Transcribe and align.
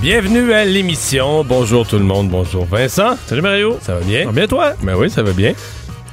Bienvenue 0.00 0.52
à 0.52 0.64
l'émission. 0.64 1.42
Bonjour 1.44 1.86
tout 1.86 1.98
le 1.98 2.04
monde. 2.04 2.28
Bonjour 2.28 2.64
Vincent. 2.66 3.16
Salut 3.26 3.42
Mario. 3.42 3.78
Ça 3.82 3.94
va 3.94 4.00
bien? 4.00 4.20
Ça 4.20 4.26
va 4.26 4.32
bien 4.32 4.46
toi? 4.46 4.72
Ben 4.82 4.94
oui, 4.96 5.10
ça 5.10 5.22
va 5.22 5.32
bien. 5.32 5.52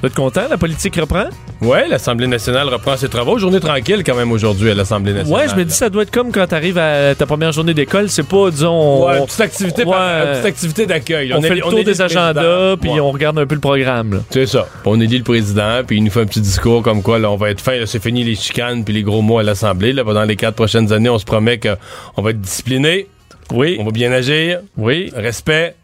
Vous 0.02 0.08
êtes 0.08 0.16
content? 0.16 0.42
La 0.50 0.58
politique 0.58 0.96
reprend? 0.98 1.26
Ouais, 1.62 1.88
l'Assemblée 1.88 2.28
nationale 2.28 2.68
reprend 2.68 2.98
ses 2.98 3.10
travaux. 3.10 3.38
Journée 3.38 3.60
tranquille 3.60 4.04
quand 4.06 4.16
même 4.16 4.32
aujourd'hui 4.32 4.72
à 4.72 4.74
l'Assemblée 4.76 5.14
nationale. 5.14 5.42
Ouais, 5.44 5.50
je 5.50 5.56
me 5.56 5.64
dis 5.64 5.74
ça 5.74 5.90
doit 5.90 6.02
être 6.04 6.12
comme 6.12 6.32
quand 6.32 6.46
t'arrives 6.48 6.78
à 6.78 7.16
ta 7.16 7.26
première 7.26 7.52
journée 7.52 7.74
d'école. 7.74 8.10
C'est 8.10 8.28
pas, 8.28 8.50
disons... 8.52 9.06
Ouais, 9.08 9.14
on- 9.16 9.20
une 9.22 9.26
petite 9.26 9.42
activité, 9.42 9.84
Ouais. 9.86 9.92
par- 9.92 10.26
une 10.26 10.32
petite 10.34 10.46
activité 10.46 10.86
d'accueil. 10.86 11.34
on, 11.34 11.42
fait 11.42 11.56
le 11.56 11.62
tour 11.62 11.84
des 11.84 12.02
agendas, 12.02 12.76
puis 12.78 12.90
Ouais. 12.90 13.00
on 13.00 13.12
regarde 13.12 13.38
un 13.40 13.46
peu 13.46 13.56
le 13.56 13.62
programme. 13.62 14.24
C'est 14.32 14.46
ça. 14.48 14.68
On 14.84 15.00
élit 15.00 15.18
le 15.20 15.24
président, 15.24 15.82
puis 15.86 15.98
il 15.98 16.04
nous 16.04 16.12
fait 16.12 16.22
un 16.22 16.26
petit 16.26 16.42
discours 16.42 16.82
comme 16.82 17.02
quoi 17.02 17.20
là, 17.20 17.30
on 17.32 17.38
va 17.38 17.50
être 17.52 17.62
fin, 17.62 17.80
c'est 17.86 18.02
fini 18.04 18.24
les 18.24 18.36
chicanes 18.36 18.84
puis 18.84 18.94
les 18.94 19.04
gros 19.04 19.22
mots 19.22 19.38
à 19.40 19.44
l'Assemblée. 19.44 19.94
Là, 19.94 20.04
pendant 20.04 20.24
les 20.24 20.36
quatre 20.36 20.56
prochaines 20.56 20.92
années, 20.92 21.10
on 21.10 21.20
se 21.20 21.26
promet 21.26 21.60
qu'on 21.60 22.22
va 22.22 22.32
être 22.32 22.42
discipliné, 22.42 23.08
Oui, 23.54 23.78
on 23.80 23.86
va 23.86 23.92
bien 23.92 24.12
agir, 24.12 24.60
oui, 24.78 25.12
respect. 25.16 25.76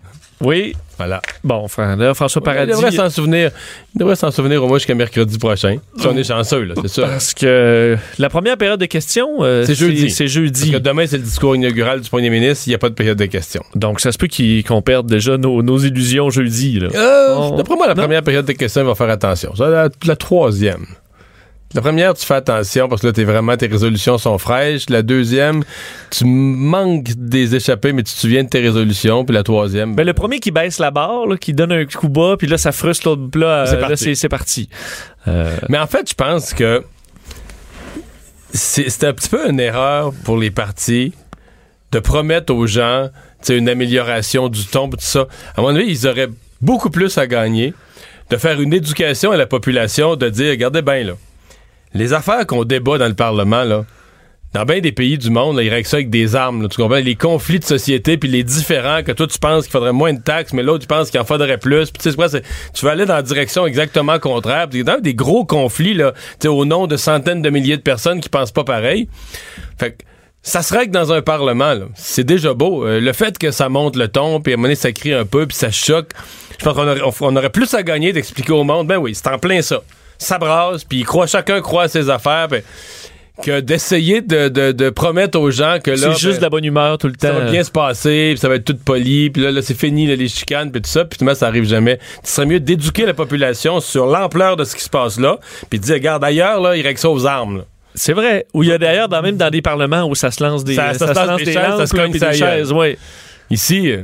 oui. 0.41 0.73
Voilà. 0.97 1.19
Bon, 1.43 1.65
là, 1.79 2.13
François 2.13 2.41
Il 2.43 2.45
Paradis... 2.45 2.71
devrait 2.73 2.91
s'en 2.91 3.09
souvenir. 3.09 3.49
Il 3.95 3.99
devrait 3.99 4.15
s'en 4.15 4.29
souvenir 4.29 4.63
au 4.63 4.67
moins 4.67 4.77
jusqu'à 4.77 4.93
mercredi 4.93 5.39
prochain. 5.39 5.77
Si 5.97 6.05
on 6.05 6.15
est 6.15 6.23
chanceux, 6.23 6.63
là, 6.63 6.75
c'est 6.79 6.89
ça. 6.89 7.07
Parce 7.07 7.33
que 7.33 7.97
la 8.19 8.29
première 8.29 8.55
période 8.55 8.79
de 8.79 8.85
questions, 8.85 9.37
euh, 9.43 9.65
C'est 9.65 9.73
jeudi. 9.73 10.11
C'est 10.11 10.25
Parce 10.25 10.33
jeudi. 10.33 10.71
que 10.71 10.77
demain, 10.77 11.07
c'est 11.07 11.17
le 11.17 11.23
discours 11.23 11.55
inaugural 11.55 12.01
du 12.01 12.09
premier 12.09 12.29
ministre. 12.29 12.65
Il 12.67 12.69
n'y 12.69 12.75
a 12.75 12.77
pas 12.77 12.89
de 12.89 12.93
période 12.93 13.17
de 13.17 13.25
questions. 13.25 13.63
Donc, 13.73 13.99
ça 13.99 14.11
se 14.11 14.19
peut 14.19 14.27
qu'on 14.67 14.83
perde 14.83 15.07
déjà 15.07 15.37
nos, 15.37 15.63
nos 15.63 15.79
illusions 15.79 16.29
jeudi. 16.29 16.79
Là. 16.79 16.89
On- 17.35 17.55
D'après 17.57 17.75
moi, 17.75 17.87
la 17.87 17.95
Non. 17.95 18.03
première 18.03 18.21
période 18.21 18.45
de 18.45 18.51
questions, 18.53 18.81
il 18.83 18.87
va 18.87 18.93
faire 18.93 19.09
attention. 19.09 19.53
La 19.57 20.15
troisième. 20.15 20.85
La 21.73 21.81
première, 21.81 22.13
tu 22.13 22.25
fais 22.25 22.35
attention 22.35 22.89
parce 22.89 23.01
que 23.01 23.07
là, 23.07 23.13
t'es 23.13 23.23
vraiment, 23.23 23.55
tes 23.55 23.67
résolutions 23.67 24.17
sont 24.17 24.37
fraîches. 24.37 24.89
La 24.89 25.01
deuxième, 25.01 25.63
tu 26.09 26.25
manques 26.25 27.11
des 27.15 27.55
échappées, 27.55 27.93
mais 27.93 28.03
tu 28.03 28.13
te 28.13 28.19
souviens 28.19 28.43
de 28.43 28.49
tes 28.49 28.59
résolutions. 28.59 29.23
Puis 29.23 29.33
la 29.33 29.43
troisième, 29.43 29.95
Ben, 29.95 30.05
le 30.05 30.13
premier 30.13 30.39
qui 30.39 30.51
baisse 30.51 30.79
la 30.79 30.91
barre, 30.91 31.27
là, 31.27 31.37
qui 31.37 31.53
donne 31.53 31.71
un 31.71 31.85
coup 31.85 32.09
bas, 32.09 32.35
puis 32.37 32.47
là, 32.47 32.57
ça 32.57 32.71
frustre 32.71 33.07
l'autre 33.07 33.29
plat. 33.29 33.65
C'est 33.67 33.75
euh, 33.75 33.81
là, 33.81 33.87
parti. 33.87 34.03
c'est 34.03 34.15
c'est 34.15 34.29
parti. 34.29 34.69
Euh, 35.27 35.55
Mais 35.69 35.77
en 35.77 35.87
fait, 35.87 36.09
je 36.09 36.15
pense 36.15 36.53
que 36.53 36.83
c'est 38.53 38.89
c'est 38.89 39.05
un 39.05 39.13
petit 39.13 39.29
peu 39.29 39.49
une 39.49 39.59
erreur 39.59 40.11
pour 40.25 40.37
les 40.37 40.51
partis 40.51 41.13
de 41.91 41.99
promettre 41.99 42.53
aux 42.53 42.67
gens 42.67 43.09
une 43.49 43.69
amélioration 43.69 44.49
du 44.49 44.65
ton, 44.65 44.89
tout 44.89 44.97
ça. 44.99 45.27
À 45.55 45.61
mon 45.61 45.69
avis, 45.69 45.87
ils 45.87 46.07
auraient 46.07 46.29
beaucoup 46.61 46.89
plus 46.89 47.17
à 47.17 47.27
gagner 47.27 47.73
de 48.29 48.37
faire 48.37 48.61
une 48.61 48.73
éducation 48.73 49.31
à 49.31 49.37
la 49.37 49.45
population, 49.45 50.15
de 50.15 50.29
dire, 50.29 50.51
regardez 50.51 50.81
bien, 50.81 51.03
là, 51.03 51.13
les 51.93 52.13
affaires 52.13 52.45
qu'on 52.47 52.63
débat 52.63 52.97
dans 52.97 53.07
le 53.07 53.13
Parlement, 53.13 53.63
là, 53.63 53.85
dans 54.53 54.65
bien 54.65 54.79
des 54.81 54.91
pays 54.91 55.17
du 55.17 55.29
monde, 55.29 55.55
là, 55.55 55.63
ils 55.63 55.69
règlent 55.69 55.87
ça 55.87 55.95
avec 55.97 56.09
des 56.09 56.35
armes. 56.35 56.61
là, 56.61 56.67
tu? 56.67 56.81
Les 57.03 57.15
conflits 57.15 57.59
de 57.59 57.63
société, 57.63 58.17
puis 58.17 58.27
les 58.29 58.43
différents, 58.43 59.01
que 59.01 59.13
toi, 59.13 59.25
tu 59.25 59.39
penses 59.39 59.63
qu'il 59.63 59.71
faudrait 59.71 59.93
moins 59.93 60.11
de 60.13 60.21
taxes, 60.21 60.51
mais 60.51 60.61
l'autre, 60.61 60.81
tu 60.81 60.87
penses 60.87 61.09
qu'il 61.09 61.21
en 61.21 61.25
faudrait 61.25 61.57
plus. 61.57 61.91
Tu 61.93 62.11
sais, 62.11 62.41
tu 62.73 62.85
vas 62.85 62.91
aller 62.91 63.05
dans 63.05 63.15
la 63.15 63.21
direction 63.21 63.65
exactement 63.65 64.19
contraire. 64.19 64.67
Puis 64.69 64.83
dans 64.83 64.99
des 64.99 65.13
gros 65.13 65.45
conflits, 65.45 65.93
là, 65.93 66.13
au 66.45 66.65
nom 66.65 66.85
de 66.87 66.97
centaines 66.97 67.41
de 67.41 67.49
milliers 67.49 67.77
de 67.77 67.81
personnes 67.81 68.19
qui 68.19 68.27
pensent 68.27 68.51
pas 68.51 68.65
pareil. 68.65 69.07
Fait 69.79 69.91
que 69.93 70.03
ça 70.43 70.61
se 70.63 70.73
règle 70.73 70.91
dans 70.91 71.13
un 71.13 71.21
parlement. 71.21 71.75
C'est 71.95 72.25
déjà 72.25 72.53
beau. 72.53 72.85
Euh, 72.85 72.99
le 72.99 73.13
fait 73.13 73.37
que 73.37 73.51
ça 73.51 73.69
monte 73.69 73.95
le 73.95 74.09
ton, 74.09 74.41
puis 74.41 74.51
à 74.51 74.55
un 74.55 74.57
moment 74.57 74.63
donné, 74.65 74.75
ça 74.75 74.91
crie 74.91 75.13
un 75.13 75.23
peu, 75.25 75.45
puis 75.47 75.55
ça 75.55 75.71
choque, 75.71 76.09
je 76.59 76.65
pense 76.65 76.73
qu'on 76.75 76.87
aurait, 76.89 77.01
on- 77.03 77.13
on 77.21 77.35
aurait 77.37 77.51
plus 77.51 77.73
à 77.73 77.83
gagner 77.83 78.11
d'expliquer 78.11 78.51
au 78.51 78.63
monde, 78.65 78.87
ben 78.87 78.97
oui, 78.97 79.15
c'est 79.15 79.27
en 79.29 79.37
plein 79.39 79.61
ça. 79.61 79.81
Ça 80.23 80.37
brasse, 80.37 80.83
puis 80.83 81.01
croit, 81.03 81.25
chacun 81.25 81.61
croit 81.61 81.83
à 81.83 81.87
ses 81.87 82.09
affaires, 82.09 82.47
que 83.43 83.59
d'essayer 83.59 84.21
de, 84.21 84.49
de- 84.49 84.71
de 84.71 84.89
promettre 84.91 85.39
aux 85.39 85.49
gens 85.49 85.77
que 85.83 85.89
là... 85.89 85.97
c'est 85.97 86.11
juste 86.19 86.33
ben, 86.33 86.37
de 86.37 86.41
la 86.43 86.49
bonne 86.49 86.65
humeur 86.65 86.97
tout 86.99 87.07
le 87.07 87.13
temps. 87.13 87.29
ça 87.29 87.33
va 87.33 87.49
bien 87.49 87.63
se 87.63 87.71
passer, 87.71 88.29
puis 88.33 88.37
ça 88.39 88.47
va 88.47 88.55
être 88.55 88.65
tout 88.65 88.77
poli, 88.77 89.31
puis 89.31 89.41
là, 89.41 89.51
là, 89.51 89.61
c'est 89.63 89.73
fini, 89.77 90.05
là, 90.05 90.15
les 90.15 90.27
chicanes, 90.27 90.71
puis 90.71 90.79
tout 90.81 90.89
ça, 90.89 91.05
puis 91.05 91.17
finalement, 91.17 91.33
ça 91.37 91.47
arrive 91.47 91.63
jamais. 91.65 91.97
Ce 92.23 92.35
serait 92.35 92.45
mieux 92.45 92.59
d'éduquer 92.59 93.05
la 93.07 93.15
population 93.15 93.79
sur 93.79 94.05
l'ampleur 94.05 94.57
de 94.57 94.63
ce 94.63 94.75
qui 94.75 94.83
se 94.83 94.89
passe 94.89 95.19
là, 95.19 95.39
puis 95.71 95.79
de 95.79 95.83
dire, 95.85 95.95
regarde, 95.95 96.23
ailleurs, 96.23 96.61
là, 96.61 96.75
ils 96.75 96.85
règlent 96.85 96.99
ça 96.99 97.09
aux 97.09 97.25
armes. 97.25 97.57
là. 97.59 97.63
C'est 97.95 98.13
vrai. 98.13 98.45
Où 98.53 98.61
il 98.63 98.69
y 98.69 98.71
a 98.71 98.77
d'ailleurs, 98.77 99.09
dans, 99.09 99.21
même 99.23 99.37
dans 99.37 99.49
des 99.49 99.61
parlements 99.63 100.03
où 100.03 100.13
ça 100.13 100.29
se 100.29 100.43
lance 100.43 100.63
des, 100.63 100.75
Ça- 100.75 100.93
ça 100.93 101.13
se 101.13 101.27
lance 101.27 101.39
des 101.39 101.45
chaises, 101.45 101.55
lampes, 101.55 101.79
ça 101.79 101.87
se 101.87 101.95
des 102.29 102.37
chaises, 102.37 102.71
ouais. 102.71 102.97
Ici, 103.49 103.89
euh, 103.91 104.03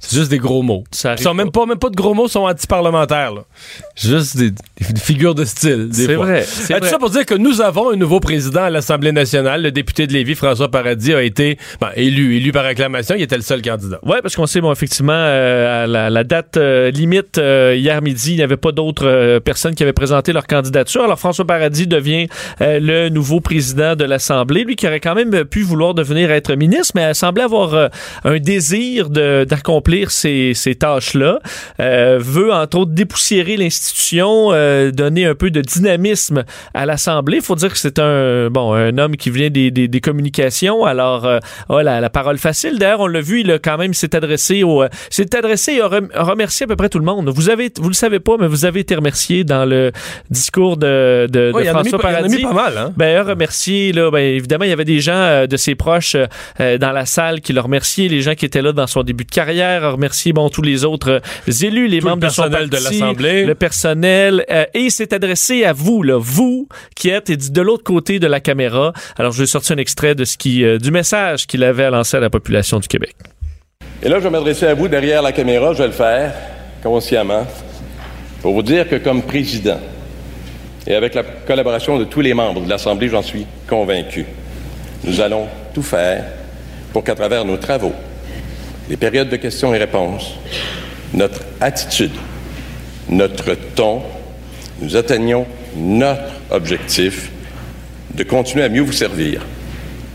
c'est 0.00 0.16
juste 0.16 0.30
des 0.30 0.38
gros 0.38 0.62
mots. 0.62 0.84
Ça 0.90 1.14
Ils 1.18 1.22
sont 1.22 1.34
même 1.34 1.50
pas, 1.50 1.66
même 1.66 1.78
pas 1.78 1.90
de 1.90 1.96
gros 1.96 2.14
mots, 2.14 2.28
sont 2.28 2.40
anti-parlementaires. 2.46 3.34
là. 3.34 3.42
Juste 3.96 4.36
des, 4.36 4.50
des 4.50 5.00
figures 5.00 5.34
de 5.34 5.44
style. 5.44 5.88
C'est 5.92 6.14
vrai, 6.14 6.42
c'est 6.46 6.74
Euh, 6.74 6.80
tout 6.80 6.86
ça 6.86 6.98
pour 6.98 7.10
dire 7.10 7.26
que 7.26 7.34
nous 7.34 7.60
avons 7.60 7.90
un 7.92 7.96
nouveau 7.96 8.20
président 8.20 8.62
à 8.64 8.70
l'Assemblée 8.70 9.12
nationale. 9.12 9.62
Le 9.62 9.72
député 9.72 10.06
de 10.06 10.12
Lévis, 10.12 10.34
François 10.36 10.70
Paradis, 10.70 11.14
a 11.14 11.22
été 11.22 11.58
ben, 11.80 11.90
élu, 11.96 12.36
élu 12.36 12.52
par 12.52 12.64
acclamation. 12.64 13.14
Il 13.16 13.22
était 13.22 13.36
le 13.36 13.42
seul 13.42 13.60
candidat. 13.62 13.98
Oui, 14.04 14.16
parce 14.22 14.36
qu'on 14.36 14.46
sait, 14.46 14.60
bon, 14.60 14.70
effectivement, 14.72 15.12
euh, 15.14 15.84
à 15.84 15.86
la, 15.86 16.10
la 16.10 16.24
date 16.24 16.56
euh, 16.56 16.90
limite, 16.90 17.38
euh, 17.38 17.74
hier 17.76 18.00
midi, 18.02 18.32
il 18.32 18.36
n'y 18.36 18.42
avait 18.42 18.56
pas 18.56 18.72
d'autres 18.72 19.06
euh, 19.06 19.40
personnes 19.40 19.74
qui 19.74 19.82
avaient 19.82 19.92
présenté 19.92 20.32
leur 20.32 20.46
candidature. 20.46 21.02
Alors, 21.02 21.18
François 21.18 21.44
Paradis 21.46 21.86
devient 21.86 22.28
euh, 22.60 22.78
le 22.80 23.08
nouveau 23.08 23.40
président 23.40 23.96
de 23.96 24.04
l'Assemblée. 24.04 24.64
Lui 24.64 24.76
qui 24.76 24.86
aurait 24.86 25.00
quand 25.00 25.14
même 25.14 25.44
pu 25.44 25.62
vouloir 25.62 25.94
devenir 25.94 26.30
être 26.30 26.54
ministre, 26.54 26.92
mais 26.94 27.14
semblait 27.14 27.42
avoir 27.44 27.74
euh, 27.74 27.88
un 28.24 28.38
désir 28.38 29.10
de- 29.10 29.44
d'accomplir 29.44 29.87
ces, 30.08 30.52
ces 30.54 30.74
tâches-là. 30.74 31.40
Euh, 31.80 32.18
veut, 32.20 32.52
entre 32.52 32.78
autres, 32.78 32.92
dépoussiérer 32.92 33.56
l'institution, 33.56 34.48
euh, 34.52 34.90
donner 34.90 35.26
un 35.26 35.34
peu 35.34 35.50
de 35.50 35.60
dynamisme 35.60 36.44
à 36.74 36.86
l'Assemblée. 36.86 37.38
Il 37.38 37.42
faut 37.42 37.54
dire 37.54 37.70
que 37.72 37.78
c'est 37.78 37.98
un, 37.98 38.50
bon, 38.50 38.72
un 38.72 38.96
homme 38.98 39.16
qui 39.16 39.30
vient 39.30 39.50
des, 39.50 39.70
des, 39.70 39.88
des 39.88 40.00
communications, 40.00 40.84
alors 40.84 41.24
euh, 41.26 41.38
a 41.68 41.82
la, 41.82 42.00
la 42.00 42.10
parole 42.10 42.38
facile. 42.38 42.78
D'ailleurs, 42.78 43.00
on 43.00 43.06
l'a 43.06 43.20
vu, 43.20 43.40
il 43.40 43.50
a 43.50 43.58
quand 43.58 43.78
même 43.78 43.94
s'est 43.94 44.14
adressé 44.14 44.62
au, 44.62 44.82
euh, 44.82 44.88
s'est 45.10 45.34
adressé 45.36 45.72
et 45.74 45.80
a 45.80 45.88
rem- 45.88 46.10
a 46.14 46.22
remercié 46.24 46.64
à 46.64 46.66
peu 46.66 46.76
près 46.76 46.88
tout 46.88 46.98
le 46.98 47.04
monde. 47.04 47.28
Vous 47.28 47.48
avez, 47.50 47.70
vous 47.80 47.88
le 47.88 47.94
savez 47.94 48.20
pas, 48.20 48.36
mais 48.38 48.46
vous 48.46 48.64
avez 48.64 48.80
été 48.80 48.94
remercié 48.94 49.44
dans 49.44 49.64
le 49.64 49.92
discours 50.30 50.76
de, 50.76 51.26
de, 51.30 51.48
de 51.48 51.52
Ouais, 51.52 51.64
il 51.64 51.68
mis 51.68 51.88
François 51.88 51.88
il 51.90 51.94
en 51.94 51.98
a 51.98 52.12
Paradis. 52.12 52.36
mis 52.36 52.42
pas 52.42 52.52
mal, 52.52 52.78
hein? 52.78 52.92
Ben, 52.96 53.16
a 53.16 53.22
remercié, 53.22 53.92
là, 53.92 54.10
ben, 54.10 54.18
évidemment, 54.20 54.64
il 54.64 54.70
y 54.70 54.72
avait 54.72 54.84
des 54.84 55.00
gens 55.00 55.12
euh, 55.14 55.46
de 55.46 55.56
ses 55.56 55.74
proches 55.74 56.16
euh, 56.60 56.78
dans 56.78 56.92
la 56.92 57.06
salle 57.06 57.40
qui 57.40 57.52
le 57.52 57.60
remerciaient, 57.60 58.08
les 58.08 58.20
gens 58.22 58.34
qui 58.34 58.44
étaient 58.44 58.62
là 58.62 58.72
dans 58.72 58.86
son 58.86 59.02
début 59.02 59.24
de 59.24 59.30
carrière, 59.30 59.77
a 59.84 59.90
remercié, 59.90 60.32
bon, 60.32 60.48
tous 60.48 60.62
les 60.62 60.84
autres 60.84 61.20
euh, 61.48 61.52
élus, 61.62 61.88
les 61.88 61.98
Tout 61.98 62.06
le 62.06 62.10
membres 62.10 62.26
de 62.26 62.32
son 62.32 62.44
l'Assemblée. 62.46 63.44
le 63.44 63.54
personnel, 63.54 64.44
euh, 64.50 64.64
et 64.74 64.80
il 64.80 64.90
s'est 64.90 65.14
adressé 65.14 65.64
à 65.64 65.72
vous, 65.72 66.02
là, 66.02 66.18
vous 66.18 66.68
qui 66.94 67.08
êtes 67.08 67.52
de 67.52 67.62
l'autre 67.62 67.84
côté 67.84 68.18
de 68.18 68.26
la 68.26 68.40
caméra. 68.40 68.92
Alors, 69.16 69.32
je 69.32 69.40
vais 69.40 69.46
sortir 69.46 69.76
un 69.76 69.78
extrait 69.78 70.14
de 70.14 70.24
ce 70.24 70.36
qui, 70.36 70.64
euh, 70.64 70.78
du 70.78 70.90
message 70.90 71.46
qu'il 71.46 71.64
avait 71.64 71.84
à 71.84 71.90
lancer 71.90 72.16
à 72.16 72.20
la 72.20 72.30
population 72.30 72.78
du 72.80 72.88
Québec. 72.88 73.14
Et 74.02 74.08
là, 74.08 74.18
je 74.18 74.24
vais 74.24 74.30
m'adresser 74.30 74.66
à 74.66 74.74
vous 74.74 74.88
derrière 74.88 75.22
la 75.22 75.32
caméra, 75.32 75.72
je 75.72 75.78
vais 75.78 75.88
le 75.88 75.92
faire 75.92 76.32
consciemment, 76.82 77.46
pour 78.42 78.54
vous 78.54 78.62
dire 78.62 78.88
que 78.88 78.96
comme 78.96 79.22
président, 79.22 79.80
et 80.86 80.94
avec 80.94 81.14
la 81.14 81.22
collaboration 81.22 81.98
de 81.98 82.04
tous 82.04 82.20
les 82.20 82.32
membres 82.32 82.62
de 82.62 82.68
l'Assemblée, 82.68 83.08
j'en 83.08 83.22
suis 83.22 83.46
convaincu, 83.68 84.24
nous 85.04 85.20
allons 85.20 85.46
tout 85.74 85.82
faire 85.82 86.24
pour 86.92 87.04
qu'à 87.04 87.14
travers 87.14 87.44
nos 87.44 87.56
travaux, 87.56 87.92
les 88.88 88.96
périodes 88.96 89.28
de 89.28 89.36
questions 89.36 89.74
et 89.74 89.78
réponses, 89.78 90.34
notre 91.12 91.42
attitude, 91.60 92.12
notre 93.08 93.54
ton, 93.74 94.02
nous 94.80 94.96
atteignions 94.96 95.46
notre 95.76 96.32
objectif 96.50 97.30
de 98.14 98.22
continuer 98.24 98.64
à 98.64 98.68
mieux 98.68 98.82
vous 98.82 98.92
servir 98.92 99.42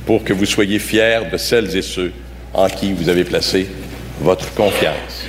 pour 0.06 0.24
que 0.24 0.34
vous 0.34 0.46
soyez 0.46 0.80
fiers 0.80 1.22
de 1.32 1.38
celles 1.38 1.76
et 1.78 1.82
ceux 1.82 2.12
en 2.54 2.68
qui 2.68 2.94
vous 2.94 3.10
avez 3.10 3.24
placé 3.24 3.68
votre 4.20 4.54
confiance. 4.54 5.26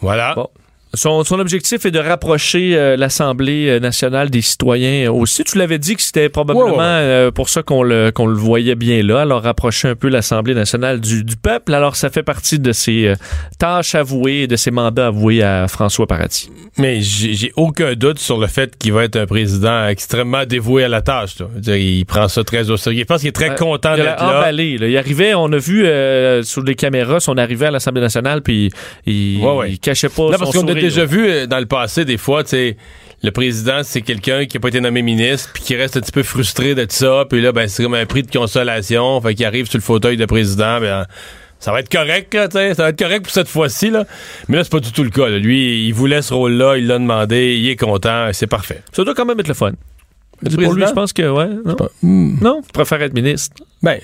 Voilà. 0.00 0.34
Bon. 0.34 0.48
Son, 0.94 1.24
son 1.24 1.38
objectif 1.40 1.86
est 1.86 1.90
de 1.90 1.98
rapprocher 1.98 2.76
euh, 2.76 2.96
l'Assemblée 2.96 3.80
nationale 3.80 4.28
des 4.28 4.42
citoyens 4.42 5.10
aussi. 5.10 5.42
Tu 5.44 5.56
l'avais 5.56 5.78
dit 5.78 5.96
que 5.96 6.02
c'était 6.02 6.28
probablement 6.28 6.76
euh, 6.80 7.30
pour 7.30 7.48
ça 7.48 7.62
qu'on 7.62 7.82
le, 7.82 8.10
qu'on 8.10 8.26
le 8.26 8.34
voyait 8.36 8.74
bien 8.74 9.02
là, 9.02 9.22
alors 9.22 9.42
rapprocher 9.42 9.88
un 9.88 9.94
peu 9.94 10.08
l'Assemblée 10.08 10.54
nationale 10.54 11.00
du, 11.00 11.24
du 11.24 11.36
peuple. 11.36 11.72
Alors 11.72 11.96
ça 11.96 12.10
fait 12.10 12.22
partie 12.22 12.58
de 12.58 12.72
ses 12.72 13.06
euh, 13.06 13.14
tâches 13.58 13.94
avouées, 13.94 14.46
de 14.46 14.56
ses 14.56 14.70
mandats 14.70 15.06
avoués 15.06 15.42
à 15.42 15.66
François 15.66 16.06
Paradis. 16.06 16.50
Mais 16.76 17.00
j'ai 17.00 17.52
aucun 17.56 17.94
doute 17.94 18.18
sur 18.18 18.38
le 18.38 18.46
fait 18.46 18.76
qu'il 18.76 18.92
va 18.92 19.04
être 19.04 19.16
un 19.16 19.26
président 19.26 19.86
extrêmement 19.88 20.44
dévoué 20.44 20.84
à 20.84 20.88
la 20.88 21.00
tâche. 21.00 21.38
là. 21.38 21.46
Dire, 21.56 21.76
il 21.76 22.04
prend 22.04 22.28
ça 22.28 22.44
très 22.44 22.68
au 22.70 22.76
sérieux. 22.76 23.00
Je 23.00 23.04
pense 23.06 23.20
qu'il 23.20 23.28
est 23.28 23.32
très 23.32 23.50
Euh, 23.50 23.54
content 23.54 23.96
d'être 23.96 24.04
là. 24.20 24.38
emballé. 24.38 24.76
là. 24.78 24.88
Il 24.88 24.96
arrivait, 24.98 25.32
on 25.34 25.50
a 25.52 25.58
vu 25.58 25.84
euh, 25.86 26.42
sur 26.42 26.62
les 26.62 26.74
caméras 26.74 27.20
son 27.20 27.38
arrivée 27.38 27.66
à 27.66 27.70
l'Assemblée 27.70 28.00
nationale, 28.02 28.42
puis 28.42 28.70
il, 29.06 29.40
Ouais, 29.42 29.56
ouais. 29.56 29.70
il 29.72 29.78
cachait 29.78 30.08
pas 30.10 30.30
Là, 30.30 30.36
son 30.38 30.44
parce. 30.44 30.81
Déjà 30.82 31.04
vu 31.04 31.28
euh, 31.28 31.46
dans 31.46 31.58
le 31.58 31.66
passé, 31.66 32.04
des 32.04 32.18
fois, 32.18 32.44
tu 32.44 32.50
sais, 32.50 32.76
le 33.22 33.30
président, 33.30 33.82
c'est 33.82 34.02
quelqu'un 34.02 34.46
qui 34.46 34.56
n'a 34.56 34.60
pas 34.60 34.68
été 34.68 34.80
nommé 34.80 35.02
ministre, 35.02 35.50
puis 35.52 35.62
qui 35.62 35.76
reste 35.76 35.96
un 35.96 36.00
petit 36.00 36.12
peu 36.12 36.22
frustré 36.22 36.74
de 36.74 36.86
ça, 36.88 37.24
puis 37.28 37.40
là, 37.40 37.52
ben, 37.52 37.68
c'est 37.68 37.82
comme 37.82 37.94
un 37.94 38.06
prix 38.06 38.22
de 38.22 38.30
consolation, 38.30 39.20
fait 39.20 39.34
qu'il 39.34 39.46
arrive 39.46 39.68
sur 39.68 39.78
le 39.78 39.82
fauteuil 39.82 40.16
de 40.16 40.26
président, 40.26 40.80
ben, 40.80 41.06
ça 41.58 41.70
va 41.70 41.80
être 41.80 41.90
correct, 41.90 42.34
là, 42.34 42.48
ça 42.50 42.82
va 42.82 42.88
être 42.88 42.98
correct 42.98 43.22
pour 43.22 43.32
cette 43.32 43.48
fois-ci, 43.48 43.90
là. 43.90 44.04
Mais 44.48 44.56
là, 44.56 44.64
c'est 44.64 44.72
pas 44.72 44.80
du 44.80 44.90
tout 44.90 45.04
le 45.04 45.10
cas, 45.10 45.28
là. 45.28 45.38
Lui, 45.38 45.86
il 45.86 45.92
voulait 45.92 46.20
ce 46.20 46.34
rôle-là, 46.34 46.76
il 46.76 46.88
l'a 46.88 46.98
demandé, 46.98 47.56
il 47.56 47.68
est 47.68 47.76
content, 47.76 48.28
c'est 48.32 48.48
parfait. 48.48 48.82
Ça 48.92 49.04
doit 49.04 49.14
quand 49.14 49.24
même 49.24 49.38
être 49.38 49.48
le 49.48 49.54
fun. 49.54 49.72
Le 50.42 50.50
Pour 50.50 50.74
lui, 50.74 50.84
je 50.84 50.92
pense 50.92 51.12
que, 51.12 51.22
ouais. 51.22 51.48
Non, 51.64 51.74
Pas- 51.76 51.90
hmm. 52.02 52.38
non? 52.40 52.62
Je 52.66 52.72
préfère 52.72 53.00
être 53.02 53.14
ministre? 53.14 53.62
Ben, 53.80 54.00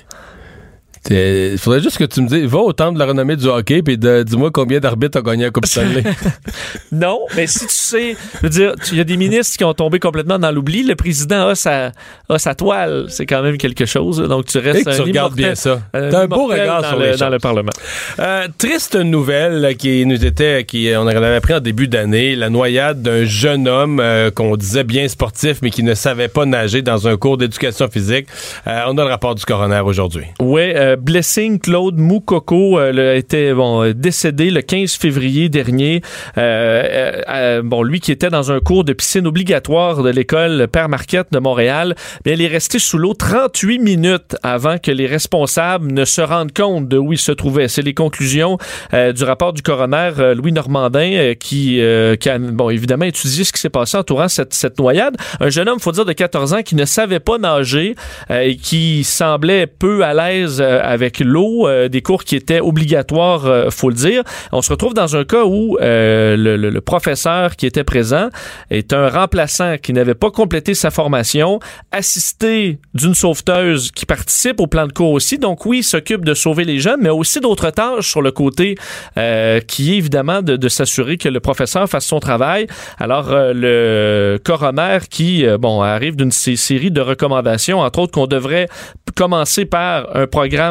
il 1.10 1.58
faudrait 1.58 1.80
juste 1.80 1.98
que 1.98 2.04
tu 2.04 2.20
me 2.22 2.28
dises, 2.28 2.44
va 2.46 2.58
au 2.58 2.72
temple 2.72 2.94
de 2.94 2.98
la 2.98 3.06
renommée 3.06 3.36
du 3.36 3.46
hockey, 3.46 3.82
puis 3.82 3.96
dis-moi 3.98 4.50
combien 4.52 4.78
d'arbitres 4.80 5.18
a 5.18 5.22
gagné 5.22 5.44
la 5.44 5.50
Coupe 5.50 5.66
Stanley. 5.66 6.02
Non, 6.92 7.20
mais 7.36 7.46
si 7.46 7.60
tu 7.66 7.74
sais, 7.74 8.16
je 8.36 8.38
veux 8.42 8.48
dire, 8.48 8.72
il 8.92 8.98
y 8.98 9.00
a 9.00 9.04
des 9.04 9.16
ministres 9.16 9.56
qui 9.58 9.64
ont 9.64 9.74
tombé 9.74 9.98
complètement 9.98 10.38
dans 10.38 10.50
l'oubli. 10.50 10.82
Le 10.82 10.94
président 10.96 11.48
a 11.48 11.54
sa, 11.54 11.92
a 12.28 12.38
sa 12.38 12.54
toile. 12.54 13.06
C'est 13.08 13.26
quand 13.26 13.42
même 13.42 13.58
quelque 13.58 13.84
chose. 13.84 14.18
Donc, 14.26 14.46
tu 14.46 14.58
restes 14.58 14.80
Et 14.80 14.84
que 14.84 14.90
tu 14.94 15.00
un 15.00 15.04
regardes 15.04 15.38
immortel- 15.38 15.44
bien 15.44 15.54
ça. 15.54 15.80
T'as 15.92 16.20
un 16.22 16.26
beau 16.26 16.46
regard 16.46 16.82
dans 16.82 16.88
sur 16.88 16.98
le, 16.98 17.10
les 17.10 17.16
dans 17.16 17.28
le 17.28 17.38
Parlement. 17.38 17.70
Euh, 18.18 18.48
triste 18.56 18.96
nouvelle 18.96 19.76
qui 19.76 20.06
nous 20.06 20.24
était, 20.24 20.64
qui 20.64 20.90
on 20.96 21.02
en 21.02 21.06
avait 21.08 21.36
appris 21.36 21.54
en 21.54 21.60
début 21.60 21.88
d'année, 21.88 22.34
la 22.36 22.48
noyade 22.50 23.02
d'un 23.02 23.24
jeune 23.24 23.68
homme 23.68 24.00
euh, 24.00 24.30
qu'on 24.30 24.56
disait 24.56 24.84
bien 24.84 25.06
sportif 25.08 25.58
mais 25.62 25.70
qui 25.70 25.82
ne 25.82 25.94
savait 25.94 26.28
pas 26.28 26.46
nager 26.46 26.82
dans 26.82 27.06
un 27.06 27.16
cours 27.16 27.36
d'éducation 27.36 27.88
physique. 27.88 28.26
Euh, 28.66 28.82
on 28.88 28.96
a 28.98 29.04
le 29.04 29.10
rapport 29.10 29.34
du 29.34 29.44
coroner 29.44 29.80
aujourd'hui. 29.84 30.24
Oui, 30.40 30.72
euh, 30.74 30.96
Blessing 30.98 31.58
Claude 31.58 31.96
Moukoko 31.96 32.78
euh, 32.78 33.16
était 33.16 33.54
bon, 33.54 33.84
euh, 33.84 33.94
décédé 33.94 34.50
le 34.50 34.62
15 34.62 34.94
février 34.94 35.48
dernier. 35.48 36.02
Euh, 36.36 37.62
bon, 37.62 37.82
lui 37.82 38.00
qui 38.00 38.12
était 38.12 38.30
dans 38.30 38.52
un 38.52 38.60
cours 38.60 38.84
de 38.84 38.92
piscine 38.92 39.26
obligatoire 39.26 40.02
de 40.02 40.10
l'école 40.10 40.68
Père 40.68 40.88
Marquette 40.88 41.28
de 41.32 41.38
Montréal, 41.38 41.94
bien, 42.24 42.34
il 42.34 42.42
est 42.42 42.48
resté 42.48 42.78
sous 42.78 42.98
l'eau 42.98 43.14
38 43.14 43.78
minutes 43.78 44.36
avant 44.42 44.78
que 44.78 44.90
les 44.90 45.06
responsables 45.06 45.92
ne 45.92 46.04
se 46.04 46.20
rendent 46.20 46.52
compte 46.52 46.88
de 46.88 46.98
où 46.98 47.12
il 47.12 47.18
se 47.18 47.32
trouvait. 47.32 47.68
C'est 47.68 47.82
les 47.82 47.94
conclusions 47.94 48.58
du 48.92 49.24
rapport 49.24 49.52
du 49.52 49.62
coroner 49.62 50.34
Louis 50.34 50.52
Normandin 50.52 51.12
euh, 51.12 51.34
qui, 51.34 51.80
qui 52.20 52.28
a 52.28 52.38
bon, 52.38 52.70
évidemment 52.70 53.04
étudié 53.04 53.44
ce 53.44 53.52
qui 53.52 53.60
s'est 53.60 53.70
passé 53.70 53.96
entourant 53.96 54.28
cette, 54.28 54.54
cette 54.54 54.78
noyade. 54.78 55.16
Un 55.40 55.50
jeune 55.50 55.68
homme, 55.68 55.80
faut 55.80 55.92
dire, 55.92 56.04
de 56.04 56.12
14 56.12 56.54
ans 56.54 56.62
qui 56.62 56.74
ne 56.74 56.84
savait 56.84 57.20
pas 57.20 57.38
nager 57.38 57.94
et 58.30 58.56
qui 58.56 59.04
semblait 59.04 59.66
peu 59.66 60.04
à 60.04 60.14
l'aise 60.14 60.60
avec 60.88 61.20
l'eau, 61.20 61.68
euh, 61.68 61.88
des 61.88 62.02
cours 62.02 62.24
qui 62.24 62.36
étaient 62.36 62.60
obligatoires, 62.60 63.46
euh, 63.46 63.70
faut 63.70 63.90
le 63.90 63.94
dire. 63.94 64.22
On 64.52 64.62
se 64.62 64.70
retrouve 64.70 64.94
dans 64.94 65.16
un 65.16 65.24
cas 65.24 65.44
où 65.44 65.78
euh, 65.80 66.36
le, 66.36 66.56
le- 66.56 66.70
le 66.70 66.80
professeur 66.80 67.56
qui 67.56 67.66
était 67.66 67.84
présent 67.84 68.28
est 68.70 68.92
un 68.92 69.08
remplaçant 69.08 69.76
qui 69.82 69.92
n'avait 69.92 70.14
pas 70.14 70.30
complété 70.30 70.74
sa 70.74 70.90
formation, 70.90 71.60
assisté 71.92 72.78
d'une 72.94 73.14
sauveteuse 73.14 73.90
qui 73.90 74.06
participe 74.06 74.60
au 74.60 74.66
plan 74.66 74.86
de 74.86 74.92
cours 74.92 75.12
aussi. 75.12 75.38
Donc 75.38 75.66
oui, 75.66 75.78
il 75.78 75.84
s'occupe 75.84 76.24
de 76.24 76.34
sauver 76.34 76.64
les 76.64 76.78
jeunes, 76.78 77.00
mais 77.02 77.10
aussi 77.10 77.40
d'autres 77.40 77.70
tâches 77.70 78.08
sur 78.08 78.22
le 78.22 78.30
côté 78.32 78.76
euh, 79.16 79.60
qui 79.60 79.92
est 79.92 79.96
évidemment 79.96 80.40
de, 80.42 80.56
de 80.56 80.68
s'assurer 80.68 81.16
que 81.16 81.28
le 81.28 81.40
professeur 81.40 81.88
fasse 81.88 82.06
son 82.06 82.20
travail. 82.20 82.66
Alors 82.98 83.28
euh, 83.32 83.52
le 83.54 84.38
coroner 84.42 84.98
qui 85.10 85.44
euh, 85.46 85.58
bon 85.58 85.82
arrive 85.82 86.16
d'une 86.16 86.32
sé- 86.32 86.56
série 86.56 86.90
de 86.90 87.00
recommandations, 87.00 87.80
entre 87.80 87.98
autres 88.00 88.12
qu'on 88.12 88.26
devrait 88.26 88.68
commencer 89.14 89.64
par 89.64 90.16
un 90.16 90.26
programme 90.26 90.67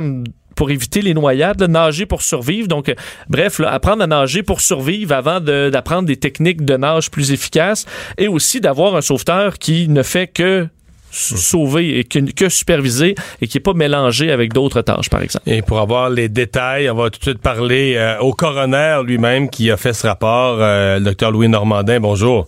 pour 0.56 0.72
éviter 0.72 1.02
les 1.04 1.14
noyades, 1.14 1.62
là, 1.62 1.68
nager 1.68 2.08
pour 2.08 2.24
survivre. 2.24 2.68
Donc, 2.68 2.90
euh, 2.90 2.96
bref, 3.30 3.60
là, 3.60 3.72
apprendre 3.72 4.02
à 4.04 4.08
nager 4.08 4.42
pour 4.42 4.60
survivre 4.62 5.14
avant 5.14 5.40
de- 5.40 5.70
d'apprendre 5.70 6.08
des 6.08 6.16
techniques 6.18 6.66
de 6.66 6.76
nage 6.78 7.12
plus 7.12 7.32
efficaces 7.32 7.86
et 8.18 8.28
aussi 8.28 8.60
d'avoir 8.60 8.96
un 8.96 9.02
sauveteur 9.02 9.60
qui 9.60 9.88
ne 9.88 10.02
fait 10.02 10.26
que 10.26 10.68
s- 11.12 11.36
sauver 11.36 12.00
et 12.00 12.04
que, 12.06 12.18
que 12.32 12.50
superviser 12.50 13.14
et 13.40 13.46
qui 13.48 13.58
n'est 13.58 13.62
pas 13.62 13.74
mélangé 13.74 14.32
avec 14.32 14.52
d'autres 14.52 14.82
tâches, 14.82 15.10
par 15.12 15.22
exemple. 15.22 15.48
Et 15.48 15.62
pour 15.62 15.80
avoir 15.80 16.10
les 16.10 16.28
détails, 16.28 16.90
on 16.90 16.96
va 16.96 17.12
tout 17.12 17.20
de 17.20 17.24
suite 17.26 17.38
parler 17.42 17.94
euh, 17.96 18.18
au 18.20 18.34
coroner 18.34 19.02
lui-même 19.06 19.52
qui 19.52 19.70
a 19.70 19.78
fait 19.78 19.94
ce 19.94 20.08
rapport, 20.08 20.58
euh, 20.60 20.98
le 20.98 21.06
docteur 21.06 21.30
Louis 21.30 21.50
Normandin. 21.50 22.00
Bonjour. 22.00 22.48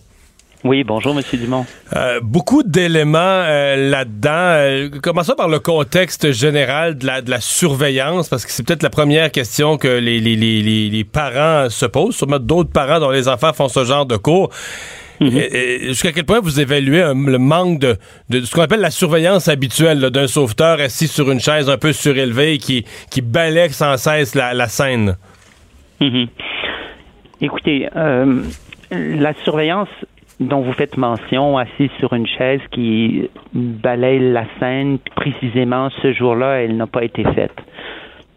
Oui, 0.62 0.84
bonjour, 0.84 1.14
Monsieur 1.14 1.38
Dumont. 1.38 1.64
Euh, 1.96 2.20
beaucoup 2.22 2.62
d'éléments 2.62 3.18
euh, 3.18 3.90
là-dedans. 3.90 4.28
Euh, 4.30 4.88
commençons 5.02 5.34
par 5.34 5.48
le 5.48 5.58
contexte 5.58 6.32
général 6.32 6.98
de 6.98 7.06
la, 7.06 7.22
de 7.22 7.30
la 7.30 7.40
surveillance, 7.40 8.28
parce 8.28 8.44
que 8.44 8.52
c'est 8.52 8.66
peut-être 8.66 8.82
la 8.82 8.90
première 8.90 9.30
question 9.32 9.78
que 9.78 9.88
les, 9.88 10.20
les, 10.20 10.36
les, 10.36 10.60
les, 10.60 10.90
les 10.90 11.04
parents 11.04 11.70
se 11.70 11.86
posent, 11.86 12.14
sûrement 12.16 12.38
d'autres 12.38 12.70
parents 12.70 13.00
dont 13.00 13.10
les 13.10 13.26
enfants 13.26 13.54
font 13.54 13.68
ce 13.68 13.84
genre 13.86 14.04
de 14.04 14.16
cours. 14.18 14.50
Et 15.22 15.80
Jusqu'à 15.88 16.12
quel 16.12 16.24
point 16.24 16.40
vous 16.40 16.60
évaluez 16.60 17.02
un- 17.02 17.14
le 17.14 17.36
manque 17.38 17.78
de, 17.78 17.96
de 18.30 18.40
ce 18.40 18.54
qu'on 18.54 18.62
appelle 18.62 18.80
la 18.80 18.90
surveillance 18.90 19.48
habituelle 19.48 20.00
d'un 20.00 20.26
sauveteur 20.26 20.80
assis 20.80 21.08
sur 21.08 21.30
une 21.30 21.40
chaise 21.40 21.68
un 21.68 21.76
peu 21.76 21.92
surélevée 21.92 22.56
qui, 22.58 22.86
qui 23.10 23.20
balaie 23.22 23.68
sans 23.70 23.96
cesse 23.98 24.34
la, 24.34 24.52
la 24.54 24.68
scène? 24.68 25.16
Mhm. 26.00 26.26
Écoutez, 27.42 27.88
la 28.90 29.34
surveillance 29.44 29.88
dont 30.40 30.60
vous 30.60 30.72
faites 30.72 30.96
mention, 30.96 31.58
assise 31.58 31.90
sur 31.98 32.14
une 32.14 32.26
chaise 32.26 32.60
qui 32.72 33.28
balaye 33.52 34.32
la 34.32 34.44
scène, 34.58 34.98
précisément 35.14 35.90
ce 36.02 36.12
jour-là, 36.12 36.62
elle 36.62 36.76
n'a 36.76 36.86
pas 36.86 37.04
été 37.04 37.24
faite. 37.24 37.54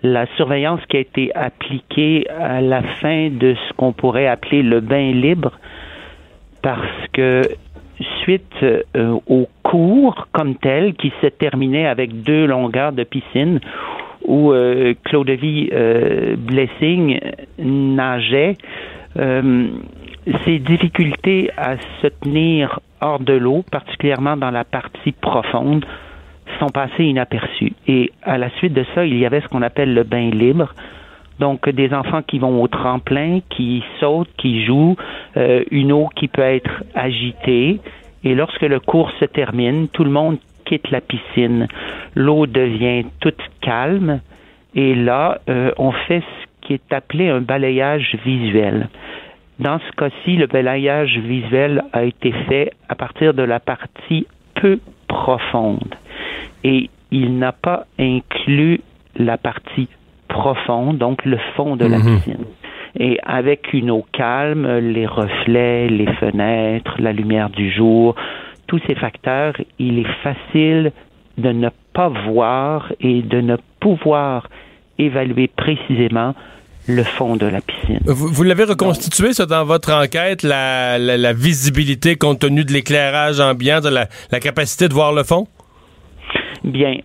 La 0.03 0.25
surveillance 0.35 0.81
qui 0.89 0.97
a 0.97 0.99
été 0.99 1.33
appliquée 1.33 2.27
à 2.29 2.59
la 2.59 2.83
fin 3.01 3.29
de 3.29 3.55
ce 3.55 3.73
qu'on 3.73 3.93
pourrait 3.93 4.27
appeler 4.27 4.61
le 4.61 4.81
bain 4.81 5.11
libre, 5.11 5.53
parce 6.61 7.07
que 7.13 7.41
suite 8.23 8.51
euh, 8.63 9.17
au 9.27 9.47
cours 9.63 10.27
comme 10.33 10.55
tel, 10.55 10.95
qui 10.95 11.13
se 11.21 11.27
terminait 11.27 11.87
avec 11.87 12.21
deux 12.23 12.45
longueurs 12.45 12.91
de 12.91 13.03
piscine, 13.03 13.61
où 14.25 14.51
euh, 14.51 14.93
euh, 15.13 16.35
Blessing 16.37 17.19
nageait, 17.59 18.57
euh, 19.17 19.67
ses 20.45 20.59
difficultés 20.59 21.51
à 21.57 21.77
se 22.01 22.07
tenir 22.07 22.79
hors 23.01 23.19
de 23.19 23.33
l'eau, 23.33 23.63
particulièrement 23.69 24.37
dans 24.37 24.51
la 24.51 24.63
partie 24.63 25.11
profonde, 25.11 25.85
sont 26.59 26.69
passées 26.69 27.05
inaperçues. 27.05 27.73
Et 27.87 28.11
à 28.23 28.37
la 28.37 28.49
suite 28.51 28.73
de 28.73 28.85
ça, 28.95 29.05
il 29.05 29.17
y 29.17 29.25
avait 29.25 29.41
ce 29.41 29.47
qu'on 29.47 29.61
appelle 29.61 29.93
le 29.93 30.03
bain 30.03 30.29
libre. 30.29 30.73
Donc, 31.39 31.67
des 31.67 31.93
enfants 31.93 32.21
qui 32.21 32.39
vont 32.39 32.61
au 32.61 32.67
tremplin, 32.67 33.39
qui 33.49 33.83
sautent, 33.99 34.29
qui 34.37 34.65
jouent, 34.65 34.95
euh, 35.35 35.63
une 35.71 35.91
eau 35.91 36.09
qui 36.15 36.27
peut 36.27 36.41
être 36.41 36.83
agitée. 36.95 37.79
Et 38.23 38.35
lorsque 38.35 38.61
le 38.61 38.79
cours 38.79 39.11
se 39.19 39.25
termine, 39.25 39.87
tout 39.89 40.03
le 40.03 40.11
monde 40.11 40.37
quitte 40.65 40.89
la 40.91 41.01
piscine. 41.01 41.67
L'eau 42.15 42.45
devient 42.45 43.05
toute 43.19 43.41
calme. 43.61 44.21
Et 44.75 44.95
là, 44.95 45.39
euh, 45.49 45.71
on 45.77 45.91
fait 45.91 46.21
ce 46.21 46.67
qui 46.67 46.73
est 46.73 46.93
appelé 46.93 47.29
un 47.29 47.41
balayage 47.41 48.15
visuel. 48.23 48.87
Dans 49.59 49.79
ce 49.79 49.91
cas-ci, 49.95 50.35
le 50.35 50.47
balayage 50.47 51.17
visuel 51.19 51.83
a 51.93 52.03
été 52.03 52.31
fait 52.47 52.71
à 52.89 52.95
partir 52.95 53.33
de 53.33 53.43
la 53.43 53.59
partie 53.59 54.25
peu 54.55 54.79
profonde. 55.07 55.95
Et 56.63 56.89
il 57.11 57.37
n'a 57.37 57.51
pas 57.51 57.85
inclus 57.99 58.81
la 59.15 59.37
partie 59.37 59.87
profonde, 60.27 60.97
donc 60.97 61.23
le 61.25 61.37
fond 61.55 61.75
de 61.75 61.85
la 61.85 61.99
Mhm. 61.99 62.15
piscine. 62.17 62.45
Et 62.99 63.19
avec 63.23 63.73
une 63.73 63.91
eau 63.91 64.05
calme, 64.11 64.67
les 64.79 65.05
reflets, 65.05 65.87
les 65.87 66.11
fenêtres, 66.13 66.95
la 66.99 67.11
lumière 67.13 67.49
du 67.49 67.71
jour, 67.71 68.15
tous 68.67 68.79
ces 68.87 68.95
facteurs, 68.95 69.53
il 69.79 69.99
est 69.99 70.13
facile 70.23 70.91
de 71.37 71.49
ne 71.51 71.69
pas 71.93 72.09
voir 72.09 72.91
et 72.99 73.21
de 73.21 73.41
ne 73.41 73.57
pouvoir 73.79 74.47
évaluer 74.99 75.47
précisément 75.47 76.33
le 76.87 77.03
fond 77.03 77.35
de 77.35 77.45
la 77.45 77.61
piscine. 77.61 77.99
Vous, 78.05 78.27
vous 78.27 78.43
l'avez 78.43 78.65
reconstitué, 78.65 79.33
ça, 79.33 79.45
dans 79.45 79.63
votre 79.63 79.91
enquête, 79.93 80.43
la, 80.43 80.97
la, 80.97 81.17
la 81.17 81.33
visibilité 81.33 82.15
compte 82.15 82.39
tenu 82.39 82.65
de 82.65 82.73
l'éclairage 82.73 83.39
ambiant, 83.39 83.79
de 83.79 83.89
la, 83.89 84.07
la 84.31 84.39
capacité 84.39 84.87
de 84.87 84.93
voir 84.93 85.13
le 85.13 85.23
fond? 85.23 85.47
Bien, 86.63 86.97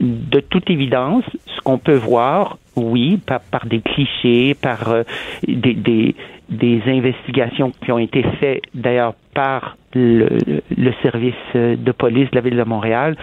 de 0.00 0.40
toute 0.40 0.68
évidence, 0.70 1.24
ce 1.46 1.60
qu'on 1.60 1.78
peut 1.78 1.96
voir, 1.96 2.58
oui, 2.76 3.18
par, 3.18 3.40
par 3.40 3.66
des 3.66 3.80
clichés, 3.80 4.54
par 4.54 4.88
euh, 4.88 5.02
des, 5.46 5.74
des, 5.74 6.14
des 6.48 6.82
investigations 6.86 7.72
qui 7.84 7.92
ont 7.92 7.98
été 7.98 8.24
faites 8.40 8.62
d'ailleurs 8.74 9.14
par 9.34 9.76
le, 9.94 10.28
le, 10.76 10.92
service 11.02 11.34
de 11.54 11.92
police 11.92 12.30
de 12.30 12.36
la 12.36 12.40
ville 12.40 12.56
de 12.56 12.64
Montréal, 12.64 13.16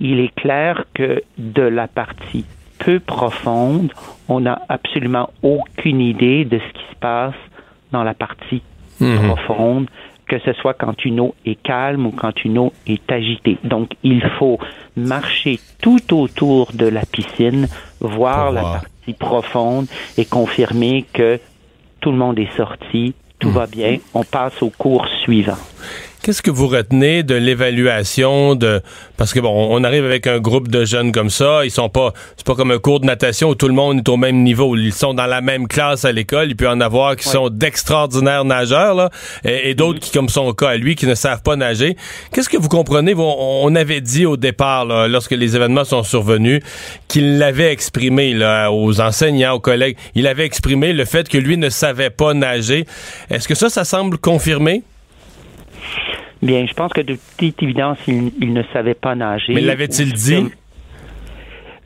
il 0.00 0.20
est 0.20 0.34
clair 0.34 0.84
que 0.94 1.22
de 1.38 1.62
la 1.62 1.88
partie 1.88 2.44
peu 2.80 2.98
profonde, 2.98 3.92
on 4.28 4.40
n'a 4.40 4.60
absolument 4.68 5.30
aucune 5.42 6.00
idée 6.00 6.44
de 6.44 6.58
ce 6.58 6.72
qui 6.72 6.84
se 6.90 6.96
passe 6.98 7.34
dans 7.92 8.02
la 8.02 8.14
partie 8.14 8.62
mhm. 9.00 9.28
profonde, 9.28 9.86
que 10.26 10.38
ce 10.40 10.52
soit 10.54 10.74
quand 10.74 11.04
une 11.04 11.20
eau 11.20 11.34
est 11.44 11.60
calme 11.60 12.06
ou 12.06 12.10
quand 12.10 12.44
une 12.44 12.58
eau 12.58 12.72
est 12.86 13.10
agitée. 13.10 13.58
Donc, 13.64 13.90
il 14.02 14.22
faut 14.38 14.58
marcher 14.96 15.58
tout 15.82 16.14
autour 16.14 16.72
de 16.72 16.86
la 16.86 17.04
piscine, 17.04 17.68
voir 18.00 18.52
la 18.52 18.62
partie 18.62 19.14
profonde 19.18 19.86
et 20.16 20.24
confirmer 20.24 21.04
que 21.12 21.40
tout 22.00 22.12
le 22.12 22.16
monde 22.16 22.38
est 22.38 22.56
sorti, 22.56 23.14
tout 23.38 23.48
mhm. 23.48 23.54
va 23.54 23.66
bien, 23.66 23.98
on 24.14 24.24
passe 24.24 24.62
au 24.62 24.70
cours 24.70 25.06
suivant. 25.22 25.58
Qu'est-ce 26.22 26.42
que 26.42 26.50
vous 26.50 26.68
retenez 26.68 27.22
de 27.22 27.34
l'évaluation 27.34 28.54
de 28.54 28.82
parce 29.16 29.32
que 29.32 29.40
bon, 29.40 29.68
on 29.70 29.82
arrive 29.84 30.04
avec 30.04 30.26
un 30.26 30.38
groupe 30.38 30.68
de 30.68 30.84
jeunes 30.84 31.12
comme 31.12 31.30
ça, 31.30 31.64
ils 31.64 31.70
sont 31.70 31.88
pas 31.88 32.12
c'est 32.36 32.44
pas 32.44 32.54
comme 32.54 32.70
un 32.70 32.78
cours 32.78 33.00
de 33.00 33.06
natation 33.06 33.48
où 33.48 33.54
tout 33.54 33.68
le 33.68 33.74
monde 33.74 33.98
est 34.00 34.08
au 34.10 34.18
même 34.18 34.42
niveau, 34.42 34.76
ils 34.76 34.92
sont 34.92 35.14
dans 35.14 35.24
la 35.24 35.40
même 35.40 35.66
classe 35.66 36.04
à 36.04 36.12
l'école, 36.12 36.48
il 36.50 36.56
peut 36.56 36.66
y 36.66 36.68
en 36.68 36.82
avoir 36.82 37.16
qui 37.16 37.26
sont 37.26 37.48
d'extraordinaires 37.48 38.44
nageurs 38.44 38.94
là 38.94 39.08
et, 39.44 39.74
d'autres 39.74 40.00
qui 40.00 40.10
comme 40.10 40.28
son 40.28 40.52
cas 40.52 40.68
à 40.68 40.76
lui 40.76 40.94
qui 40.94 41.06
ne 41.06 41.14
savent 41.14 41.40
pas 41.42 41.56
nager. 41.56 41.96
Qu'est-ce 42.32 42.50
que 42.50 42.58
vous 42.58 42.68
comprenez? 42.68 43.14
On, 43.16 43.74
avait 43.74 44.02
dit 44.02 44.26
au 44.26 44.36
départ 44.36 44.84
là, 44.84 45.08
lorsque 45.08 45.30
les 45.30 45.56
événements 45.56 45.84
sont 45.84 46.02
survenus 46.02 46.60
qu'il 47.08 47.38
l'avait 47.38 47.72
exprimé 47.72 48.34
là 48.34 48.70
aux 48.70 49.00
enseignants, 49.00 49.54
aux 49.54 49.60
collègues, 49.60 49.96
il 50.14 50.26
avait 50.26 50.44
exprimé 50.44 50.92
le 50.92 51.06
fait 51.06 51.30
que 51.30 51.38
lui 51.38 51.56
ne 51.56 51.70
savait 51.70 52.10
pas 52.10 52.34
nager. 52.34 52.84
Est-ce 53.30 53.48
que 53.48 53.54
ça 53.54 53.70
ça 53.70 53.84
semble 53.84 54.18
confirmé? 54.18 54.82
Bien, 56.42 56.66
je 56.66 56.72
pense 56.72 56.92
que 56.92 57.02
de 57.02 57.16
toute 57.38 57.62
évidence, 57.62 57.98
il, 58.06 58.52
ne 58.52 58.62
savait 58.72 58.94
pas 58.94 59.14
nager. 59.14 59.52
Mais 59.52 59.60
l'avait-il 59.60 60.12
dit? 60.12 60.50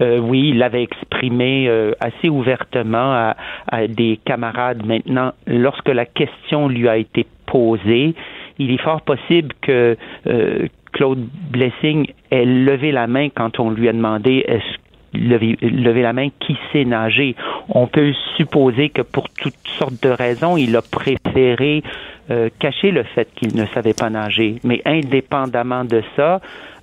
Euh, 0.01 0.19
oui, 0.19 0.51
il 0.51 0.59
l'avait 0.59 0.83
exprimé 0.83 1.69
euh, 1.69 1.93
assez 2.01 2.29
ouvertement 2.29 3.13
à, 3.13 3.37
à, 3.69 3.87
des 3.87 4.19
camarades. 4.25 4.85
Maintenant, 4.85 5.33
lorsque 5.47 5.89
la 5.89 6.05
question 6.05 6.69
lui 6.69 6.89
a 6.89 6.97
été 6.97 7.27
posée, 7.47 8.15
il 8.59 8.73
est 8.73 8.83
fort 8.83 9.03
possible 9.03 9.55
que 9.61 9.97
euh, 10.27 10.67
Claude 10.93 11.27
Blessing 11.51 12.07
ait 12.31 12.45
levé 12.45 12.93
la 12.93 13.07
main 13.07 13.29
quand 13.29 13.59
on 13.61 13.71
lui 13.71 13.89
a 13.89 13.93
demandé 13.93 14.45
est-ce 14.47 14.79
lever, 15.15 15.57
lever 15.61 16.03
la 16.03 16.13
main 16.13 16.29
qui 16.41 16.57
sait 16.73 16.85
nager. 16.85 17.35
On 17.69 17.87
peut 17.87 18.13
supposer 18.37 18.89
que 18.91 19.03
pour 19.03 19.29
toutes 19.29 19.55
sortes 19.79 20.03
de 20.03 20.09
raisons, 20.09 20.57
il 20.57 20.77
a 20.77 20.83
préféré 20.83 21.83
euh, 22.31 22.49
cacher 22.59 22.91
le 22.91 23.03
fait 23.03 23.29
qu'il 23.35 23.55
ne 23.57 23.67
savait 23.67 23.93
pas 23.93 24.11
nager. 24.11 24.57
Mais 24.65 24.81
indépendamment 24.85 25.85
de 25.85 26.03
ça, 26.17 26.41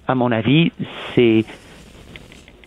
à 0.07 0.15
mon 0.15 0.31
avis, 0.31 0.71
c'est 1.13 1.45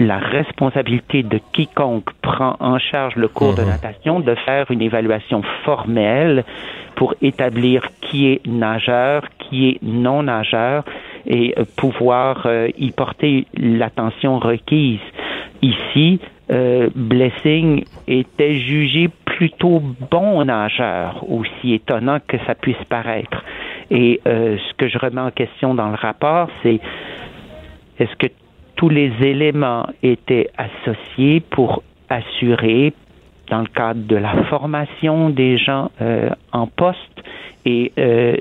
la 0.01 0.19
responsabilité 0.19 1.23
de 1.23 1.39
quiconque 1.53 2.11
prend 2.21 2.57
en 2.59 2.79
charge 2.79 3.15
le 3.17 3.29
cours 3.29 3.55
de 3.55 3.63
mhm. 3.63 3.69
natation 3.69 4.21
de 4.21 4.35
faire 4.35 4.71
une 4.71 4.83
évaluation 4.83 5.43
formelle 5.65 6.45
pour 6.97 7.15
établir 7.23 7.83
qui 8.01 8.29
est 8.29 8.47
nageur, 8.47 9.23
qui 9.39 9.69
est 9.69 9.79
non 9.83 10.25
nageur 10.25 10.85
et 11.27 11.55
pouvoir 11.77 12.43
euh, 12.47 12.69
y 12.77 12.91
porter 12.91 13.47
l'attention 13.57 14.39
requise. 14.39 15.01
Ici, 15.63 16.21
euh, 16.51 16.91
Blessing 16.95 17.85
était 18.07 18.59
jugé 18.59 19.09
plutôt 19.35 19.83
bon 20.11 20.45
nageur, 20.45 21.25
aussi 21.29 21.75
étonnant 21.75 22.19
que 22.27 22.37
ça 22.47 22.55
puisse 22.55 22.83
paraître. 22.89 23.45
Et 23.91 24.21
euh, 24.27 24.57
ce 24.57 24.75
que 24.75 24.89
je 24.89 24.97
remets 24.97 25.21
en 25.21 25.33
question 25.33 25.75
dans 25.75 25.89
le 25.89 25.97
rapport, 25.97 26.49
c'est 26.63 26.81
est-ce 27.99 28.15
que 28.17 28.29
tous 28.77 28.89
les 28.89 29.13
éléments 29.23 29.87
étaient 30.03 30.51
associés 30.57 31.41
pour 31.41 31.83
assurer, 32.09 32.93
dans 33.51 33.61
le 33.61 33.67
cadre 33.67 34.07
de 34.07 34.17
la 34.17 34.45
formation 34.45 35.31
des 35.31 35.59
gens 35.59 35.91
euh, 36.01 36.31
en 36.53 36.67
poste 36.67 37.23
et 37.67 37.93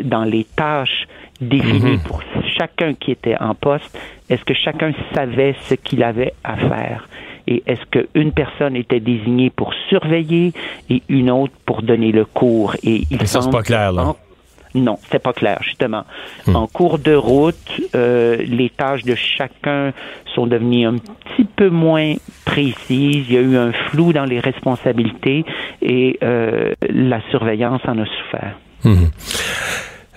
dans 0.03 0.25
les 0.25 0.43
tâches 0.43 1.07
définies 1.39 1.97
mhm. 1.97 2.03
pour 2.03 2.21
chacun 2.57 2.93
qui 2.93 3.11
était 3.11 3.37
en 3.39 3.55
poste, 3.55 3.97
est-ce 4.29 4.43
que 4.43 4.53
chacun 4.53 4.91
savait 5.13 5.55
ce 5.61 5.75
qu'il 5.75 6.03
avait 6.03 6.33
à 6.43 6.57
faire? 6.57 7.07
Et 7.47 7.63
est-ce 7.65 7.81
qu'une 7.91 8.31
personne 8.31 8.75
était 8.75 8.99
désignée 8.99 9.49
pour 9.49 9.73
surveiller 9.89 10.53
et 10.89 11.01
une 11.09 11.29
autre 11.29 11.53
pour 11.65 11.81
donner 11.81 12.11
le 12.11 12.25
cours? 12.25 12.75
Et, 12.83 13.03
il 13.09 13.27
ça, 13.27 13.41
c'est 13.41 13.51
pas 13.51 13.63
clair, 13.63 13.91
là. 13.91 14.15
Non, 14.75 14.97
c'est 15.11 15.21
pas 15.21 15.33
clair, 15.33 15.59
justement. 15.61 16.03
Hmm. 16.47 16.55
En 16.55 16.67
cours 16.67 16.97
de 16.97 17.13
route, 17.13 17.55
euh, 17.93 18.37
les 18.37 18.69
tâches 18.69 19.03
de 19.03 19.13
chacun 19.13 19.93
sont 20.33 20.47
devenues 20.47 20.87
un 20.87 20.97
petit 20.97 21.43
peu 21.43 21.69
moins 21.69 22.15
précises. 22.45 23.25
Il 23.29 23.33
y 23.33 23.37
a 23.37 23.41
eu 23.41 23.55
un 23.55 23.71
flou 23.71 24.13
dans 24.13 24.25
les 24.25 24.39
responsabilités 24.39 25.45
et 25.81 26.17
euh, 26.23 26.73
la 26.89 27.21
surveillance 27.29 27.81
en 27.85 27.99
a 27.99 28.05
souffert. 28.05 28.57
Hmm. 28.83 29.05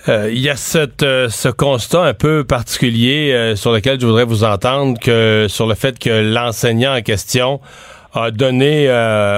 Euh, 0.09 0.31
il 0.33 0.39
y 0.39 0.49
a 0.49 0.55
euh, 1.03 1.29
ce 1.29 1.49
constat 1.49 2.03
un 2.03 2.15
peu 2.15 2.45
particulier 2.45 3.33
euh, 3.33 3.57
sur 3.57 3.73
lequel 3.73 4.01
je 4.01 4.07
voudrais 4.07 4.25
vous 4.25 4.45
entendre 4.45 4.99
que 5.01 5.47
sur 5.49 5.67
le 5.67 5.75
fait 5.75 5.99
que 5.99 6.33
l'enseignant 6.33 6.97
en 6.97 7.03
question 7.03 7.61
a 8.15 8.31
donné 8.31 8.89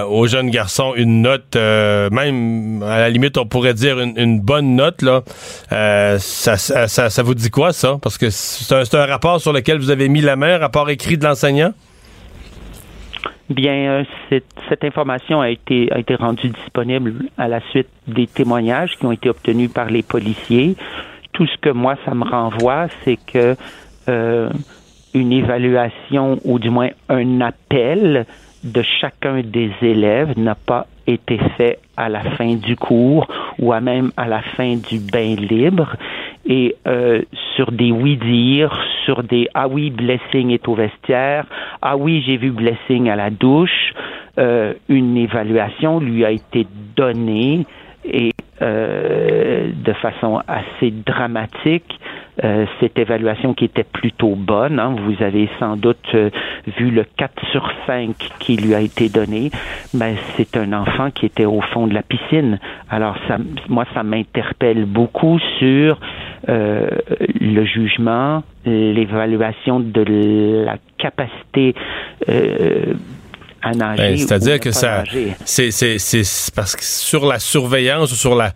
au 0.09 0.29
jeune 0.29 0.51
garçon 0.51 0.93
une 0.95 1.23
note, 1.23 1.57
même 1.57 2.81
à 2.85 3.01
la 3.01 3.11
limite 3.11 3.37
on 3.37 3.45
pourrait 3.45 3.75
dire 3.75 3.99
une, 3.99 4.41
bonne 4.41 4.77
note 4.77 5.03
là. 5.03 5.25
Ça, 6.21 6.57
ça, 6.57 6.87
ça, 6.87 7.23
vous 7.25 7.35
dit 7.35 7.51
quoi 7.51 7.73
ça? 7.73 7.99
Parce 8.01 8.19
que 8.19 8.31
c'est 8.31 8.73
un, 8.73 8.85
un 9.01 9.07
rapport 9.07 9.41
sur 9.41 9.53
lequel 9.53 9.79
vous 9.79 9.91
avez 9.91 10.09
mis 10.09 10.21
la 10.21 10.37
main, 10.37 10.55
un 10.55 10.59
rapport 10.59 10.91
écrit 10.91 11.19
de 11.19 11.25
l'enseignant? 11.25 11.73
Bien, 13.51 14.05
cette, 14.29 14.45
cette, 14.69 14.85
information 14.85 15.41
a 15.41 15.49
été, 15.49 15.91
a 15.91 15.99
été 15.99 16.15
rendue 16.15 16.51
disponible 16.51 17.15
à 17.39 17.49
la 17.49 17.61
suite 17.71 17.89
des 18.07 18.27
témoignages 18.27 18.97
qui 18.99 19.07
ont 19.07 19.13
été 19.13 19.31
obtenus 19.31 19.73
par 19.73 19.87
les 19.87 20.03
policiers. 20.03 20.77
Tout 21.33 21.47
ce 21.47 21.57
que 21.57 21.71
moi, 21.71 21.97
ça 22.05 22.15
me 22.15 22.25
renvoie, 22.25 22.89
c'est 23.05 23.17
que 23.17 23.57
euh, 24.09 24.51
une 25.15 25.33
évaluation 25.33 26.39
ou 26.45 26.59
du 26.59 26.69
moins 26.69 26.91
un 27.09 27.41
appel 27.41 28.27
de 28.65 28.83
chacun 28.83 29.41
des 29.43 29.71
élèves 29.81 30.39
n'a 30.39 30.55
pas 30.55 30.87
été 31.07 31.39
fait 31.57 31.79
à 31.97 32.09
la 32.09 32.23
fin 32.37 32.55
du 32.55 32.77
cours 32.77 33.27
ou 33.59 33.73
à 33.73 33.81
même 33.81 34.13
à 34.17 34.29
la 34.29 34.43
fin 34.43 34.77
du 34.77 34.99
bain 34.99 35.37
libre 35.37 35.97
et 36.47 36.77
euh, 36.87 37.23
sur 37.57 37.73
des 37.73 37.93
oui-dire, 37.93 38.79
sur 39.09 39.23
des 39.23 39.49
ah 39.55 39.69
oui, 39.69 39.89
Blessing 39.89 40.51
est 40.51 40.69
au 40.69 40.75
vestiaire, 40.75 41.47
ah 41.81 41.97
oui, 41.97 42.23
j'ai 42.27 42.37
vu 42.37 42.51
Blessing 42.51 43.09
à 43.09 43.17
la 43.17 43.31
douche, 43.31 43.95
euh, 44.39 44.75
une 44.91 45.17
évaluation 45.17 45.99
lui 45.99 46.27
a 46.27 46.31
été 46.31 46.67
donnée 46.95 47.65
et 48.05 48.33
euh, 48.61 49.71
de 49.73 49.93
façon 49.95 50.43
assez 50.47 50.91
dramatique. 50.91 51.99
Euh, 52.45 52.67
cette 52.81 52.99
évaluation 52.99 53.55
qui 53.55 53.65
était 53.65 53.85
plutôt 53.85 54.35
bonne, 54.37 54.79
hein, 54.79 54.95
vous 55.05 55.25
avez 55.25 55.49
sans 55.59 55.77
doute 55.77 55.99
euh, 56.15 56.31
vu 56.79 56.91
le 56.91 57.05
4 57.17 57.33
sur 57.51 57.69
5 57.87 58.15
qui 58.39 58.57
lui 58.57 58.75
a 58.75 58.81
été 58.81 59.09
donné, 59.09 59.51
mais 59.93 60.15
c'est 60.37 60.57
un 60.57 60.73
enfant 60.73 61.11
qui 61.11 61.27
était 61.27 61.47
au 61.47 61.61
fond 61.61 61.87
de 61.87 61.95
la 61.95 62.03
piscine. 62.03 62.61
Alors 62.91 63.17
ça, 63.27 63.39
moi, 63.69 63.85
ça 63.95 64.03
m'interpelle 64.03 64.85
beaucoup 64.85 65.39
sur 65.59 65.99
le 66.47 67.65
jugement, 67.65 68.43
l'évaluation 68.65 69.81
de 69.81 70.65
la 70.65 70.77
capacité 70.97 71.75
ben, 73.63 74.17
c'est-à-dire 74.17 74.61
que 74.61 74.71
ça, 74.71 75.05
c'est, 75.45 75.71
c'est, 75.71 76.55
parce 76.55 76.77
que 76.77 76.85
sur 76.85 77.27
la 77.27 77.39
surveillance 77.39 78.13
ou 78.13 78.15
sur 78.15 78.35
la, 78.35 78.53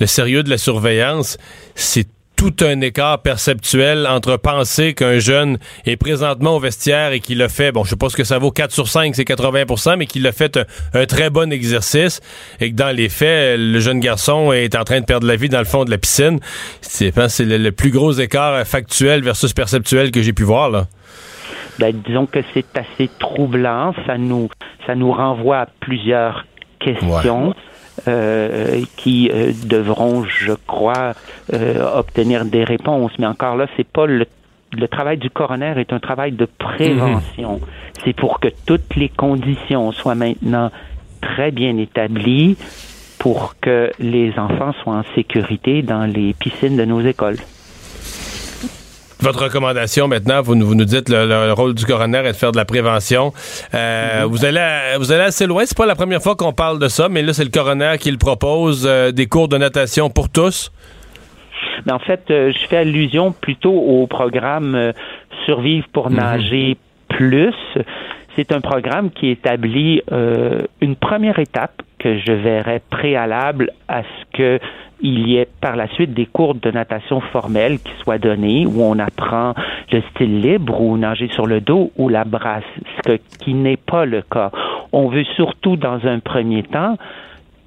le 0.00 0.06
sérieux 0.06 0.42
de 0.42 0.50
la 0.50 0.58
surveillance, 0.58 1.38
c'est 1.74 2.08
tout 2.40 2.64
un 2.64 2.80
écart 2.80 3.20
perceptuel 3.20 4.06
entre 4.06 4.38
penser 4.38 4.94
qu'un 4.94 5.18
jeune 5.18 5.58
est 5.84 5.98
présentement 5.98 6.56
au 6.56 6.58
vestiaire 6.58 7.12
et 7.12 7.20
qu'il 7.20 7.42
a 7.42 7.50
fait, 7.50 7.70
bon, 7.70 7.84
je 7.84 7.90
sais 7.90 7.96
pas 7.96 8.08
ce 8.08 8.16
que 8.16 8.24
ça 8.24 8.38
vaut, 8.38 8.50
4 8.50 8.72
sur 8.72 8.88
5, 8.88 9.14
c'est 9.14 9.26
80 9.26 9.96
mais 9.98 10.06
qu'il 10.06 10.26
a 10.26 10.32
fait 10.32 10.58
un, 10.94 11.04
très 11.04 11.28
bon 11.28 11.52
exercice 11.52 12.22
et 12.58 12.70
que 12.70 12.76
dans 12.76 12.96
les 12.96 13.10
faits, 13.10 13.60
le 13.60 13.78
jeune 13.78 14.00
garçon 14.00 14.54
est 14.54 14.74
en 14.74 14.84
train 14.84 15.00
de 15.00 15.04
perdre 15.04 15.26
la 15.26 15.36
vie 15.36 15.50
dans 15.50 15.58
le 15.58 15.66
fond 15.66 15.84
de 15.84 15.90
la 15.90 15.98
piscine. 15.98 16.40
C'est, 16.80 17.12
le 17.40 17.70
plus 17.72 17.90
gros 17.90 18.12
écart 18.12 18.66
factuel 18.66 19.22
versus 19.22 19.52
perceptuel 19.52 20.10
que 20.10 20.22
j'ai 20.22 20.32
pu 20.32 20.44
voir, 20.44 20.70
là 20.70 20.86
ben, 21.78 21.94
disons 22.06 22.24
que 22.24 22.40
c'est 22.54 22.74
assez 22.74 23.10
troublant. 23.18 23.94
Ça 24.06 24.16
nous, 24.16 24.48
ça 24.86 24.94
nous 24.94 25.12
renvoie 25.12 25.58
à 25.58 25.66
plusieurs 25.80 26.46
questions. 26.78 27.54
Euh, 28.08 28.82
qui 28.96 29.30
euh, 29.30 29.52
devront, 29.66 30.24
je 30.24 30.52
crois, 30.66 31.12
euh, 31.52 31.98
obtenir 31.98 32.46
des 32.46 32.64
réponses. 32.64 33.12
Mais 33.18 33.26
encore 33.26 33.56
là, 33.56 33.66
c'est 33.76 33.86
pas 33.86 34.06
le, 34.06 34.26
le 34.72 34.88
travail 34.88 35.18
du 35.18 35.28
coroner 35.28 35.74
est 35.76 35.92
un 35.92 35.98
travail 35.98 36.32
de 36.32 36.46
prévention. 36.46 37.54
Mhm. 37.54 37.66
C'est 38.02 38.14
pour 38.14 38.40
que 38.40 38.48
toutes 38.64 38.96
les 38.96 39.10
conditions 39.10 39.92
soient 39.92 40.14
maintenant 40.14 40.70
très 41.20 41.50
bien 41.50 41.76
établies 41.76 42.56
pour 43.18 43.56
que 43.60 43.90
les 43.98 44.32
enfants 44.38 44.72
soient 44.82 44.94
en 44.94 45.04
sécurité 45.14 45.82
dans 45.82 46.04
les 46.04 46.32
piscines 46.32 46.76
de 46.76 46.84
nos 46.86 47.02
écoles. 47.02 47.36
Votre 49.20 49.44
recommandation 49.44 50.08
maintenant, 50.08 50.40
vous, 50.42 50.54
vous 50.58 50.74
nous 50.74 50.84
dites 50.84 51.08
le, 51.08 51.26
le, 51.26 51.52
rôle 51.52 51.74
du 51.74 51.84
coroner 51.84 52.18
est 52.18 52.32
de 52.32 52.36
faire 52.36 52.52
de 52.52 52.56
la 52.56 52.64
prévention. 52.64 53.32
Euh, 53.74 54.26
vous 54.28 54.44
allez 54.44 54.96
vous 54.98 55.12
allez 55.12 55.24
assez 55.24 55.46
loin. 55.46 55.64
C'est 55.66 55.76
pas 55.76 55.86
la 55.86 55.94
première 55.94 56.22
fois 56.22 56.36
qu'on 56.36 56.52
parle 56.52 56.78
de 56.78 56.88
ça, 56.88 57.08
mais 57.08 57.22
là 57.22 57.32
c'est 57.32 57.44
le 57.44 57.50
coroner 57.50 57.96
qui 58.00 58.10
le 58.10 58.18
propose 58.18 58.86
euh, 58.86 59.12
des 59.12 59.26
cours 59.26 59.48
de 59.48 59.58
natation 59.58 60.10
pour 60.10 60.30
tous. 60.30 60.72
Mais 61.86 61.92
en 61.92 61.98
fait, 61.98 62.24
euh, 62.30 62.52
je 62.52 62.66
fais 62.66 62.78
allusion 62.78 63.32
plutôt 63.32 63.72
au 63.72 64.06
programme 64.06 64.92
Survivre 65.44 65.86
pour 65.92 66.10
nager 66.10 66.76
plus. 67.08 67.54
C'est 68.36 68.52
un 68.52 68.60
programme 68.60 69.10
qui 69.10 69.28
établit 69.28 70.02
euh, 70.12 70.62
une 70.80 70.96
première 70.96 71.38
étape 71.38 71.82
que 71.98 72.18
je 72.18 72.32
verrais 72.32 72.80
préalable 72.88 73.72
à 73.88 74.02
ce 74.02 74.36
que 74.36 74.60
il 75.02 75.28
y 75.28 75.36
ait 75.36 75.48
par 75.60 75.76
la 75.76 75.88
suite 75.88 76.14
des 76.14 76.26
cours 76.26 76.54
de 76.54 76.70
natation 76.70 77.20
formels 77.20 77.78
qui 77.78 77.92
soient 78.02 78.18
donnés 78.18 78.66
où 78.66 78.82
on 78.82 78.98
apprend 78.98 79.54
le 79.92 80.02
style 80.10 80.40
libre 80.40 80.80
ou 80.80 80.96
nager 80.96 81.28
sur 81.28 81.46
le 81.46 81.60
dos 81.60 81.90
ou 81.96 82.08
la 82.08 82.24
brasse, 82.24 82.64
ce 83.06 83.12
qui 83.38 83.54
n'est 83.54 83.76
pas 83.76 84.04
le 84.04 84.22
cas. 84.22 84.50
On 84.92 85.08
veut 85.08 85.24
surtout 85.36 85.76
dans 85.76 86.06
un 86.06 86.20
premier 86.20 86.62
temps 86.62 86.96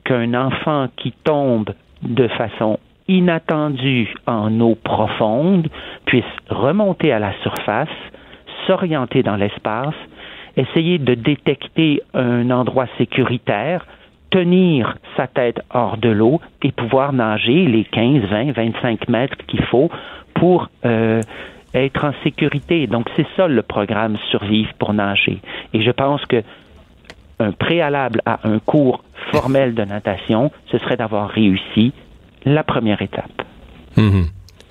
qu'un 0.04 0.34
enfant 0.34 0.88
qui 0.98 1.14
tombe 1.24 1.70
de 2.02 2.28
façon 2.28 2.80
inattendue 3.08 4.14
en 4.28 4.60
eau 4.60 4.76
profonde 4.76 5.70
puisse 6.06 6.24
remonter 6.50 7.12
à 7.12 7.20
la 7.20 7.34
surface, 7.42 7.90
s'orienter 8.68 9.24
dans 9.24 9.36
l'espace, 9.36 9.96
essayer 10.56 11.00
de 11.00 11.16
détecter 11.16 12.02
un 12.14 12.50
endroit 12.52 12.88
sécuritaire, 12.98 13.86
tenir 14.34 14.98
sa 15.16 15.28
tête 15.28 15.62
hors 15.70 15.98
de 15.98 16.10
l'eau 16.10 16.42
et 16.64 16.72
pouvoir 16.72 17.14
nager 17.14 17.66
les 17.66 17.84
15, 17.84 18.24
20, 18.24 18.52
25 18.52 19.08
mètres 19.08 19.38
qu'il 19.48 19.64
faut 19.66 19.92
pour 20.34 20.70
euh, 20.86 21.22
être 21.76 22.04
en 22.04 22.14
sécurité. 22.24 22.88
Donc 22.88 23.08
c'est 23.16 23.28
ça 23.38 23.48
le 23.48 23.62
programme 23.62 24.18
Survivre 24.32 24.74
pour 24.80 24.94
nager. 24.94 25.40
Et 25.74 25.84
je 25.84 25.92
pense 25.92 26.26
que 26.26 26.42
un 27.40 27.52
préalable 27.52 28.22
à 28.26 28.40
un 28.44 28.58
cours 28.60 29.04
formel 29.32 29.76
de 29.76 29.84
natation, 29.84 30.52
ce 30.72 30.80
serait 30.80 30.98
d'avoir 30.98 31.30
réussi 31.30 31.94
la 32.46 32.64
première 32.64 33.02
étape. 33.02 33.44
Mmh. 33.98 34.24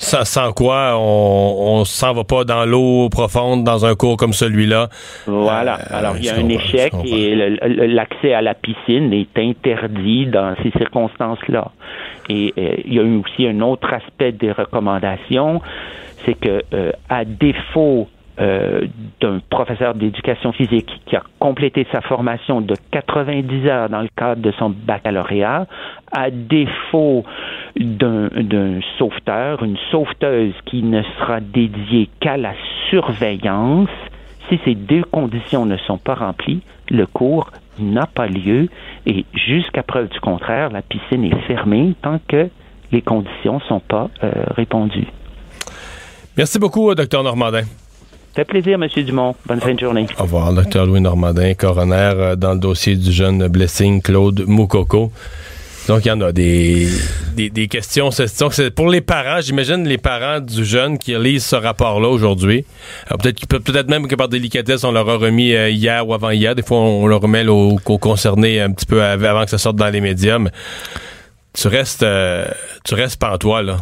Sans, 0.02 0.24
sans, 0.24 0.52
quoi 0.52 0.96
on, 0.98 1.78
on 1.78 1.84
s'en 1.84 2.12
va 2.12 2.24
pas 2.24 2.42
dans 2.42 2.64
l'eau 2.64 3.08
profonde 3.08 3.62
dans 3.62 3.86
un 3.86 3.94
cours 3.94 4.16
comme 4.16 4.32
celui-là. 4.32 4.88
Voilà. 5.26 5.78
Euh, 5.78 5.98
Alors 5.98 6.16
il 6.16 6.24
y 6.24 6.28
a 6.28 6.34
un 6.34 6.48
échec 6.48 6.92
et 7.04 7.36
l'accès 7.36 8.34
à 8.34 8.42
la 8.42 8.54
piscine 8.54 9.12
est 9.12 9.38
interdit 9.38 10.26
dans 10.26 10.56
ces 10.60 10.72
circonstances-là. 10.72 11.70
Et 12.28 12.52
euh, 12.58 12.74
il 12.84 12.94
y 12.94 12.98
a 12.98 13.02
aussi 13.02 13.46
un 13.46 13.60
autre 13.60 13.92
aspect 13.92 14.32
des 14.32 14.50
recommandations, 14.50 15.60
c'est 16.24 16.34
que 16.34 16.62
euh, 16.74 16.90
à 17.08 17.24
défaut 17.24 18.08
euh, 18.42 18.88
d'un 19.20 19.40
professeur 19.50 19.94
d'éducation 19.94 20.50
physique 20.50 20.90
qui 21.06 21.14
a 21.14 21.22
complété 21.38 21.86
sa 21.92 22.00
formation 22.00 22.60
de 22.60 22.74
90 22.90 23.66
heures 23.68 23.88
dans 23.88 24.00
le 24.00 24.08
cadre 24.16 24.42
de 24.42 24.50
son 24.58 24.70
baccalauréat, 24.70 25.68
à 26.10 26.30
défaut 26.30 27.24
d'un 27.76 28.80
sauveteur, 28.98 29.62
une 29.62 29.76
sauveteuse 29.92 30.54
qui 30.66 30.82
ne 30.82 31.02
sera 31.18 31.38
dédiée 31.38 32.10
qu'à 32.18 32.36
la 32.36 32.54
surveillance, 32.90 33.88
si 34.48 34.58
ces 34.64 34.74
deux 34.74 35.04
conditions 35.04 35.64
ne 35.64 35.76
sont 35.76 35.98
pas 35.98 36.14
remplies, 36.14 36.62
le 36.90 37.06
cours 37.06 37.50
n'a 37.78 38.06
pas 38.06 38.26
lieu 38.26 38.68
et 39.06 39.24
jusqu'à 39.34 39.84
preuve 39.84 40.08
du 40.08 40.18
contraire, 40.18 40.70
la 40.70 40.82
piscine 40.82 41.24
est 41.24 41.46
fermée 41.46 41.94
tant 42.02 42.18
que 42.26 42.48
les 42.90 43.02
conditions 43.02 43.54
ne 43.54 43.64
sont 43.68 43.80
pas 43.80 44.10
euh, 44.24 44.32
répondues. 44.56 45.06
Merci 46.36 46.58
beaucoup, 46.58 46.92
docteur 46.94 47.22
Normandin. 47.22 47.62
Fait 48.34 48.44
plaisir, 48.46 48.78
M. 48.82 48.88
Dumont. 49.04 49.34
Bonne 49.46 49.60
fin 49.60 49.74
de 49.74 49.80
journée. 49.80 50.06
Au 50.18 50.22
revoir, 50.22 50.52
Dr. 50.52 50.86
Louis 50.86 51.00
Normandin, 51.00 51.52
coroner 51.54 52.12
euh, 52.16 52.36
dans 52.36 52.54
le 52.54 52.58
dossier 52.58 52.96
du 52.96 53.12
jeune 53.12 53.46
blessing 53.48 54.00
Claude 54.00 54.44
Moukoko. 54.46 55.12
Donc, 55.88 56.04
il 56.04 56.08
y 56.08 56.10
en 56.12 56.20
a 56.20 56.32
des, 56.32 56.88
des, 57.34 57.50
des 57.50 57.66
questions. 57.68 58.10
Pour 58.76 58.88
les 58.88 59.00
parents, 59.00 59.40
j'imagine 59.40 59.86
les 59.86 59.98
parents 59.98 60.38
du 60.38 60.64
jeune 60.64 60.96
qui 60.96 61.14
lisent 61.16 61.44
ce 61.44 61.56
rapport-là 61.56 62.08
aujourd'hui. 62.08 62.64
Peut-être 63.08 63.46
peut-être 63.46 63.90
même 63.90 64.06
que 64.06 64.14
par 64.14 64.28
délicatesse, 64.28 64.84
on 64.84 64.92
leur 64.92 65.08
a 65.10 65.16
remis 65.16 65.52
euh, 65.54 65.68
hier 65.70 66.06
ou 66.06 66.14
avant-hier. 66.14 66.54
Des 66.54 66.62
fois, 66.62 66.78
on, 66.78 67.06
le 67.06 67.16
remet 67.16 67.46
aux, 67.48 67.78
aux, 67.84 67.98
concernés 67.98 68.60
un 68.60 68.70
petit 68.70 68.86
peu 68.86 69.02
avant 69.02 69.44
que 69.44 69.50
ça 69.50 69.58
sorte 69.58 69.76
dans 69.76 69.88
les 69.90 70.00
médias. 70.00 70.38
Mais 70.38 70.50
tu 71.52 71.68
restes, 71.68 72.04
euh, 72.04 72.46
tu 72.84 72.94
restes 72.94 73.20
pantois, 73.20 73.62
là. 73.62 73.78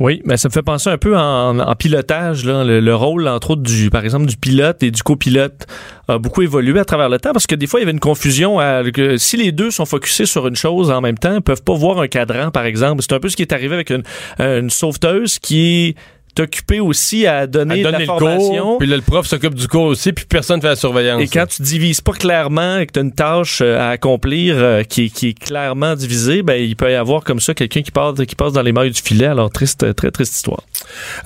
Oui, 0.00 0.20
mais 0.24 0.36
ça 0.36 0.48
me 0.48 0.52
fait 0.52 0.62
penser 0.62 0.90
un 0.90 0.98
peu 0.98 1.16
en, 1.16 1.74
pilotage. 1.76 2.44
Là, 2.44 2.64
le, 2.64 2.80
le, 2.80 2.94
rôle, 2.96 3.28
entre 3.28 3.52
autres, 3.52 3.62
du, 3.62 3.90
par 3.90 4.02
exemple, 4.04 4.26
du 4.26 4.36
pilote 4.36 4.82
et 4.82 4.90
du 4.90 5.02
copilote 5.02 5.66
a 6.08 6.18
beaucoup 6.18 6.42
évolué 6.42 6.80
à 6.80 6.84
travers 6.84 7.08
le 7.08 7.18
temps 7.18 7.32
parce 7.32 7.46
que 7.46 7.54
des 7.54 7.68
fois, 7.68 7.78
il 7.78 7.82
y 7.82 7.86
avait 7.86 7.92
une 7.92 8.00
confusion. 8.00 8.58
À, 8.58 8.82
que 8.90 9.16
si 9.16 9.36
les 9.36 9.52
deux 9.52 9.70
sont 9.70 9.86
focusés 9.86 10.26
sur 10.26 10.48
une 10.48 10.56
chose 10.56 10.90
en 10.90 11.00
même 11.00 11.16
temps, 11.16 11.34
ils 11.34 11.42
peuvent 11.42 11.62
pas 11.62 11.74
voir 11.74 12.00
un 12.00 12.08
cadran, 12.08 12.50
par 12.50 12.64
exemple. 12.64 13.02
C'est 13.02 13.14
un 13.14 13.20
peu 13.20 13.28
ce 13.28 13.36
qui 13.36 13.42
est 13.42 13.52
arrivé 13.52 13.74
avec 13.74 13.90
une, 13.90 14.02
une 14.40 14.70
sauveteuse 14.70 15.38
qui 15.38 15.94
est 16.36 16.42
occupé 16.42 16.80
aussi 16.80 17.26
à 17.26 17.46
donner, 17.46 17.80
à 17.80 17.82
donner 17.84 17.92
la 17.92 17.98
le 17.98 18.04
formation. 18.06 18.62
Cours, 18.62 18.78
puis 18.78 18.88
là, 18.88 18.96
le 18.96 19.02
prof 19.02 19.26
s'occupe 19.26 19.54
du 19.54 19.68
cours 19.68 19.84
aussi, 19.84 20.12
puis 20.12 20.24
personne 20.28 20.60
fait 20.60 20.68
la 20.68 20.76
surveillance. 20.76 21.22
Et 21.22 21.28
quand 21.28 21.46
tu 21.46 21.62
divises 21.62 22.00
pas 22.00 22.12
clairement 22.12 22.78
et 22.78 22.86
que 22.86 22.92
tu 22.92 22.98
as 22.98 23.02
une 23.02 23.12
tâche 23.12 23.60
à 23.60 23.90
accomplir 23.90 24.56
euh, 24.58 24.82
qui, 24.82 25.10
qui, 25.10 25.28
est 25.28 25.38
clairement 25.38 25.94
divisée, 25.94 26.42
ben, 26.42 26.54
il 26.54 26.76
peut 26.76 26.90
y 26.90 26.94
avoir 26.94 27.24
comme 27.24 27.40
ça 27.40 27.54
quelqu'un 27.54 27.82
qui 27.82 27.90
passe, 27.90 28.14
qui 28.26 28.34
passe 28.34 28.52
dans 28.52 28.62
les 28.62 28.72
mailles 28.72 28.90
du 28.90 29.00
filet. 29.00 29.26
Alors, 29.26 29.50
triste, 29.50 29.94
très 29.94 30.10
triste 30.10 30.34
histoire. 30.34 30.62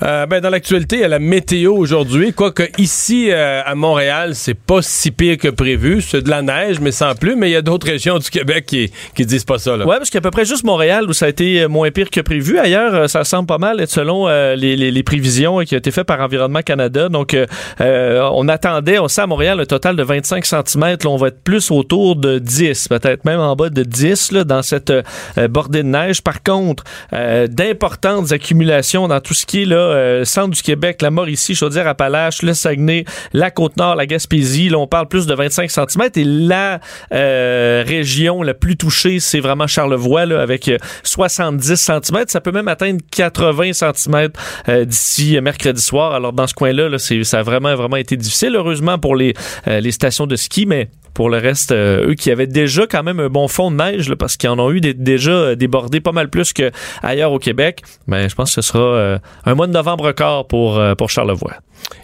Euh, 0.03 0.25
ben, 0.25 0.41
dans 0.41 0.49
l'actualité, 0.49 0.97
il 0.97 1.01
y 1.01 1.05
a 1.05 1.07
la 1.07 1.19
météo 1.19 1.75
aujourd'hui. 1.75 2.33
Quoique 2.33 2.63
ici, 2.77 3.31
euh, 3.31 3.61
à 3.65 3.75
Montréal, 3.75 4.35
c'est 4.35 4.53
pas 4.53 4.81
si 4.81 5.11
pire 5.11 5.37
que 5.37 5.47
prévu. 5.47 6.01
C'est 6.01 6.21
de 6.21 6.29
la 6.29 6.41
neige, 6.41 6.79
mais 6.79 6.91
sans 6.91 7.15
plus. 7.15 7.35
Mais 7.35 7.49
il 7.49 7.53
y 7.53 7.57
a 7.57 7.61
d'autres 7.61 7.87
régions 7.87 8.19
du 8.19 8.29
Québec 8.29 8.65
qui, 8.65 8.91
qui 9.15 9.25
disent 9.25 9.45
pas 9.45 9.57
ça. 9.57 9.75
Là. 9.75 9.85
Ouais, 9.85 9.97
parce 9.97 10.09
qu'il 10.09 10.17
y 10.17 10.23
a 10.23 10.25
à 10.25 10.29
peu 10.29 10.31
près 10.31 10.45
juste 10.45 10.63
Montréal 10.63 11.05
où 11.07 11.13
ça 11.13 11.25
a 11.25 11.29
été 11.29 11.67
moins 11.67 11.91
pire 11.91 12.09
que 12.09 12.21
prévu. 12.21 12.59
Ailleurs, 12.59 13.09
ça 13.09 13.23
semble 13.23 13.47
pas 13.47 13.57
mal 13.57 13.79
être 13.79 13.89
selon 13.89 14.27
les, 14.27 14.75
les, 14.75 14.98
les 14.99 15.03
prévisions 15.03 15.59
qui 15.59 15.75
a 15.75 15.77
été 15.77 15.91
fait 15.91 16.03
par 16.03 16.19
Environnement 16.19 16.61
Canada. 16.61 17.07
Donc, 17.07 17.33
euh, 17.33 18.29
on 18.33 18.49
attendait, 18.49 18.99
on 18.99 19.07
sait 19.07 19.21
à 19.21 19.27
Montréal 19.27 19.57
un 19.61 19.65
total 19.65 19.95
de 19.95 20.03
25 20.03 20.45
cm. 20.45 20.81
Là, 20.81 20.97
on 21.05 21.15
va 21.15 21.29
être 21.29 21.41
plus 21.41 21.71
autour 21.71 22.17
de 22.17 22.37
10, 22.37 22.89
peut-être 22.89 23.23
même 23.23 23.39
en 23.39 23.55
bas 23.55 23.69
de 23.69 23.83
10 23.83 24.33
là, 24.33 24.43
dans 24.43 24.61
cette 24.61 24.89
euh, 24.89 25.47
bordée 25.47 25.83
de 25.83 25.87
neige. 25.87 26.21
Par 26.21 26.43
contre, 26.43 26.83
euh, 27.13 27.47
d'importantes 27.47 28.33
accumulations 28.33 29.07
dans 29.07 29.21
tout 29.21 29.33
ce 29.33 29.45
qui 29.45 29.61
est 29.61 29.65
là, 29.65 29.77
euh, 29.77 30.25
centre 30.25 30.49
du 30.49 30.61
Québec, 30.61 31.01
la 31.01 31.11
Mauricie, 31.11 31.55
Chaudière-Appalaches, 31.55 32.41
le 32.41 32.53
Saguenay, 32.53 33.05
la 33.31 33.51
Côte-Nord, 33.51 33.95
la 33.95 34.05
Gaspésie. 34.05 34.67
Là, 34.67 34.79
on 34.79 34.87
parle 34.87 35.07
plus 35.07 35.27
de 35.27 35.33
25 35.33 35.71
cm. 35.71 36.09
Et 36.15 36.25
la 36.25 36.81
région 37.85 38.43
la 38.43 38.53
plus 38.53 38.75
touchée, 38.75 39.21
c'est 39.21 39.39
vraiment 39.39 39.67
Charlevoix, 39.67 40.21
avec 40.21 40.69
70 41.03 41.75
cm. 41.75 42.25
Ça 42.27 42.41
peut 42.41 42.51
même 42.51 42.67
atteindre 42.67 42.99
80 43.11 43.71
cm 43.73 44.29
d'ici 44.89 45.39
mercredi 45.41 45.81
soir. 45.81 46.13
Alors 46.13 46.33
dans 46.33 46.47
ce 46.47 46.53
coin-là, 46.53 46.89
là, 46.89 46.97
ça 46.99 47.39
a 47.39 47.43
vraiment 47.43 47.75
vraiment 47.75 47.97
été 47.97 48.17
difficile. 48.17 48.55
Heureusement 48.55 48.97
pour 48.97 49.15
les 49.15 49.33
euh, 49.67 49.79
les 49.79 49.91
stations 49.91 50.27
de 50.27 50.35
ski, 50.35 50.65
mais 50.65 50.89
pour 51.19 51.29
le 51.29 51.37
reste, 51.37 51.73
euh, 51.73 52.11
eux 52.11 52.13
qui 52.13 52.31
avaient 52.31 52.47
déjà 52.47 52.87
quand 52.87 53.03
même 53.03 53.19
un 53.19 53.27
bon 53.27 53.49
fond 53.49 53.71
de 53.71 53.75
neige, 53.75 54.07
là, 54.07 54.15
parce 54.15 54.37
qu'ils 54.37 54.49
en 54.49 54.57
ont 54.57 54.71
eu 54.71 54.79
des, 54.79 54.93
déjà 54.93 55.53
débordé 55.53 55.99
pas 55.99 56.13
mal 56.13 56.29
plus 56.29 56.53
qu'ailleurs 56.53 57.33
au 57.33 57.39
Québec, 57.39 57.81
mais 58.07 58.21
ben, 58.21 58.29
je 58.29 58.35
pense 58.35 58.55
que 58.55 58.61
ce 58.61 58.71
sera 58.71 58.79
euh, 58.79 59.19
un 59.43 59.53
mois 59.53 59.67
de 59.67 59.73
novembre 59.73 60.05
record 60.05 60.47
pour, 60.47 60.79
euh, 60.79 60.95
pour 60.95 61.09
Charlevoix. 61.09 61.57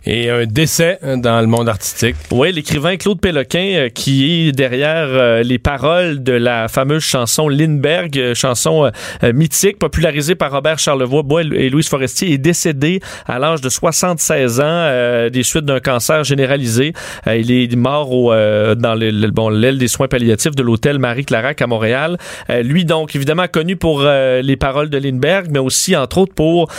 Et 0.08 0.30
un 0.30 0.45
décès 0.45 0.99
dans 1.17 1.41
le 1.41 1.47
monde 1.47 1.67
artistique. 1.67 2.15
Oui, 2.30 2.51
l'écrivain 2.51 2.95
Claude 2.95 3.19
Péloquin 3.19 3.71
euh, 3.73 3.89
qui 3.89 4.47
est 4.47 4.51
derrière 4.51 5.08
euh, 5.10 5.41
les 5.41 5.58
paroles 5.58 6.21
de 6.21 6.32
la 6.32 6.67
fameuse 6.67 7.01
chanson 7.01 7.49
Lindbergh, 7.49 8.15
euh, 8.17 8.36
chanson 8.36 8.91
mythique 9.23 9.80
popularisée 9.80 10.36
par 10.36 10.51
Robert 10.51 10.78
Charlevoix 10.78 11.23
Bois 11.23 11.41
et 11.41 11.69
Louise 11.69 11.88
Forestier, 11.88 12.34
est 12.34 12.38
décédé 12.38 12.99
à 13.25 13.39
l'âge 13.39 13.62
de 13.62 13.69
76 13.69 14.60
ans 14.60 15.30
des 15.32 15.43
suites 15.43 15.65
d'un 15.65 15.80
cancer 15.80 16.23
généralisé. 16.23 16.93
il 17.25 17.51
est 17.51 17.75
mort 17.75 18.12
au, 18.12 18.32
dans 18.32 18.95
le, 18.95 19.05
bon, 19.12 19.50
l'aile 19.50 19.78
des 19.78 19.88
soins 19.88 20.08
palliatifs 20.08 20.56
de 20.56 20.63
l'hôtel 20.63 21.00
Marie-Clarac 21.00 21.62
à 21.62 21.68
Montréal. 21.68 22.18
lui, 22.63 22.86
donc, 22.86 23.15
évidemment 23.15 23.48
connu 23.48 23.76
pour 23.76 24.02
les 24.04 24.58
paroles 24.58 24.89
de 24.89 24.98
Lindbergh, 24.98 25.48
mais 25.50 25.60
aussi, 25.60 25.96
entre 25.96 26.20
autres, 26.20 26.34
pour 26.34 26.72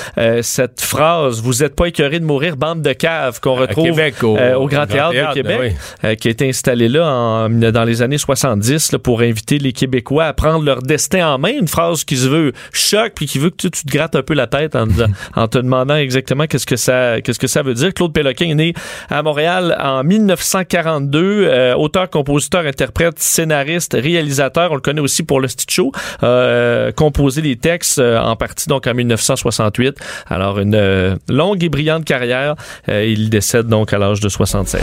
cette 0.42 0.80
phrase 0.80 1.40
«Vous 1.42 1.62
êtes 1.62 1.74
pas 1.74 1.86
écœuré 1.86 2.20
de 2.20 2.24
mourir, 2.24 2.56
bande 2.56 2.82
de 2.82 2.92
cave 2.92 3.40
qu'on 3.40 3.54
retrouve 3.54 3.84
Québec, 3.84 4.22
au, 4.22 4.36
euh, 4.36 4.54
au, 4.54 4.66
Grand, 4.66 4.86
Théâtre, 4.86 5.12
Théâtre 5.12 5.30
de 5.30 5.42
Québec, 5.42 5.58
oui. 5.60 5.70
euh, 6.04 6.14
qui 6.14 6.28
a 6.28 6.30
été 6.30 6.48
installé 6.48 6.88
là 6.88 7.06
en, 7.06 7.48
dans 7.48 7.84
les 7.84 8.02
années 8.02 8.18
70 8.18 8.92
là, 8.92 8.98
pour 8.98 9.20
inviter 9.20 9.58
les 9.58 9.72
Québécois 9.72 10.24
à 10.24 10.32
prendre 10.32 10.64
leur 10.64 10.82
destin 10.82 11.28
en 11.28 11.38
main. 11.38 11.50
Une 11.50 11.68
phrase 11.68 12.04
qui 12.04 12.16
se 12.16 12.28
veut 12.28 12.52
choc 12.72 13.12
puis 13.14 13.26
qui 13.26 13.38
veut 13.38 13.50
que 13.50 13.56
tu, 13.56 13.70
tu 13.70 13.84
te 13.84 13.90
grattes 13.90 14.16
un 14.16 14.22
peu 14.22 14.34
la 14.34 14.46
tête 14.46 14.76
en, 14.76 14.86
en 15.36 15.48
te 15.48 15.58
demandant 15.58 15.96
exactement 15.96 16.46
qu'est-ce 16.46 16.66
que 16.66 16.76
ça 16.76 17.20
qu'est-ce 17.20 17.38
que 17.38 17.46
ça 17.46 17.62
veut 17.62 17.74
dire. 17.74 17.92
Claude 17.94 18.12
Péloquin 18.12 18.46
est 18.46 18.54
né 18.54 18.74
à 19.08 19.22
Montréal 19.22 19.76
en 19.80 20.04
1942, 20.04 21.20
euh, 21.22 21.74
auteur 21.74 22.05
auteur, 22.06 22.10
compositeur, 22.10 22.66
interprète, 22.66 23.18
scénariste, 23.18 23.94
réalisateur. 23.94 24.72
On 24.72 24.74
le 24.74 24.80
connaît 24.80 25.00
aussi 25.00 25.22
pour 25.22 25.40
le 25.40 25.48
Stitch 25.48 25.74
Show. 25.74 25.92
Euh, 26.22 26.92
composé 26.92 27.40
les 27.40 27.56
textes 27.56 27.98
euh, 27.98 28.18
en 28.18 28.36
partie 28.36 28.68
donc 28.68 28.86
en 28.86 28.94
1968. 28.94 29.96
Alors 30.28 30.58
une 30.58 30.74
euh, 30.74 31.16
longue 31.28 31.62
et 31.62 31.68
brillante 31.68 32.04
carrière. 32.04 32.54
Euh, 32.88 33.04
il 33.04 33.30
décède 33.30 33.66
donc 33.66 33.92
à 33.92 33.98
l'âge 33.98 34.20
de 34.20 34.28
76. 34.28 34.80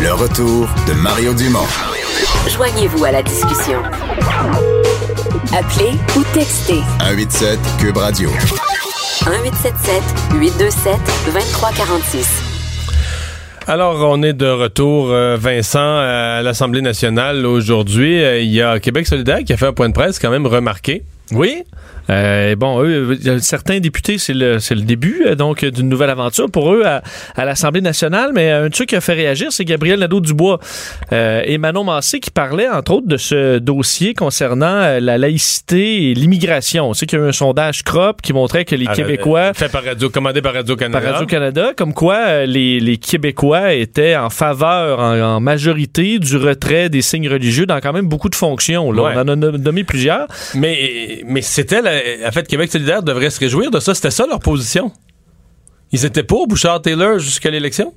Le 0.00 0.12
retour 0.12 0.68
de 0.86 0.92
Mario 0.94 1.34
Dumont. 1.34 1.66
Joignez-vous 2.48 3.04
à 3.04 3.12
la 3.12 3.22
discussion. 3.22 3.82
Appelez 5.52 5.92
ou 6.16 6.22
textez 6.34 6.80
187 7.00 7.58
Cube 7.78 7.96
Radio. 7.96 8.30
1877 9.26 10.02
827 10.34 10.96
2346. 11.26 12.47
Alors, 13.70 13.98
on 14.00 14.22
est 14.22 14.32
de 14.32 14.46
retour, 14.46 15.10
euh, 15.10 15.36
Vincent, 15.38 15.98
à 15.98 16.40
l'Assemblée 16.40 16.80
nationale 16.80 17.44
aujourd'hui. 17.44 18.24
Euh, 18.24 18.40
Il 18.40 18.50
y 18.50 18.62
a 18.62 18.80
Québec 18.80 19.06
solidaire 19.06 19.40
qui 19.44 19.52
a 19.52 19.58
fait 19.58 19.66
un 19.66 19.74
point 19.74 19.90
de 19.90 19.92
presse 19.92 20.18
quand 20.18 20.30
même 20.30 20.46
remarqué. 20.46 21.02
Oui. 21.32 21.64
Euh, 22.10 22.56
bon, 22.56 22.82
eux, 22.82 23.18
euh, 23.26 23.38
certains 23.40 23.80
députés, 23.80 24.18
c'est 24.18 24.32
le, 24.34 24.58
c'est 24.58 24.74
le 24.74 24.82
début 24.82 25.22
euh, 25.26 25.34
donc 25.34 25.64
d'une 25.64 25.88
nouvelle 25.88 26.10
aventure 26.10 26.50
pour 26.50 26.72
eux 26.72 26.82
à, 26.84 27.02
à 27.36 27.44
l'Assemblée 27.44 27.80
nationale. 27.80 28.30
Mais 28.34 28.50
un 28.50 28.70
truc 28.70 28.88
qui 28.90 28.96
a 28.96 29.00
fait 29.00 29.12
réagir, 29.14 29.52
c'est 29.52 29.64
Gabriel 29.64 30.00
Nadeau-Dubois 30.00 30.58
euh, 31.12 31.42
et 31.44 31.58
Manon 31.58 31.84
Massé 31.84 32.20
qui 32.20 32.30
parlaient 32.30 32.68
entre 32.68 32.92
autres 32.92 33.08
de 33.08 33.16
ce 33.16 33.58
dossier 33.58 34.14
concernant 34.14 34.66
euh, 34.66 35.00
la 35.00 35.18
laïcité 35.18 36.10
et 36.10 36.14
l'immigration. 36.14 36.88
On 36.88 36.94
sait 36.94 37.06
qu'il 37.06 37.18
y 37.18 37.22
a 37.22 37.24
eu 37.24 37.28
un 37.28 37.32
sondage 37.32 37.82
CROP 37.84 38.22
qui 38.22 38.32
montrait 38.32 38.64
que 38.64 38.74
les 38.74 38.86
Ah, 38.88 38.94
Québécois 38.94 39.40
euh, 39.40 39.54
Fait 39.54 39.68
par 39.70 39.84
radio, 39.84 40.08
commandé 40.10 40.40
par 40.42 40.54
Radio-Canada. 40.54 41.00
par 41.00 41.12
Radio-Canada, 41.12 41.72
comme 41.76 41.92
quoi 41.94 42.16
euh, 42.26 42.46
les, 42.46 42.80
les 42.80 42.96
Québécois 42.96 43.74
étaient 43.74 44.16
en 44.16 44.30
faveur, 44.30 44.98
en, 45.00 45.18
en 45.36 45.40
majorité, 45.40 46.18
du 46.18 46.36
retrait 46.36 46.88
des 46.88 47.02
signes 47.02 47.28
religieux 47.28 47.66
dans 47.66 47.80
quand 47.80 47.92
même 47.92 48.08
beaucoup 48.08 48.28
de 48.28 48.34
fonctions. 48.34 48.90
Là. 48.92 49.02
Ouais. 49.02 49.12
On 49.16 49.20
en 49.20 49.28
a 49.28 49.36
nom- 49.36 49.58
nommé 49.58 49.84
plusieurs. 49.84 50.26
Mais, 50.54 51.22
mais 51.26 51.42
c'était, 51.42 51.82
la- 51.82 51.97
en 52.26 52.32
fait, 52.32 52.46
Québec 52.46 52.70
solidaire 52.70 53.02
devrait 53.02 53.30
se 53.30 53.40
réjouir 53.40 53.70
de 53.70 53.80
ça. 53.80 53.94
C'était 53.94 54.10
ça 54.10 54.26
leur 54.26 54.40
position. 54.40 54.92
Ils 55.92 56.04
étaient 56.04 56.22
pour 56.22 56.46
Bouchard-Taylor 56.46 57.18
jusqu'à 57.18 57.50
l'élection? 57.50 57.94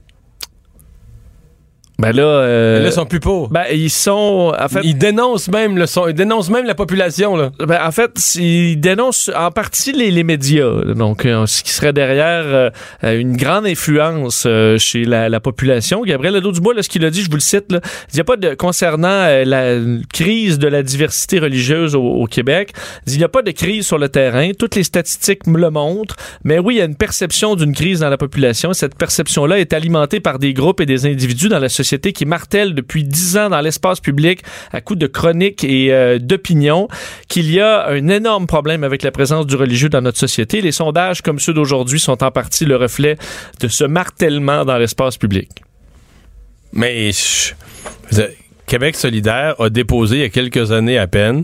Ben 2.02 2.16
là, 2.16 2.24
euh, 2.24 2.80
Là, 2.82 2.88
ils 2.88 2.92
sont 2.92 3.06
plus 3.06 3.20
pour. 3.20 3.50
ben, 3.50 3.66
ils 3.72 3.90
sont... 3.90 4.54
En 4.60 4.68
fait, 4.68 4.80
ils 4.84 4.98
dénoncent 4.98 5.50
même 5.50 5.78
le 5.78 5.86
son, 5.86 6.08
ils 6.08 6.14
dénoncent 6.16 6.50
même 6.50 6.66
la 6.66 6.74
population, 6.74 7.36
là. 7.36 7.52
Ben, 7.60 7.80
en 7.86 7.92
fait, 7.92 8.12
ils 8.36 8.80
dénoncent 8.80 9.30
en 9.36 9.52
partie 9.52 9.92
les, 9.92 10.10
les 10.10 10.24
médias, 10.24 10.82
donc 10.96 11.26
euh, 11.26 11.46
ce 11.46 11.62
qui 11.64 11.72
serait 11.72 11.94
derrière 11.94 12.44
euh, 12.46 12.70
une 13.04 13.38
grande 13.38 13.68
influence 13.68 14.46
euh, 14.48 14.80
chez 14.80 15.06
la, 15.06 15.30
la 15.30 15.40
population. 15.40 16.02
Gabriel 16.02 16.34
Nadeau-Dubois, 16.34 16.74
là, 16.74 16.82
ce 16.82 16.90
qu'il 16.90 17.06
a 17.06 17.12
dit, 17.12 17.22
je 17.22 17.30
vous 17.30 17.36
le 17.36 17.42
cite, 17.42 17.72
là, 17.72 17.80
il 18.12 18.16
n'y 18.16 18.22
a 18.22 18.24
pas 18.24 18.36
de 18.38 18.56
concernant 18.56 19.08
euh, 19.08 19.46
la 19.46 19.76
crise 20.12 20.58
de 20.58 20.68
la 20.68 20.82
diversité 20.82 21.38
religieuse 21.38 21.94
au, 21.94 22.02
au 22.02 22.26
Québec, 22.26 22.72
il 23.06 23.18
n'y 23.18 23.24
a 23.24 23.30
pas 23.30 23.44
de 23.44 23.52
crise 23.52 23.86
sur 23.86 24.00
le 24.00 24.10
terrain. 24.10 24.52
Toutes 24.58 24.76
les 24.76 24.84
statistiques 24.84 25.46
me 25.46 25.60
le 25.60 25.70
montrent, 25.70 26.16
mais 26.44 26.58
oui, 26.58 26.76
il 26.76 26.78
y 26.80 26.82
a 26.82 26.86
une 26.86 26.96
perception 26.96 27.56
d'une 27.56 27.74
crise 27.76 28.00
dans 28.00 28.10
la 28.10 28.18
population. 28.18 28.74
Cette 28.74 28.96
perception-là 28.96 29.60
est 29.60 29.74
alimentée 29.74 30.20
par 30.20 30.40
des 30.40 30.54
groupes 30.54 30.82
et 30.82 30.88
des 30.88 31.06
individus 31.06 31.48
dans 31.48 31.60
la 31.60 31.70
société 31.70 31.91
qui 32.00 32.26
martèlent 32.26 32.74
depuis 32.74 33.04
dix 33.04 33.38
ans 33.38 33.50
dans 33.50 33.62
l'espace 33.62 34.00
public 34.00 34.42
à 34.72 34.82
coups 34.82 35.00
de 35.00 35.08
chroniques 35.08 35.64
et 35.64 35.94
euh, 35.94 36.20
d'opinions 36.20 36.88
qu'il 37.28 37.52
y 37.52 37.60
a 37.60 37.88
un 37.88 38.08
énorme 38.08 38.48
problème 38.48 38.84
avec 38.84 39.04
la 39.04 39.12
présence 39.12 39.46
du 39.46 39.56
religieux 39.56 39.90
dans 39.90 40.02
notre 40.02 40.18
société. 40.18 40.62
Les 40.62 40.72
sondages 40.72 41.22
comme 41.22 41.40
ceux 41.40 41.54
d'aujourd'hui 41.54 42.00
sont 42.00 42.24
en 42.24 42.32
partie 42.32 42.66
le 42.66 42.76
reflet 42.76 43.18
de 43.60 43.68
ce 43.68 43.84
martèlement 43.84 44.66
dans 44.66 44.78
l'espace 44.78 45.18
public. 45.18 45.50
Mais 46.74 47.12
Québec 48.66 48.96
solidaire 48.96 49.56
a 49.60 49.70
déposé 49.70 50.16
il 50.18 50.22
y 50.22 50.26
a 50.26 50.30
quelques 50.30 50.72
années 50.72 50.98
à 50.98 51.08
peine 51.08 51.44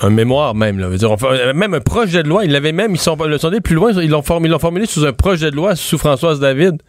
un 0.00 0.10
mémoire 0.10 0.54
même. 0.54 0.78
Là. 0.78 0.88
Dire, 0.96 1.16
fait- 1.18 1.52
même 1.52 1.74
un 1.74 1.80
projet 1.80 2.22
de 2.22 2.28
loi. 2.28 2.44
Ils 2.44 2.50
l'avaient 2.52 2.72
même, 2.72 2.92
ils 2.92 3.00
sont 3.00 3.16
le 3.16 3.38
sont 3.38 3.50
plus 3.62 3.74
loin. 3.74 3.92
Ils 3.92 4.10
l'ont 4.10 4.22
formulé, 4.22 4.58
formulé 4.58 4.86
sous 4.86 5.04
un 5.04 5.12
projet 5.12 5.50
de 5.50 5.56
loi 5.56 5.76
sous 5.76 5.98
Françoise 5.98 6.40
David 6.40 6.82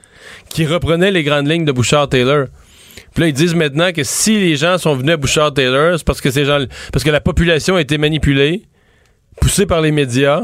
qui 0.50 0.66
reprenait 0.66 1.12
les 1.12 1.24
grandes 1.24 1.48
lignes 1.48 1.66
de 1.66 1.72
Bouchard-Taylor. 1.72 2.46
Puis 3.14 3.22
là, 3.24 3.28
ils 3.28 3.34
disent 3.34 3.56
maintenant 3.56 3.92
que 3.92 4.04
si 4.04 4.40
les 4.40 4.56
gens 4.56 4.78
sont 4.78 4.96
venus 4.96 5.14
à 5.14 5.18
Bouchard-Taylor, 5.18 5.98
c'est 5.98 6.06
parce 6.06 6.22
que 6.22 6.32
ces 6.32 6.46
gens, 6.46 6.60
parce 6.94 7.04
que 7.04 7.10
la 7.10 7.22
population 7.22 7.76
a 7.76 7.82
été 7.82 7.98
manipulée, 7.98 8.64
poussée 9.40 9.66
par 9.66 9.82
les 9.82 9.92
médias. 9.92 10.44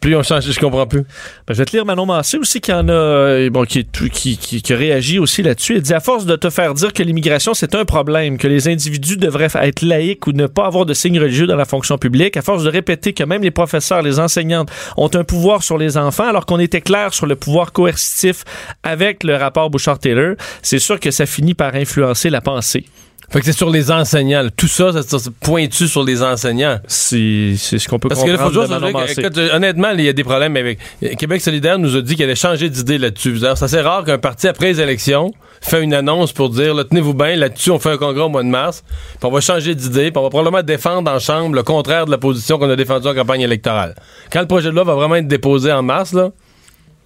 Puis 0.00 0.10
ils 0.10 0.14
ont 0.16 0.22
changé, 0.22 0.52
je 0.52 0.60
comprends 0.60 0.86
plus. 0.86 1.02
Ben, 1.46 1.54
je 1.54 1.54
vais 1.54 1.64
te 1.64 1.72
lire 1.74 1.84
Manon 1.84 2.06
Massé 2.06 2.36
aussi 2.36 2.60
qui 2.60 2.72
en 2.72 2.88
a 2.88 2.92
euh, 2.92 3.50
bon 3.50 3.64
qui, 3.64 3.84
qui, 3.84 4.36
qui, 4.36 4.62
qui 4.62 4.72
a 4.72 4.76
réagi 4.76 5.18
aussi 5.18 5.42
là-dessus. 5.42 5.76
Elle 5.76 5.82
dit 5.82 5.94
à 5.94 6.00
force 6.00 6.26
de 6.26 6.36
te 6.36 6.50
faire 6.50 6.74
dire 6.74 6.92
que 6.92 7.02
l'immigration 7.02 7.54
c'est 7.54 7.74
un 7.74 7.84
problème, 7.84 8.38
que 8.38 8.46
les 8.46 8.68
individus 8.68 9.16
devraient 9.16 9.48
être 9.54 9.82
laïcs 9.82 10.26
ou 10.26 10.32
ne 10.32 10.46
pas 10.46 10.66
avoir 10.66 10.86
de 10.86 10.94
signes 10.94 11.18
religieux 11.18 11.46
dans 11.46 11.56
la 11.56 11.64
fonction 11.64 11.98
publique, 11.98 12.36
à 12.36 12.42
force 12.42 12.64
de 12.64 12.70
répéter 12.70 13.14
que 13.14 13.24
même 13.24 13.42
les 13.42 13.50
professeurs, 13.50 14.02
les 14.02 14.20
enseignantes 14.20 14.70
ont 14.96 15.10
un 15.14 15.24
pouvoir 15.24 15.62
sur 15.62 15.78
les 15.78 15.96
enfants, 15.96 16.28
alors 16.28 16.46
qu'on 16.46 16.58
était 16.58 16.80
clair 16.80 17.14
sur 17.14 17.26
le 17.26 17.36
pouvoir 17.36 17.72
coercitif 17.72 18.44
avec 18.82 19.24
le 19.24 19.36
rapport 19.36 19.70
Bouchard-Taylor, 19.70 20.34
c'est 20.62 20.78
sûr 20.78 21.00
que 21.00 21.10
ça 21.10 21.26
finit 21.26 21.54
par 21.54 21.74
influencer 21.74 22.30
la 22.30 22.40
pensée. 22.40 22.84
Fait 23.28 23.40
que 23.40 23.46
c'est 23.46 23.52
sur 23.52 23.70
les 23.70 23.90
enseignants. 23.90 24.42
là. 24.42 24.50
Tout 24.56 24.68
ça, 24.68 24.92
ça, 24.92 25.02
ça, 25.02 25.18
c'est 25.18 25.34
pointu 25.34 25.88
sur 25.88 26.04
les 26.04 26.22
enseignants? 26.22 26.78
C'est 26.86 27.56
ce 27.56 27.88
qu'on 27.88 27.98
peut 27.98 28.08
Parce 28.08 28.22
que 28.22 28.30
là, 28.30 28.38
faut 28.38 28.44
comprendre 28.44 28.66
toujours 28.66 28.80
de 28.80 28.86
se 28.86 28.92
Manon 28.92 29.04
dire 29.04 29.14
que, 29.14 29.20
écoute, 29.20 29.38
euh, 29.38 29.56
honnêtement, 29.56 29.90
il 29.90 30.04
y 30.04 30.08
a 30.08 30.12
des 30.12 30.24
problèmes 30.24 30.56
avec. 30.56 30.78
Québec 31.18 31.40
solidaire 31.40 31.78
nous 31.78 31.96
a 31.96 32.02
dit 32.02 32.14
qu'elle 32.14 32.26
allait 32.26 32.36
changer 32.36 32.70
d'idée 32.70 32.98
là-dessus. 32.98 33.38
Alors, 33.42 33.58
C'est 33.58 33.64
assez 33.64 33.80
rare 33.80 34.04
qu'un 34.04 34.18
parti, 34.18 34.46
après 34.46 34.66
les 34.66 34.80
élections, 34.80 35.32
fait 35.60 35.82
une 35.82 35.94
annonce 35.94 36.32
pour 36.32 36.50
dire 36.50 36.74
là, 36.74 36.84
tenez-vous 36.84 37.14
bien, 37.14 37.34
là-dessus, 37.34 37.70
on 37.70 37.78
fait 37.78 37.90
un 37.90 37.96
congrès 37.96 38.22
au 38.22 38.28
mois 38.28 38.42
de 38.44 38.48
mars, 38.48 38.84
puis 39.18 39.18
on 39.24 39.30
va 39.30 39.40
changer 39.40 39.74
d'idée, 39.74 40.10
puis 40.12 40.18
on 40.18 40.22
va 40.22 40.30
probablement 40.30 40.62
défendre 40.62 41.10
en 41.10 41.18
Chambre 41.18 41.54
le 41.54 41.62
contraire 41.62 42.06
de 42.06 42.10
la 42.12 42.18
position 42.18 42.58
qu'on 42.58 42.70
a 42.70 42.76
défendue 42.76 43.08
en 43.08 43.14
campagne 43.14 43.40
électorale. 43.40 43.94
Quand 44.30 44.40
le 44.40 44.46
projet 44.46 44.68
de 44.70 44.74
loi 44.74 44.84
va 44.84 44.94
vraiment 44.94 45.16
être 45.16 45.26
déposé 45.28 45.72
en 45.72 45.82
mars, 45.82 46.12
là, 46.12 46.30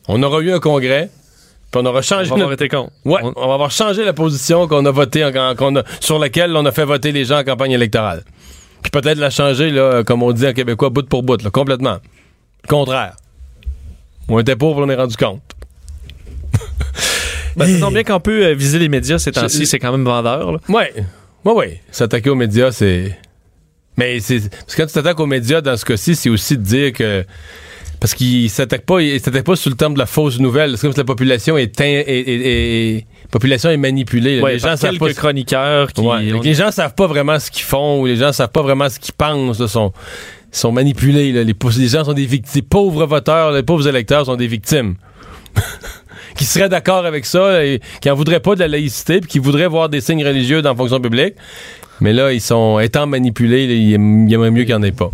on 0.09 0.23
aura 0.23 0.41
eu 0.41 0.53
un 0.53 0.59
congrès, 0.59 1.11
puis 1.71 1.81
on 1.83 1.87
aura 1.87 1.99
On 1.99 2.03
changé 2.03 2.29
va 2.31 2.35
avoir 2.37 2.53
été. 2.53 2.69
Ouais, 3.05 3.21
On- 3.23 3.33
on 3.37 3.49
va 3.49 3.55
avoir 3.55 3.71
changé 3.71 4.05
la 4.05 4.13
position 4.13 4.67
qu'on 4.69 4.85
a 4.87 4.91
votée, 4.91 5.29
qu'on 5.57 5.77
a- 5.77 5.85
sur 6.01 6.19
laquelle 6.19 6.55
on 6.57 6.65
a 6.67 6.73
fait 6.73 6.85
voter 6.85 7.13
les 7.13 7.25
gens 7.25 7.39
en 7.41 7.45
campagne 7.45 7.71
électorale. 7.73 8.25
Puis 8.83 8.91
peut-être 8.91 9.19
la 9.19 9.31
changer, 9.31 9.71
là, 9.71 10.03
comme 10.05 10.23
on 10.23 10.33
dit 10.33 10.47
en 10.47 10.53
québécois, 10.53 10.91
bout 10.91 11.07
pour 11.09 11.23
bout, 11.23 11.43
là, 11.43 11.51
complètement. 11.51 11.99
Contraire. 12.69 13.15
On 14.29 14.39
était 14.39 14.57
pauvres, 14.57 14.85
on 14.85 14.89
est 14.89 14.95
rendu 14.97 15.17
compte. 15.17 15.43
Ben, 17.57 17.67
ça 17.67 17.81
tombe 17.81 17.95
bien 17.95 18.05
qu'on 18.05 18.21
peut 18.21 18.45
euh, 18.47 18.55
viser 18.55 18.79
les 18.79 18.89
médias 18.89 19.19
ces 19.19 19.33
temps-ci, 19.33 19.67
c'est 19.67 19.79
quand 19.79 19.91
même 19.93 20.05
vendeur. 20.05 20.53
là. 20.53 20.59
Ouais. 20.69 20.95
Ouais, 21.45 21.53
ouais. 21.53 21.81
S'attaquer 21.91 22.31
aux 22.31 22.35
médias, 22.37 22.71
c'est. 22.71 23.17
Mais 23.97 24.21
c'est. 24.21 24.49
Parce 24.51 24.75
que 24.75 24.83
quand 24.83 24.87
tu 24.87 24.93
t'attaques 24.95 25.19
aux 25.21 25.27
médias, 25.27 25.61
dans 25.61 25.77
ce 25.77 25.85
cas-ci, 25.85 26.15
c'est 26.15 26.31
aussi 26.31 26.57
de 26.57 26.63
dire 26.63 26.93
que. 26.93 27.25
Parce 28.01 28.15
qu'ils 28.15 28.49
s'attaquent 28.49 28.87
pas, 28.87 29.01
ils 29.03 29.21
s'attaquent 29.21 29.45
pas 29.45 29.57
sur 29.57 29.69
le 29.71 29.77
terme 29.77 29.93
de 29.95 29.99
la 29.99 30.07
fausse 30.07 30.39
nouvelle. 30.39 30.77
C'est 30.79 30.87
comme 30.87 30.93
si 30.93 30.99
la 30.99 31.05
population 31.05 31.59
est, 31.59 31.79
in- 31.81 31.85
est- 31.85 32.05
est- 32.07 32.97
est- 32.97 33.07
population 33.31 33.69
est 33.71 33.77
manipulée. 33.77 34.41
Ouais, 34.41 34.55
les 34.55 34.59
gens 34.59 34.75
savent 34.77 34.97
pas. 34.97 35.13
chroniqueurs 35.13 35.93
qui 35.93 36.01
Ouais. 36.01 36.33
ont- 36.33 36.41
Les 36.41 36.55
gens 36.55 36.71
savent 36.71 36.95
pas 36.95 37.07
vraiment 37.07 37.39
ce 37.39 37.51
qu'ils 37.51 37.65
font 37.65 38.01
ou 38.01 38.07
les 38.07 38.17
gens 38.17 38.33
savent 38.33 38.49
pas 38.51 38.63
vraiment 38.63 38.89
ce 38.89 38.99
qu'ils 38.99 39.13
pensent. 39.15 39.61
là, 39.61 39.69
sont, 39.69 39.93
sont 40.51 40.73
manipulés. 40.73 41.31
là. 41.33 41.45
Les, 41.45 41.55
gens 41.89 42.05
sont 42.05 42.15
des 42.15 42.25
victimes. 42.27 42.53
Les 42.57 42.63
pauvres 42.63 43.05
voteurs, 43.05 43.53
les 43.53 43.63
pauvres 43.63 43.87
électeurs 43.87 44.25
sont 44.27 44.37
des 44.37 44.47
victimes. 44.47 44.95
qui 46.37 46.45
seraient 46.45 46.69
d'accord 46.71 47.05
avec 47.05 47.27
ça 47.27 47.65
et 47.65 47.81
qui 48.01 48.09
en 48.09 48.15
voudraient 48.15 48.41
pas 48.41 48.55
de 48.55 48.61
la 48.61 48.69
laïcité 48.69 49.21
puis 49.21 49.29
qui 49.29 49.39
voudraient 49.41 49.67
voir 49.67 49.89
des 49.91 50.01
signes 50.01 50.25
religieux 50.25 50.63
dans 50.63 50.71
la 50.71 50.77
fonction 50.77 51.01
publique. 51.01 51.35
Mais 52.01 52.13
là, 52.15 52.33
ils 52.33 52.41
sont 52.41 52.79
étant 52.79 53.07
manipulés, 53.07 53.65
il 53.65 53.91
il 53.91 54.33
aimerait 54.33 54.51
mieux 54.51 54.63
qu'il 54.65 54.75
n'y 54.75 54.81
en 54.81 54.83
ait 54.83 54.93
pas. 54.93 55.11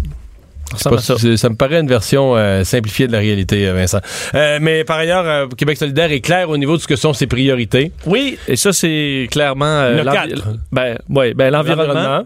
Ça 0.77 1.49
me 1.49 1.55
paraît 1.55 1.81
une 1.81 1.89
version 1.89 2.37
euh, 2.37 2.65
simplifiée 2.65 3.07
de 3.07 3.13
la 3.13 3.19
réalité, 3.19 3.67
euh, 3.67 3.75
Vincent. 3.75 4.01
Euh, 4.35 4.59
mais 4.61 4.85
par 4.85 4.99
ailleurs, 4.99 5.49
Québec 5.57 5.77
solidaire 5.79 6.11
est 6.13 6.21
clair 6.21 6.51
au 6.51 6.57
niveau 6.57 6.77
de 6.77 6.83
ce 6.83 6.87
que 6.89 6.97
sont 6.97 7.13
ses 7.13 7.27
priorités. 7.27 7.93
Oui, 8.07 8.39
et 8.49 8.57
ça, 8.57 8.73
c'est 8.73 9.29
clairement. 9.31 9.89
Le 9.89 10.05
quatre. 10.05 10.49
Ben, 10.73 10.99
ouais, 11.09 11.35
ben, 11.35 11.51
l'environnement. 11.51 12.25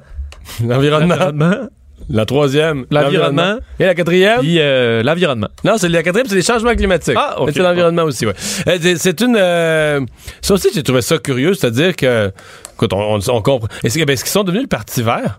L'environnement. 0.65 1.69
La 2.09 2.25
troisième. 2.25 2.87
L'environnement. 2.91 3.59
Et 3.79 3.85
la 3.85 3.95
quatrième? 3.95 4.41
Puis 4.41 4.57
euh, 4.59 5.03
l'environnement. 5.03 5.49
Non, 5.65 5.75
c'est 5.79 5.89
la 5.89 6.03
quatrième, 6.03 6.27
c'est 6.29 6.35
les 6.35 6.43
changements 6.43 6.75
climatiques. 6.75 7.15
Ah, 7.17 7.41
ok. 7.41 7.51
C'est 7.53 7.61
l'environnement 7.63 8.03
aussi, 8.05 8.27
ouais. 8.27 8.35
C'est- 8.37 9.21
une. 9.21 9.37
euh, 9.39 10.01
ça 10.41 10.55
aussi, 10.55 10.69
j'ai 10.75 10.83
trouvé 10.83 11.03
ça 11.03 11.19
curieux, 11.19 11.55
c'est-à-dire 11.55 11.95
que. 11.95 12.33
Écoute, 12.75 12.93
on, 12.93 13.17
on, 13.17 13.21
on 13.29 13.43
comprend. 13.43 13.69
Est-ce 13.85 13.99
ben, 13.99 14.11
est-ce 14.11 14.25
qu'ils 14.25 14.33
sont 14.33 14.43
devenus 14.43 14.63
le 14.65 14.69
Parti 14.69 15.03
vert? 15.03 15.39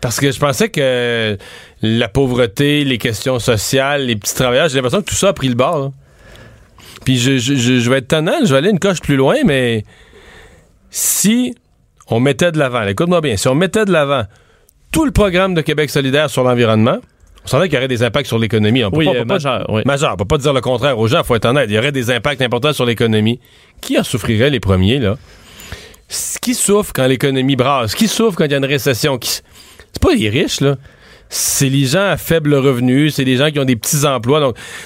Parce 0.00 0.20
que 0.20 0.30
je 0.30 0.38
pensais 0.38 0.68
que 0.68 1.36
la 1.82 2.08
pauvreté, 2.08 2.84
les 2.84 2.98
questions 2.98 3.38
sociales, 3.38 4.06
les 4.06 4.16
petits 4.16 4.34
travailleurs, 4.34 4.68
j'ai 4.68 4.76
l'impression 4.76 5.00
que 5.02 5.06
tout 5.08 5.14
ça 5.16 5.28
a 5.28 5.32
pris 5.32 5.48
le 5.48 5.54
bord. 5.54 5.78
là. 5.78 5.90
Puis 7.04 7.18
je, 7.18 7.38
je, 7.38 7.54
je, 7.54 7.78
je 7.80 7.90
vais 7.90 7.98
être 7.98 8.08
tannant, 8.08 8.34
je 8.44 8.50
vais 8.52 8.58
aller 8.58 8.70
une 8.70 8.78
coche 8.78 9.00
plus 9.00 9.16
loin, 9.16 9.36
mais 9.44 9.84
si 10.90 11.54
on 12.08 12.20
mettait 12.20 12.52
de 12.52 12.58
l'avant, 12.58 12.82
écoute-moi 12.86 13.20
bien, 13.20 13.36
si 13.36 13.48
on 13.48 13.54
mettait 13.54 13.84
de 13.84 13.92
l'avant 13.92 14.24
tout 14.92 15.04
le 15.04 15.10
programme 15.10 15.54
de 15.54 15.60
Québec 15.60 15.90
solidaire 15.90 16.30
sur 16.30 16.44
l'environnement, 16.44 16.98
on 17.44 17.48
savait 17.48 17.68
qu'il 17.68 17.74
y 17.74 17.78
aurait 17.78 17.88
des 17.88 18.02
impacts 18.02 18.26
sur 18.26 18.38
l'économie. 18.38 18.84
On 18.84 18.90
peut 18.90 18.98
Oui, 18.98 19.04
pas- 19.06 19.10
on 19.12 19.14
euh, 19.14 19.18
pas- 19.24 19.34
majeur, 19.34 19.66
oui. 19.70 19.82
Majeur. 19.84 20.12
On 20.14 20.16
peut 20.16 20.24
pas 20.24 20.38
dire 20.38 20.52
le 20.52 20.60
contraire 20.60 20.98
aux 20.98 21.08
gens, 21.08 21.22
faut 21.24 21.34
être 21.34 21.44
honnête. 21.46 21.66
Il 21.68 21.74
y 21.74 21.78
aurait 21.78 21.92
des 21.92 22.10
impacts 22.10 22.42
importants 22.42 22.72
sur 22.72 22.84
l'économie. 22.84 23.40
Qui 23.80 23.98
en 23.98 24.04
souffrirait 24.04 24.50
les 24.50 24.60
premiers, 24.60 24.98
là? 24.98 25.16
qui 26.40 26.54
souffre 26.54 26.92
quand 26.94 27.06
l'économie 27.06 27.54
brasse? 27.56 27.94
Qui 27.94 28.08
souffre 28.08 28.36
quand 28.38 28.44
il 28.46 28.50
y 28.50 28.54
a 28.54 28.58
une 28.58 28.64
récession? 28.64 29.18
Qui... 29.18 29.40
C'est 29.98 30.08
pas 30.08 30.14
les 30.14 30.28
riches, 30.28 30.60
là 30.60 30.76
c'est 31.30 31.68
les 31.68 31.84
gens 31.84 32.10
à 32.10 32.16
faible 32.16 32.54
revenu, 32.54 33.10
c'est 33.10 33.24
les 33.24 33.36
gens 33.36 33.50
qui 33.50 33.58
ont 33.58 33.64
des 33.64 33.76
petits 33.76 34.06
emplois. 34.06 34.40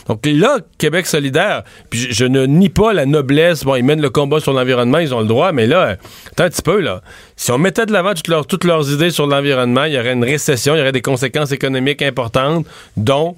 Donc, 0.09 0.27
là, 0.27 0.59
Québec 0.79 1.07
solidaire, 1.07 1.63
puis 1.89 2.09
je, 2.11 2.25
ne 2.25 2.47
nie 2.47 2.69
pas 2.69 2.93
la 2.93 3.07
noblesse. 3.07 3.65
Bon, 3.65 3.77
ils 3.77 3.85
mènent 3.85 4.03
le 4.03 4.11
combat 4.11 4.41
sur 4.41 4.53
l'environnement, 4.53 4.99
ils 4.99 5.15
ont 5.15 5.21
le 5.21 5.27
droit, 5.27 5.53
mais 5.53 5.67
là, 5.67 5.97
attends 6.33 6.45
un 6.45 6.51
petit 6.51 6.63
peu, 6.63 6.81
là. 6.81 7.03
Si 7.37 7.51
on 7.53 7.59
mettait 7.59 7.87
de 7.87 7.93
l'avant 7.93 8.15
toutes, 8.15 8.49
toutes 8.49 8.65
leurs 8.65 8.93
idées 8.93 9.11
sur 9.11 9.27
l'environnement, 9.27 9.85
il 9.85 9.93
y 9.93 9.99
aurait 9.99 10.13
une 10.13 10.25
récession, 10.25 10.75
il 10.75 10.79
y 10.79 10.81
aurait 10.81 10.93
des 10.93 11.03
conséquences 11.03 11.53
économiques 11.53 12.03
importantes, 12.03 12.67
dont 12.97 13.37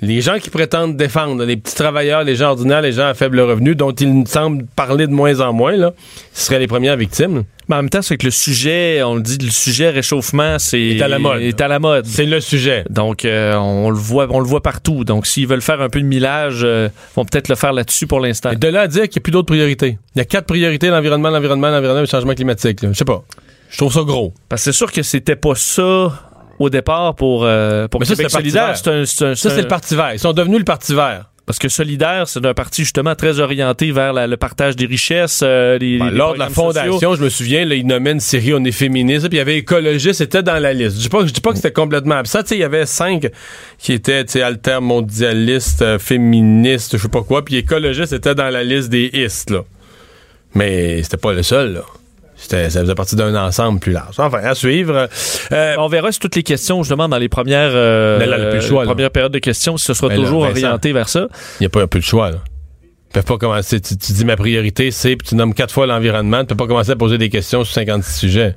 les 0.00 0.20
gens 0.20 0.38
qui 0.38 0.50
prétendent 0.50 0.96
défendre, 0.96 1.44
les 1.44 1.56
petits 1.56 1.74
travailleurs, 1.74 2.24
les 2.24 2.36
gens 2.36 2.50
ordinaires, 2.50 2.82
les 2.82 2.92
gens 2.92 3.06
à 3.06 3.14
faible 3.14 3.40
revenu, 3.40 3.74
dont 3.74 3.92
ils 3.92 4.26
semblent 4.26 4.66
parler 4.76 5.06
de 5.06 5.12
moins 5.12 5.40
en 5.40 5.52
moins, 5.52 5.76
là, 5.76 5.92
ce 6.32 6.46
seraient 6.46 6.58
les 6.58 6.66
premières 6.66 6.96
victimes. 6.96 7.44
Mais 7.68 7.76
en 7.76 7.78
même 7.78 7.88
temps, 7.88 8.02
c'est 8.02 8.18
que 8.18 8.26
le 8.26 8.30
sujet, 8.30 9.02
on 9.02 9.14
le 9.14 9.22
dit, 9.22 9.38
le 9.38 9.50
sujet 9.50 9.88
réchauffement, 9.88 10.58
c'est 10.58 10.80
est 10.80 11.02
à 11.02 11.08
la 11.08 11.18
mode. 11.18 11.40
Est 11.40 11.60
à 11.62 11.68
la 11.68 11.78
mode. 11.78 12.04
C'est 12.04 12.26
le 12.26 12.40
sujet. 12.40 12.84
Donc, 12.90 13.24
euh, 13.24 13.54
on 13.54 13.88
le 13.88 13.96
voit, 13.96 14.26
on 14.28 14.40
le 14.40 14.46
voit 14.46 14.60
partout. 14.60 15.04
Donc, 15.04 15.26
s'ils 15.26 15.46
veulent 15.46 15.62
faire 15.62 15.80
un 15.80 15.88
peu 15.88 16.00
de 16.00 16.04
millage, 16.04 16.60
euh, 16.62 16.90
vont 17.16 17.24
peut-être 17.24 17.48
le 17.48 17.54
faire 17.54 17.72
là-dessus 17.72 18.06
pour 18.06 18.20
l'instant. 18.20 18.52
De 18.52 18.68
là 18.68 18.82
à 18.82 18.86
dire 18.86 19.04
qu'il 19.04 19.20
n'y 19.20 19.22
a 19.22 19.22
plus 19.22 19.32
d'autres 19.32 19.46
priorités. 19.46 19.96
Il 20.14 20.18
y 20.18 20.20
a 20.20 20.26
quatre 20.26 20.46
priorités 20.46 20.88
l'environnement, 20.88 21.30
l'environnement, 21.30 21.70
l'environnement, 21.70 22.02
le 22.02 22.06
changement 22.06 22.34
climatique. 22.34 22.80
Je 22.82 22.92
sais 22.92 23.04
pas. 23.06 23.24
Je 23.70 23.78
trouve 23.78 23.92
ça 23.92 24.02
gros. 24.02 24.34
Parce 24.48 24.62
que 24.62 24.70
c'est 24.70 24.76
sûr 24.76 24.92
que 24.92 25.02
c'était 25.02 25.36
pas 25.36 25.54
ça 25.54 26.12
au 26.58 26.70
départ 26.70 27.14
pour, 27.14 27.44
euh, 27.44 27.88
pour 27.88 28.00
Mais 28.00 28.06
ça, 28.06 28.14
c'est 28.16 28.28
solidaire. 28.28 28.76
ça, 28.76 29.04
c'est 29.06 29.62
le 29.62 29.68
Parti 29.68 29.94
vert. 29.94 30.12
Ils 30.12 30.18
sont 30.18 30.32
devenus 30.32 30.58
le 30.58 30.64
Parti 30.64 30.94
vert. 30.94 31.26
Parce 31.46 31.58
que 31.58 31.68
Solidaire, 31.68 32.26
c'est 32.26 32.44
un 32.46 32.54
parti 32.54 32.84
justement 32.84 33.14
très 33.14 33.38
orienté 33.38 33.92
vers 33.92 34.14
le 34.14 34.36
partage 34.38 34.76
des 34.76 34.86
richesses. 34.86 35.42
Euh, 35.42 35.76
les, 35.76 35.98
ben, 35.98 36.08
lors 36.08 36.32
de 36.32 36.38
la 36.38 36.48
fondation, 36.48 37.14
je 37.14 37.22
me 37.22 37.28
souviens, 37.28 37.66
là, 37.66 37.74
il 37.74 37.86
nommait 37.86 38.12
une 38.12 38.20
série 38.20 38.54
On 38.54 38.64
est 38.64 38.72
féministe, 38.72 39.28
puis 39.28 39.36
il 39.36 39.38
y 39.38 39.42
avait 39.42 39.58
écologiste, 39.58 40.18
c'était 40.18 40.42
dans 40.42 40.58
la 40.58 40.72
liste. 40.72 40.96
Je 40.96 41.02
dis 41.02 41.08
pas, 41.10 41.26
je 41.26 41.32
dis 41.32 41.42
pas 41.42 41.50
que 41.50 41.56
c'était 41.56 41.72
complètement 41.72 42.14
absent. 42.14 42.40
Il 42.50 42.58
y 42.58 42.64
avait 42.64 42.86
cinq 42.86 43.30
qui 43.78 43.92
étaient 43.92 44.24
altermondialistes, 44.40 45.82
euh, 45.82 45.98
féministes, 45.98 46.96
je 46.96 47.02
sais 47.02 47.08
pas 47.08 47.22
quoi, 47.22 47.44
puis 47.44 47.56
écologiste 47.56 48.14
était 48.14 48.34
dans 48.34 48.48
la 48.48 48.64
liste 48.64 48.88
des 48.88 49.10
istes. 49.12 49.50
Là. 49.50 49.64
Mais 50.54 51.02
c'était 51.02 51.18
pas 51.18 51.34
le 51.34 51.42
seul. 51.42 51.74
Là 51.74 51.82
ça 52.48 52.68
faisait 52.68 52.94
partie 52.94 53.16
d'un 53.16 53.34
ensemble 53.34 53.80
plus 53.80 53.92
large. 53.92 54.14
Enfin, 54.18 54.38
à 54.38 54.54
suivre. 54.54 55.08
Euh, 55.52 55.74
on 55.78 55.88
verra 55.88 56.12
si 56.12 56.18
toutes 56.18 56.36
les 56.36 56.42
questions, 56.42 56.82
justement, 56.82 57.08
dans 57.08 57.18
les 57.18 57.28
premières, 57.28 57.70
euh, 57.72 58.60
choix, 58.60 58.84
premières 58.84 59.10
périodes 59.10 59.32
de 59.32 59.38
questions, 59.38 59.76
si 59.76 59.86
ce 59.86 59.94
sera 59.94 60.14
toujours 60.14 60.42
orienté 60.42 60.92
vers 60.92 61.08
ça. 61.08 61.28
Il 61.60 61.62
n'y 61.62 61.66
a 61.66 61.70
pas 61.70 61.86
plus 61.86 62.00
de 62.00 62.04
choix. 62.04 62.30
Là. 62.30 62.38
Tu 62.82 63.20
peux 63.20 63.22
pas 63.22 63.38
commencer. 63.38 63.80
Tu, 63.80 63.94
dis 63.94 64.24
ma 64.24 64.36
priorité, 64.36 64.90
c'est, 64.90 65.16
puis 65.16 65.28
tu 65.28 65.34
nommes 65.36 65.54
quatre 65.54 65.72
fois 65.72 65.86
l'environnement. 65.86 66.40
Tu 66.40 66.46
peux 66.48 66.56
pas 66.56 66.66
commencer 66.66 66.90
à 66.90 66.96
poser 66.96 67.18
des 67.18 67.28
questions 67.28 67.64
sur 67.64 67.74
56 67.74 68.18
sujets. 68.18 68.54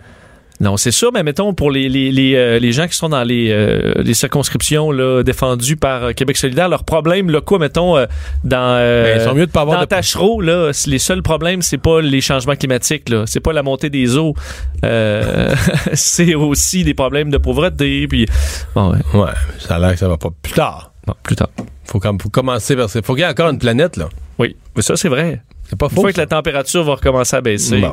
Non, 0.59 0.75
c'est 0.75 0.91
sûr, 0.91 1.11
mais 1.13 1.21
mettons 1.21 1.53
pour 1.53 1.69
les, 1.69 1.87
les, 1.87 2.11
les, 2.11 2.35
euh, 2.35 2.59
les 2.59 2.71
gens 2.71 2.87
qui 2.87 2.97
sont 2.97 3.09
dans 3.09 3.23
les, 3.23 3.51
euh, 3.51 3.93
les 3.97 4.15
circonscriptions 4.15 4.91
là, 4.91 5.21
défendues 5.21 5.77
par 5.77 6.05
euh, 6.05 6.11
Québec 6.13 6.35
solidaire, 6.35 6.67
leurs 6.67 6.83
problèmes 6.83 7.29
locaux, 7.29 7.59
mettons, 7.59 7.95
dans, 8.43 8.77
ben, 8.77 9.19
ils 9.19 9.23
sont 9.23 9.35
mieux 9.35 9.45
de 9.45 9.51
pas 9.51 9.61
avoir 9.61 9.79
dans 9.79 9.85
Tachereau, 9.85 10.41
là, 10.41 10.71
les 10.87 10.99
seuls 10.99 11.21
problèmes, 11.21 11.61
c'est 11.61 11.77
pas 11.77 12.01
les 12.01 12.21
changements 12.21 12.55
climatiques, 12.55 13.09
là, 13.09 13.25
c'est 13.27 13.39
pas 13.39 13.53
la 13.53 13.61
montée 13.61 13.91
des 13.91 14.17
eaux, 14.17 14.33
c'est 15.93 16.33
aussi 16.33 16.83
des 16.83 16.93
problèmes 16.95 17.29
de 17.29 17.37
pauvreté, 17.37 18.07
puis 18.07 18.25
bon, 18.73 18.93
ouais. 18.93 18.99
ouais, 19.13 19.31
ça 19.59 19.75
a 19.75 19.79
l'air 19.79 19.91
que 19.91 19.99
ça 19.99 20.07
va 20.07 20.17
pas 20.17 20.29
plus 20.41 20.53
tard. 20.53 20.91
Non, 21.07 21.13
plus 21.23 21.35
tard. 21.35 21.49
Faut, 21.85 22.01
faut 22.01 22.29
commencer 22.29 22.75
parce 22.75 22.93
qu'il 22.93 23.03
faut 23.03 23.13
qu'il 23.13 23.21
y 23.21 23.25
ait 23.25 23.29
encore 23.29 23.49
une 23.49 23.59
planète, 23.59 23.95
là. 23.95 24.09
Oui, 24.39 24.55
mais 24.75 24.81
ça, 24.81 24.95
c'est 24.97 25.09
vrai. 25.09 25.41
C'est 25.69 25.77
pas 25.77 25.89
faux. 25.89 25.95
Une 25.97 26.01
fois 26.01 26.13
que 26.13 26.19
la 26.19 26.27
température 26.27 26.83
va 26.83 26.95
recommencer 26.95 27.35
à 27.35 27.41
baisser. 27.41 27.83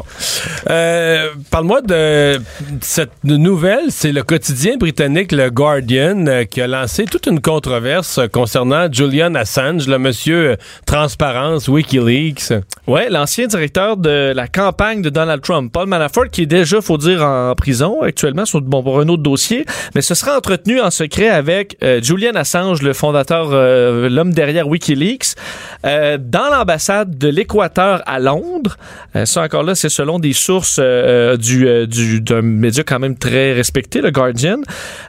Euh, 0.70 1.28
Parle-moi 1.50 1.82
de 1.82 2.40
cette 2.80 3.24
nouvelle. 3.24 3.86
C'est 3.88 4.12
le 4.12 4.22
quotidien 4.22 4.76
britannique, 4.76 5.32
le 5.32 5.50
Guardian, 5.50 6.26
euh, 6.26 6.44
qui 6.44 6.60
a 6.60 6.68
lancé 6.68 7.04
toute 7.04 7.26
une 7.26 7.40
controverse 7.40 8.20
concernant 8.32 8.86
Julian 8.92 9.34
Assange, 9.34 9.88
le 9.88 9.98
monsieur 9.98 10.50
euh, 10.52 10.56
transparence 10.86 11.66
Wikileaks. 11.66 12.52
Ouais, 12.86 13.10
l'ancien 13.10 13.48
directeur 13.48 13.96
de 13.96 14.32
la 14.32 14.46
campagne 14.46 15.02
de 15.02 15.10
Donald 15.10 15.42
Trump, 15.42 15.72
Paul 15.72 15.88
Manafort, 15.88 16.28
qui 16.30 16.42
est 16.42 16.46
déjà, 16.46 16.80
faut 16.80 16.98
dire, 16.98 17.22
en 17.22 17.54
prison 17.56 18.02
actuellement 18.02 18.44
sur 18.44 18.60
bon, 18.60 18.84
pour 18.84 19.00
un 19.00 19.08
autre 19.08 19.22
dossier, 19.22 19.64
mais 19.96 20.00
ce 20.00 20.14
sera 20.14 20.36
entretenu 20.36 20.80
en 20.80 20.90
secret 20.92 21.28
avec 21.28 21.76
euh, 21.82 22.00
Julian 22.00 22.34
Assange, 22.36 22.82
le 22.82 22.92
fondateur, 22.92 23.50
l'homme 23.50 24.32
derrière 24.32 24.68
WikiLeaks, 24.68 25.34
dans 25.82 26.50
l'ambassade 26.52 27.18
de 27.18 27.28
l'Équateur 27.28 27.63
à 27.78 28.18
Londres. 28.18 28.76
Euh, 29.16 29.24
ça 29.26 29.42
encore 29.42 29.62
là, 29.62 29.74
c'est 29.74 29.88
selon 29.88 30.18
des 30.18 30.32
sources 30.32 30.78
euh, 30.82 31.36
du, 31.36 31.66
euh, 31.66 31.86
du 31.86 32.20
d'un 32.20 32.42
média 32.42 32.82
quand 32.84 32.98
même 32.98 33.16
très 33.16 33.52
respecté, 33.52 34.00
le 34.00 34.10
Guardian. 34.10 34.58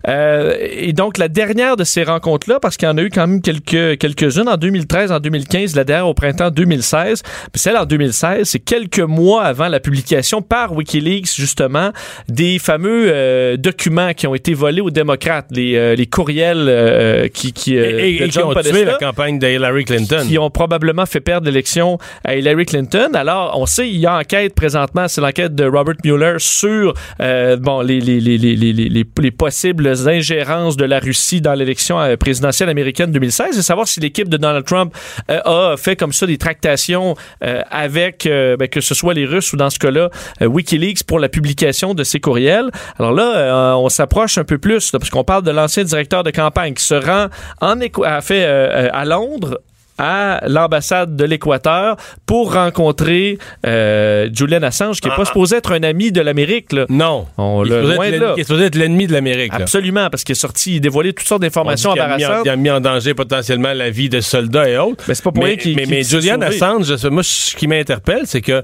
et 0.07 0.93
donc 0.93 1.17
la 1.17 1.27
dernière 1.27 1.77
de 1.77 1.83
ces 1.83 2.03
rencontres-là, 2.03 2.59
parce 2.59 2.77
qu'il 2.77 2.87
y 2.87 2.91
en 2.91 2.97
a 2.97 3.01
eu 3.01 3.09
quand 3.09 3.27
même 3.27 3.41
quelques 3.41 3.97
quelques-unes 3.97 4.47
en 4.47 4.57
2013, 4.57 5.11
en 5.11 5.19
2015, 5.19 5.75
la 5.75 5.83
dernière 5.83 6.07
au 6.07 6.13
printemps 6.13 6.51
2016. 6.51 7.23
Puis 7.51 7.61
celle 7.61 7.77
en 7.77 7.85
2016, 7.85 8.47
c'est 8.47 8.59
quelques 8.59 8.99
mois 8.99 9.43
avant 9.43 9.67
la 9.67 9.79
publication 9.79 10.41
par 10.41 10.73
WikiLeaks 10.73 11.35
justement 11.35 11.91
des 12.27 12.59
fameux 12.59 13.57
documents 13.57 14.13
qui 14.13 14.27
ont 14.27 14.35
été 14.35 14.53
volés 14.53 14.81
aux 14.81 14.91
démocrates, 14.91 15.47
les, 15.51 15.95
les 15.95 16.05
courriels 16.05 17.29
qui 17.33 17.53
qui, 17.53 17.75
et, 17.75 18.27
qui 18.29 18.39
ont 18.39 18.53
tué 18.53 18.85
la 18.85 18.93
campagne 18.93 19.39
d'Hillary 19.39 19.85
Clinton, 19.85 20.23
qui 20.27 20.37
ont 20.37 20.49
probablement 20.49 21.05
fait 21.05 21.19
perdre 21.19 21.45
l'élection 21.45 21.97
à 22.23 22.35
Hillary 22.35 22.44
Clinton. 22.53 23.11
Alors, 23.13 23.59
on 23.59 23.65
sait, 23.65 23.89
il 23.89 23.97
y 23.97 24.05
a 24.05 24.17
enquête 24.17 24.53
présentement, 24.53 25.07
c'est 25.07 25.21
l'enquête 25.21 25.55
de 25.55 25.65
Robert 25.65 25.95
Mueller 26.03 26.35
sur 26.37 26.93
euh, 27.19 27.57
bon, 27.57 27.81
les, 27.81 27.99
les, 27.99 28.19
les, 28.19 28.37
les, 28.37 29.31
possibles 29.31 29.87
ingérences 29.87 30.77
de 30.77 30.85
la 30.85 30.99
Russie 30.99 31.41
dans 31.41 31.53
l'élection 31.53 31.99
euh, 31.99 32.15
présidentielle 32.17 32.69
américaine 32.69 33.11
2016 33.11 33.57
et 33.57 33.61
savoir 33.61 33.87
si 33.87 33.99
l'équipe 33.99 34.29
de 34.29 34.37
Donald 34.37 34.65
Trump 34.65 34.93
euh, 35.29 35.71
a 35.73 35.77
fait 35.77 35.95
comme 35.95 36.13
ça 36.13 36.27
des 36.27 36.37
tractations 36.37 37.15
avec, 37.41 38.27
ben, 38.27 38.67
que 38.67 38.81
ce 38.81 38.93
soit 38.93 39.13
les 39.13 39.25
Russes 39.25 39.53
ou 39.53 39.57
dans 39.57 39.69
ce 39.69 39.79
cas-là, 39.79 40.09
Wikileaks 40.41 41.03
pour 41.03 41.19
la 41.19 41.29
publication 41.29 41.93
de 41.93 42.03
ces 42.03 42.19
courriels. 42.19 42.69
Alors 42.99 43.11
là, 43.11 43.75
on 43.77 43.89
s'approche 43.89 44.37
un 44.37 44.43
peu 44.43 44.57
plus, 44.57 44.91
parce 44.91 45.09
qu'on 45.09 45.23
parle 45.23 45.43
de 45.43 45.51
l'ancien 45.51 45.83
directeur 45.83 46.23
de 46.23 46.31
campagne 46.31 46.73
qui 46.73 46.83
se 46.83 46.95
rend 46.95 47.27
en 47.61 47.79
à 47.81 49.05
Londres 49.05 49.59
à 49.97 50.41
l'ambassade 50.47 51.15
de 51.15 51.23
l'Équateur 51.23 51.97
pour 52.25 52.53
rencontrer 52.53 53.37
euh, 53.65 54.29
Julian 54.33 54.63
Assange, 54.63 54.99
qui 54.99 55.07
n'est 55.07 55.15
pas 55.15 55.21
ah. 55.23 55.25
supposé 55.25 55.57
être 55.57 55.71
un 55.71 55.83
ami 55.83 56.11
de 56.11 56.21
l'Amérique. 56.21 56.73
Non. 56.89 57.27
On 57.37 57.63
il, 57.65 57.71
est 57.71 58.43
supposé 58.43 58.65
être 58.65 58.75
l'ennemi 58.75 59.07
de 59.07 59.13
l'Amérique. 59.13 59.53
Absolument, 59.53 60.09
parce 60.09 60.23
qu'il 60.23 60.33
est 60.33 60.39
sorti, 60.39 60.75
il 60.75 60.81
dévoilait 60.81 61.13
toutes 61.13 61.27
sortes 61.27 61.41
d'informations 61.41 61.91
embarrassantes. 61.91 62.45
Il 62.45 62.49
a, 62.49 62.55
mis 62.55 62.69
en 62.69 62.81
danger 62.81 63.13
potentiellement 63.13 63.73
la 63.73 63.89
vie 63.89 64.09
de 64.09 64.21
soldats 64.21 64.69
et 64.69 64.77
autres. 64.77 65.03
Mais 65.07 65.15
c'est 65.15 65.23
pas 65.23 65.31
pour 65.31 65.43
mais, 65.43 65.57
rien 65.59 65.73
Mais, 65.75 65.85
mais 65.87 66.03
Julian 66.03 66.41
Assange, 66.41 67.05
moi, 67.05 67.23
ce 67.23 67.55
qui 67.55 67.67
m'interpelle, 67.67 68.21
c'est 68.25 68.41
que 68.41 68.63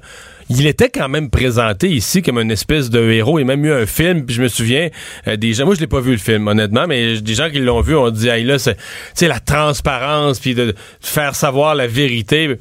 il 0.58 0.68
était 0.68 0.90
quand 0.90 1.08
même 1.08 1.30
présenté 1.30 1.90
ici 1.90 2.22
comme 2.22 2.38
une 2.38 2.52
espèce 2.52 2.90
de 2.90 3.00
héros. 3.12 3.40
Il 3.40 3.44
a 3.44 3.46
même 3.46 3.64
eu 3.66 3.72
un 3.72 3.86
film, 3.86 4.26
puis 4.26 4.36
je 4.36 4.42
me 4.42 4.48
souviens 4.48 4.90
euh, 5.28 5.38
des 5.38 5.64
moi 5.64 5.76
je 5.76 5.80
l'ai 5.80 5.88
pas 5.88 6.02
vu 6.02 6.12
le 6.12 6.18
film 6.18 6.48
honnêtement, 6.48 6.88
mais 6.88 7.22
des 7.22 7.34
gens 7.34 7.50
qui 7.50 7.60
l'ont 7.60 7.82
vu 7.82 7.96
ont 7.96 8.10
dit, 8.10 8.28
hey, 8.28 8.44
là, 8.44 8.58
c'est 8.60 9.28
la 9.28 9.40
transparence, 9.40 10.40
puis 10.40 10.56
de 10.56 10.76
faire 11.00 11.36
savoir 11.36 11.76
la 11.76 11.88
vérité. 11.88 12.58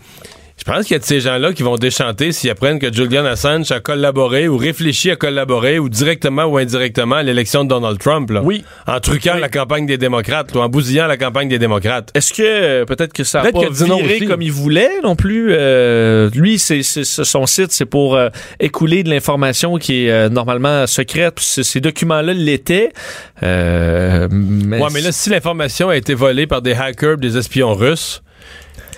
Je 0.61 0.71
pense 0.71 0.85
qu'il 0.85 0.93
y 0.93 0.97
a 0.97 0.99
de 0.99 1.05
ces 1.05 1.21
gens-là 1.21 1.55
qui 1.55 1.63
vont 1.63 1.77
déchanter 1.77 2.33
s'ils 2.33 2.51
apprennent 2.51 2.79
que 2.79 2.93
Julian 2.93 3.25
Assange 3.25 3.73
a 3.73 3.81
collaboré 3.81 4.47
ou 4.47 4.59
réfléchi 4.59 5.11
à 5.11 5.17
collaborer 5.17 5.79
ou 5.79 5.89
directement 5.89 6.45
ou 6.45 6.59
indirectement 6.59 7.17
à 7.17 7.23
l'élection 7.23 7.65
de 7.65 7.71
Donald 7.71 7.99
Trump. 7.99 8.31
Oui. 8.45 8.63
En 8.87 9.01
truquant 9.01 9.37
la 9.37 9.49
campagne 9.49 9.87
des 9.87 9.97
démocrates, 9.97 10.55
ou 10.55 10.59
en 10.59 10.69
bousillant 10.69 11.07
la 11.07 11.17
campagne 11.17 11.49
des 11.49 11.59
démocrates. 11.59 12.11
Est-ce 12.15 12.35
que 12.35 12.43
euh, 12.43 12.85
peut-être 12.85 13.15
que 13.15 13.25
ça 13.25 13.41
a 13.41 13.51
pas 13.51 13.71
viré 13.71 14.27
comme 14.27 14.43
il 14.43 14.53
voulait 14.53 15.01
non 15.03 15.17
plus? 15.17 15.49
Euh, 15.51 16.29
lui, 16.35 16.59
c'est, 16.59 16.83
son 16.83 17.47
site, 17.47 17.73
c'est 17.73 17.87
pour 17.87 18.17
euh, 18.17 18.29
écouler 18.61 19.03
de 19.03 19.09
l'information 19.09 19.79
qui 19.79 20.09
est 20.09 20.29
normalement 20.29 20.87
secrète. 20.87 21.41
Ces 21.41 21.81
documents-là 21.81 22.35
l'étaient. 22.35 22.93
mais 23.41 24.29
ouais, 24.29 24.89
mais 24.93 25.01
là, 25.01 25.11
si 25.11 25.31
l'information 25.31 25.89
a 25.89 25.97
été 25.97 26.13
volée 26.13 26.47
par 26.47 26.61
des 26.61 26.75
hackers, 26.75 27.17
des 27.17 27.39
espions 27.39 27.73
russes, 27.73 28.23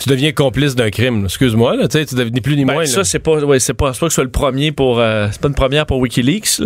tu 0.03 0.09
deviens 0.09 0.33
complice 0.33 0.75
d'un 0.75 0.91
crime. 0.91 1.25
Excuse-moi, 1.25 1.77
là, 1.77 1.87
tu 1.87 2.05
sais, 2.05 2.25
ni 2.31 2.41
plus 2.41 2.57
ni 2.57 2.65
ben, 2.65 2.75
moins. 2.75 2.87
Ça, 2.87 3.05
c'est 3.05 3.21
pas, 3.21 3.39
ouais, 3.39 3.61
c'est 3.61 3.75
pas, 3.75 3.93
pas 3.93 4.07
que 4.07 4.09
ce 4.09 4.15
soit 4.17 4.25
le 4.25 4.31
premier 4.31 4.73
pour, 4.73 4.99
euh, 4.99 5.29
c'est 5.31 5.41
pas 5.41 5.47
une 5.47 5.55
première 5.55 5.87
pour 5.87 5.99
WikiLeaks. 5.99 6.63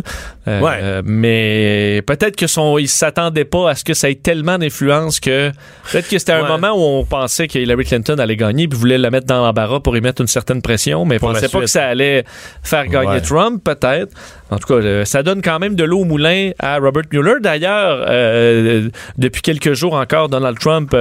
Euh, 0.49 0.61
ouais. 0.61 1.03
mais 1.05 2.03
peut-être 2.07 2.37
que 2.37 2.47
son, 2.47 2.79
il 2.79 2.89
s'attendait 2.89 3.45
pas 3.45 3.71
à 3.71 3.75
ce 3.75 3.85
que 3.85 3.95
ça 3.95 4.09
ait 4.09 4.15
tellement 4.15 4.59
d'influence 4.59 5.21
que, 5.21 5.51
peut-être 5.91 6.09
que 6.09 6.19
c'était 6.19 6.33
un 6.33 6.47
moment 6.47 6.71
où 6.71 7.01
on 7.01 7.05
pensait 7.05 7.49
que 7.49 7.59
Hillary 7.59 7.85
Clinton 7.85 8.17
allait 8.19 8.37
gagner 8.37 8.69
puis 8.69 8.79
voulait 8.79 8.97
la 8.97 9.11
mettre 9.11 9.27
dans 9.27 9.45
l'embarras 9.45 9.81
pour 9.81 9.97
y 9.97 10.01
mettre 10.01 10.23
une 10.23 10.29
certaine 10.29 10.63
pression, 10.63 11.05
mais 11.05 11.17
on 11.17 11.33
pensait 11.33 11.49
pas 11.49 11.61
que 11.61 11.67
ça 11.67 11.87
allait 11.87 12.25
faire 12.63 12.87
gagner 12.87 13.21
Trump, 13.21 13.63
peut-être. 13.63 14.15
En 14.51 14.59
tout 14.59 14.73
cas, 14.73 15.05
ça 15.05 15.25
donne 15.25 15.43
quand 15.43 15.59
même 15.59 15.75
de 15.75 15.83
l'eau 15.83 16.01
au 16.01 16.05
moulin 16.05 16.53
à 16.61 16.79
Robert 16.79 17.03
Mueller. 17.13 17.41
D'ailleurs, 17.41 18.07
euh, 18.09 18.89
depuis 19.19 19.43
quelques 19.43 19.73
jours 19.73 19.95
encore, 19.95 20.29
Donald 20.29 20.59
Trump 20.59 20.97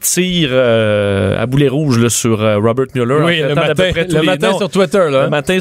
tire 0.00 0.52
à 0.54 1.46
boulet 1.52 1.68
rouge 1.68 1.98
là, 1.98 2.08
sur 2.08 2.38
Robert 2.38 2.86
Mueller. 2.94 3.22
Oui, 3.24 3.40
le 3.40 3.54
matin, 3.54 3.90
le 3.94 4.22
matin 4.22 4.56
sur 4.56 4.70
Twitter. 4.70 5.10
Là. 5.10 5.24
Le 5.24 5.30
matin, 5.30 5.58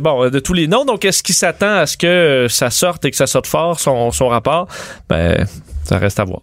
bon, 0.00 0.30
de 0.30 0.38
tous 0.38 0.54
les 0.54 0.66
noms. 0.66 0.84
Donc, 0.84 1.04
est-ce 1.04 1.22
qu'il 1.22 1.34
s'attend 1.34 1.74
à 1.76 1.86
ce 1.86 1.96
que 1.96 2.46
ça 2.48 2.70
sorte 2.70 3.04
et 3.04 3.10
que 3.10 3.16
ça 3.16 3.26
sorte 3.26 3.46
fort, 3.46 3.78
son, 3.78 4.10
son 4.10 4.28
rapport? 4.28 4.66
Ben, 5.08 5.46
ça 5.84 5.98
reste 5.98 6.18
à 6.18 6.24
voir. 6.24 6.40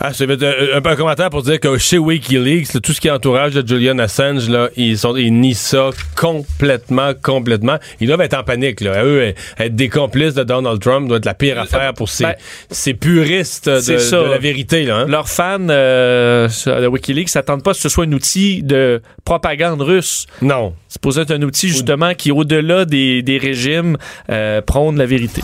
Ah, 0.00 0.12
c'est 0.12 0.30
un, 0.30 0.84
un, 0.84 0.96
commentaire 0.96 1.30
pour 1.30 1.42
dire 1.42 1.60
que 1.60 1.76
chez 1.78 1.98
WikiLeaks, 1.98 2.80
tout 2.82 2.92
ce 2.92 3.00
qui 3.00 3.08
est 3.08 3.10
entourage 3.10 3.52
de 3.52 3.66
Julian 3.66 3.98
Assange, 3.98 4.48
là, 4.48 4.68
ils 4.76 4.98
sont 4.98 5.16
ils 5.16 5.32
nient 5.32 5.54
ça 5.54 5.90
complètement, 6.16 7.12
complètement. 7.20 7.76
Ils 8.00 8.06
doivent 8.06 8.20
être 8.22 8.38
en 8.38 8.42
panique. 8.42 8.80
Là. 8.80 9.04
eux, 9.04 9.34
être 9.58 9.76
des 9.76 9.88
complices 9.88 10.34
de 10.34 10.42
Donald 10.42 10.80
Trump 10.80 11.08
doit 11.08 11.18
être 11.18 11.26
la 11.26 11.34
pire 11.34 11.58
affaire 11.58 11.94
pour 11.94 12.08
ces, 12.08 12.24
ben, 12.24 12.34
ces 12.70 12.94
puristes 12.94 13.68
de, 13.68 13.80
de, 13.80 14.30
la 14.30 14.38
vérité. 14.38 14.84
Là, 14.84 15.00
hein. 15.00 15.06
Leurs 15.06 15.28
fans 15.28 15.68
euh, 15.68 16.48
de 16.66 16.86
WikiLeaks 16.86 17.28
s'attendent 17.28 17.62
pas 17.62 17.72
que 17.72 17.78
ce 17.78 17.88
soit 17.88 18.04
un 18.04 18.12
outil 18.12 18.62
de 18.62 19.02
propagande 19.24 19.82
russe. 19.82 20.26
Non. 20.42 20.74
C'est 20.88 20.94
supposé 20.94 21.22
être 21.22 21.32
un 21.32 21.42
outil 21.42 21.68
justement 21.68 22.14
qui, 22.14 22.32
au-delà 22.32 22.84
des, 22.84 23.22
des 23.22 23.38
régimes, 23.38 23.96
euh, 24.30 24.60
prône 24.62 24.96
la 24.96 25.06
vérité. 25.06 25.42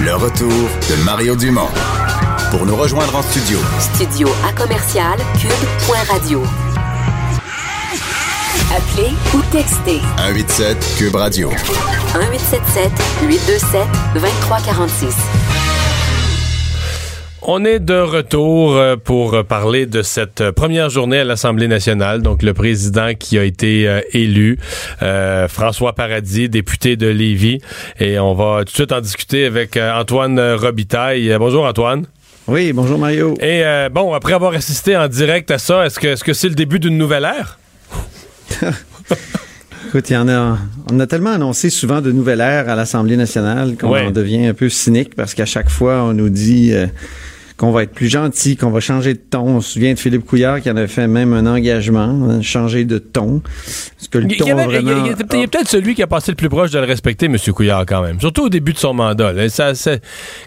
Le 0.00 0.14
retour 0.14 0.48
de 0.48 1.04
Mario 1.04 1.34
Dumont. 1.34 1.68
Pour 2.50 2.64
nous 2.64 2.76
rejoindre 2.76 3.14
en 3.14 3.20
studio. 3.20 3.58
Studio 3.78 4.26
à 4.42 4.52
commercial 4.54 5.18
cube.radio. 5.38 6.42
Appelez 8.74 9.12
ou 9.34 9.42
textez. 9.52 10.00
187 10.16 10.94
cube 10.96 11.14
radio. 11.14 11.50
1877 11.50 12.90
827 13.28 13.80
2346. 14.14 15.14
On 17.42 17.64
est 17.64 17.78
de 17.78 17.94
retour 17.94 18.76
euh, 18.76 18.96
pour 18.96 19.44
parler 19.44 19.86
de 19.86 20.02
cette 20.02 20.42
euh, 20.42 20.52
première 20.52 20.90
journée 20.90 21.20
à 21.20 21.24
l'Assemblée 21.24 21.68
nationale. 21.68 22.20
Donc, 22.20 22.42
le 22.42 22.52
président 22.52 23.14
qui 23.14 23.38
a 23.38 23.44
été 23.44 23.88
euh, 23.88 24.00
élu, 24.12 24.58
François 25.48 25.94
Paradis, 25.94 26.48
député 26.48 26.96
de 26.96 27.06
Lévis. 27.06 27.60
Et 28.00 28.18
on 28.18 28.34
va 28.34 28.60
tout 28.60 28.64
de 28.64 28.70
suite 28.70 28.92
en 28.92 29.00
discuter 29.00 29.46
avec 29.46 29.78
Antoine 29.78 30.38
Robitaille. 30.40 31.34
bonjour, 31.38 31.64
Antoine. 31.64 32.06
Oui, 32.48 32.72
bonjour 32.72 32.98
Mario. 32.98 33.34
Et 33.42 33.62
euh, 33.62 33.90
bon, 33.90 34.14
après 34.14 34.32
avoir 34.32 34.54
assisté 34.54 34.96
en 34.96 35.06
direct 35.06 35.50
à 35.50 35.58
ça, 35.58 35.84
est-ce 35.84 36.00
que 36.00 36.16
c'est 36.16 36.30
-ce 36.30 36.32
c'est 36.32 36.48
le 36.48 36.54
début 36.54 36.78
d'une 36.78 36.96
nouvelle 36.96 37.24
ère? 37.24 37.58
Écoute, 39.88 40.08
il 40.08 40.14
y 40.14 40.16
en 40.16 40.30
a, 40.30 40.56
on 40.90 40.98
a 40.98 41.06
tellement 41.06 41.32
annoncé 41.32 41.68
souvent 41.68 42.00
de 42.00 42.10
nouvelles 42.10 42.40
ères 42.40 42.70
à 42.70 42.74
l'Assemblée 42.74 43.18
nationale 43.18 43.76
qu'on 43.76 44.10
devient 44.10 44.46
un 44.46 44.54
peu 44.54 44.70
cynique 44.70 45.14
parce 45.14 45.34
qu'à 45.34 45.44
chaque 45.44 45.68
fois, 45.68 46.04
on 46.04 46.14
nous 46.14 46.30
dit... 46.30 46.72
Euh, 46.72 46.86
qu'on 47.58 47.72
va 47.72 47.82
être 47.82 47.92
plus 47.92 48.08
gentil, 48.08 48.56
qu'on 48.56 48.70
va 48.70 48.78
changer 48.78 49.14
de 49.14 49.18
ton. 49.18 49.40
On 49.40 49.60
se 49.60 49.72
souvient 49.72 49.92
de 49.92 49.98
Philippe 49.98 50.24
Couillard 50.24 50.60
qui 50.60 50.70
en 50.70 50.76
a 50.76 50.86
fait 50.86 51.08
même 51.08 51.32
un 51.32 51.44
engagement, 51.44 52.28
hein, 52.30 52.40
changer 52.40 52.84
de 52.84 52.98
ton. 52.98 53.42
Parce 53.96 54.08
que 54.08 54.18
le 54.18 54.28
ton 54.28 54.46
il, 54.46 54.48
y 54.48 54.52
vraiment... 54.52 55.04
il, 55.04 55.40
y 55.40 55.42
a 55.42 55.48
peut-être 55.48 55.68
celui 55.68 55.96
qui 55.96 56.02
a 56.02 56.06
passé 56.06 56.30
le 56.30 56.36
plus 56.36 56.48
proche 56.48 56.70
de 56.70 56.78
le 56.78 56.84
respecter, 56.84 57.26
M. 57.26 57.36
Couillard, 57.52 57.84
quand 57.84 58.02
même. 58.02 58.20
Surtout 58.20 58.44
au 58.44 58.48
début 58.48 58.72
de 58.72 58.78
son 58.78 58.94
mandat. 58.94 59.48
Ça, 59.48 59.72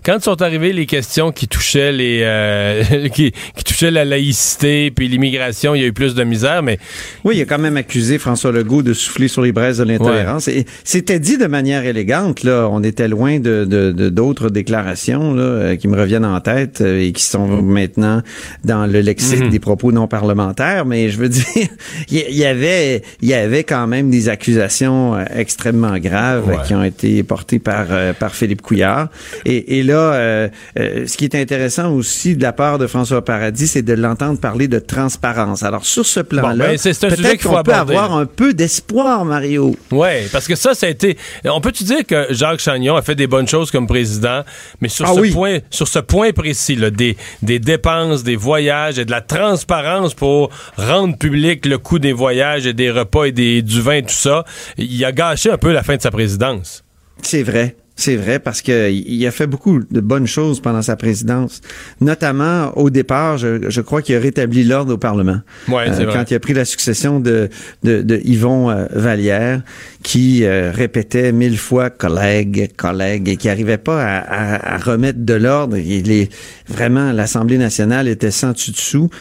quand 0.05 0.23
sont 0.23 0.41
arrivées 0.41 0.71
les 0.71 0.85
questions 0.85 1.33
qui 1.33 1.49
touchaient 1.49 1.91
les 1.91 2.21
euh, 2.23 3.09
qui, 3.13 3.33
touchaient 3.65 3.91
la 3.91 4.05
laïcité 4.05 4.89
puis 4.91 5.09
l'immigration, 5.09 5.75
il 5.75 5.81
y 5.81 5.83
a 5.83 5.87
eu 5.87 5.93
plus 5.93 6.15
de 6.15 6.23
misère, 6.23 6.63
mais... 6.63 6.79
Oui, 7.25 7.35
il 7.35 7.41
a 7.41 7.45
quand 7.45 7.59
même 7.59 7.75
accusé 7.75 8.19
François 8.19 8.53
Legault 8.53 8.83
de 8.83 8.93
souffler 8.93 9.27
sur 9.27 9.41
les 9.41 9.51
braises 9.51 9.79
de 9.79 9.83
l'intolérance. 9.83 10.49
C'était 10.85 11.19
dit 11.19 11.37
de 11.37 11.47
manière 11.47 11.85
élégante, 11.85 12.43
là. 12.43 12.69
On 12.71 12.83
était 12.83 13.09
loin 13.09 13.39
de 13.39 13.65
d'autres 14.09 14.49
déclarations 14.49 15.33
là, 15.33 15.43
euh, 15.43 15.75
qui 15.75 15.87
me 15.87 15.99
reviennent 15.99 16.25
en 16.25 16.39
tête 16.39 16.81
euh, 16.81 17.00
et 17.01 17.11
qui 17.11 17.23
sont 17.23 17.47
maintenant 17.47 18.21
dans 18.63 18.85
le 18.85 19.01
lexique 19.01 19.41
mhm. 19.41 19.49
des 19.49 19.59
propos 19.59 19.91
non 19.91 20.07
parlementaires. 20.07 20.85
Mais 20.85 21.09
je 21.09 21.17
veux 21.17 21.29
dire, 21.41 21.67
il 22.09 22.35
y, 22.35 22.45
avait, 22.45 23.01
il 23.21 23.29
y 23.29 23.33
avait 23.33 23.63
quand 23.63 23.87
même 23.87 24.09
des 24.09 24.29
accusations 24.29 25.15
euh, 25.15 25.23
extrêmement 25.35 25.97
graves 25.97 26.65
qui 26.65 26.73
ont 26.73 26.83
été 26.83 27.23
portées 27.23 27.59
par 27.59 27.87
euh, 27.89 28.13
par 28.13 28.35
Philippe 28.35 28.61
Couillard. 28.61 29.09
Et, 29.45 29.79
et 29.79 29.83
là, 29.83 30.13
euh, 30.13 30.49
ce 30.75 31.17
qui 31.17 31.25
est 31.25 31.35
intéressant 31.35 31.91
aussi 31.91 32.35
de 32.35 32.41
la 32.41 32.53
part 32.53 32.77
de 32.77 32.87
François 32.87 33.23
Paradis, 33.23 33.67
c'est 33.67 33.81
de 33.81 33.93
l'entendre 33.93 34.39
parler 34.39 34.67
de 34.67 34.79
transparence. 34.79 35.63
Alors 35.63 35.85
sur 35.85 36.05
ce 36.05 36.19
plan-là, 36.19 36.67
ben, 36.69 36.77
peut-être 36.77 37.43
qu'on 37.43 37.63
peut 37.63 37.73
avoir 37.73 38.15
un 38.15 38.25
peu 38.25 38.53
d'espoir, 38.53 39.25
Mario. 39.25 39.75
Oui, 39.91 40.09
parce 40.31 40.47
que 40.47 40.55
ça, 40.55 40.73
ça 40.73 40.87
a 40.87 40.89
été. 40.89 41.17
On 41.45 41.61
peut-tu 41.61 41.83
dire 41.83 42.05
que 42.05 42.27
Jacques 42.29 42.59
Chagnon 42.59 42.95
a 42.95 43.01
fait 43.01 43.15
des 43.15 43.27
bonnes 43.27 43.47
choses 43.47 43.71
comme 43.71 43.87
président, 43.87 44.43
mais 44.79 44.89
sur 44.89 45.05
ah 45.05 45.13
ce 45.15 45.31
point, 45.31 45.59
sur 45.69 45.87
ce 45.87 45.99
point 45.99 46.31
précis, 46.31 46.75
là, 46.75 46.90
des, 46.95 47.17
des 47.41 47.59
dépenses, 47.59 48.23
des 48.23 48.35
voyages 48.35 48.99
et 48.99 49.05
de 49.05 49.11
la 49.11 49.21
transparence 49.21 50.13
pour 50.13 50.49
rendre 50.77 51.17
public 51.17 51.65
le 51.65 51.77
coût 51.77 51.99
des 51.99 52.13
voyages 52.13 52.65
et 52.65 52.73
des 52.73 52.91
repas 52.91 53.25
et 53.25 53.31
des, 53.31 53.61
du 53.61 53.81
vin 53.81 54.01
tout 54.01 54.09
ça, 54.09 54.45
il 54.77 55.03
a 55.05 55.11
gâché 55.11 55.51
un 55.51 55.57
peu 55.57 55.71
la 55.71 55.83
fin 55.83 55.95
de 55.95 56.01
sa 56.01 56.11
présidence. 56.11 56.83
C'est 57.21 57.43
vrai. 57.43 57.75
C'est 58.01 58.15
vrai 58.15 58.39
parce 58.39 58.63
que 58.63 58.89
il 58.89 59.27
a 59.27 59.29
fait 59.29 59.45
beaucoup 59.45 59.79
de 59.79 59.99
bonnes 59.99 60.25
choses 60.25 60.59
pendant 60.59 60.81
sa 60.81 60.95
présidence. 60.95 61.61
Notamment 61.99 62.75
au 62.75 62.89
départ, 62.89 63.37
je, 63.37 63.69
je 63.69 63.81
crois 63.81 64.01
qu'il 64.01 64.15
a 64.15 64.19
rétabli 64.19 64.63
l'ordre 64.63 64.95
au 64.95 64.97
Parlement. 64.97 65.41
Ouais, 65.67 65.85
euh, 65.87 66.11
quand 66.11 66.31
il 66.31 66.33
a 66.33 66.39
pris 66.39 66.55
la 66.55 66.65
succession 66.65 67.19
de, 67.19 67.49
de, 67.83 68.01
de 68.01 68.19
Yvon 68.25 68.71
euh, 68.71 68.87
Vallière, 68.91 69.61
qui 70.01 70.45
euh, 70.45 70.71
répétait 70.73 71.31
mille 71.31 71.59
fois 71.59 71.91
collègue, 71.91 72.71
collègue, 72.75 73.29
et 73.29 73.37
qui 73.37 73.49
arrivait 73.49 73.77
pas 73.77 74.03
à, 74.03 74.17
à, 74.17 74.73
à 74.73 74.77
remettre 74.79 75.19
de 75.19 75.35
l'ordre. 75.35 75.77
Il 75.77 76.09
est 76.11 76.33
vraiment 76.67 77.11
l'Assemblée 77.11 77.59
nationale 77.59 78.07
était 78.07 78.31
sans 78.31 78.53
dessus 78.53 78.71
dessous. 78.71 79.11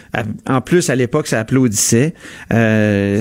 En 0.47 0.63
plus, 0.63 0.89
à 0.89 0.95
l'époque, 0.95 1.27
ça 1.27 1.39
applaudissait. 1.39 2.15
Là, 2.51 3.21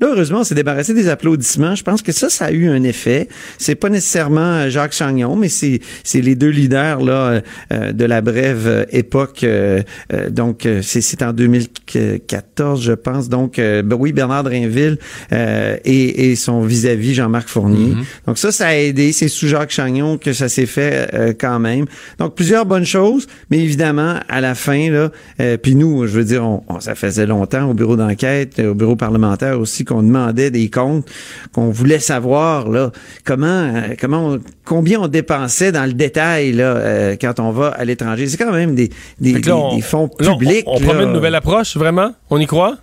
heureusement, 0.00 0.40
on 0.40 0.44
s'est 0.44 0.54
débarrassé 0.54 0.94
des 0.94 1.08
applaudissements. 1.08 1.74
Je 1.74 1.82
pense 1.82 2.02
que 2.02 2.12
ça, 2.12 2.30
ça 2.30 2.44
a 2.46 2.50
eu 2.52 2.68
un 2.68 2.84
effet. 2.84 3.28
C'est 3.58 3.74
pas 3.74 3.88
nécessairement 3.88 4.59
Jacques 4.68 4.92
Chagnon, 4.92 5.36
mais 5.36 5.48
c'est 5.48 5.80
c'est 6.04 6.20
les 6.20 6.34
deux 6.34 6.48
leaders 6.48 7.00
là 7.02 7.42
euh, 7.72 7.92
de 7.92 8.04
la 8.04 8.20
brève 8.20 8.86
époque. 8.90 9.44
Euh, 9.44 9.82
euh, 10.12 10.30
donc 10.30 10.66
c'est 10.82 11.22
en 11.22 11.32
2014, 11.32 12.82
je 12.82 12.92
pense. 12.92 13.28
Donc 13.28 13.56
ben 13.56 13.96
oui, 13.98 14.12
Bernard 14.12 14.44
Drinville 14.44 14.98
et, 15.32 16.30
et, 16.30 16.36
son 16.36 16.62
vis-à-vis 16.62 17.14
Jean-Marc 17.14 17.48
Fournier. 17.48 17.94
Mm-hmm. 17.94 18.26
Donc 18.26 18.38
ça, 18.38 18.52
ça 18.52 18.68
a 18.68 18.74
aidé. 18.74 19.12
C'est 19.12 19.28
sous 19.28 19.48
Jacques 19.48 19.70
Chagnon 19.70 20.18
que 20.18 20.32
ça 20.32 20.48
s'est 20.48 20.66
fait 20.66 21.36
quand 21.38 21.58
même. 21.58 21.86
Donc 22.18 22.34
plusieurs 22.34 22.66
bonnes 22.66 22.84
choses, 22.84 23.26
mais 23.50 23.58
évidemment 23.58 24.16
à 24.28 24.40
la 24.40 24.54
fin 24.54 24.90
là, 24.90 25.10
puis 25.58 25.74
nous, 25.74 26.06
je 26.06 26.12
veux 26.12 26.24
dire, 26.24 26.44
on, 26.44 26.80
ça 26.80 26.94
faisait 26.94 27.26
longtemps 27.26 27.70
au 27.70 27.74
bureau 27.74 27.96
d'enquête, 27.96 28.58
au 28.60 28.74
bureau 28.74 28.96
parlementaire 28.96 29.58
aussi 29.60 29.84
qu'on 29.84 30.02
demandait 30.02 30.50
des 30.50 30.70
comptes, 30.70 31.08
qu'on 31.52 31.70
voulait 31.70 31.98
savoir 31.98 32.68
là 32.68 32.92
comment 33.24 33.72
comment 34.00 34.36
combien 34.64 35.00
on 35.00 35.08
dépensait 35.08 35.72
dans 35.72 35.84
le 35.84 35.92
détail 35.92 36.52
là, 36.52 36.76
euh, 36.76 37.16
quand 37.20 37.40
on 37.40 37.50
va 37.50 37.68
à 37.68 37.84
l'étranger? 37.84 38.26
C'est 38.26 38.36
quand 38.36 38.52
même 38.52 38.74
des, 38.74 38.90
des, 39.20 39.40
fonds 39.82 40.08
publics. 40.08 40.64
on, 40.66 40.76
on 40.76 40.80
promet 40.80 41.04
une 41.04 41.12
nouvelle 41.12 41.34
approche, 41.34 41.76
vraiment? 41.76 42.12
On 42.30 42.38
y 42.38 42.46
croit? 42.46 42.78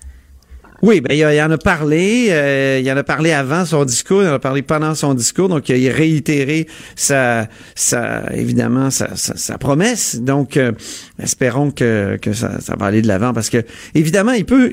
Oui, 0.83 1.01
ben, 1.01 1.13
il, 1.15 1.41
en 1.41 1.49
a 1.49 1.57
parlé. 1.57 2.27
Euh, 2.29 2.79
il 2.83 2.91
en 2.91 2.97
a 2.97 3.03
parlé 3.03 3.31
avant 3.31 3.65
son 3.65 3.83
discours. 3.83 4.21
Il 4.21 4.29
en 4.29 4.33
a 4.33 4.39
parlé 4.39 4.61
pendant 4.61 4.93
son 4.93 5.15
discours. 5.15 5.49
Donc, 5.49 5.69
il 5.69 5.89
a 5.89 5.93
réitéré 5.93 6.67
sa, 6.95 7.47
sa 7.73 8.31
évidemment, 8.33 8.91
sa, 8.91 9.15
sa, 9.15 9.57
promesse. 9.57 10.17
Donc, 10.21 10.55
euh, 10.55 10.73
espérons 11.21 11.71
que, 11.71 12.19
que 12.21 12.31
ça, 12.33 12.61
ça 12.61 12.75
va 12.77 12.85
aller 12.85 13.01
de 13.01 13.07
l'avant 13.07 13.33
parce 13.33 13.49
que, 13.49 13.63
évidemment, 13.95 14.33
il 14.33 14.45
peut, 14.45 14.71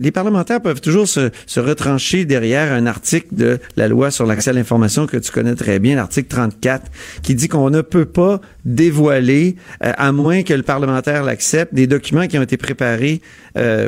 les 0.00 0.10
parlementaires 0.10 0.60
peuvent 0.60 0.80
toujours 0.80 1.06
se, 1.06 1.30
se 1.46 1.60
retrancher 1.60 2.24
derrière 2.24 2.72
un 2.72 2.86
article 2.86 3.28
de 3.30 3.60
la 3.76 3.86
loi 3.86 4.10
sur 4.10 4.26
l'accès 4.26 4.50
à 4.50 4.54
l'information 4.54 5.06
que 5.06 5.18
tu 5.18 5.30
connais 5.30 5.54
très 5.54 5.78
bien, 5.78 5.94
l'article 5.94 6.28
34, 6.28 6.90
qui 7.22 7.36
dit 7.36 7.46
qu'on 7.46 7.70
ne 7.70 7.82
peut 7.82 8.06
pas 8.06 8.40
dévoiler, 8.64 9.54
euh, 9.84 9.92
à 9.96 10.10
moins 10.10 10.42
que 10.42 10.52
le 10.52 10.64
parlementaire 10.64 11.22
l'accepte, 11.22 11.74
des 11.74 11.86
documents 11.86 12.26
qui 12.26 12.38
ont 12.38 12.42
été 12.42 12.56
préparés 12.56 13.20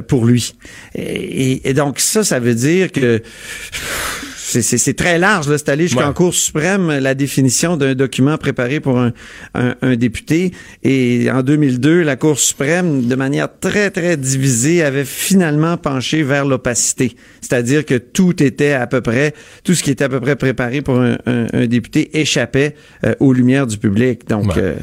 pour 0.09 0.27
lui. 0.27 0.57
Et, 1.41 1.75
donc 1.75 2.01
ça, 2.01 2.25
ça 2.25 2.39
veut 2.39 2.55
dire 2.55 2.93
que 2.93 3.23
c'est 4.37 4.97
très 4.97 5.19
large. 5.19 5.47
C'est 5.57 5.69
allé 5.69 5.87
jusqu'en 5.87 6.13
Cour 6.13 6.35
suprême 6.35 6.99
la 6.99 7.15
définition 7.15 7.77
d'un 7.77 7.95
document 7.95 8.37
préparé 8.37 8.81
pour 8.81 8.99
un, 8.99 9.13
un, 9.55 9.97
député. 9.97 10.53
Et 10.83 11.31
en 11.31 11.43
2002, 11.43 12.03
la 12.03 12.17
Cour 12.17 12.39
suprême, 12.39 13.07
de 13.07 13.15
manière 13.15 13.49
très, 13.61 13.91
très 13.91 14.17
divisée, 14.17 14.83
avait 14.83 15.05
finalement 15.05 15.77
penché 15.77 16.23
vers 16.23 16.45
l'opacité. 16.45 17.15
C'est-à-dire 17.41 17.87
que 17.87 17.95
tout 17.95 18.43
était 18.43 18.73
à 18.73 18.87
peu 18.87 19.01
près, 19.01 19.35
tout 19.63 19.75
ce 19.75 19.83
qui 19.83 19.91
était 19.91 20.05
à 20.05 20.09
peu 20.09 20.21
près 20.21 20.37
préparé 20.37 20.83
pour 20.83 20.99
un, 20.99 21.17
un 21.27 21.67
député 21.67 22.19
échappait 22.19 22.75
euh, 23.05 23.15
aux 23.21 23.33
lumières 23.33 23.67
du 23.67 23.79
public. 23.79 24.27
Donc, 24.29 24.57
euh, 24.57 24.75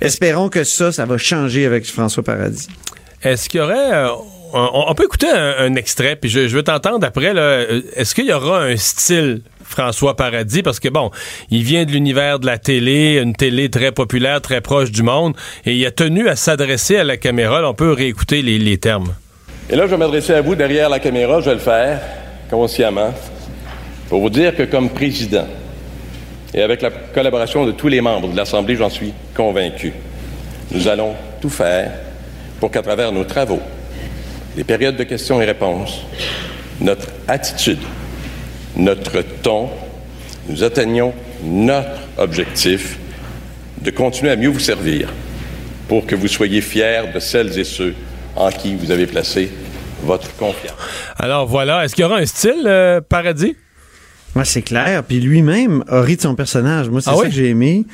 espérons 0.00 0.48
que 0.48 0.64
ça, 0.64 0.92
ça 0.92 1.06
va 1.06 1.16
changer 1.16 1.64
avec 1.64 1.86
François 1.86 2.22
Paradis. 2.22 2.68
Est-ce 3.22 3.48
qu'il 3.48 3.60
y 3.60 3.62
aurait... 3.62 4.06
On, 4.56 4.94
peut 4.94 5.02
écouter 5.02 5.26
un, 5.28 5.74
extrait, 5.74 6.14
puis 6.14 6.30
je, 6.30 6.46
je 6.46 6.54
veux 6.54 6.62
t'entendre 6.62 7.04
après. 7.04 7.32
Euh, 7.34 7.82
est-ce 7.96 8.14
qu'il 8.14 8.26
y 8.26 8.32
aura 8.32 8.62
un 8.62 8.76
style 8.76 9.42
François 9.64 10.14
Paradis? 10.14 10.62
Parce 10.62 10.78
que 10.78 10.88
bon, 10.88 11.10
il 11.50 11.64
vient 11.64 11.84
de 11.84 11.90
l'univers 11.90 12.38
de 12.38 12.46
la 12.46 12.58
télé, 12.58 13.20
une 13.20 13.34
télé 13.34 13.68
très 13.68 13.90
populaire, 13.90 14.40
très 14.40 14.60
proche 14.60 14.92
du 14.92 15.02
monde, 15.02 15.34
et 15.66 15.74
il 15.74 15.84
a 15.84 15.90
tenu 15.90 16.28
à 16.28 16.36
s'adresser 16.36 16.96
à 16.96 17.02
la 17.02 17.16
caméra. 17.16 17.68
on 17.68 17.74
peut 17.74 17.92
réécouter 17.92 18.42
les, 18.42 18.78
termes. 18.78 19.14
Et 19.68 19.74
là, 19.74 19.86
je 19.86 19.90
vais 19.90 19.96
m'adresser 19.96 20.34
à 20.34 20.40
vous 20.40 20.54
derrière 20.54 20.88
la 20.88 21.00
caméra, 21.00 21.40
je 21.40 21.46
vais 21.46 21.54
le 21.54 21.58
faire 21.58 22.00
consciemment, 22.48 23.12
pour 24.08 24.20
vous 24.20 24.30
dire 24.30 24.54
que 24.54 24.62
comme 24.62 24.90
président, 24.90 25.48
et 26.54 26.62
avec 26.62 26.80
la 26.80 26.90
collaboration 26.90 27.66
de 27.66 27.72
tous 27.72 27.88
les 27.88 28.00
membres 28.00 28.28
de 28.28 28.36
l'Assemblée, 28.36 28.76
j'en 28.76 28.90
suis 28.90 29.12
convaincu, 29.34 29.92
nous 30.70 30.86
allons 30.86 31.14
tout 31.40 31.50
faire 31.50 31.90
pour 32.60 32.70
qu'à 32.70 32.82
travers 32.82 33.10
nos 33.10 33.24
travaux, 33.24 33.60
les 34.56 34.64
périodes 34.64 34.96
de 34.96 35.04
questions 35.04 35.40
et 35.40 35.44
réponses, 35.44 36.00
notre 36.80 37.08
attitude, 37.28 37.78
notre 38.76 39.22
ton, 39.42 39.70
nous 40.48 40.62
atteignions 40.62 41.14
notre 41.42 42.00
objectif 42.18 42.98
de 43.80 43.90
continuer 43.90 44.30
à 44.30 44.36
mieux 44.36 44.48
vous 44.48 44.60
servir 44.60 45.08
pour 45.88 46.06
que 46.06 46.14
vous 46.14 46.28
soyez 46.28 46.60
fiers 46.60 47.02
de 47.12 47.20
celles 47.20 47.58
et 47.58 47.64
ceux 47.64 47.94
en 48.36 48.50
qui 48.50 48.74
vous 48.74 48.90
avez 48.90 49.06
placé 49.06 49.50
votre 50.02 50.34
confiance. 50.36 50.76
Alors 51.18 51.46
voilà, 51.46 51.84
est-ce 51.84 51.94
qu'il 51.94 52.02
y 52.02 52.06
aura 52.06 52.18
un 52.18 52.26
style, 52.26 52.64
euh, 52.66 53.00
Paradis? 53.00 53.56
Moi, 54.34 54.44
c'est 54.44 54.62
clair. 54.62 55.04
Puis 55.04 55.20
lui-même 55.20 55.84
a 55.88 56.00
ri 56.00 56.16
de 56.16 56.20
son 56.22 56.34
personnage. 56.34 56.88
Moi, 56.90 57.00
c'est 57.00 57.10
Ah 57.10 57.14
ça 57.14 57.20
oui? 57.22 57.28
que 57.28 57.34
j'ai 57.34 57.50
aimé. 57.50 57.84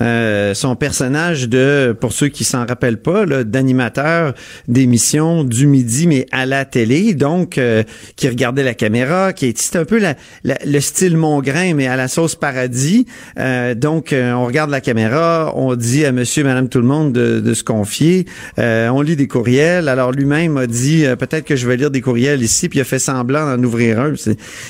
Euh, 0.00 0.54
son 0.54 0.74
personnage 0.76 1.46
de, 1.46 1.94
pour 2.00 2.14
ceux 2.14 2.28
qui 2.28 2.42
s'en 2.44 2.64
rappellent 2.64 3.02
pas, 3.02 3.26
d'animateur 3.44 4.32
d'émission 4.66 5.44
du 5.44 5.66
midi, 5.66 6.06
mais 6.06 6.24
à 6.32 6.46
la 6.46 6.64
télé. 6.64 7.12
Donc, 7.12 7.58
euh, 7.58 7.82
qui 8.16 8.28
regardait 8.30 8.62
la 8.62 8.72
caméra, 8.72 9.34
qui 9.34 9.52
c'est 9.54 9.76
un 9.76 9.84
peu 9.84 9.98
la, 9.98 10.14
la- 10.42 10.56
le 10.64 10.80
style 10.80 11.18
Mongrain, 11.18 11.74
mais 11.74 11.86
à 11.86 11.96
la 11.96 12.08
sauce 12.08 12.34
paradis. 12.34 13.04
Euh, 13.38 13.74
donc, 13.74 14.14
euh, 14.14 14.32
on 14.32 14.46
regarde 14.46 14.70
la 14.70 14.80
caméra, 14.80 15.52
on 15.54 15.74
dit 15.76 16.06
à 16.06 16.12
monsieur, 16.12 16.44
madame, 16.44 16.70
tout 16.70 16.78
le 16.80 16.86
monde 16.86 17.12
de, 17.12 17.40
de 17.40 17.52
se 17.52 17.62
confier. 17.62 18.24
Euh, 18.58 18.88
on 18.88 19.02
lit 19.02 19.16
des 19.16 19.28
courriels. 19.28 19.86
Alors, 19.86 20.12
lui-même 20.12 20.56
a 20.56 20.66
dit, 20.66 21.04
euh, 21.04 21.14
peut-être 21.14 21.44
que 21.44 21.56
je 21.56 21.68
vais 21.68 21.76
lire 21.76 21.90
des 21.90 22.00
courriels 22.00 22.40
ici, 22.42 22.70
puis 22.70 22.78
il 22.78 22.82
a 22.82 22.86
fait 22.86 22.98
semblant 22.98 23.54
d'en 23.54 23.62
ouvrir 23.62 24.00
un. 24.00 24.14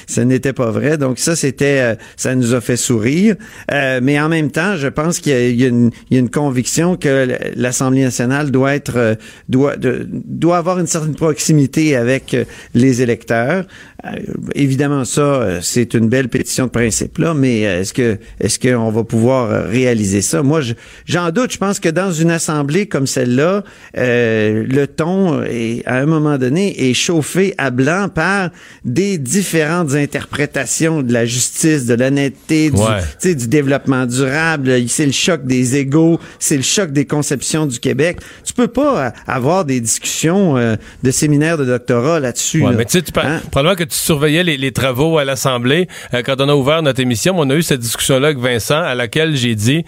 Ce 0.09 0.21
n'était 0.21 0.53
pas 0.53 0.73
vrai. 0.73 0.99
Donc, 0.99 1.20
ça, 1.21 1.37
c'était, 1.37 1.81
euh, 1.81 1.95
ça 2.17 2.35
nous 2.35 2.55
a 2.55 2.61
fait 2.61 2.77
sourire. 2.77 3.37
Euh, 3.71 4.01
mais 4.03 4.21
en 4.21 4.29
même 4.29 4.51
temps, 4.51 4.77
je 4.77 4.89
pense 4.89 5.19
qu'il 5.21 5.61
y 5.61 5.65
a, 5.65 5.69
une, 5.69 6.31
conviction 6.31 6.97
que 6.97 7.37
l'Assemblée 7.57 8.03
nationale 8.03 8.51
doit 8.51 8.75
être, 8.75 8.97
euh, 8.97 9.15
doit, 9.49 10.57
avoir 10.57 10.79
une 10.79 10.87
certaine 10.87 11.15
proximité 11.15 11.97
avec 11.97 12.37
les 12.75 13.03
électeurs. 13.03 13.67
Euh, 14.07 14.17
évidemment, 14.55 15.05
ça, 15.05 15.21
euh, 15.21 15.59
c'est 15.63 15.93
une 15.95 16.09
belle 16.09 16.29
pétition 16.29 16.65
de 16.67 16.71
principe 16.71 17.19
là, 17.19 17.35
mais 17.35 17.67
euh, 17.67 17.81
est-ce 17.81 17.93
que, 17.93 18.19
est-ce 18.41 18.59
qu'on 18.59 18.91
va 18.91 19.05
pouvoir 19.05 19.67
réaliser 19.69 20.23
ça? 20.23 20.43
Moi, 20.43 20.63
je- 20.63 20.73
j'en 21.05 21.31
doute. 21.31 21.53
Je 21.53 21.59
pense 21.59 21.81
que 21.81 21.89
dans 21.91 22.11
une 22.11 22.31
assemblée 22.31 22.87
comme 22.87 23.07
celle-là, 23.07 23.63
euh, 23.99 24.65
le 24.67 24.87
ton 24.87 25.43
est, 25.43 25.83
à 25.87 25.97
un 25.99 26.07
moment 26.07 26.39
donné 26.39 26.89
est 26.91 26.95
chauffé 26.95 27.55
à 27.59 27.71
blanc 27.71 28.09
par 28.09 28.51
des 28.87 29.19
différentes 29.19 29.95
interprétations 29.95 31.03
de 31.03 31.13
la 31.13 31.27
justice, 31.27 31.85
de 31.87 31.95
l'honnêteté, 31.95 32.71
du, 32.71 32.77
Ouais. 32.81 33.35
du 33.35 33.49
développement 33.49 34.07
durable. 34.07 34.73
C'est 34.89 35.07
le 35.07 35.13
choc 35.13 35.45
des 35.45 35.77
égaux, 35.77 36.19
c'est 36.39 36.57
le 36.57 36.63
choc 36.63 36.93
des 36.93 37.05
conceptions 37.05 37.67
du 37.67 37.79
Québec. 37.79 38.21
Tu 38.45 38.53
peux 38.55 38.69
pas 38.69 39.13
avoir 39.27 39.65
des 39.65 39.81
discussions 39.81 40.57
euh, 40.57 40.77
de 41.03 41.11
séminaires 41.11 41.59
de 41.59 41.65
doctorat 41.65 42.19
là-dessus. 42.21 42.63
Ouais, 42.63 42.71
là. 42.71 42.79
mais 42.79 42.85
tu 42.87 42.99
sais, 42.99 43.03
par- 43.13 43.27
Hein? 43.27 43.41
probablement 43.51 43.77
que 43.77 43.90
tu 43.91 43.97
surveillais 43.97 44.45
les, 44.45 44.73
travaux 44.73 45.19
à 45.19 45.25
l'Assemblée. 45.25 45.89
Euh, 46.15 46.23
quand 46.25 46.41
on 46.41 46.49
a 46.49 46.55
ouvert 46.55 46.83
notre 46.83 47.01
émission, 47.01 47.35
on 47.37 47.51
a 47.51 47.55
eu 47.55 47.63
cette 47.63 47.81
discussion-là 47.81 48.29
avec 48.29 48.39
Vincent, 48.39 48.81
à 48.81 48.95
laquelle 48.95 49.37
j'ai 49.37 49.55
dit 49.55 49.85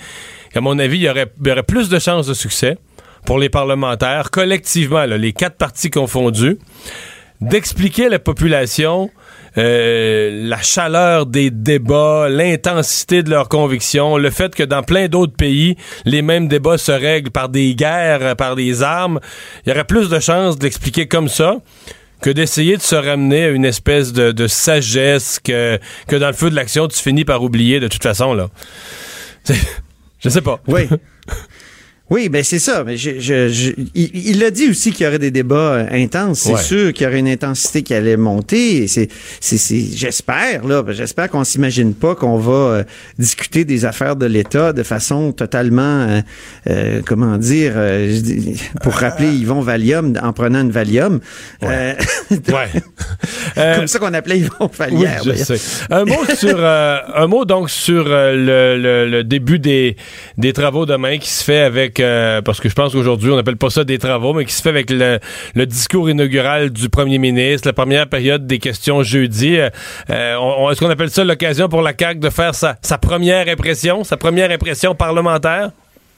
qu'à 0.53 0.61
mon 0.61 0.79
avis, 0.79 0.99
il 0.99 1.03
y 1.03 1.09
aurait, 1.09 1.63
plus 1.63 1.89
de 1.89 1.99
chances 1.99 2.27
de 2.27 2.35
succès 2.35 2.77
pour 3.25 3.39
les 3.39 3.49
parlementaires, 3.49 4.31
collectivement, 4.31 5.05
les 5.05 5.33
quatre 5.33 5.57
partis 5.57 5.91
confondus, 5.91 6.59
d'expliquer 7.41 8.07
à 8.07 8.09
la 8.09 8.19
population 8.19 9.11
euh, 9.59 10.49
la 10.49 10.61
chaleur 10.61 11.27
des 11.27 11.51
débats, 11.51 12.29
l'intensité 12.29 13.23
de 13.23 13.31
leurs 13.31 13.49
convictions, 13.49 14.17
le 14.17 14.31
fait 14.31 14.55
que 14.55 14.63
dans 14.63 14.83
plein 14.83 15.09
d'autres 15.09 15.37
pays, 15.37 15.77
les 16.05 16.23
mêmes 16.23 16.49
débats 16.49 16.79
se 16.79 16.93
règlent 16.93 17.31
par 17.31 17.49
des 17.49 17.75
guerres, 17.75 18.35
par 18.37 18.57
des 18.57 18.83
armes. 18.83 19.21
Il 19.65 19.69
y 19.69 19.73
aurait 19.73 19.85
plus 19.85 20.09
de 20.09 20.19
chances 20.19 20.59
d'expliquer 20.59 21.07
comme 21.07 21.29
ça 21.29 21.59
que 22.23 22.31
d'essayer 22.31 22.77
de 22.77 22.83
se 22.83 22.95
ramener 22.95 23.45
à 23.45 23.49
une 23.51 23.65
espèce 23.65 24.13
de, 24.13 24.47
sagesse 24.47 25.39
que, 25.41 25.79
que 26.07 26.17
dans 26.17 26.29
le 26.29 26.33
feu 26.33 26.49
de 26.49 26.55
l'action, 26.55 26.89
tu 26.89 26.99
finis 26.99 27.25
par 27.25 27.43
oublier 27.43 27.81
de 27.81 27.89
toute 27.89 28.03
façon. 28.03 28.33
là. 28.33 28.49
Je 30.21 30.29
sais 30.29 30.41
pas. 30.41 30.61
Oui. 30.69 30.89
Oui, 32.13 32.29
ben 32.29 32.45
c'est 32.45 32.59
ça. 32.59 32.85
Mais 32.85 32.99
je, 32.99 33.19
je, 33.19 33.49
je- 33.49 33.71
il 33.95 34.45
a 34.45 34.51
dit 34.51 34.69
aussi 34.69 34.93
qu'il 34.93 35.05
y 35.07 35.09
aurait 35.09 35.19
des 35.19 35.31
débats 35.31 35.57
euh, 35.57 35.87
intenses. 35.93 36.41
C'est 36.41 36.53
Ouais. 36.53 36.61
sûr 36.61 36.93
qu'il 36.93 37.05
y 37.05 37.09
aurait 37.09 37.21
une 37.21 37.29
intensité 37.29 37.83
qui 37.83 37.95
allait 37.95 38.19
monter. 38.19 38.87
C'est, 38.87 39.09
j'espère 39.41 40.67
là, 40.67 40.83
ben, 40.83 40.93
j'espère 40.93 41.31
qu'on 41.31 41.43
s'imagine 41.45 41.95
pas 41.95 42.15
qu'on 42.15 42.37
va 42.37 42.53
euh, 42.53 42.85
discuter 43.19 43.65
des 43.65 43.87
affaires 43.87 44.17
de 44.17 44.27
l'État 44.27 44.75
de 44.75 44.83
façon 44.83 45.33
totalement, 45.33 45.83
euh, 46.07 46.21
euh, 46.69 47.01
comment 47.07 47.39
dire, 47.39 47.73
euh, 47.77 48.21
pour 48.83 48.93
rappeler 48.93 49.29
Yvon 49.33 49.63
Valium 49.63 50.13
en 50.23 50.33
prenant 50.35 50.61
une 50.61 50.71
Valium. 50.71 51.19
Euh, 51.63 51.95
Ouais. 52.31 52.69
Comme 53.77 53.87
ça 53.87 53.99
qu'on 53.99 54.13
appelait 54.15 54.39
Yvon 54.41 54.71
Oui, 54.91 55.07
je 55.25 55.33
sais. 55.35 55.61
Un 55.91 56.05
mot 56.05 56.25
sur 56.35 56.57
euh, 56.59 56.99
un 57.15 57.27
mot 57.27 57.45
donc 57.45 57.71
sur 57.71 58.05
le, 58.05 58.77
le- 58.79 59.09
le 59.09 59.25
début 59.25 59.59
des, 59.59 59.97
des 60.39 60.53
travaux 60.53 60.85
demain 60.87 61.19
qui 61.19 61.31
se 61.31 61.43
fait 61.45 61.61
avec 61.61 62.01
parce 62.45 62.61
que 62.61 62.69
je 62.69 62.75
pense 62.75 62.93
qu'aujourd'hui 62.93 63.31
on 63.31 63.37
n'appelle 63.37 63.57
pas 63.57 63.71
ça 63.71 63.85
des 63.85 63.99
travaux 63.99 64.33
mais 64.35 64.45
qui 64.45 64.53
se 64.53 64.63
fait 64.63 64.69
avec 64.69 64.91
le, 64.91 65.19
discours 65.67 66.11
inaugural 66.11 66.71
du 66.71 66.89
premier 66.89 67.19
ministre, 67.19 67.69
la 67.69 67.73
première 67.73 68.09
période 68.09 68.47
des 68.47 68.59
questions 68.59 69.03
jeudi. 69.03 69.57
Euh, 69.59 69.71
euh, 70.11 70.71
Est-ce 70.71 70.81
qu'on 70.81 70.91
appelle 70.91 71.11
ça 71.11 71.25
l'occasion 71.25 71.69
pour 71.69 71.83
la 71.83 71.93
CAQ 71.99 72.21
de 72.21 72.31
faire 72.31 72.55
sa, 72.55 72.75
première 72.99 73.49
impression, 73.49 74.05
sa 74.05 74.17
première 74.17 74.51
impression 74.51 74.95
parlementaire? 74.95 75.71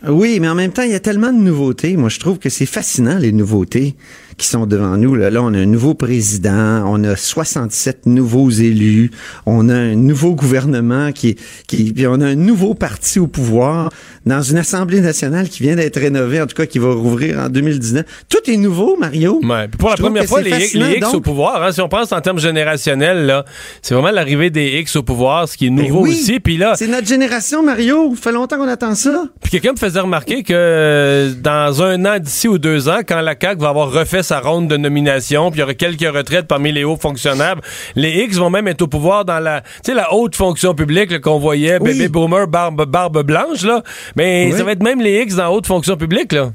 Oui, 0.07 0.39
mais 0.39 0.49
en 0.49 0.55
même 0.55 0.71
temps, 0.71 0.83
il 0.83 0.91
y 0.91 0.95
a 0.95 1.01
tellement 1.01 1.33
de 1.33 1.39
nouveautés. 1.39 1.97
Moi, 1.97 2.11
je 2.11 2.21
trouve 2.21 2.39
que 2.39 2.51
c'est 2.51 2.67
fascinant, 2.67 3.17
les 3.17 3.33
nouveautés 3.33 3.97
qui 4.37 4.47
sont 4.47 4.67
devant 4.67 4.99
nous. 4.99 5.15
Là, 5.15 5.31
on 5.41 5.55
a 5.55 5.59
un 5.59 5.67
nouveau 5.67 5.95
président, 5.95 6.85
on 6.87 7.03
a 7.05 7.17
67 7.17 8.05
nouveaux 8.05 8.51
élus, 8.51 9.11
on 9.47 9.71
a 9.71 9.75
un 9.75 9.95
nouveau 9.95 10.35
gouvernement 10.35 11.13
qui 11.13 11.37
puis 11.69 12.07
on 12.07 12.21
a 12.21 12.27
un 12.27 12.35
nouveau 12.35 12.75
parti 12.75 13.19
au 13.19 13.29
pouvoir 13.29 13.91
dans 14.27 14.43
une 14.43 14.59
Assemblée 14.59 15.01
nationale 15.01 15.49
qui 15.49 15.63
vient 15.63 15.77
d'être 15.77 15.99
rénovée, 16.01 16.41
en 16.41 16.47
tout 16.47 16.57
cas 16.57 16.67
qui 16.67 16.79
va 16.79 16.93
rouvrir 16.93 17.39
en 17.39 17.49
2019. 17.49 18.05
Tout 18.29 18.51
est 18.51 18.57
nouveau, 18.57 18.97
Mario. 18.97 19.41
Ouais. 19.43 19.69
Puis 19.69 19.79
pour 19.79 19.91
la 19.91 19.97
première 19.97 20.25
fois, 20.25 20.41
les, 20.41 20.51
X 20.51 20.77
donc. 21.01 21.15
au 21.15 21.21
pouvoir, 21.21 21.63
hein, 21.63 21.73
si 21.73 21.81
on 21.81 21.89
pense 21.89 22.13
en 22.13 22.21
termes 22.21 22.39
générationnels, 22.39 23.27
là, 23.27 23.45
c'est 23.83 23.95
vraiment 23.95 24.11
l'arrivée 24.11 24.51
des 24.51 24.79
X 24.81 24.97
au 24.97 25.03
pouvoir, 25.03 25.49
ce 25.49 25.57
qui 25.57 25.67
est 25.67 25.71
Ben 25.71 25.87
nouveau 25.87 26.03
oui, 26.03 26.11
aussi. 26.11 26.41
Puis 26.41 26.57
là, 26.57 26.75
C'est 26.77 26.87
notre 26.87 27.07
génération, 27.07 27.63
Mario. 27.63 28.15
Ça 28.17 28.23
fait 28.23 28.33
longtemps 28.33 28.57
qu'on 28.57 28.69
attend 28.69 28.95
ça. 28.95 29.25
Puis 29.43 29.51
quelqu'un 29.51 29.73
me 29.73 29.77
faisait 29.79 30.01
remarquer 30.01 30.43
que 30.43 30.55
euh, 30.55 31.33
dans 31.41 31.83
un 31.83 32.05
an 32.07 32.19
d'ici 32.19 32.49
ou 32.49 32.59
deux 32.59 32.89
ans, 32.89 33.01
quand 33.07 33.21
la 33.21 33.35
CAQ 33.41 33.61
va 33.61 33.69
avoir 33.69 33.91
refait 33.93 34.23
sa 34.23 34.41
ronde 34.41 34.69
de 34.69 34.77
nomination, 34.77 35.51
puis 35.51 35.59
il 35.59 35.61
y 35.61 35.65
aura 35.65 35.75
quelques 35.75 36.15
retraites 36.15 36.47
parmi 36.47 36.73
les 36.73 36.85
hauts 36.85 36.97
fonctionnaires, 36.97 37.57
les 37.95 38.25
X 38.25 38.37
vont 38.37 38.51
même 38.51 38.69
être 38.69 38.83
au 38.83 38.89
pouvoir 38.89 39.25
dans 39.25 39.41
la, 39.41 39.61
tu 39.61 39.69
sais, 39.87 39.95
la 39.95 40.15
haute 40.15 40.35
fonction 40.35 40.75
publique 40.75 41.21
qu'on 41.21 41.39
voyait, 41.39 41.79
Oui. 41.81 41.93
bébé 41.93 42.09
boomer, 42.09 42.47
barbe, 42.49 42.87
barbe 42.87 43.23
blanche, 43.23 43.63
là. 43.63 43.83
Mais 44.17 44.49
Oui. 44.51 44.59
ça 44.59 44.65
va 44.65 44.73
être 44.73 44.83
même 44.83 45.01
les 45.01 45.23
X 45.23 45.37
dans 45.37 45.49
haute 45.55 45.67
fonction 45.67 45.97
publique, 45.97 46.33
là. 46.33 46.53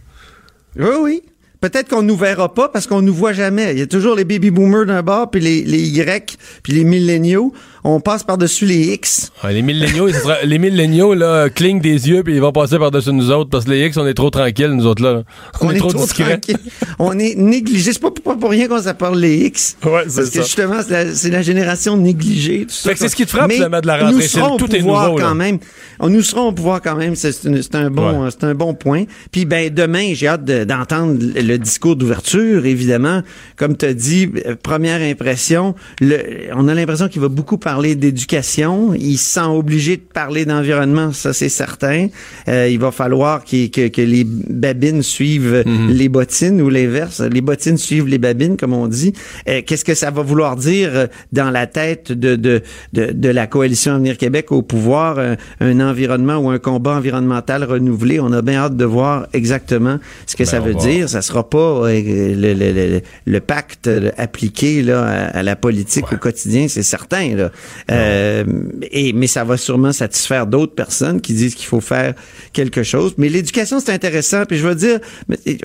Oui, 0.77 0.87
oui. 1.01 1.21
Peut-être 1.61 1.89
qu'on 1.89 2.01
nous 2.03 2.15
verra 2.15 2.53
pas 2.53 2.69
parce 2.69 2.87
qu'on 2.87 3.01
nous 3.01 3.13
voit 3.13 3.33
jamais. 3.33 3.73
Il 3.73 3.79
y 3.79 3.81
a 3.81 3.87
toujours 3.87 4.15
les 4.15 4.23
baby 4.23 4.49
boomers 4.49 4.85
d'un 4.85 5.01
bord, 5.03 5.29
puis 5.29 5.41
les, 5.41 5.61
les 5.63 5.81
Y, 5.89 6.37
puis 6.63 6.71
les 6.71 6.85
milléniaux. 6.85 7.51
On 7.83 7.99
passe 7.99 8.23
par-dessus 8.23 8.65
les 8.65 8.93
X. 8.93 9.31
Les 9.49 9.61
milléniaux, 9.61 10.09
ça 10.11 10.19
sera- 10.19 10.41
les 10.43 10.59
milléniaux, 10.59 11.13
là, 11.13 11.49
clignent 11.49 11.79
des 11.79 12.09
yeux, 12.09 12.23
puis 12.23 12.33
ils 12.35 12.41
vont 12.41 12.51
passer 12.51 12.77
par-dessus 12.77 13.11
nous 13.13 13.31
autres, 13.31 13.49
parce 13.49 13.65
que 13.65 13.71
les 13.71 13.85
X, 13.87 13.95
on 13.97 14.05
est 14.05 14.13
trop 14.13 14.29
tranquilles, 14.29 14.71
nous 14.71 14.85
autres, 14.85 15.01
là. 15.03 15.23
On, 15.61 15.71
est, 15.71 15.77
trop, 15.77 15.93
discrets. 15.93 16.39
tranquille. 16.39 16.57
On 16.99 17.17
est 17.17 17.35
négligé. 17.35 17.93
C'est 17.93 18.01
pas 18.01 18.11
pour, 18.11 18.23
pas 18.23 18.35
pour 18.39 18.49
rien 18.49 18.67
qu'on 18.67 18.81
s'appelle 18.81 19.13
les 19.15 19.45
X. 19.45 19.77
Ouais, 19.85 20.03
c'est 20.07 20.15
Parce 20.15 20.29
que 20.29 20.35
ça. 20.39 20.41
justement, 20.43 20.81
c'est 20.85 21.29
la, 21.29 21.37
la 21.37 21.41
génération 21.41 21.95
négligée. 21.95 22.65
Tout 22.65 22.73
ça. 22.73 22.89
Fait 22.89 22.95
que 22.95 22.99
c'est 22.99 23.09
ce 23.09 23.15
qui 23.15 23.25
te 23.25 23.29
frappe, 23.31 23.51
finalement, 23.51 23.79
de 23.79 23.87
la 23.87 23.97
rentrée. 23.97 24.13
Nous 24.13 24.21
serons 24.21 24.57
tout 24.57 24.69
au 24.69 24.75
est 24.75 24.79
pouvoir 24.79 25.05
nouveau, 25.07 25.19
là. 25.19 25.25
quand 25.29 25.35
même. 25.35 25.59
On, 26.01 26.09
nous 26.09 26.21
serons 26.21 26.47
au 26.49 26.51
pouvoir 26.51 26.81
quand 26.81 26.95
même. 26.95 27.15
C'est 27.15 27.75
un 27.75 27.89
bon, 27.89 28.23
Ouais. 28.23 28.29
c'est 28.31 28.43
un 28.45 28.55
bon 28.55 28.73
point. 28.73 29.03
Puis 29.31 29.45
ben 29.45 29.73
demain, 29.73 30.11
j'ai 30.13 30.27
hâte 30.27 30.43
de- 30.43 30.63
d'entendre 30.65 31.17
le, 31.19 31.41
le 31.41 31.57
discours 31.57 31.95
d'ouverture. 31.95 32.65
Évidemment, 32.65 33.21
comme 33.55 33.77
tu 33.77 33.85
as 33.85 33.93
dit, 33.93 34.29
euh, 34.45 34.55
première 34.61 35.01
impression, 35.01 35.75
le, 36.01 36.17
on 36.55 36.67
a 36.67 36.73
l'impression 36.73 37.07
qu'il 37.07 37.21
va 37.21 37.27
beaucoup 37.29 37.57
parler 37.57 37.68
parler 37.69 37.93
d'éducation. 37.95 38.93
Il 38.95 39.17
se 39.17 39.33
sent 39.35 39.45
obligé 39.45 39.97
de 39.97 40.01
parler 40.01 40.43
d'environnement, 40.45 41.11
ça 41.13 41.33
c'est 41.33 41.49
certain. 41.49 42.07
Euh, 42.47 42.67
il 42.67 42.79
va 42.79 42.91
falloir 42.91 43.43
qu'il- 43.43 43.69
que, 43.69 43.87
que 43.89 44.01
les 44.01 44.23
babines 44.25 45.03
suivent 45.03 45.63
les 45.89 46.09
bottines 46.09 46.61
ou 46.61 46.69
l'inverse. 46.69 47.21
Les 47.21 47.41
bottines 47.41 47.77
suivent 47.77 48.07
les 48.07 48.17
babines, 48.17 48.57
comme 48.57 48.73
on 48.73 48.87
dit. 48.87 49.13
Euh, 49.47 49.61
Qu'est-ce 49.65 49.85
que 49.85 49.93
ça 49.93 50.09
va 50.09 50.23
vouloir 50.23 50.55
dire 50.55 50.89
euh, 50.93 51.07
dans 51.31 51.51
la 51.51 51.67
tête 51.67 52.11
de, 52.11 52.35
de, 52.35 52.61
de, 52.93 53.11
de 53.11 53.29
la 53.29 53.45
coalition 53.45 53.93
Avenir 53.93 54.17
Québec 54.17 54.51
au 54.51 54.63
pouvoir, 54.63 55.19
un, 55.19 55.35
un 55.59 55.79
environnement 55.79 56.37
ou 56.37 56.49
un 56.49 56.57
combat 56.59 56.95
environnemental 56.95 57.63
renouvelé? 57.63 58.19
On 58.19 58.31
a 58.31 58.41
bien 58.41 58.61
hâte 58.61 58.77
de 58.77 58.85
voir 58.85 59.27
exactement 59.33 59.99
ce 60.25 60.35
que 60.35 60.43
ça 60.45 60.59
on 60.59 60.65
veut 60.65 60.73
dire. 60.73 61.07
Ça 61.07 61.21
sera 61.21 61.47
pas 61.47 61.57
euh, 61.87 62.01
le, 62.43 62.53
le, 62.53 62.71
le, 62.73 63.01
le 63.27 63.39
pacte 63.39 63.85
euh, 63.87 64.09
appliqué 64.17 64.81
là, 64.81 65.03
à, 65.05 65.37
à 65.39 65.43
la 65.43 65.55
politique 65.55 66.11
au 66.11 66.17
quotidien, 66.17 66.67
c'est 66.67 66.81
certain. 66.83 67.35
Là. 67.35 67.51
Euh, 67.91 68.43
et, 68.91 69.13
mais 69.13 69.27
ça 69.27 69.43
va 69.43 69.57
sûrement 69.57 69.91
satisfaire 69.91 70.47
d'autres 70.47 70.73
personnes 70.75 71.21
qui 71.21 71.33
disent 71.33 71.55
qu'il 71.55 71.67
faut 71.67 71.81
faire 71.81 72.13
quelque 72.53 72.83
chose. 72.83 73.13
Mais 73.17 73.29
l'éducation, 73.29 73.79
c'est 73.79 73.91
intéressant. 73.91 74.43
Puis 74.47 74.57
je 74.57 74.67
veux 74.67 74.75
dire, 74.75 74.99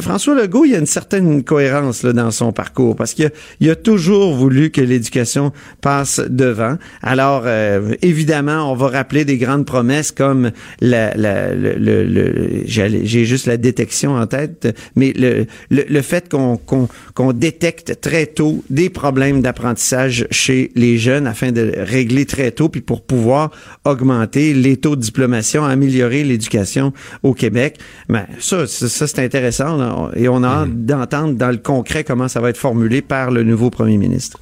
François 0.01 0.35
Legault, 0.35 0.65
il 0.65 0.73
y 0.73 0.75
a 0.75 0.79
une 0.79 0.87
certaine 0.87 1.43
cohérence 1.45 2.03
là, 2.03 2.13
dans 2.13 2.31
son 2.31 2.53
parcours 2.53 2.97
parce 2.97 3.15
qu'il 3.15 3.27
a, 3.27 3.31
il 3.61 3.71
a 3.71 3.77
toujours 3.77 4.35
voulu 4.35 4.71
que 4.71 4.81
l'éducation 4.81 5.53
passe 5.81 6.21
devant. 6.29 6.77
Alors, 7.03 7.43
euh, 7.47 7.95
évidemment, 8.03 8.71
on 8.71 8.75
va 8.75 8.89
rappeler 8.89 9.25
des 9.25 9.37
grandes 9.39 9.67
promesses 9.67 10.13
comme 10.13 10.51
la, 10.81 11.15
la, 11.17 11.55
le, 11.55 11.75
le- 11.75 12.05
le- 12.05 12.63
j'ai 12.65 13.25
juste 13.25 13.47
la 13.47 13.57
détection 13.57 14.15
en 14.17 14.27
tête, 14.27 14.75
mais 14.97 15.13
le, 15.17 15.47
le, 15.71 15.85
le 15.89 16.03
fait 16.03 16.29
qu'on 16.29 16.57
qu'on 16.57 16.89
qu'on 17.15 17.33
détecte 17.33 18.01
très 18.01 18.27
tôt 18.27 18.65
des 18.71 18.91
problèmes 18.91 19.43
d'apprentissage 19.43 20.27
chez 20.31 20.71
les 20.75 20.99
jeunes 20.99 21.27
afin 21.27 21.53
de 21.53 21.73
régler 21.85 22.27
très 22.27 22.51
tôt, 22.51 22.69
puis 22.69 22.81
pour 22.81 23.05
pouvoir 23.05 23.51
augmenter 23.85 24.55
les 24.55 24.77
taux 24.77 24.97
de 24.97 25.01
diplomation, 25.01 25.65
améliorer 25.65 26.25
l'éducation 26.25 26.93
au 27.23 27.35
Québec. 27.35 27.79
Ben, 28.09 28.27
ça, 28.39 28.67
ça, 28.67 28.89
ça, 28.89 29.07
c'est 29.07 29.25
intéressant 29.25 29.77
là, 29.77 30.11
et 30.17 30.29
on 30.29 30.43
a 30.43 30.49
hâte 30.49 30.85
d'entendre 30.87 31.35
dans 31.35 31.51
le 31.51 31.59
concret 31.59 32.05
comment 32.05 32.29
ça 32.29 32.41
va 32.41 32.51
être 32.51 32.59
formulé 32.59 33.03
par 33.03 33.31
le 33.31 33.43
nouveau 33.43 33.71
premier 33.71 33.97
ministre. 33.97 34.39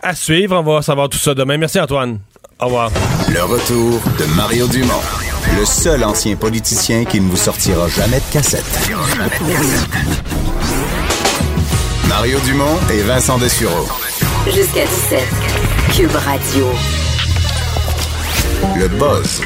À 0.00 0.14
suivre, 0.14 0.56
on 0.58 0.62
va 0.62 0.82
savoir 0.82 1.08
tout 1.08 1.18
ça 1.18 1.34
demain. 1.34 1.56
Merci 1.58 1.80
Antoine. 1.80 2.18
Au 2.60 2.66
revoir. 2.66 2.90
Le 3.28 3.42
retour 3.42 4.00
de 4.18 4.24
Mario 4.34 4.66
Dumont, 4.68 5.02
le 5.58 5.64
seul 5.66 6.02
ancien 6.04 6.36
politicien 6.36 7.04
qui 7.04 7.20
ne 7.20 7.28
vous 7.28 7.36
sortira 7.36 7.86
jamais 7.88 8.18
de 8.18 8.32
cassette. 8.32 8.64
Mario 12.08 12.38
Dumont 12.46 12.78
et 12.90 13.02
Vincent 13.02 13.36
Dessureau. 13.38 13.86
Jusqu'à 14.46 14.84
17. 14.84 15.65
Cube 15.94 16.10
Radio. 16.14 16.66
Le 18.78 18.88
buzz 18.88 19.40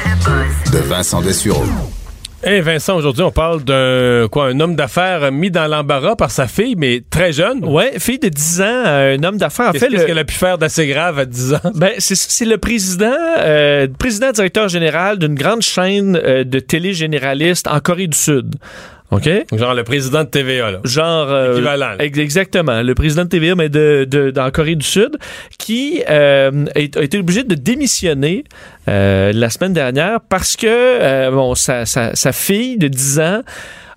de 0.71 0.77
Vincent 0.79 1.21
Dessureau. 1.21 1.63
Eh 2.43 2.61
Vincent, 2.61 2.95
aujourd'hui, 2.95 3.23
on 3.23 3.31
parle 3.31 3.63
d'un 3.63 4.27
quoi, 4.31 4.47
un 4.47 4.59
homme 4.59 4.75
d'affaires 4.75 5.31
mis 5.31 5.51
dans 5.51 5.67
l'embarras 5.67 6.15
par 6.15 6.31
sa 6.31 6.47
fille, 6.47 6.75
mais 6.77 7.03
très 7.09 7.31
jeune. 7.31 7.63
Ouais, 7.65 7.93
fille 7.99 8.17
de 8.19 8.29
10 8.29 8.61
ans, 8.61 8.65
euh, 8.65 9.17
un 9.17 9.23
homme 9.23 9.37
d'affaires. 9.37 9.69
En 9.69 9.71
Qu'est-ce 9.73 9.85
fait, 9.85 9.91
qu'est-ce 9.91 10.01
le- 10.01 10.07
qu'elle 10.07 10.17
a 10.19 10.23
pu 10.25 10.33
faire 10.35 10.57
d'assez 10.57 10.87
grave 10.87 11.19
à 11.19 11.25
10 11.25 11.53
ans? 11.53 11.59
Ben, 11.75 11.91
c'est 11.99 12.15
ça, 12.15 12.25
c'est 12.29 12.45
le 12.45 12.57
président, 12.57 13.11
euh, 13.39 13.87
président 13.99 14.31
directeur 14.31 14.67
général 14.69 15.19
d'une 15.19 15.35
grande 15.35 15.61
chaîne 15.61 16.19
euh, 16.23 16.43
de 16.43 16.59
télé 16.59 16.93
généraliste 16.93 17.67
en 17.67 17.79
Corée 17.79 18.07
du 18.07 18.17
Sud. 18.17 18.55
OK? 19.11 19.29
Genre 19.53 19.73
le 19.73 19.83
président 19.83 20.23
de 20.23 20.29
TVA, 20.29 20.71
là. 20.71 20.79
Genre. 20.85 21.29
euh, 21.29 21.53
Équivalent, 21.53 21.89
là. 21.97 22.03
ex- 22.05 22.17
Exactement. 22.17 22.81
Le 22.81 22.95
président 22.95 23.23
de 23.23 23.29
TVA, 23.29 23.55
mais 23.55 23.67
de, 23.69 24.07
de, 24.09 24.31
dans 24.31 24.49
Corée 24.51 24.75
du 24.75 24.85
Sud, 24.85 25.17
qui 25.57 26.01
euh, 26.09 26.65
a 26.75 26.79
a 26.79 27.01
été 27.03 27.17
obligé 27.19 27.43
de 27.43 27.55
démissionner 27.55 28.43
euh, 28.87 29.31
la 29.33 29.49
semaine 29.49 29.73
dernière 29.73 30.19
parce 30.29 30.55
que 30.55 30.65
euh, 30.67 31.29
bon, 31.31 31.55
sa, 31.55 31.85
sa, 31.85 32.15
sa 32.15 32.31
fille 32.31 32.77
de 32.77 32.87
10 32.87 33.19
ans. 33.19 33.41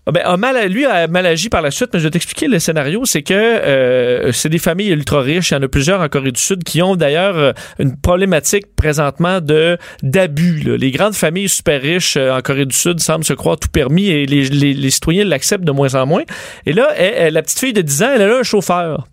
Ah 0.07 0.13
Ben, 0.13 0.23
a 0.25 0.37
mal, 0.37 0.69
lui 0.71 0.85
a 0.85 1.07
mal 1.09 1.25
agi 1.27 1.49
par 1.49 1.63
la 1.63 1.71
suite, 1.71 1.89
mais 1.95 1.99
je 1.99 2.05
vais 2.05 2.11
t'expliquer 2.11 2.47
le 2.47 2.59
scénario. 2.59 3.05
C'est 3.07 3.23
que 3.23 3.33
euh, 3.35 4.33
c'est 4.33 4.51
des 4.51 4.59
familles 4.59 4.91
ultra 4.91 5.21
riches. 5.23 5.51
Il 5.51 5.55
y 5.55 5.57
en 5.57 5.63
a 5.63 5.69
plusieurs 5.69 6.01
en 6.03 6.09
Corée 6.09 6.31
du 6.33 6.41
Sud 6.41 6.63
qui 6.63 6.83
ont 6.83 6.95
d'ailleurs 6.95 7.37
euh, 7.39 7.53
une 7.79 7.97
problématique 7.97 8.75
présentement 8.77 9.41
de 9.41 9.79
d'abus. 10.03 10.77
Les 10.79 10.91
grandes 10.91 11.15
familles 11.15 11.49
super 11.49 11.81
riches 11.81 12.17
euh, 12.19 12.37
en 12.37 12.41
Corée 12.43 12.67
du 12.67 12.77
Sud 12.77 13.01
semblent 13.01 13.25
se 13.25 13.33
croire 13.33 13.57
tout 13.59 13.69
permis 13.69 14.09
et 14.09 14.27
les, 14.27 14.45
les, 14.51 14.75
les 14.75 14.91
citoyens 14.91 15.25
l'acceptent 15.25 15.65
de 15.65 15.73
moins 15.73 15.95
en 15.95 16.05
moins. 16.07 16.25
Et 16.67 16.73
là, 16.75 16.89
elle- 16.97 17.15
elle- 17.17 17.33
la 17.35 17.43
petite 17.43 17.59
fille 17.61 17.73
de 17.73 17.81
10 17.83 18.03
ans, 18.03 18.11
elle 18.15 18.23
a 18.23 18.39
un 18.39 18.43
chauffeur. 18.43 19.09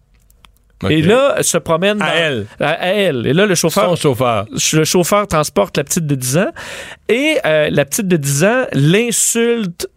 Et 0.90 1.04
là, 1.04 1.36
elle 1.38 1.44
se 1.44 1.60
promène 1.60 2.02
À 2.02 2.16
elle. 2.16 2.48
À, 2.60 2.70
à 2.72 2.88
elle. 2.88 3.28
Et 3.28 3.34
là, 3.34 3.46
le 3.46 3.54
chauffeur 3.54 3.90
Son 3.92 3.96
chauffeur. 3.96 4.48
le 4.74 4.84
chauffeur 4.84 5.28
transporte 5.28 5.78
la 5.78 5.84
petite 5.84 6.08
de 6.08 6.16
10 6.16 6.38
ans 6.40 6.52
et 7.08 7.38
euh, 7.46 7.70
la 7.72 7.86
petite 7.86 8.08
de 8.08 8.18
10 8.18 8.44
ans 8.46 8.66
l'insulte 8.74 9.88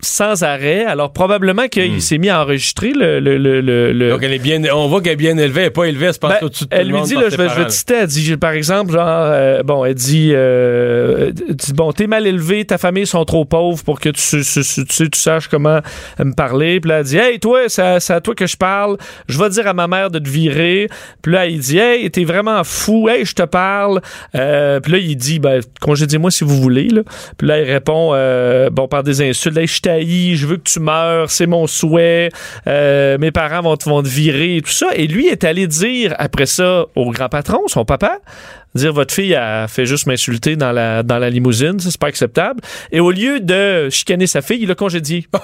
sans 0.00 0.42
arrêt. 0.44 0.84
Alors, 0.84 1.12
probablement 1.12 1.66
qu'il 1.68 2.00
s'est 2.02 2.18
mis 2.18 2.28
à 2.28 2.42
enregistrer 2.42 2.92
le... 2.92 3.20
le, 3.20 3.38
le, 3.38 3.60
le- 3.60 3.88
Hmm. 4.08 4.10
Donc 4.10 4.22
elle 4.22 4.32
est 4.32 4.38
bien, 4.38 4.62
on 4.72 4.86
voit 4.88 5.00
qu'elle 5.00 5.12
est 5.14 5.16
bien 5.16 5.36
élevée, 5.36 5.62
elle 5.62 5.66
est 5.68 5.70
pas 5.70 5.84
élevée, 5.84 6.06
elle 6.06 6.14
se 6.14 6.18
passe 6.18 6.40
Ben, 6.40 6.46
au-dessus 6.46 6.64
de 6.64 6.68
tout 6.68 6.76
elle 6.76 6.88
le 6.88 6.94
lui 6.96 7.02
dit, 7.02 7.14
là, 7.14 7.28
je 7.30 7.36
vais, 7.36 7.48
je 7.48 7.54
vais 7.60 7.68
citer, 7.70 7.94
elle 7.94 8.06
dit, 8.06 8.36
par 8.36 8.52
exemple, 8.52 8.92
genre, 8.92 9.02
euh, 9.06 9.62
bon, 9.62 9.84
elle 9.84 9.94
dit, 9.94 10.30
euh, 10.32 11.32
elle 11.48 11.54
dit, 11.56 11.72
bon, 11.72 11.92
t'es 11.92 12.06
mal 12.06 12.26
élevé, 12.26 12.64
ta 12.64 12.78
famille 12.78 13.06
sont 13.06 13.24
trop 13.24 13.44
pauvres 13.44 13.82
pour 13.84 14.00
que 14.00 14.08
tu, 14.10 14.20
tu, 14.42 14.62
tu, 14.62 14.84
tu- 14.84 15.10
tu 15.10 15.18
saches 15.18 15.48
comment 15.48 15.80
me 16.18 16.32
parler. 16.34 16.80
Puis 16.80 16.88
là, 16.90 16.98
elle 17.00 17.04
dit, 17.04 17.16
hey, 17.18 17.38
toi, 17.40 17.60
c'est 17.68 17.82
à, 17.82 18.00
c'est 18.00 18.12
à 18.12 18.20
toi 18.20 18.34
que 18.34 18.46
je 18.46 18.56
parle, 18.56 18.96
je 19.28 19.38
vais 19.38 19.48
dire 19.50 19.66
à 19.66 19.74
ma 19.74 19.86
mère 19.88 20.10
de 20.10 20.18
te 20.18 20.28
virer. 20.28 20.88
Puis 21.22 21.32
là, 21.32 21.46
il 21.46 21.58
dit, 21.58 21.78
hey, 21.78 22.10
t'es 22.10 22.24
vraiment 22.24 22.62
fou, 22.64 23.08
hey, 23.08 23.24
je 23.24 23.34
te 23.34 23.42
parle. 23.42 24.00
Euh, 24.34 24.80
puis 24.80 24.92
là, 24.92 24.98
il 24.98 25.16
dit, 25.16 25.38
ben, 25.38 25.60
congédiez-moi 25.80 26.30
si 26.30 26.44
vous 26.44 26.60
voulez, 26.60 26.88
là. 26.88 27.02
Puis 27.36 27.46
là, 27.48 27.60
il 27.60 27.70
répond, 27.70 28.10
euh, 28.14 28.70
bon, 28.70 28.86
par 28.88 29.02
des 29.02 29.22
insultes, 29.22 29.56
hey, 29.56 29.66
je 29.66 29.80
t'haïs, 29.88 30.36
je 30.36 30.46
veux 30.46 30.56
que 30.56 30.68
tu 30.68 30.80
meurs, 30.80 31.30
c'est 31.30 31.46
mon 31.46 31.66
souhait, 31.66 32.30
euh, 32.66 33.16
mes 33.18 33.30
parents 33.32 33.62
vont 33.62 33.76
te, 33.76 33.88
vont 33.88 34.02
te 34.02 34.08
virer 34.08 34.60
tout 34.64 34.70
ça. 34.70 34.88
Et 34.94 35.06
lui 35.06 35.26
est 35.28 35.44
allé 35.44 35.66
dire 35.66 36.14
après 36.18 36.46
ça 36.46 36.84
au 36.94 37.10
grand 37.10 37.28
patron, 37.28 37.60
son 37.68 37.84
papa, 37.84 38.18
dire 38.74 38.92
votre 38.92 39.14
fille 39.14 39.34
a 39.34 39.66
fait 39.68 39.86
juste 39.86 40.06
m'insulter 40.06 40.56
dans 40.56 40.72
la, 40.72 41.02
dans 41.02 41.18
la 41.18 41.30
limousine, 41.30 41.80
ça 41.80 41.90
c'est 41.90 42.00
pas 42.00 42.08
acceptable. 42.08 42.60
Et 42.92 43.00
au 43.00 43.10
lieu 43.10 43.40
de 43.40 43.88
chicaner 43.90 44.26
sa 44.26 44.42
fille, 44.42 44.58
il 44.62 44.68
l'a 44.68 44.74
congédié. 44.74 45.26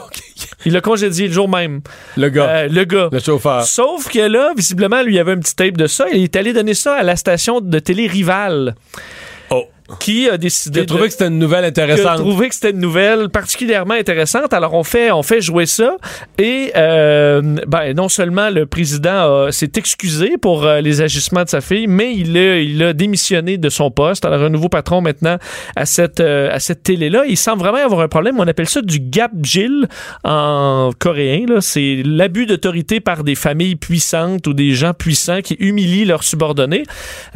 Il 0.67 0.73
l'a 0.73 0.81
congédié 0.81 1.27
le 1.29 1.33
jour 1.35 1.47
même. 1.49 1.83
Le 2.17 2.31
gars, 2.31 2.49
Euh, 2.49 2.69
le 2.69 2.85
gars. 2.85 3.09
le 3.13 3.19
chauffeur. 3.19 3.65
Sauf 3.65 4.09
que 4.11 4.19
là, 4.21 4.53
visiblement, 4.57 5.03
lui 5.03 5.15
il 5.15 5.19
avait 5.19 5.33
un 5.33 5.39
petit 5.39 5.55
tape 5.55 5.77
de 5.77 5.87
ça 5.87 6.07
et 6.11 6.17
il 6.17 6.23
est 6.25 6.37
allé 6.37 6.55
donner 6.55 6.73
ça 6.73 6.95
à 6.95 7.03
la 7.03 7.17
station 7.17 7.61
de 7.61 7.79
télé 7.79 8.07
rivale. 8.07 8.75
Qui 10.01 10.31
a 10.31 10.39
décidé 10.39 10.81
J'ai 10.81 10.87
trouvé 10.87 11.03
de- 11.03 11.07
que 11.09 11.13
c'était 11.13 11.27
une 11.29 11.39
nouvelle 11.39 11.61
qui 11.71 11.79
a 11.81 11.85
intéressante. 11.85 12.17
trouvé 12.17 12.49
que 12.49 12.55
c'était 12.55 12.71
une 12.71 12.81
nouvelle 12.81 13.29
particulièrement 13.29 13.93
intéressante. 13.95 14.55
Alors 14.55 14.73
on 14.73 14.83
fait 14.83 15.11
on 15.11 15.23
fait 15.23 15.43
jouer 15.43 15.67
ça 15.67 15.99
et 16.39 16.73
euh, 16.75 17.43
ben 17.67 17.93
non 17.95 18.09
seulement 18.09 18.49
le 18.49 18.65
président 18.65 19.45
a- 19.49 19.53
s'est 19.53 19.73
excusé 19.77 20.39
pour 20.41 20.65
euh, 20.65 20.81
les 20.81 21.03
agissements 21.03 21.45
de 21.45 21.51
sa 21.51 21.61
fille, 21.61 21.87
mais 21.87 22.15
il 22.15 22.35
a 22.39 22.57
il 22.61 22.83
a 22.83 22.93
démissionné 22.95 23.59
de 23.59 23.69
son 23.69 23.91
poste. 23.91 24.25
Alors 24.25 24.43
un 24.43 24.49
nouveau 24.49 24.71
patron 24.71 25.03
maintenant 25.03 25.37
à 25.77 25.85
cette 25.85 26.21
euh, 26.21 26.49
à 26.51 26.61
cette 26.61 26.83
télé 26.83 27.11
là. 27.11 27.25
Il 27.29 27.37
semble 27.37 27.61
vraiment 27.63 27.85
avoir 27.85 28.01
un 28.01 28.09
problème. 28.09 28.37
On 28.41 28.49
appelle 28.49 28.69
ça 28.71 28.81
du 28.81 29.01
gap 29.01 29.33
Jill 29.43 29.87
en 30.25 30.93
coréen. 30.99 31.45
Là, 31.47 31.61
c'est 31.61 32.03
l'abus 32.07 32.47
d'autorité 32.47 33.01
par 33.01 33.23
des 33.23 33.35
familles 33.35 33.77
puissantes 33.77 34.47
ou 34.47 34.55
des 34.55 34.73
gens 34.73 34.95
puissants 34.95 35.43
qui 35.43 35.57
humilient 35.61 36.07
leurs 36.07 36.25
subordonnés. 36.25 36.85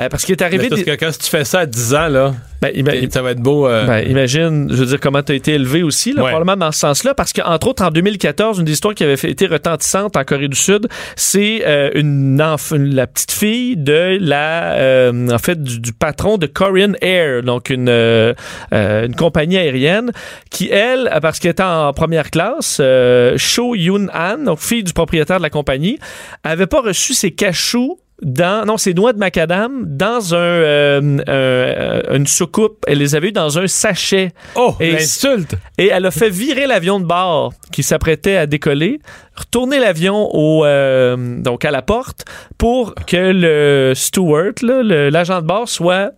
Euh, 0.01 0.09
parce 0.09 0.25
qu'il 0.25 0.33
est 0.33 0.43
arrivé 0.43 0.69
parce 0.71 0.83
que 0.83 0.93
quand 0.93 1.11
tu 1.19 1.29
fais 1.29 1.45
ça 1.45 1.61
à 1.61 1.67
10 1.67 1.95
ans, 1.95 2.09
là, 2.09 2.35
ben, 2.61 3.11
ça 3.11 3.22
va 3.22 3.30
être 3.32 3.41
beau. 3.41 3.66
euh, 3.68 3.86
ben, 3.86 4.09
imagine, 4.09 4.68
je 4.70 4.76
veux 4.76 4.86
dire, 4.86 5.01
comment 5.01 5.22
tu 5.22 5.32
as 5.32 5.34
été 5.36 5.53
élevé 5.55 5.82
aussi, 5.82 6.12
là, 6.12 6.22
Ouais. 6.24 6.30
probablement 6.30 6.57
dans 6.66 6.72
ce 6.72 6.80
sens-là, 6.80 7.14
parce 7.14 7.32
qu'entre 7.32 7.68
autres, 7.68 7.84
en 7.84 7.91
2014, 7.91 8.59
une 8.59 8.64
des 8.64 8.72
histoires 8.72 8.95
qui 8.95 9.05
avait 9.05 9.16
fait- 9.16 9.30
été 9.30 9.47
retentissante 9.47 10.16
en 10.16 10.24
Corée 10.24 10.49
du 10.49 10.57
Sud, 10.57 10.89
c'est 11.16 11.62
euh, 11.66 11.91
une, 11.95 12.36
la 12.72 13.07
petite 13.07 13.30
fille 13.32 13.76
de 13.76 14.18
la, 14.20 14.72
euh, 14.74 15.28
en 15.30 15.39
fait, 15.39 15.62
du, 15.62 15.78
du 15.80 15.93
patron 15.93 16.36
de 16.39 16.47
Korean 16.47 16.93
Air, 17.01 17.43
donc 17.43 17.70
une, 17.70 17.89
euh, 17.89 18.34
euh, 18.72 19.07
une 19.07 19.14
compagnie 19.14 19.57
aérienne, 19.57 20.11
qui, 20.51 20.68
elle, 20.70 21.11
parce 21.22 21.39
qu'elle 21.39 21.53
était 21.53 21.62
en 21.62 21.93
première 21.93 22.30
classe, 22.30 22.78
euh, 22.80 23.34
Cho 23.36 23.74
Yoon-han, 23.76 24.45
donc 24.45 24.59
fille 24.59 24.82
du 24.82 24.93
propriétaire 24.93 25.39
de 25.39 25.43
la 25.43 25.51
compagnie, 25.51 25.99
avait 26.43 26.66
pas 26.66 26.80
reçu 26.80 27.14
ses 27.14 27.30
cachous 27.30 27.99
dans 28.21 28.64
non 28.66 28.77
ses 28.79 28.95
noix 28.95 29.12
de 29.12 29.19
macadam 29.19 29.85
dans 29.87 30.35
un 30.35 30.39
euh, 30.39 31.19
euh, 31.29 32.16
une 32.16 32.27
soucoupe 32.27 32.85
elle 32.89 32.99
les 32.99 33.14
avait 33.14 33.29
eu 33.29 33.33
dans 33.33 33.59
un 33.61 33.66
sachet 33.69 34.33
Oh, 34.57 34.75
Et- 34.81 34.93
l'insulte! 34.93 35.55
et 35.79 35.87
elle 35.89 36.05
a 36.05 36.11
fait 36.11 36.29
virer 36.31 36.66
l'avion 36.66 36.99
de 36.99 37.05
bord 37.05 37.53
qui 37.71 37.83
s'apprêtait 37.85 38.37
à 38.37 38.47
décoller, 38.47 38.99
retourner 39.37 39.79
l'avion 39.79 40.29
au 40.35 40.64
euh, 40.64 41.16
donc 41.41 41.64
à 41.64 41.71
la 41.71 41.83
porte 41.83 42.25
pour 42.59 42.95
que 43.07 43.16
le 43.33 43.93
steward, 43.95 44.62
là, 44.62 44.83
le- 44.83 45.11
l'agent 45.11 45.41
de 45.41 45.47
bord, 45.47 45.69
soit 45.69 46.11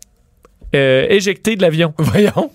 euh, 0.75 1.07
éjectée 1.09 1.57
de 1.57 1.63
l'avion. 1.63 1.95
Voyons. 1.99 2.51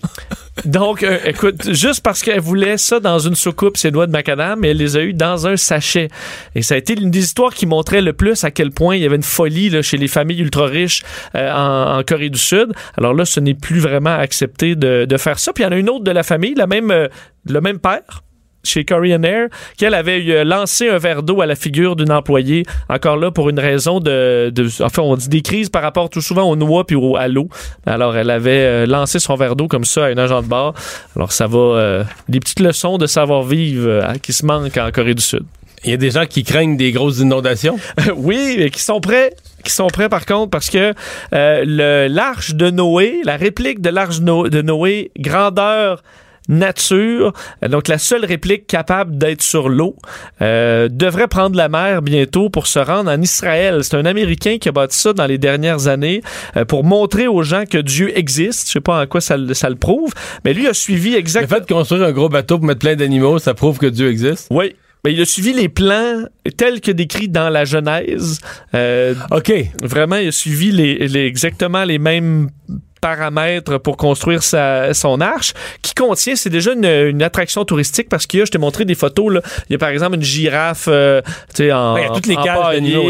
Donc, 0.64 1.02
euh, 1.02 1.18
écoute, 1.24 1.72
juste 1.72 2.02
parce 2.02 2.22
qu'elle 2.22 2.40
voulait 2.40 2.78
ça 2.78 2.98
dans 2.98 3.18
une 3.18 3.34
soucoupe, 3.34 3.76
ses 3.76 3.90
noix 3.90 4.06
de 4.06 4.12
macadam, 4.12 4.64
elle 4.64 4.78
les 4.78 4.96
a 4.96 5.02
eu 5.02 5.12
dans 5.12 5.46
un 5.46 5.56
sachet. 5.56 6.08
Et 6.54 6.62
ça 6.62 6.74
a 6.74 6.78
été 6.78 6.94
l'une 6.94 7.10
des 7.10 7.20
histoires 7.20 7.52
qui 7.52 7.66
montrait 7.66 8.00
le 8.00 8.12
plus 8.12 8.42
à 8.44 8.50
quel 8.50 8.70
point 8.70 8.96
il 8.96 9.02
y 9.02 9.06
avait 9.06 9.16
une 9.16 9.22
folie 9.22 9.68
là, 9.68 9.82
chez 9.82 9.98
les 9.98 10.08
familles 10.08 10.40
ultra 10.40 10.66
riches 10.66 11.02
euh, 11.34 11.52
en, 11.52 11.98
en 11.98 12.02
Corée 12.02 12.30
du 12.30 12.38
Sud. 12.38 12.72
Alors 12.96 13.12
là, 13.12 13.24
ce 13.24 13.38
n'est 13.40 13.54
plus 13.54 13.80
vraiment 13.80 14.16
accepté 14.16 14.74
de, 14.74 15.04
de 15.04 15.16
faire 15.16 15.38
ça. 15.38 15.52
Puis 15.52 15.62
il 15.62 15.66
y 15.66 15.68
en 15.68 15.72
a 15.72 15.76
une 15.76 15.90
autre 15.90 16.04
de 16.04 16.10
la 16.10 16.22
famille, 16.22 16.54
la 16.54 16.66
même, 16.66 16.90
euh, 16.90 17.08
le 17.44 17.60
même 17.60 17.78
père 17.78 18.22
chez 18.66 18.84
Korean 18.84 19.22
Air, 19.22 19.48
qu'elle 19.76 19.94
avait 19.94 20.22
euh, 20.28 20.44
lancé 20.44 20.88
un 20.88 20.98
verre 20.98 21.22
d'eau 21.22 21.40
à 21.40 21.46
la 21.46 21.54
figure 21.54 21.96
d'une 21.96 22.12
employée, 22.12 22.64
encore 22.88 23.16
là 23.16 23.30
pour 23.30 23.48
une 23.48 23.60
raison 23.60 24.00
de, 24.00 24.50
de, 24.54 24.68
enfin 24.82 25.02
on 25.02 25.16
dit 25.16 25.28
des 25.28 25.42
crises 25.42 25.68
par 25.68 25.82
rapport 25.82 26.10
tout 26.10 26.20
souvent 26.20 26.44
aux 26.44 26.56
noix 26.56 26.86
puis 26.86 26.96
au, 26.96 27.16
à 27.16 27.28
l'eau. 27.28 27.48
Alors 27.86 28.16
elle 28.16 28.30
avait 28.30 28.50
euh, 28.50 28.86
lancé 28.86 29.18
son 29.18 29.34
verre 29.34 29.56
d'eau 29.56 29.68
comme 29.68 29.84
ça 29.84 30.06
à 30.06 30.08
un 30.08 30.18
agent 30.18 30.42
de 30.42 30.48
bar. 30.48 30.74
Alors 31.14 31.32
ça 31.32 31.46
va, 31.46 31.58
euh, 31.58 32.04
des 32.28 32.40
petites 32.40 32.60
leçons 32.60 32.98
de 32.98 33.06
savoir-vivre 33.06 33.88
euh, 33.88 34.14
qui 34.22 34.32
se 34.32 34.44
manquent 34.44 34.76
en 34.76 34.90
Corée 34.90 35.14
du 35.14 35.22
Sud. 35.22 35.44
Il 35.84 35.90
y 35.90 35.94
a 35.94 35.96
des 35.96 36.10
gens 36.10 36.26
qui 36.26 36.42
craignent 36.42 36.76
des 36.76 36.90
grosses 36.90 37.20
inondations? 37.20 37.78
oui, 38.16 38.56
mais 38.58 38.70
qui 38.70 38.80
sont 38.80 39.00
prêts. 39.00 39.34
Qui 39.62 39.72
sont 39.72 39.86
prêts 39.88 40.08
par 40.08 40.26
contre 40.26 40.50
parce 40.50 40.70
que 40.70 40.94
euh, 41.32 42.08
l'arche 42.08 42.54
de 42.54 42.70
Noé, 42.70 43.20
la 43.24 43.36
réplique 43.36 43.80
de 43.80 43.90
l'arche 43.90 44.20
de 44.20 44.62
Noé, 44.62 45.10
grandeur 45.18 46.02
nature, 46.48 47.32
donc 47.68 47.88
la 47.88 47.98
seule 47.98 48.24
réplique 48.24 48.66
capable 48.66 49.18
d'être 49.18 49.42
sur 49.42 49.68
l'eau, 49.68 49.96
euh, 50.42 50.88
devrait 50.90 51.28
prendre 51.28 51.56
la 51.56 51.68
mer 51.68 52.02
bientôt 52.02 52.50
pour 52.50 52.66
se 52.66 52.78
rendre 52.78 53.10
en 53.10 53.20
Israël. 53.20 53.82
C'est 53.82 53.96
un 53.96 54.04
Américain 54.06 54.58
qui 54.58 54.68
a 54.68 54.72
bâti 54.72 54.96
ça 54.98 55.12
dans 55.12 55.26
les 55.26 55.38
dernières 55.38 55.88
années 55.88 56.20
euh, 56.56 56.64
pour 56.64 56.84
montrer 56.84 57.26
aux 57.26 57.42
gens 57.42 57.64
que 57.68 57.78
Dieu 57.78 58.16
existe. 58.16 58.66
Je 58.68 58.72
sais 58.72 58.80
pas 58.80 59.02
en 59.02 59.06
quoi 59.06 59.20
ça, 59.20 59.36
le- 59.36 59.54
ça 59.54 59.68
le 59.68 59.76
prouve, 59.76 60.12
mais 60.44 60.52
lui 60.54 60.66
a 60.66 60.74
suivi 60.74 61.10
Le 61.12 61.18
exactement... 61.18 61.56
fait 61.60 61.60
de 61.68 61.72
construire 61.74 62.02
un 62.04 62.12
gros 62.12 62.28
bateau 62.28 62.58
pour 62.58 62.66
mettre 62.66 62.80
plein 62.80 62.96
d'animaux, 62.96 63.38
ça 63.38 63.54
prouve 63.54 63.78
que 63.78 63.86
Dieu 63.86 64.08
existe? 64.08 64.48
Oui. 64.50 64.74
Mais 65.04 65.12
il 65.12 65.20
a 65.20 65.24
suivi 65.24 65.52
les 65.52 65.68
plans 65.68 66.24
tels 66.56 66.80
que 66.80 66.90
décrits 66.90 67.28
dans 67.28 67.48
la 67.48 67.64
Genèse. 67.64 68.40
Euh, 68.74 69.14
OK. 69.30 69.52
Vraiment, 69.82 70.16
il 70.16 70.28
a 70.28 70.32
suivi 70.32 70.72
les, 70.72 71.06
les- 71.06 71.26
exactement 71.26 71.84
les 71.84 71.98
mêmes 71.98 72.48
paramètres 73.10 73.78
pour 73.78 73.96
construire 73.96 74.42
sa, 74.42 74.92
son 74.94 75.20
arche, 75.20 75.52
qui 75.82 75.94
contient, 75.94 76.34
c'est 76.36 76.50
déjà 76.50 76.72
une, 76.72 76.84
une 76.84 77.22
attraction 77.22 77.64
touristique 77.64 78.08
parce 78.08 78.26
qu'il 78.26 78.40
y 78.40 78.42
a, 78.42 78.46
je 78.46 78.50
t'ai 78.50 78.58
montré 78.58 78.84
des 78.84 78.94
photos, 78.96 79.32
là, 79.34 79.40
il 79.68 79.72
y 79.72 79.76
a 79.76 79.78
par 79.78 79.90
exemple 79.90 80.16
une 80.16 80.22
girafe 80.22 80.86
euh, 80.88 81.20
tu 81.54 81.64
sais, 81.64 81.72
en, 81.72 81.94
Ouais, 81.94 82.02
il 82.02 82.04
y 82.04 82.10
a 82.10 82.14
toutes 82.14 82.26
les 82.26 82.34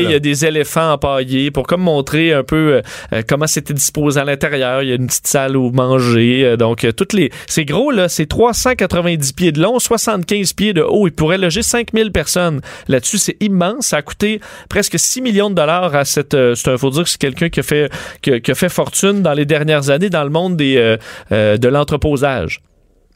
il 0.05 0.11
y 0.11 0.14
a 0.14 0.18
des 0.18 0.44
éléphants 0.44 0.92
empaillés 0.92 1.51
pour 1.51 1.66
comme 1.66 1.80
montrer 1.82 2.32
un 2.34 2.42
peu 2.44 2.57
euh, 2.74 2.82
euh, 3.14 3.22
comment 3.26 3.47
c'était 3.47 3.74
disposé 3.74 4.20
à 4.20 4.24
l'intérieur. 4.24 4.82
Il 4.82 4.88
y 4.88 4.92
a 4.92 4.97
une 4.97 5.07
petite 5.07 5.26
salle 5.26 5.57
où 5.57 5.70
manger. 5.70 6.44
euh, 6.44 6.57
donc, 6.57 6.86
toutes 6.97 7.12
les... 7.14 7.30
C'est 7.47 7.64
gros, 7.64 7.90
là, 7.90 8.09
c'est 8.09 8.26
390 8.26 9.32
pieds 9.32 9.53
de 9.53 9.61
long, 9.62 9.78
75 9.78 10.53
pieds 10.53 10.72
de 10.74 10.82
haut. 10.82 11.07
Il 11.07 11.12
pourrait 11.12 11.38
loger 11.38 11.62
5000 11.62 12.12
personnes. 12.12 12.61
Là-dessus, 12.88 13.18
c'est 13.18 13.36
immense. 13.40 13.86
Ça 13.86 13.99
a 13.99 14.03
coûté 14.03 14.40
presque 14.68 14.99
6 14.99 15.22
millions 15.22 15.51
de 15.51 15.55
dollars 15.55 15.94
à 15.94 16.05
cette... 16.05 16.36
C'est 16.55 16.68
un- 16.70 16.76
faut 16.76 16.90
dire 16.90 17.05
que 17.05 17.09
c'est 17.11 17.20
quelqu'un 17.20 17.49
qui 17.49 17.61
a 17.61 17.62
fait 17.62 17.90
qui 18.22 18.51
a 18.51 18.55
fait 18.55 18.68
fortune 18.68 19.22
dans 19.22 19.32
les 19.32 19.47
dernières 19.47 19.86
années 19.91 20.11
dans 20.11 20.24
le 20.24 20.30
monde 20.30 20.57
des, 20.57 20.76
euh, 20.76 20.97
euh, 21.32 21.57
de 21.57 21.68
l'entreposage. 21.68 22.61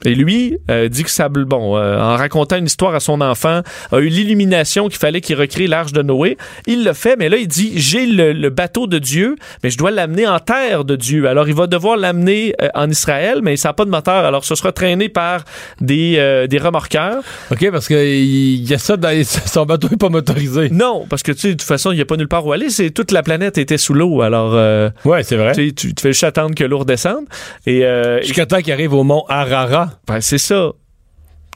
Et 0.05 0.15
lui 0.15 0.57
euh, 0.71 0.89
dit 0.89 1.05
que 1.05 1.11
ça, 1.11 1.29
bon, 1.29 1.77
euh, 1.77 1.99
en 2.01 2.17
racontant 2.17 2.57
une 2.57 2.65
histoire 2.67 2.95
à 2.95 3.01
son 3.01 3.21
enfant, 3.21 3.61
a 3.93 3.99
eu 3.99 4.09
l'illumination 4.09 4.89
qu'il 4.89 4.99
fallait 4.99 5.21
qu'il 5.21 5.37
recrée 5.37 5.67
l'arche 5.67 5.93
de 5.93 6.03
Noé. 6.03 6.39
Il 6.67 6.85
le 6.85 6.93
fait, 6.93 7.17
mais 7.19 7.29
là 7.29 7.37
il 7.37 7.49
dit 7.49 7.73
j'ai 7.77 8.07
le, 8.07 8.33
le 8.33 8.51
bateau 8.51 8.87
de 8.87 8.99
Dieu, 8.99 9.37
mais 9.63 9.71
je 9.71 9.77
dois 9.79 9.91
l'amener 9.91 10.27
en 10.27 10.39
terre 10.39 10.85
de 10.85 10.97
Dieu. 10.97 11.29
Alors 11.29 11.49
il 11.49 11.55
va 11.55 11.67
devoir 11.67 11.97
l'amener 11.97 12.55
euh, 12.63 12.69
en 12.75 12.89
Israël, 12.91 13.41
mais 13.43 13.57
ça 13.57 13.69
n'a 13.71 13.73
pas 13.75 13.85
de 13.85 13.91
moteur. 13.91 14.25
Alors 14.25 14.45
ce 14.45 14.55
sera 14.55 14.73
traîné 14.73 15.09
par 15.09 15.45
des 15.81 16.15
euh, 16.19 16.47
des 16.47 16.59
remorqueurs. 16.59 17.23
OK, 17.51 17.71
parce 17.71 17.87
qu'il 17.89 18.69
y 18.69 18.73
a 18.75 18.79
ça 18.79 18.97
dans 18.97 19.11
les- 19.11 19.25
son 19.25 19.67
bateau 19.67 19.89
n'est 19.91 19.97
pas 19.99 20.09
motorisé. 20.09 20.71
Non, 20.71 21.07
parce 21.11 21.23
que 21.23 21.33
tu 21.33 21.39
sais 21.41 21.49
de 21.49 21.53
toute 21.55 21.63
façon 21.63 21.93
il 21.93 21.97
n'y 21.97 22.01
a 22.03 22.07
pas 22.07 22.17
nulle 22.17 22.29
part 22.29 22.47
où 22.47 22.53
aller. 22.53 22.71
C'est 22.71 22.91
toute 22.91 23.13
la 23.13 23.23
planète 23.23 23.59
était 23.59 23.79
sous 23.79 23.93
l'eau. 23.95 24.23
Alors 24.23 24.53
euh, 24.55 24.89
Ouais, 25.05 25.23
c'est 25.23 25.37
vrai. 25.37 25.53
tu 25.55 25.75
tu 25.75 25.93
fais 26.01 26.11
juste 26.13 26.25
attendre 26.25 26.55
que 26.55 26.65
l'eau 26.65 26.79
redescende. 26.79 27.25
Et 27.67 27.85
euh, 27.85 28.23
Jusqu'à 28.23 28.47
temps 28.47 28.61
qu'il 28.61 28.73
arrive 28.73 28.95
au 28.95 29.05
mont 29.05 29.25
Arara. 29.29 29.90
Ben, 30.07 30.21
c'est 30.21 30.39
ça. 30.39 30.73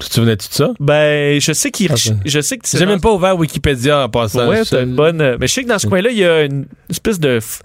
Tu 0.01 0.09
te 0.09 0.14
souvenais-tu 0.14 0.49
de 0.49 0.55
ça? 0.55 0.70
Ben 0.80 1.41
je 1.41 1.53
sais 1.53 1.70
qu'il 1.70 1.91
Ah, 1.93 1.97
c'est- 1.97 2.14
je 2.24 2.41
sais 2.41 2.59
que 2.59 2.66
J'ai 2.68 2.80
dans- 2.80 2.87
même 2.87 3.01
pas 3.01 3.12
ouvert 3.12 3.37
Wikipédia 3.39 4.05
en 4.05 4.09
passant. 4.09 4.49
Ouais, 4.49 4.64
t'as 4.64 4.82
une 4.82 4.97
bonne. 4.97 5.20
euh, 5.20 5.37
Mais 5.41 5.47
je 5.47 5.53
sais 5.55 5.62
que 5.62 5.68
dans 5.68 5.78
ce 5.78 5.87
coin-là, 5.87 6.11
il 6.11 6.18
y 6.18 6.24
a 6.24 6.43
une 6.43 6.66
espèce 6.91 7.20
de 7.20 7.39
f- 7.39 7.61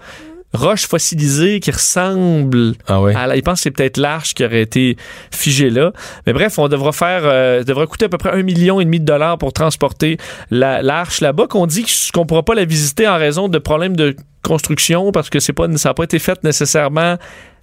roche 0.53 0.85
fossilisée 0.87 1.59
qui 1.59 1.71
ressemble 1.71 2.73
Ah 2.87 3.01
ouais. 3.01 3.15
à. 3.15 3.25
la- 3.27 3.35
Il 3.35 3.41
pense 3.43 3.59
que 3.59 3.63
c'est 3.63 3.71
peut-être 3.71 3.97
l'arche 3.97 4.35
qui 4.35 4.45
aurait 4.45 4.61
été 4.61 4.95
figée 5.31 5.71
là. 5.71 5.91
Mais 6.27 6.33
bref, 6.33 6.59
on 6.59 6.67
devra 6.67 6.91
faire. 6.91 7.21
Euh, 7.23 7.63
devra 7.63 7.87
coûter 7.87 8.05
à 8.05 8.09
peu 8.09 8.17
près 8.19 8.31
un 8.31 8.43
million 8.43 8.79
et 8.79 8.85
demi 8.85 8.99
de 8.99 9.05
dollars 9.05 9.39
pour 9.39 9.51
transporter 9.51 10.17
la- 10.51 10.83
l'arche 10.83 11.21
là-bas. 11.21 11.47
Qu'on 11.47 11.65
dit 11.65 11.83
qu'on 12.13 12.25
pourra 12.27 12.43
pas 12.43 12.53
la 12.53 12.65
visiter 12.65 13.07
en 13.07 13.17
raison 13.17 13.47
de 13.47 13.57
problèmes 13.57 13.95
de 13.95 14.15
construction 14.43 15.11
parce 15.11 15.29
que 15.31 15.39
c'est 15.39 15.53
pas 15.53 15.65
ça 15.77 15.89
n'a 15.89 15.93
pas 15.95 16.03
été 16.03 16.19
fait 16.19 16.43
nécessairement 16.43 17.17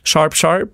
sharp 0.04 0.34
sharp 0.34 0.64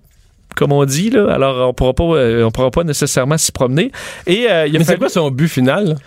comme 0.55 0.71
on 0.71 0.85
dit 0.85 1.09
là 1.09 1.31
alors 1.33 1.69
on 1.69 1.73
pourra 1.73 1.93
pas 1.93 2.03
euh, 2.03 2.43
on 2.43 2.51
pourra 2.51 2.71
pas 2.71 2.83
nécessairement 2.83 3.37
s'y 3.37 3.51
promener 3.51 3.91
et 4.27 4.47
euh, 4.49 4.67
il 4.67 4.75
a 4.75 4.79
Mais 4.79 4.85
c'est 4.85 4.97
quoi 4.97 5.09
son 5.09 5.31
but 5.31 5.47
final? 5.47 5.97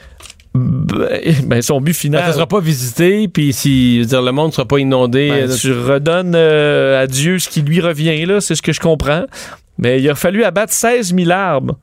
ben, 0.56 1.20
ben, 1.44 1.62
son 1.62 1.80
but 1.80 1.94
final 1.94 2.24
Ça 2.24 2.32
sera 2.32 2.46
pas 2.46 2.60
visité, 2.60 3.28
puis 3.28 3.52
si 3.52 3.96
je 3.96 4.00
veux 4.00 4.06
dire, 4.06 4.22
le 4.22 4.32
monde 4.32 4.52
sera 4.52 4.66
pas 4.66 4.78
inondé. 4.78 5.28
Ben, 5.28 5.50
tu 5.50 5.72
redonnes 5.72 6.34
euh, 6.34 7.02
à 7.02 7.06
Dieu 7.06 7.38
ce 7.38 7.48
qui 7.48 7.62
lui 7.62 7.80
revient, 7.80 8.24
là, 8.24 8.40
c'est 8.40 8.54
ce 8.54 8.62
que 8.62 8.72
je 8.72 8.80
comprends. 8.80 9.24
Mais 9.78 10.00
il 10.00 10.08
a 10.08 10.14
fallu 10.14 10.44
abattre 10.44 10.72
16 10.72 11.14
000 11.14 11.30
arbres 11.30 11.76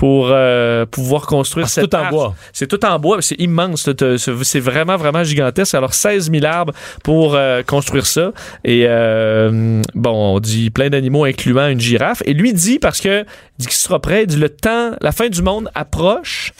pour 0.00 0.30
euh, 0.32 0.86
pouvoir 0.86 1.26
construire 1.26 1.66
Ah, 1.66 1.68
cette 1.68 1.90
tout 1.90 1.94
en 1.94 2.08
bois. 2.08 2.34
C'est 2.54 2.66
tout 2.66 2.82
en 2.86 2.98
bois, 2.98 3.20
c'est 3.20 3.38
immense, 3.38 3.86
c'est 4.16 4.58
vraiment, 4.58 4.96
vraiment 4.96 5.22
gigantesque. 5.24 5.74
Alors 5.74 5.92
16 5.92 6.30
000 6.30 6.42
arbres 6.46 6.72
pour 7.04 7.34
euh, 7.34 7.62
construire 7.62 8.06
ça. 8.06 8.32
Et 8.64 8.86
euh, 8.86 9.82
bon, 9.94 10.36
on 10.36 10.40
dit 10.40 10.70
plein 10.70 10.88
d'animaux 10.88 11.24
incluant 11.24 11.68
une 11.68 11.80
girafe. 11.80 12.22
Et 12.24 12.32
lui 12.32 12.54
dit, 12.54 12.78
parce 12.78 12.98
que 12.98 13.26
dit 13.58 13.66
qu'il 13.66 13.76
sera 13.76 13.98
prêt, 13.98 14.22
il 14.22 14.26
dit 14.28 14.36
le 14.36 14.48
temps, 14.48 14.92
la 15.02 15.12
fin 15.12 15.28
du 15.28 15.42
monde 15.42 15.68
approche. 15.74 16.54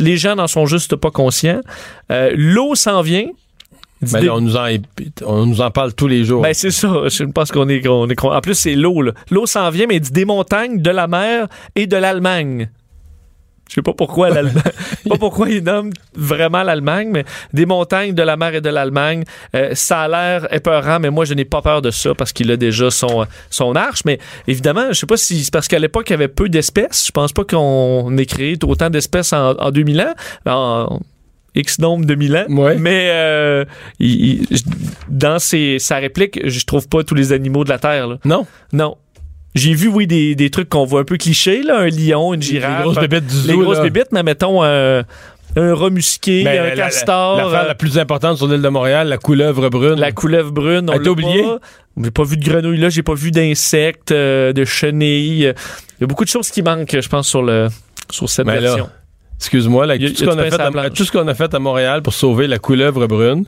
Les 0.00 0.16
gens 0.16 0.34
n'en 0.34 0.48
sont 0.48 0.66
juste 0.66 0.96
pas 0.96 1.12
conscients. 1.12 1.60
L'eau 2.08 2.74
s'en 2.74 3.02
vient. 3.02 3.28
Là, 4.02 4.34
on, 4.34 4.40
nous 4.40 4.56
en, 4.56 4.66
on 5.26 5.46
nous 5.46 5.60
en 5.60 5.70
parle 5.70 5.94
tous 5.94 6.08
les 6.08 6.24
jours. 6.24 6.42
ben, 6.42 6.54
c'est 6.54 6.72
ça. 6.72 6.88
Je 7.06 7.22
pense 7.22 7.52
qu'on 7.52 7.68
est, 7.68 7.82
qu'on 7.82 8.08
est. 8.08 8.20
En 8.24 8.40
plus, 8.40 8.54
c'est 8.54 8.74
l'eau. 8.74 9.00
L'eau 9.30 9.46
s'en 9.46 9.70
vient, 9.70 9.86
mais 9.86 9.96
il 9.96 10.00
dit 10.00 10.10
des 10.10 10.24
montagnes, 10.24 10.82
de 10.82 10.90
la 10.90 11.06
mer 11.06 11.46
et 11.76 11.86
de 11.86 11.96
l'Allemagne. 11.96 12.68
Je 13.70 13.76
sais 13.76 13.82
pas 13.82 13.92
pourquoi 13.92 14.30
l'Allemagne. 14.30 14.62
pas 15.08 15.16
pourquoi 15.16 15.48
il 15.48 15.62
nomme 15.62 15.90
vraiment 16.16 16.64
l'Allemagne, 16.64 17.08
mais 17.12 17.24
des 17.52 17.66
montagnes, 17.66 18.12
de 18.14 18.22
la 18.22 18.36
mer 18.36 18.52
et 18.56 18.60
de 18.60 18.68
l'Allemagne. 18.68 19.22
Euh, 19.54 19.70
ça 19.74 20.00
a 20.02 20.08
l'air 20.08 20.52
épeurant, 20.52 20.98
mais 20.98 21.10
moi, 21.10 21.24
je 21.24 21.34
n'ai 21.34 21.44
pas 21.44 21.62
peur 21.62 21.80
de 21.80 21.92
ça 21.92 22.12
parce 22.16 22.32
qu'il 22.32 22.50
a 22.50 22.56
déjà 22.56 22.90
son, 22.90 23.26
son 23.48 23.76
arche. 23.76 24.00
Mais 24.04 24.18
évidemment, 24.48 24.88
je 24.88 24.94
sais 24.94 25.06
pas 25.06 25.16
si 25.16 25.44
c'est 25.44 25.52
parce 25.52 25.68
qu'à 25.68 25.78
l'époque, 25.78 26.10
il 26.10 26.12
y 26.12 26.14
avait 26.14 26.26
peu 26.26 26.48
d'espèces. 26.48 27.06
Je 27.06 27.12
pense 27.12 27.32
pas 27.32 27.44
qu'on 27.44 28.16
ait 28.18 28.26
créé 28.26 28.58
autant 28.64 28.90
d'espèces 28.90 29.32
en, 29.32 29.52
en 29.52 29.70
2000 29.70 30.00
ans. 30.00 30.14
En, 30.46 31.00
X 31.54 31.80
nombre 31.80 32.04
de 32.06 32.14
mille 32.14 32.36
ans. 32.36 32.44
Ouais. 32.48 32.76
Mais 32.76 33.08
euh, 33.10 33.64
il- 33.98 34.42
il- 34.50 34.62
dans 35.08 35.40
ses, 35.40 35.80
sa 35.80 35.96
réplique, 35.96 36.38
je 36.44 36.64
trouve 36.64 36.88
pas 36.88 37.02
tous 37.02 37.16
les 37.16 37.32
animaux 37.32 37.64
de 37.64 37.70
la 37.70 37.78
Terre. 37.80 38.06
Là. 38.06 38.18
non? 38.24 38.46
Non. 38.72 38.96
J'ai 39.54 39.74
vu, 39.74 39.88
oui, 39.88 40.06
des, 40.06 40.34
des 40.34 40.50
trucs 40.50 40.68
qu'on 40.68 40.84
voit 40.84 41.00
un 41.00 41.04
peu 41.04 41.16
clichés, 41.16 41.62
là, 41.62 41.78
un 41.80 41.88
lion, 41.88 42.34
une 42.34 42.42
girafe. 42.42 42.78
Les 42.78 42.82
grosses 42.84 42.98
bébêtes 43.00 43.26
du 43.26 43.34
zoo. 43.34 43.48
Les 43.48 43.56
grosses 43.58 43.78
là. 43.78 43.82
bébites, 43.84 44.12
mais 44.12 44.22
mettons 44.22 44.62
un, 44.62 45.00
un 45.56 45.74
rat 45.74 45.90
musqué, 45.90 46.44
Ben, 46.44 46.50
un 46.50 46.62
la- 46.62 46.68
la- 46.68 46.76
castor, 46.76 47.36
L'affaire 47.38 47.64
euh, 47.64 47.68
la 47.68 47.74
plus 47.74 47.98
importante 47.98 48.36
sur 48.36 48.46
l'île 48.46 48.62
de 48.62 48.68
Montréal, 48.68 49.08
la 49.08 49.18
couleuvre 49.18 49.68
brune. 49.68 49.98
la 49.98 50.12
couleuvre 50.12 50.52
brune. 50.52 50.88
On 50.88 50.96
l'a 50.98 51.10
oublié? 51.10 51.44
J'ai 52.02 52.10
pas 52.12 52.22
vu 52.22 52.36
de 52.36 52.44
grenouilles 52.48 52.78
là, 52.78 52.88
j'ai 52.88 53.02
pas 53.02 53.14
vu 53.14 53.32
d'insectes, 53.32 54.12
euh, 54.12 54.52
de 54.52 54.64
chenilles. 54.64 55.40
Il 55.98 56.00
y 56.00 56.04
a 56.04 56.06
beaucoup 56.06 56.24
de 56.24 56.30
choses 56.30 56.50
qui 56.50 56.62
manquent, 56.62 56.98
je 57.00 57.08
pense, 57.08 57.26
sur 57.28 57.42
le 57.42 57.66
sur 58.10 58.28
cette 58.28 58.46
Ben 58.46 58.60
version. 58.60 58.88
Excuse-moi, 59.38 59.84
tout, 59.84 59.88
la 59.88 59.98
tout 59.98 61.04
ce 61.04 61.10
qu'on 61.12 61.26
a 61.26 61.34
fait 61.34 61.54
à 61.54 61.58
Montréal 61.58 62.02
pour 62.02 62.12
sauver 62.12 62.46
la 62.46 62.58
couleuvre 62.58 63.06
brune, 63.06 63.46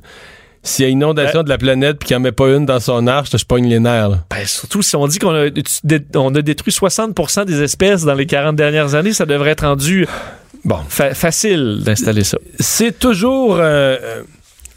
s'il 0.63 0.85
y 0.85 0.89
a 0.89 0.91
inondation 0.91 1.43
de 1.43 1.49
la 1.49 1.59
planète 1.59 1.99
puis 1.99 2.07
qu'il 2.09 2.17
n'y 2.17 2.21
en 2.21 2.23
met 2.23 2.33
pas 2.33 2.49
une 2.49 2.67
dans 2.67 2.79
son 2.81 3.07
arche, 3.07 3.31
je 3.37 3.45
pogne 3.45 3.69
les 3.69 3.81
nerfs. 3.81 4.09
là. 4.11 4.19
Ben, 4.31 4.45
surtout 4.47 4.83
si 4.83 4.95
on 4.97 5.07
dit 5.07 5.19
qu'on 5.19 5.35
a, 5.35 5.49
on 6.15 6.35
a 6.35 6.43
détruit 6.43 6.73
60% 6.73 7.45
des 7.47 7.63
espèces 7.63 8.05
dans 8.05 8.15
les 8.15 8.27
40 8.27 8.55
dernières 8.57 8.95
années, 8.95 9.13
ça 9.13 9.27
devrait 9.27 9.51
être 9.51 9.67
rendu 9.67 10.07
Bon. 10.65 10.79
fa- 10.89 11.15
facile 11.15 11.81
d'installer 11.85 12.23
ça. 12.25 12.39
C'est 12.61 12.97
toujours 12.99 13.57
euh, 13.57 13.97
euh, 14.01 14.23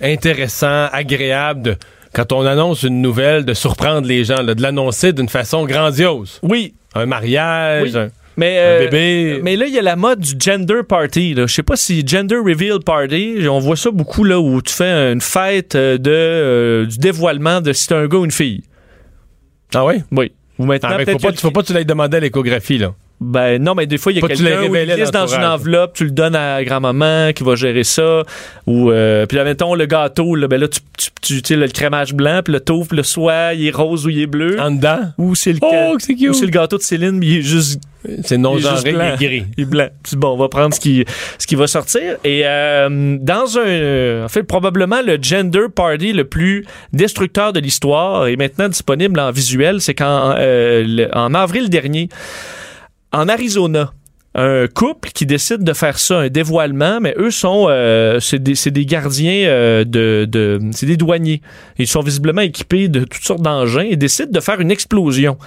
intéressant, 0.01 0.88
agréable 0.91 1.61
de- 1.61 1.75
quand 2.13 2.31
on 2.31 2.45
annonce 2.45 2.83
une 2.83 3.01
nouvelle 3.01 3.45
de 3.45 3.53
surprendre 3.53 4.07
les 4.07 4.23
gens, 4.23 4.41
là, 4.41 4.55
de 4.55 4.61
l'annoncer 4.61 5.13
d'une 5.13 5.29
façon 5.29 5.65
grandiose. 5.65 6.39
Oui, 6.43 6.73
Un 6.95 7.05
mariage, 7.05 7.91
Oui. 7.93 7.99
un, 7.99 8.09
mais, 8.38 8.57
euh, 8.59 8.79
bébé. 8.89 9.39
mais 9.43 9.55
là, 9.55 9.65
il 9.67 9.73
y 9.73 9.79
a 9.79 9.81
la 9.81 9.95
mode 9.95 10.19
du 10.19 10.33
gender 10.39 10.81
party. 10.88 11.36
Je 11.36 11.45
sais 11.47 11.63
pas 11.63 11.75
si 11.75 12.05
gender 12.05 12.36
reveal 12.38 12.79
party, 12.86 13.47
on 13.49 13.59
voit 13.59 13.75
ça 13.75 13.91
beaucoup 13.91 14.23
là 14.23 14.39
où 14.39 14.61
tu 14.61 14.73
fais 14.73 15.11
une 15.13 15.21
fête 15.21 15.75
euh, 15.75 15.97
de, 15.97 16.11
euh, 16.11 16.86
du 16.86 16.97
dévoilement 16.97 17.61
de 17.61 17.73
si 17.73 17.88
t'es 17.88 17.95
un 17.95 18.07
gars 18.07 18.17
ou 18.17 18.25
une 18.25 18.31
fille. 18.31 18.63
Ah 19.73 19.86
oui? 19.86 19.95
Oui. 20.11 20.31
Ou 20.59 20.65
maintenant, 20.65 20.89
Ah, 20.93 20.97
mais 20.97 21.05
faut 21.05 21.17
pas, 21.19 21.33
faut 21.33 21.51
pas 21.51 21.61
que 21.61 21.67
tu 21.67 21.73
l'ailles 21.73 21.86
demander 21.86 22.17
à 22.17 22.19
l'échographie, 22.21 22.77
là. 22.77 22.93
Ben 23.22 23.61
non, 23.63 23.76
mais 23.76 23.88
des 23.88 23.97
fois, 23.97 24.11
il 24.11 24.16
y 24.16 24.24
a 24.24 24.28
quelqu'un 24.28 24.43
où 24.43 24.47
il 24.47 24.72
révélé 24.74 24.91
à 24.93 24.95
lisse 24.97 25.11
dans 25.11 25.26
une 25.28 25.43
enveloppe, 25.45 25.93
tu 25.93 26.03
le 26.03 26.11
donnes 26.11 26.36
à 26.36 26.63
grand-maman 26.63 27.32
qui 27.34 27.43
va 27.43 27.55
gérer 27.55 27.84
ça. 27.86 28.24
Ou, 28.68 28.91
euh, 28.91 29.26
puis 29.26 29.38
là, 29.38 29.43
mettons, 29.45 29.74
le 29.74 29.86
gâteau, 29.86 30.36
là, 30.36 30.47
ben 30.49 30.59
là, 30.59 30.68
tu, 30.68 30.80
tu, 30.97 31.09
tu, 31.22 31.41
tu 31.41 31.53
sais, 31.53 31.55
le 31.59 31.68
crémage 31.70 32.13
blanc, 32.13 32.41
puis 32.43 32.53
le 32.53 32.59
touffe, 32.59 32.91
le 32.91 33.03
soit, 33.03 33.53
il 33.53 33.68
est 33.68 33.76
rose 33.76 34.05
ou 34.05 34.09
il 34.09 34.22
est 34.22 34.28
bleu. 34.28 34.59
En 34.59 34.72
dedans, 34.72 34.99
Ou 35.18 35.34
c'est 35.34 35.53
le, 35.53 35.59
Oh, 35.61 35.95
c'est 35.97 36.13
cute. 36.16 36.30
ou 36.30 36.34
c'est 36.34 36.45
le 36.45 36.51
gâteau 36.51 36.78
de 36.78 36.82
Céline, 36.84 37.13
mais 37.13 37.26
il 37.26 37.38
est 37.38 37.41
juste 37.41 37.80
c'est 38.24 38.38
non 38.38 38.59
genré, 38.59 38.91
il 38.91 39.01
est 39.01 39.16
gris. 39.28 39.45
Il 39.57 39.63
est 39.63 39.66
blanc. 39.66 39.88
Puis 40.03 40.16
bon, 40.16 40.34
on 40.34 40.38
va 40.38 40.47
prendre 40.47 40.76
ce 40.76 40.80
qui, 40.80 41.03
ce 41.39 41.47
qui 41.47 41.55
va 41.55 41.66
sortir. 41.66 42.18
Et 42.24 42.43
euh, 42.45 43.18
dans 43.20 43.57
un... 43.57 44.26
En 44.26 44.28
fait, 44.28 44.43
probablement 44.43 45.01
le 45.01 45.18
gender 45.20 45.66
party 45.74 46.13
le 46.13 46.26
plus 46.26 46.66
destructeur 46.93 47.51
de 47.51 47.59
l'histoire 47.59 48.28
est 48.28 48.36
maintenant 48.36 48.70
disponible 48.70 49.20
en 49.20 49.32
visuel. 49.32 49.82
C'est 49.82 49.95
qu'en 49.95 50.36
euh, 50.38 50.84
le- 50.86 51.18
en 51.18 51.34
avril 51.34 51.68
dernier, 51.72 52.09
en 53.16 53.30
Arizona, 53.30 53.93
un 54.36 54.68
couple 54.68 55.11
qui 55.11 55.26
décide 55.26 55.63
de 55.63 55.72
faire 55.72 55.97
ça, 55.97 56.20
un 56.20 56.28
dévoilement, 56.28 56.99
mais 56.99 57.16
eux 57.18 57.32
sont, 57.32 57.68
euh, 57.70 58.20
c'est 58.20 58.39
des, 58.39 58.86
gardiens 58.86 59.47
euh, 59.47 59.86
de 59.86 60.59
c'est 60.74 60.86
des 60.86 60.97
douaniers. 60.97 61.41
Ils 61.78 61.88
sont 61.88 62.01
visiblement 62.01 62.41
équipés 62.41 62.89
de 62.89 63.05
toutes 63.05 63.24
sortes 63.24 63.41
d'engins 63.41 63.86
et 63.89 63.95
décident 63.95 64.32
de 64.32 64.39
faire 64.41 64.59
une 64.59 64.72
explosion. 64.72 65.38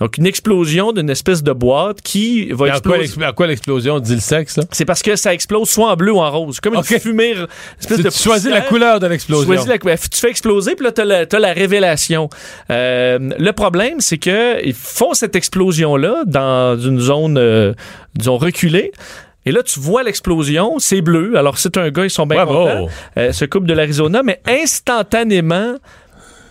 Donc 0.00 0.18
une 0.18 0.26
explosion 0.26 0.92
d'une 0.92 1.08
espèce 1.08 1.42
de 1.42 1.52
boîte 1.52 2.02
qui 2.02 2.50
va 2.52 2.66
Mais 2.66 2.70
À 2.72 2.80
quoi, 2.80 2.98
exploser. 2.98 3.26
à 3.26 3.32
quoi 3.32 3.46
l'explosion? 3.46 3.98
Dit 3.98 4.14
le 4.16 4.20
sexe, 4.20 4.58
là? 4.58 4.64
C'est 4.70 4.84
parce 4.84 5.02
que 5.02 5.16
ça 5.16 5.32
explose 5.32 5.70
soit 5.70 5.90
en 5.90 5.96
bleu 5.96 6.12
ou 6.12 6.18
en 6.20 6.30
rose, 6.30 6.60
comme 6.60 6.74
une 6.74 6.80
Ok. 6.80 6.98
fumée, 7.00 7.32
une 7.32 7.46
espèce 7.80 7.96
Tu, 7.96 8.02
de 8.02 8.10
tu 8.10 8.18
choisis 8.22 8.50
la 8.50 8.60
couleur 8.60 9.00
de 9.00 9.06
l'explosion. 9.06 9.46
choisis 9.46 9.66
la- 9.66 9.78
ben, 9.78 9.96
tu 9.96 10.20
fais 10.20 10.28
exploser, 10.28 10.74
puis 10.74 10.84
là, 10.84 10.92
tu 10.92 11.00
as, 11.00 11.38
la 11.38 11.52
révélation. 11.54 12.28
Euh, 12.70 13.18
le 13.38 13.52
problème, 13.52 14.00
c'est 14.00 14.18
que 14.18 14.62
ils 14.66 14.74
font 14.74 15.14
cette 15.14 15.34
explosion-là 15.34 16.24
dans 16.26 16.78
une 16.78 17.00
zone, 17.00 17.38
euh, 17.38 17.72
disons, 18.14 18.36
reculée. 18.36 18.92
Et 19.46 19.52
là, 19.52 19.62
tu 19.62 19.78
vois 19.80 20.02
l'explosion, 20.02 20.78
c'est 20.78 21.00
bleu. 21.00 21.36
Alors, 21.38 21.56
c'est 21.56 21.76
un 21.78 21.88
gars, 21.90 22.04
ils 22.04 22.10
sont 22.10 22.26
bien 22.26 22.44
Bravo. 22.44 22.66
contents. 22.66 22.88
Euh, 23.16 23.32
ce 23.32 23.44
couple 23.44 23.66
de 23.66 23.74
l'Arizona, 23.74 24.22
mais 24.24 24.40
instantanément, 24.46 25.76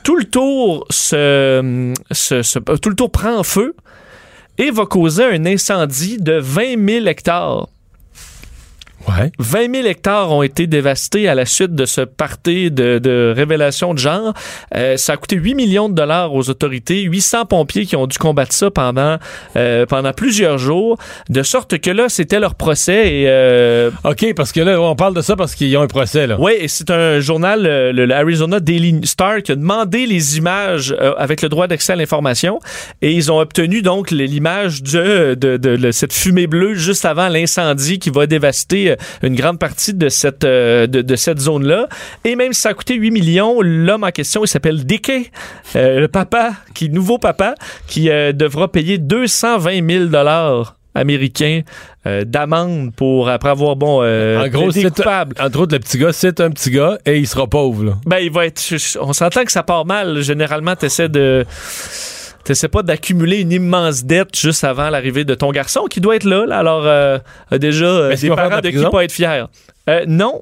tout 0.06 0.16
le 0.16 0.24
tour 0.26 0.86
se, 0.90 1.94
se- 2.12 2.42
se- 2.44 2.60
tout 2.60 2.90
le 2.90 2.96
tour 2.96 3.12
prend 3.12 3.42
feu 3.44 3.76
et 4.58 4.70
va 4.72 4.86
causer 4.86 5.26
un 5.26 5.46
incendie 5.46 6.18
de 6.20 6.34
20 6.40 6.88
000 6.90 7.06
hectares. 7.08 7.68
Ouais. 9.08 9.32
20 9.40 9.74
000 9.76 9.88
hectares 9.88 10.32
ont 10.32 10.42
été 10.44 10.68
dévastés 10.68 11.28
à 11.28 11.36
la 11.36 11.46
suite 11.46 11.74
de 11.76 11.86
ce 11.86 12.02
party 12.02 12.72
de, 12.72 13.00
de 13.00 13.34
révélation 13.36 13.94
de 13.94 14.00
genre. 14.00 14.34
Euh, 14.76 14.98
ça 14.98 15.14
a 15.14 15.18
coûté 15.18 15.36
8 15.36 15.54
millions 15.56 15.90
de 15.90 15.94
dollars 15.94 16.34
aux 16.34 16.50
autorités, 16.50 17.02
800 17.04 17.46
pompiers 17.46 17.86
qui 17.86 17.96
ont 17.96 18.08
dû 18.08 18.18
combattre 18.18 18.54
ça 18.54 18.72
pendant, 18.72 19.18
euh, 19.56 19.86
pendant 19.86 20.12
plusieurs 20.12 20.58
jours, 20.58 20.98
de 21.30 21.44
sorte 21.44 21.78
que 21.80 21.92
là, 21.92 22.10
c'était 22.10 22.40
leur 22.40 22.56
procès 22.56 23.08
et... 23.14 23.26
Euh, 23.28 23.92
OK, 24.04 24.34
parce 24.36 24.52
que 24.52 24.62
là, 24.62 24.80
on 24.82 24.96
parle 24.96 25.14
de 25.16 25.22
ça 25.22 25.36
parce 25.36 25.56
qu'ils 25.56 25.76
ont 25.78 25.82
un 25.82 25.88
procès, 25.88 26.28
oui, 26.40 26.54
et 26.60 26.68
c'est 26.68 26.90
un 26.90 27.20
journal, 27.20 27.66
euh, 27.66 27.92
le, 27.92 28.06
le 28.06 28.14
Arizona 28.16 28.60
Daily 28.60 29.02
Star, 29.06 29.42
qui 29.44 29.52
a 29.52 29.56
demandé 29.56 30.06
les 30.06 30.38
images 30.38 30.96
euh, 31.00 31.14
avec 31.18 31.42
le 31.42 31.50
droit 31.50 31.68
d'accès 31.68 31.94
à 31.94 31.96
l'information. 31.96 32.60
Et 33.02 33.12
ils 33.12 33.32
ont 33.32 33.40
obtenu 33.40 33.82
donc 33.82 34.12
l'image 34.12 34.82
de, 34.82 35.36
de, 35.36 35.58
de- 35.58 35.76
de 35.76 35.92
cette 35.92 36.14
fumée 36.14 36.48
bleue 36.48 36.74
juste 36.76 37.06
avant 37.06 37.28
l'incendie 37.28 38.00
qui 38.00 38.10
va 38.10 38.28
dévaster 38.28 38.92
euh, 38.92 38.95
une 39.24 39.36
grande 39.36 39.60
partie 39.60 39.94
de 39.94 40.10
cette, 40.10 40.44
euh, 40.44 40.88
de, 40.88 41.02
de 41.02 41.16
cette 41.16 41.40
zone-là. 41.40 41.88
Et 42.24 42.36
même 42.36 42.54
si 42.54 42.62
ça 42.62 42.70
a 42.70 42.74
coûté 42.74 42.96
8 42.96 43.12
millions, 43.12 43.62
l'homme 43.62 44.04
en 44.04 44.12
question, 44.12 44.44
il 44.44 44.48
s'appelle 44.48 44.86
Dickey, 44.86 45.32
euh, 45.76 46.00
le 46.00 46.08
papa, 46.08 46.54
qui 46.74 46.90
nouveau 46.90 47.18
papa, 47.18 47.56
qui 47.88 48.10
euh, 48.10 48.32
devra 48.32 48.72
payer 48.72 48.98
220 48.98 49.90
000 49.90 50.06
dollars 50.06 50.76
américains 50.96 51.62
euh, 52.08 52.24
d'amende 52.24 52.94
pour 52.96 53.30
après 53.30 53.50
avoir 53.50 53.76
bon 53.76 54.00
euh, 54.02 54.44
en 54.44 54.48
gros, 54.48 54.72
c'est 54.72 54.84
coupable. 54.84 55.36
entre 55.40 55.60
autres, 55.60 55.76
le 55.76 55.80
petit 55.80 55.98
gars, 55.98 56.14
c'est 56.14 56.40
un 56.40 56.50
petit 56.50 56.72
gars 56.72 56.98
et 57.06 57.20
il 57.20 57.28
sera 57.28 57.48
pauvre, 57.48 57.84
là. 57.84 57.92
Ben, 58.06 58.20
il 58.20 58.32
va 58.32 58.46
être. 58.46 58.62
On 59.02 59.14
s'entend 59.14 59.44
que 59.44 59.52
ça 59.52 59.64
part 59.64 59.86
mal. 59.86 60.22
Généralement, 60.22 60.76
t'essaies 60.76 61.10
de. 61.10 61.46
T'essaies 62.46 62.68
pas 62.70 62.84
d'accumuler 62.84 63.42
une 63.42 63.52
immense 63.52 64.04
dette 64.06 64.38
juste 64.40 64.64
avant 64.64 64.90
l'arrivée 64.90 65.26
de 65.26 65.36
ton 65.36 65.52
garçon 65.52 65.86
qui 65.90 66.00
doit 66.00 66.16
être 66.16 66.24
là. 66.24 66.46
là. 66.46 66.60
alors, 66.60 66.84
euh, 66.86 67.18
a 67.52 67.58
déjà 67.58 67.86
euh, 67.86 68.16
des 68.16 68.30
parents 68.30 68.58
de 68.58 68.62
de 68.62 68.68
qui 68.70 68.74
prison? 68.76 68.90
pas 68.92 69.04
être 69.04 69.12
fiers. 69.12 69.44
Euh, 69.90 70.06
non. 70.08 70.42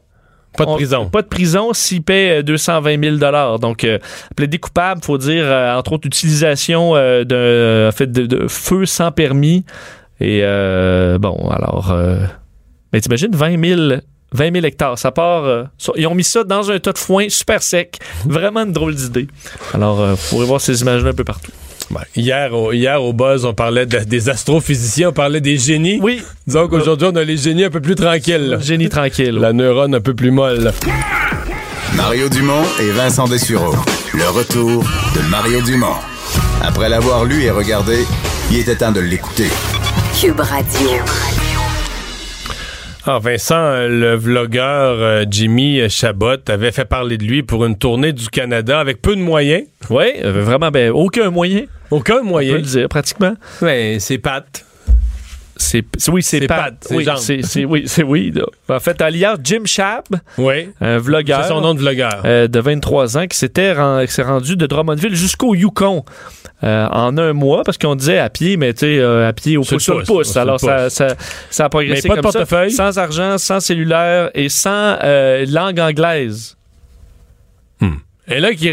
Pas 0.58 0.66
de 0.66 0.70
On- 0.70 0.76
prison. 0.76 1.10
Pas 1.10 1.22
de 1.24 1.28
prison 1.28 1.74
s'il 1.74 2.04
paie 2.04 2.40
euh, 2.40 2.44
220 2.44 3.18
000 3.20 3.58
Donc, 3.58 3.84
euh, 3.86 3.98
plaidé 4.36 4.60
coupable, 4.60 5.02
faut 5.04 5.18
dire, 5.18 5.46
euh, 5.46 5.76
entre 5.76 5.94
autres, 5.94 6.06
utilisation 6.06 6.96
euh, 6.96 7.24
euh, 7.32 7.88
en 7.90 7.92
fait, 7.92 8.12
de, 8.12 8.26
de 8.28 8.48
feu 8.48 8.86
sans 8.86 9.12
permis. 9.12 9.66
Et 10.20 10.42
euh, 10.44 11.18
bon, 11.18 11.50
alors, 11.50 11.92
euh, 11.92 12.18
mais 12.92 13.02
t'imagines 13.02 13.36
20 13.36 13.66
000, 13.66 13.82
20 14.34 14.54
000 14.54 14.66
hectares. 14.66 15.00
Ça 15.00 15.12
part. 15.12 15.46
euh, 15.46 15.64
ils 15.96 16.06
ont 16.06 16.14
mis 16.16 16.24
ça 16.24 16.44
dans 16.44 16.70
un 16.70 16.78
tas 16.80 16.92
de 16.92 16.98
foin 17.00 17.28
super 17.30 17.64
sec. 17.64 17.98
Vraiment 18.26 18.62
une 18.64 18.74
drôle 18.74 18.94
d'idée. 18.94 19.28
Alors, 19.74 20.00
euh, 20.02 20.14
vous 20.14 20.30
pourrez 20.30 20.46
voir 20.46 20.62
ces 20.62 20.82
images-là 20.82 21.10
un 21.10 21.14
peu 21.14 21.24
partout. 21.24 21.52
Ouais. 21.92 22.02
Hier, 22.16 22.54
au, 22.54 22.72
hier, 22.72 23.02
au 23.04 23.14
Buzz, 23.14 23.46
on 23.46 23.54
parlait 23.54 23.86
de- 23.86 24.00
des 24.00 24.30
astrophysiciens, 24.30 25.10
on 25.10 25.14
parlait 25.14 25.42
des 25.42 25.58
génies. 25.58 26.00
Oui, 26.02 26.22
Disons 26.48 26.68
qu'aujourd'hui, 26.68 27.08
on 27.12 27.16
a 27.16 27.24
les 27.24 27.38
génies 27.38 27.66
un 27.66 27.70
peu 27.70 27.82
plus 27.82 27.96
tranquilles. 27.96 28.58
génie 28.62 28.90
tranquille. 28.90 29.36
La 29.36 29.54
neurone 29.54 29.96
un 29.96 30.02
peu 30.02 30.14
plus 30.14 30.32
molle. 30.32 30.72
Mario 31.96 32.30
Dumont 32.30 32.64
et 32.82 32.90
Vincent 32.92 33.28
Dessureau. 33.28 33.76
Le 34.14 34.28
retour 34.30 34.84
de 35.16 35.22
Mario 35.30 35.62
Dumont. 35.62 35.96
Après 36.64 36.90
l'avoir 36.90 37.26
lu 37.26 37.44
et 37.44 37.52
regardé, 37.52 37.98
il 38.52 38.58
était 38.60 38.76
temps 38.76 38.92
de 38.92 39.00
l'écouter. 39.02 39.48
Cube 40.20 40.40
Radio. 40.40 40.90
Ah, 43.06 43.20
Vincent, 43.20 43.56
euh, 43.58 43.88
le 43.90 44.16
vlogueur 44.16 44.96
euh, 44.98 45.26
Jimmy 45.30 45.90
Chabot 45.90 46.38
avait 46.48 46.72
fait 46.72 46.86
parler 46.86 47.18
de 47.18 47.26
lui 47.26 47.44
pour 47.44 47.66
une 47.66 47.78
tournée 47.78 48.14
du 48.14 48.30
Canada 48.30 48.80
avec 48.80 49.02
peu 49.02 49.16
de 49.16 49.22
moyens. 49.22 49.64
Oui, 49.90 50.06
euh, 50.24 50.42
vraiment, 50.42 50.72
ben, 50.72 50.90
aucun 50.92 51.30
moyen. 51.30 51.64
Aucun 51.92 52.16
On 52.16 52.20
peut 52.22 52.24
moyen. 52.28 52.54
le 52.56 52.62
dire, 52.62 52.88
pratiquement. 52.88 53.34
Ouais, 53.62 53.98
c'est 54.00 54.20
Pat. 54.20 54.46
C'est, 55.58 55.84
oui, 56.10 56.24
c'est 56.24 56.48
Pat. 56.48 56.74
Oui, 56.92 57.06
c'est, 57.18 57.66
oui, 57.66 57.84
c'est 57.86 58.04
oui. 58.04 58.34
En 58.70 58.80
fait, 58.80 59.02
alias 59.02 59.36
Jim 59.44 59.64
Chab, 59.66 60.04
Oui. 60.38 60.70
un 60.82 60.98
vlogueur. 60.98 61.44
C'est 61.44 61.50
son 61.50 61.62
nom 61.62 61.74
de 61.74 61.80
vlogueur. 61.80 62.22
euh, 62.26 62.48
de 62.48 62.60
23 62.60 63.18
ans 63.18 63.28
qui 63.28 63.38
s'était 63.38 63.74
s'est 64.08 64.24
rendu 64.24 64.56
de 64.56 64.66
Drummondville 64.66 65.16
jusqu'au 65.16 65.56
Yukon 65.56 66.04
euh, 66.64 66.88
en 66.88 67.18
un 67.18 67.34
mois 67.34 67.64
parce 67.64 67.78
qu'on 67.78 67.96
disait 67.96 68.18
à 68.20 68.30
pied 68.30 68.58
mais 68.58 68.74
tu 68.74 68.80
sais 68.80 68.98
euh, 69.00 69.28
à 69.28 69.34
pied 69.34 69.58
au 69.58 69.64
Sur 69.64 69.76
pouce 69.76 69.84
sur 69.84 69.98
le 70.00 70.04
pouce, 70.06 70.38
alors 70.38 70.60
ça, 70.60 70.90
ça, 70.90 71.16
ça 71.50 71.66
a 71.66 71.70
progressé 71.70 72.08
Mais 72.08 72.16
pas 72.16 72.22
de 72.22 72.22
comme 72.22 72.32
ça 72.32 72.40
portefeuille? 72.40 72.72
sans 72.72 72.98
argent 72.98 73.38
sans 73.38 73.60
cellulaire 73.60 74.32
et 74.34 74.50
sans 74.50 74.98
euh, 75.04 75.46
langue 75.50 75.80
anglaise 75.80 76.58
Et 78.30 78.40
là, 78.40 78.54
qui 78.54 78.70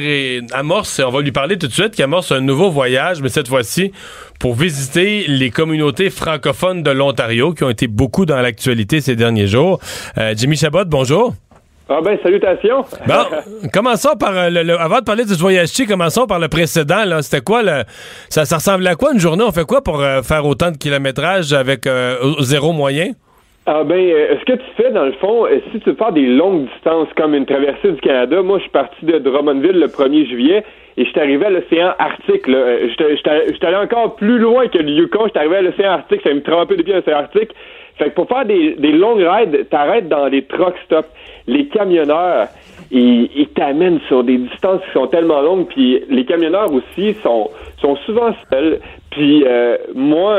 amorce, 0.53 1.01
on 1.05 1.11
va 1.11 1.21
lui 1.23 1.33
parler 1.33 1.59
tout 1.59 1.67
de 1.67 1.73
suite, 1.73 1.91
qui 1.91 2.05
amorce 2.05 2.31
un 2.31 2.41
nouveau 2.41 2.71
voyage, 2.71 3.21
mais 3.21 3.29
cette 3.29 3.49
fois-ci 3.49 3.91
pour 4.39 4.55
visiter 4.55 5.25
les 5.27 5.51
communautés 5.51 6.09
francophones 6.09 6.85
de 6.85 6.91
l'Ontario, 6.93 7.53
qui 7.53 7.65
ont 7.65 7.71
été 7.71 7.89
beaucoup 7.89 8.27
dans 8.27 8.41
l'actualité 8.41 9.01
ces 9.01 9.17
derniers 9.17 9.49
jours. 9.49 9.81
Euh, 10.19 10.35
Jimmy 10.37 10.57
Chabot, 10.57 10.85
bonjour. 10.87 11.35
Ah 11.93 12.01
ben, 12.05 12.17
salutations. 12.23 12.83
Bon, 13.07 13.25
commençons 13.73 14.17
par 14.19 14.31
euh, 14.37 14.49
le, 14.49 14.63
le- 14.63 14.79
avant 14.81 15.01
de 15.01 15.05
parler 15.05 15.25
de 15.25 15.31
ce 15.31 15.41
voyage-ci, 15.41 15.87
commençons 15.87 16.27
par 16.27 16.39
le 16.39 16.47
précédent. 16.49 17.05
Là, 17.05 17.21
c'était 17.23 17.43
quoi 17.45 17.63
le, 17.63 17.83
ça, 18.29 18.45
ça 18.45 18.57
ressemblait 18.57 18.91
à 18.91 18.95
quoi 18.95 19.13
une 19.13 19.19
journée? 19.19 19.43
On 19.47 19.51
fait 19.51 19.67
quoi 19.67 19.83
pour 19.83 20.01
euh, 20.01 20.23
faire 20.23 20.47
autant 20.47 20.71
de 20.71 20.77
kilométrage 20.77 21.53
avec 21.53 21.87
euh, 21.89 22.15
zéro 22.41 22.73
moyen? 22.73 23.09
Ah 23.67 23.83
ben, 23.85 23.99
euh, 23.99 24.37
ce 24.41 24.45
que 24.45 24.57
tu 24.57 24.65
fais, 24.77 24.91
dans 24.93 25.05
le 25.05 25.13
fond, 25.15 25.47
si 25.73 25.81
tu 25.81 25.91
veux 25.91 25.97
faire 25.97 26.13
des 26.13 26.27
longues 26.27 26.67
distances 26.73 27.09
comme 27.17 27.35
une 27.35 27.45
traversée 27.47 27.91
du 27.93 28.01
Canada, 28.01 28.41
moi, 28.43 28.59
je 28.59 28.63
suis 28.63 28.71
parti 28.71 29.05
de 29.05 29.19
Drummondville 29.19 29.79
le 29.81 29.87
1er 29.89 30.29
juillet 30.29 30.65
et 30.97 31.05
je 31.05 31.11
suis 31.11 31.21
arrivé 31.21 31.47
à 31.47 31.51
l'océan 31.51 31.93
Arctique. 31.99 32.47
là. 32.47 32.79
J'étais- 32.89 33.17
j'étais 33.53 33.67
allé 33.67 33.77
encore 33.77 34.15
plus 34.15 34.39
loin 34.39 34.69
que 34.69 34.79
le 34.79 34.91
Yukon. 34.91 35.27
J'étais 35.27 35.41
arrivé 35.41 35.57
à 35.57 35.63
l'océan 35.63 35.91
Arctique. 35.93 36.21
Ça 36.23 36.33
me 36.33 36.43
trempait 36.43 36.77
depuis 36.77 36.93
l'océan 36.93 37.19
Arctique. 37.19 37.51
Fait 37.99 38.07
que 38.11 38.15
pour 38.15 38.29
faire 38.29 38.47
des, 38.47 38.77
des 38.79 38.93
longues 38.93 39.21
rides, 39.23 39.69
t'arrêtes 39.69 40.09
dans 40.09 40.29
des 40.31 40.43
truck 40.47 40.75
stops. 40.87 41.07
Les 41.51 41.67
camionneurs, 41.67 42.49
ils 42.91 43.29
ils 43.37 43.49
t'amènent 43.49 44.01
sur 44.09 44.25
des 44.25 44.39
distances 44.39 44.81
qui 44.87 44.93
sont 44.93 45.07
tellement 45.09 45.41
longues. 45.41 45.67
Puis 45.69 46.03
les 46.09 46.25
camionneurs 46.25 46.73
aussi 46.73 47.15
sont, 47.23 47.51
sont 47.81 47.97
souvent 48.07 48.35
seuls. 48.51 48.81
Puis 49.11 49.45
euh, 49.47 49.77
moi, 49.95 50.37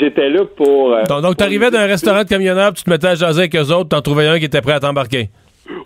j'étais 0.00 0.30
là 0.30 0.44
pour... 0.56 0.92
euh, 0.94 1.02
Donc, 1.08 1.22
donc 1.22 1.36
t'arrivais 1.36 1.70
d'un 1.70 1.86
restaurant 1.86 2.22
de 2.24 2.28
camionneurs, 2.28 2.72
puis 2.72 2.78
tu 2.78 2.84
te 2.84 2.90
mettais 2.90 3.08
à 3.08 3.14
jaser 3.14 3.40
avec 3.42 3.56
eux 3.56 3.70
autres, 3.72 3.90
t'en 3.90 4.00
trouvais 4.00 4.26
un 4.26 4.38
qui 4.38 4.46
était 4.46 4.62
prêt 4.62 4.72
à 4.72 4.80
t'embarquer. 4.80 5.28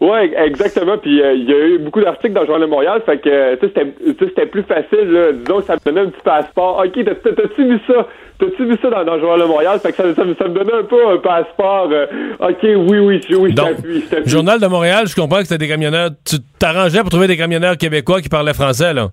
Ouais, 0.01 0.33
exactement. 0.45 0.99
Puis 0.99 1.23
euh, 1.23 1.35
il 1.35 1.49
y 1.49 1.53
a 1.53 1.67
eu 1.67 1.79
beaucoup 1.79 2.01
d'articles 2.01 2.35
dans 2.35 2.41
le 2.41 2.47
Journal 2.47 2.67
de 2.69 2.71
Montréal, 2.71 3.03
fait 3.07 3.19
que 3.19 3.55
tu 3.57 3.69
sais, 3.69 3.85
c'était 4.21 4.47
plus 4.47 4.63
facile. 4.65 5.11
Là. 5.11 5.33
Disons 5.33 5.59
que 5.61 5.65
ça 5.67 5.75
me 5.75 5.79
donnait 5.85 6.01
un 6.07 6.11
petit 6.11 6.23
passeport. 6.23 6.83
Ok, 6.85 7.05
t'as- 7.05 7.15
t'as- 7.15 7.33
t'as-tu 7.33 7.65
vu 7.69 7.79
ça? 7.87 8.07
T'as-tu 8.41 8.67
vu 8.67 8.77
ça 8.81 8.91
dans, 8.91 9.05
dans 9.05 9.15
le 9.15 9.21
Journal 9.21 9.41
de 9.41 9.47
Montréal? 9.47 9.79
Fait 9.81 9.91
que 9.91 9.97
ça, 9.97 10.15
ça, 10.15 10.25
me- 10.25 10.35
ça 10.35 10.49
me 10.49 10.55
donnait 10.55 10.73
un 10.75 10.83
peu 10.85 11.09
un 11.09 11.19
passeport. 11.19 11.89
euh, 11.93 12.07
ok, 12.41 12.59
oui, 12.63 12.99
oui, 12.99 13.21
oui, 13.39 13.51
je 13.51 13.55
t'appuie. 13.55 14.05
Journal 14.27 14.61
de 14.61 14.67
Montréal, 14.67 15.07
je 15.07 15.15
comprends 15.15 15.39
que 15.39 15.45
c'était 15.45 15.59
des 15.59 15.69
camionneurs. 15.69 16.11
Tu 16.25 16.37
t'arrangeais 16.59 17.01
pour 17.01 17.11
trouver 17.11 17.27
des 17.29 17.37
camionneurs 17.37 17.77
québécois 17.77 18.21
qui 18.21 18.29
parlaient 18.29 18.55
français, 18.55 18.93
là. 18.95 19.09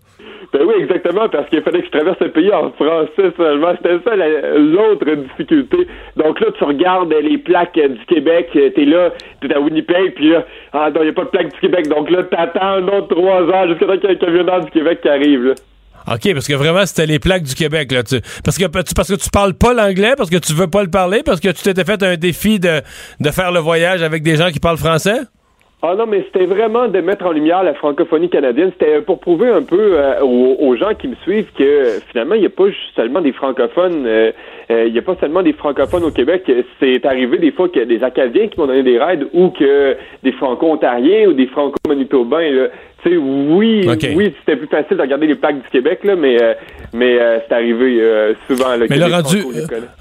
Ben 0.55 0.63
oui, 0.65 0.75
exactement, 0.79 1.27
parce 1.27 1.49
qu'il 1.49 1.61
fallait 1.63 1.81
que 1.81 1.87
je 1.87 1.91
traverse 1.91 2.17
le 2.21 2.31
pays 2.31 2.49
en 2.53 2.71
français 2.71 3.33
seulement. 3.35 3.73
C'était 3.75 3.99
ça 4.05 4.15
l'autre 4.15 5.13
difficulté. 5.15 5.85
Donc 6.15 6.39
là, 6.39 6.47
tu 6.57 6.63
regardes 6.63 7.11
les 7.11 7.37
plaques 7.37 7.77
du 7.77 8.05
Québec, 8.07 8.51
t'es 8.53 8.85
là, 8.85 9.11
t'es 9.41 9.53
à 9.53 9.59
Winnipeg, 9.59 10.13
puis 10.15 10.29
là, 10.29 10.45
ah 10.71 10.89
non, 10.91 11.01
il 11.01 11.07
n'y 11.07 11.09
a 11.09 11.13
pas 11.13 11.25
de 11.25 11.29
plaque 11.29 11.53
du 11.53 11.59
Québec. 11.59 11.89
Donc 11.89 12.09
là, 12.09 12.23
t'attends 12.23 12.75
un 12.75 12.87
autre 12.87 13.07
trois 13.09 13.41
heures 13.41 13.67
jusqu'à 13.67 13.85
temps 13.85 13.97
qu'il 13.97 14.09
y 14.11 14.13
un 14.13 14.15
camionneur 14.15 14.63
du 14.63 14.71
Québec 14.71 15.01
qui 15.01 15.09
arrive. 15.09 15.43
Là. 15.43 15.53
OK, 16.13 16.33
parce 16.33 16.47
que 16.47 16.53
vraiment, 16.53 16.85
c'était 16.85 17.05
les 17.05 17.19
plaques 17.19 17.43
du 17.43 17.53
Québec. 17.53 17.91
Là, 17.91 18.03
parce, 18.45 18.57
que, 18.57 18.65
parce 18.67 19.09
que 19.09 19.15
tu 19.15 19.29
parles 19.29 19.55
pas 19.55 19.73
l'anglais, 19.73 20.13
parce 20.15 20.29
que 20.29 20.37
tu 20.37 20.53
veux 20.53 20.67
pas 20.67 20.83
le 20.83 20.89
parler, 20.89 21.21
parce 21.25 21.41
que 21.41 21.49
tu 21.49 21.63
t'étais 21.63 21.83
fait 21.83 22.01
un 22.01 22.15
défi 22.15 22.61
de, 22.61 22.81
de 23.19 23.29
faire 23.31 23.51
le 23.51 23.59
voyage 23.59 24.03
avec 24.03 24.23
des 24.23 24.37
gens 24.37 24.51
qui 24.51 24.61
parlent 24.61 24.77
français? 24.77 25.19
Ah 25.87 25.95
non, 25.95 26.07
mais 26.07 26.23
c'était 26.23 26.47
vraiment 26.47 26.87
de 26.87 26.99
mettre 26.99 27.27
en 27.27 27.31
lumière 27.31 27.61
la 27.61 27.75
francophonie 27.75 28.29
canadienne. 28.29 28.71
C'était 28.71 29.01
pour 29.01 29.19
prouver 29.19 29.49
un 29.49 29.61
peu 29.61 29.99
euh, 29.99 30.19
aux, 30.21 30.75
gens 30.75 30.95
qui 30.95 31.07
me 31.07 31.15
suivent 31.17 31.51
que 31.55 31.99
finalement, 32.09 32.33
il 32.33 32.41
n'y 32.41 32.47
a 32.47 32.49
pas 32.49 32.65
seulement 32.95 33.21
des 33.21 33.31
francophones. 33.31 34.05
Euh, 34.07 34.31
euh, 34.71 34.85
il 34.87 34.93
n'y 34.93 34.97
a 34.97 35.03
pas 35.03 35.15
seulement 35.19 35.43
des 35.43 35.53
francophones 35.53 36.03
au 36.03 36.09
Québec. 36.09 36.51
C'est 36.79 37.05
arrivé 37.05 37.37
des 37.37 37.51
fois 37.51 37.69
a 37.75 37.85
des 37.85 38.03
Acadiens 38.03 38.47
qui 38.47 38.59
m'ont 38.59 38.65
donné 38.65 38.81
des 38.81 38.97
raids 38.97 39.27
ou 39.33 39.49
que 39.49 39.95
des 40.23 40.31
franco-ontariens 40.31 41.27
ou 41.27 41.33
des 41.33 41.45
franco-manitobains 41.47 42.69
oui, 43.05 43.87
oui, 44.15 44.33
c'était 44.39 44.55
plus 44.55 44.67
facile 44.67 44.97
de 44.97 45.01
regarder 45.01 45.27
les 45.27 45.35
plaques 45.35 45.61
du 45.61 45.69
Québec, 45.69 45.99
là, 46.03 46.15
mais, 46.15 46.41
euh, 46.41 46.53
mais 46.93 47.19
euh, 47.19 47.39
c'est 47.47 47.53
arrivé 47.53 48.01
euh, 48.01 48.33
souvent. 48.47 48.75
Là, 48.75 48.85
mais 48.89 48.97
là, 48.97 49.07
rendu, 49.07 49.43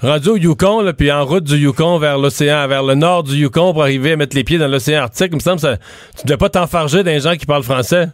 rendu 0.01 0.29
au 0.29 0.37
Yukon, 0.37 0.81
là, 0.81 0.93
puis 0.93 1.11
en 1.11 1.23
route 1.23 1.43
du 1.43 1.55
Yukon 1.55 1.97
vers 1.97 2.17
l'océan, 2.17 2.67
vers 2.67 2.83
le 2.83 2.95
nord 2.95 3.23
du 3.23 3.35
Yukon 3.35 3.73
pour 3.73 3.83
arriver 3.83 4.13
à 4.13 4.15
mettre 4.15 4.35
les 4.35 4.43
pieds 4.43 4.57
dans 4.57 4.67
l'océan 4.67 5.03
Arctique, 5.03 5.29
il 5.31 5.35
me 5.35 5.39
semble 5.39 5.59
ça, 5.59 5.77
tu 6.17 6.23
ne 6.23 6.29
devais 6.29 6.37
pas 6.37 6.49
t'enfarger 6.49 7.03
d'un 7.03 7.19
gens 7.19 7.35
qui 7.35 7.45
parlent 7.45 7.63
français. 7.63 8.05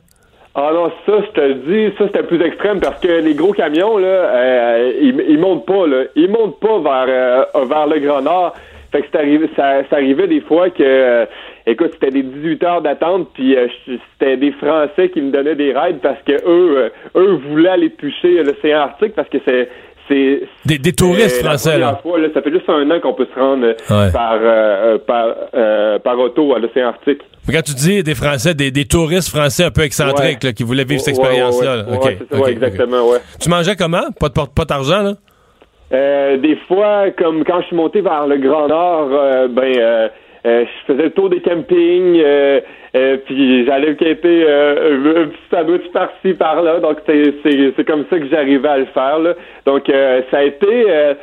Ah 0.54 0.72
non, 0.74 0.92
ça, 1.06 1.14
je 1.26 1.32
te 1.32 1.42
le 1.42 1.54
dis, 1.56 1.96
ça 1.98 2.06
c'était 2.08 2.24
plus 2.24 2.42
extrême 2.42 2.82
parce 2.82 3.00
que 3.00 3.08
les 3.08 3.34
gros 3.34 3.54
camions, 3.54 3.98
là, 3.98 4.78
ils, 5.02 5.24
ils 5.30 5.40
montent 5.40 5.66
pas, 5.66 5.88
là. 5.88 6.04
Ils 6.16 6.30
montent 6.30 6.60
pas 6.60 6.80
vers, 6.80 7.66
vers 7.66 7.88
le 7.88 8.00
Grand 8.00 8.22
Nord. 8.22 8.54
Fait 8.92 9.02
que 9.02 9.08
c'est 9.10 9.20
arrivé, 9.20 9.50
ça, 9.56 9.84
ça 9.90 9.96
arrivait 9.96 10.28
des 10.28 10.42
fois 10.42 10.70
que 10.70 11.26
écoute, 11.68 11.92
c'était 11.94 12.12
des 12.12 12.24
18 12.24 12.64
heures 12.64 12.82
d'attente, 12.82 13.30
puis 13.34 13.56
euh, 13.56 13.68
c'était 13.86 14.38
des 14.38 14.52
Français 14.54 15.10
qui 15.10 15.22
me 15.22 15.32
donnaient 15.32 15.56
des 15.56 15.74
raids 15.74 16.00
parce 16.02 16.22
que 16.26 16.34
eux, 16.34 16.78
euh, 16.78 16.90
eux 17.16 17.40
voulaient 17.50 17.70
aller 17.70 17.92
toucher 17.92 18.44
l'océan 18.44 18.82
Arctique 18.82 19.14
parce 19.16 19.30
que 19.30 19.38
c'est 19.46 19.70
c'est 20.08 20.42
des, 20.66 20.80
des, 20.80 20.94
touristes 20.94 21.42
français 21.42 21.78
là. 21.78 22.00
Fois, 22.02 22.20
là. 22.20 22.28
Ça 22.34 22.42
fait 22.42 22.52
juste 22.52 22.68
un 22.68 22.90
an 22.90 23.00
qu'on 23.00 23.14
peut 23.14 23.28
se 23.34 23.40
rendre 23.40 23.66
euh, 23.66 24.10
par 24.12 24.40
par 25.06 26.02
par 26.02 26.20
auto 26.20 26.54
à 26.56 26.60
l'océan 26.60 26.90
Arctique. 26.90 27.22
Quand 27.50 27.62
tu 27.62 27.74
dis 27.74 28.04
des 28.04 28.16
Français, 28.16 28.54
des, 28.54 28.72
des 28.72 28.86
touristes 28.86 29.30
français 29.30 29.66
un 29.66 29.72
peu 29.72 29.82
excentriques 29.82 30.44
là, 30.44 30.54
qui 30.54 30.64
voulaient 30.64 30.84
vivre 30.84 31.02
cette 31.02 31.18
expérience-là. 31.18 31.86
Ouais, 31.88 32.18
okay, 32.32 32.52
exactement, 32.52 33.10
ouais. 33.10 33.20
Tu 33.40 33.50
mangeais 33.50 33.76
comment? 33.76 34.04
Pas 34.20 34.30
de 34.30 34.34
pas 34.34 34.66
d'argent, 34.66 35.02
là? 35.02 35.14
Euh, 35.94 36.38
des 36.38 36.58
fois, 36.68 37.12
comme 37.18 37.44
quand 37.44 37.62
je 37.62 37.68
suis 37.68 37.76
monté 37.76 38.02
vers 38.02 38.26
le 38.26 38.38
Grand 38.38 38.68
Nord, 38.68 39.10
ben 39.50 40.10
euh, 40.46 40.66
je 40.66 40.94
faisais 40.94 41.04
le 41.04 41.12
tour 41.12 41.30
des 41.30 41.40
campings, 41.42 42.20
euh, 42.20 42.62
euh, 42.96 43.18
puis 43.26 43.66
j'allais 43.66 43.96
camper 43.96 44.44
un 44.44 45.28
petit 45.28 45.38
sandwich 45.52 45.92
par-ci, 45.94 46.34
par-là. 46.34 46.80
Donc, 46.80 46.98
c'est 47.06 47.86
comme 47.86 48.06
ça 48.10 48.20
que 48.20 48.28
j'arrivais 48.28 48.68
à 48.68 48.78
le 48.80 48.86
faire. 48.86 49.20
Là. 49.20 49.36
Donc, 49.66 49.84
ça 50.32 50.38
a 50.38 50.44
été... 50.44 51.14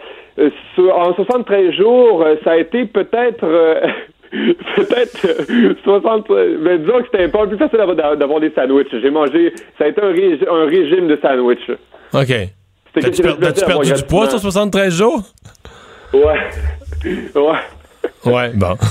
en 0.79 1.14
73 1.14 1.75
jours, 1.75 2.25
ça 2.45 2.53
a 2.53 2.57
été 2.59 2.85
peut-être... 2.87 3.47
peut-être 4.77 5.27
60 5.85 6.29
mais 6.61 6.77
disons 6.77 6.99
que 6.99 7.07
c'était 7.11 7.29
pas 7.29 7.47
plus 7.47 7.57
facile 7.57 7.79
d'avoir 7.97 8.41
des 8.41 8.51
sandwichs. 8.51 8.89
J'ai 8.93 9.09
mangé 9.09 9.55
ça 9.79 9.85
a 9.85 9.89
été 9.89 10.03
un, 10.03 10.55
un 10.55 10.66
régime 10.66 11.09
de 11.09 11.19
sandwich. 11.23 11.62
OK. 12.12 12.35
T'as-tu 12.93 13.23
perdu 13.23 13.93
du 13.95 14.03
poids 14.03 14.29
sur 14.29 14.39
73 14.39 14.93
jours? 14.95 15.23
Ouais. 16.12 16.21
Ouais. 17.35 17.78
Ouais, 18.25 18.51
bon. 18.55 18.77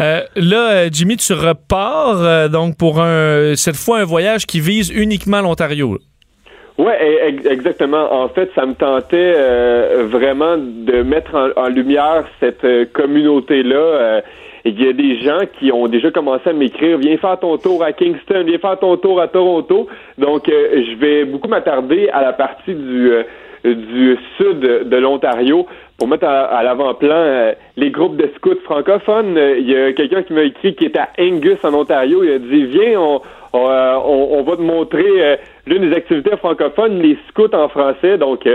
Euh, 0.00 0.22
là, 0.34 0.72
euh, 0.72 0.88
Jimmy, 0.90 1.16
tu 1.16 1.32
repars 1.32 2.20
euh, 2.20 2.48
donc 2.48 2.76
pour 2.76 3.00
un 3.00 3.54
cette 3.54 3.76
fois 3.76 3.98
un 3.98 4.04
voyage 4.04 4.44
qui 4.46 4.60
vise 4.60 4.90
uniquement 4.90 5.40
l'Ontario. 5.40 5.98
Oui, 6.76 6.92
exactement. 7.48 8.12
En 8.12 8.28
fait, 8.28 8.50
ça 8.56 8.66
me 8.66 8.74
tentait 8.74 9.34
vraiment 10.06 10.56
de 10.56 11.02
mettre 11.02 11.52
en, 11.56 11.68
lumière 11.68 12.24
cette 12.40 12.66
communauté-là. 12.92 14.22
Il 14.64 14.82
y 14.82 14.88
a 14.88 14.92
des 14.92 15.22
gens 15.22 15.38
qui 15.56 15.70
ont 15.70 15.86
déjà 15.86 16.10
commencé 16.10 16.50
à 16.50 16.52
m'écrire 16.52 16.98
Viens 16.98 17.16
faire 17.18 17.38
ton 17.38 17.58
tour 17.58 17.84
à 17.84 17.92
Kingston, 17.92 18.42
viens 18.44 18.58
faire 18.58 18.76
ton 18.80 18.96
tour 18.96 19.20
à 19.20 19.28
Toronto. 19.28 19.86
Donc, 20.18 20.46
je 20.48 20.96
vais 20.96 21.24
beaucoup 21.24 21.46
m'attarder 21.46 22.08
à 22.08 22.22
la 22.22 22.32
partie 22.32 22.74
du 22.74 23.12
du 23.64 24.18
sud 24.36 24.60
de 24.60 24.96
l'Ontario 24.96 25.66
pour 25.98 26.08
mettre 26.08 26.26
à, 26.26 26.62
l'avant-plan 26.62 27.14
euh, 27.14 27.52
les 27.76 27.90
groupes 27.90 28.16
de 28.16 28.30
scouts 28.36 28.60
francophones. 28.64 29.36
Euh, 29.36 29.58
il 29.58 29.70
y 29.70 29.76
a 29.76 29.92
quelqu'un 29.92 30.22
qui 30.22 30.32
m'a 30.32 30.42
écrit 30.42 30.74
qui 30.74 30.86
est 30.86 30.96
à 30.96 31.10
Angus 31.18 31.58
en 31.62 31.74
Ontario. 31.74 32.24
Il 32.24 32.32
a 32.32 32.38
dit 32.38 32.66
Viens, 32.66 33.00
on, 33.00 33.20
on, 33.52 33.68
euh, 33.68 34.42
va 34.42 34.56
te 34.56 34.62
montrer 34.62 35.38
l'une 35.66 35.88
des 35.88 35.96
activités 35.96 36.36
francophones, 36.36 37.00
les 37.00 37.18
scouts 37.28 37.54
en 37.54 37.68
français. 37.68 38.18
Donc 38.18 38.46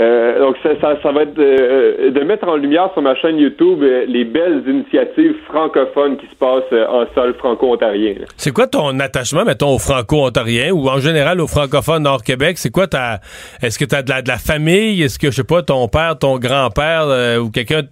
euh, 0.00 0.38
donc 0.38 0.56
ça, 0.62 0.70
ça, 1.02 1.12
va 1.12 1.22
être 1.22 1.38
euh, 1.38 2.10
de 2.10 2.20
mettre 2.20 2.48
en 2.48 2.56
lumière 2.56 2.88
sur 2.94 3.02
ma 3.02 3.14
chaîne 3.16 3.36
YouTube 3.36 3.82
euh, 3.82 4.06
les 4.08 4.24
belles 4.24 4.62
initiatives 4.66 5.34
francophones 5.46 6.16
qui 6.16 6.26
se 6.26 6.34
passent 6.36 6.72
en 6.88 7.04
sol 7.14 7.34
franco-ontarien. 7.34 8.14
C'est 8.38 8.52
quoi 8.52 8.66
ton 8.66 8.98
attachement, 8.98 9.44
mettons, 9.44 9.74
au 9.74 9.78
franco-ontarien 9.78 10.70
ou 10.70 10.88
en 10.88 11.00
général 11.00 11.38
aux 11.40 11.46
francophones 11.46 12.04
Nord-Québec? 12.04 12.56
C'est 12.56 12.70
quoi 12.70 12.86
ta... 12.86 13.20
Est-ce 13.60 13.78
que 13.78 13.84
tu 13.84 13.94
as 13.94 14.02
de 14.02 14.08
la, 14.08 14.22
de 14.22 14.28
la 14.28 14.38
famille? 14.38 15.02
Est-ce 15.02 15.18
que, 15.18 15.30
je 15.30 15.36
sais 15.36 15.44
pas, 15.44 15.62
ton 15.62 15.86
père, 15.88 16.18
ton 16.18 16.38
grand-père 16.38 17.38
ou 17.42 17.50
quelqu'un... 17.50 17.82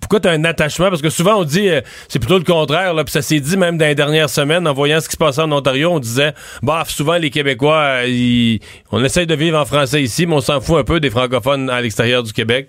Pourquoi 0.00 0.20
tu 0.20 0.28
as 0.28 0.32
un 0.32 0.44
attachement? 0.44 0.90
Parce 0.90 1.00
que 1.00 1.08
souvent, 1.08 1.36
on 1.36 1.44
dit, 1.44 1.70
c'est 2.08 2.18
plutôt 2.18 2.38
le 2.38 2.44
contraire, 2.44 2.92
là, 2.92 3.02
puis 3.02 3.12
ça 3.12 3.22
s'est 3.22 3.40
dit 3.40 3.56
même 3.56 3.78
dans 3.78 3.86
les 3.86 3.94
dernières 3.94 4.28
semaines, 4.28 4.68
en 4.68 4.74
voyant 4.74 5.00
ce 5.00 5.08
qui 5.08 5.12
se 5.12 5.18
passait 5.18 5.42
en 5.42 5.52
Ontario, 5.52 5.90
on 5.90 6.00
disait, 6.00 6.32
bah, 6.62 6.82
souvent, 6.86 7.16
les 7.16 7.30
Québécois, 7.30 8.05
on 8.92 9.04
essaye 9.04 9.26
de 9.26 9.34
vivre 9.34 9.58
en 9.58 9.64
français 9.64 10.02
ici, 10.02 10.26
mais 10.26 10.34
on 10.34 10.40
s'en 10.40 10.60
fout 10.60 10.76
un 10.78 10.84
peu 10.84 11.00
des 11.00 11.10
francophones 11.10 11.70
à 11.70 11.80
l'extérieur 11.80 12.22
du 12.22 12.32
Québec? 12.32 12.68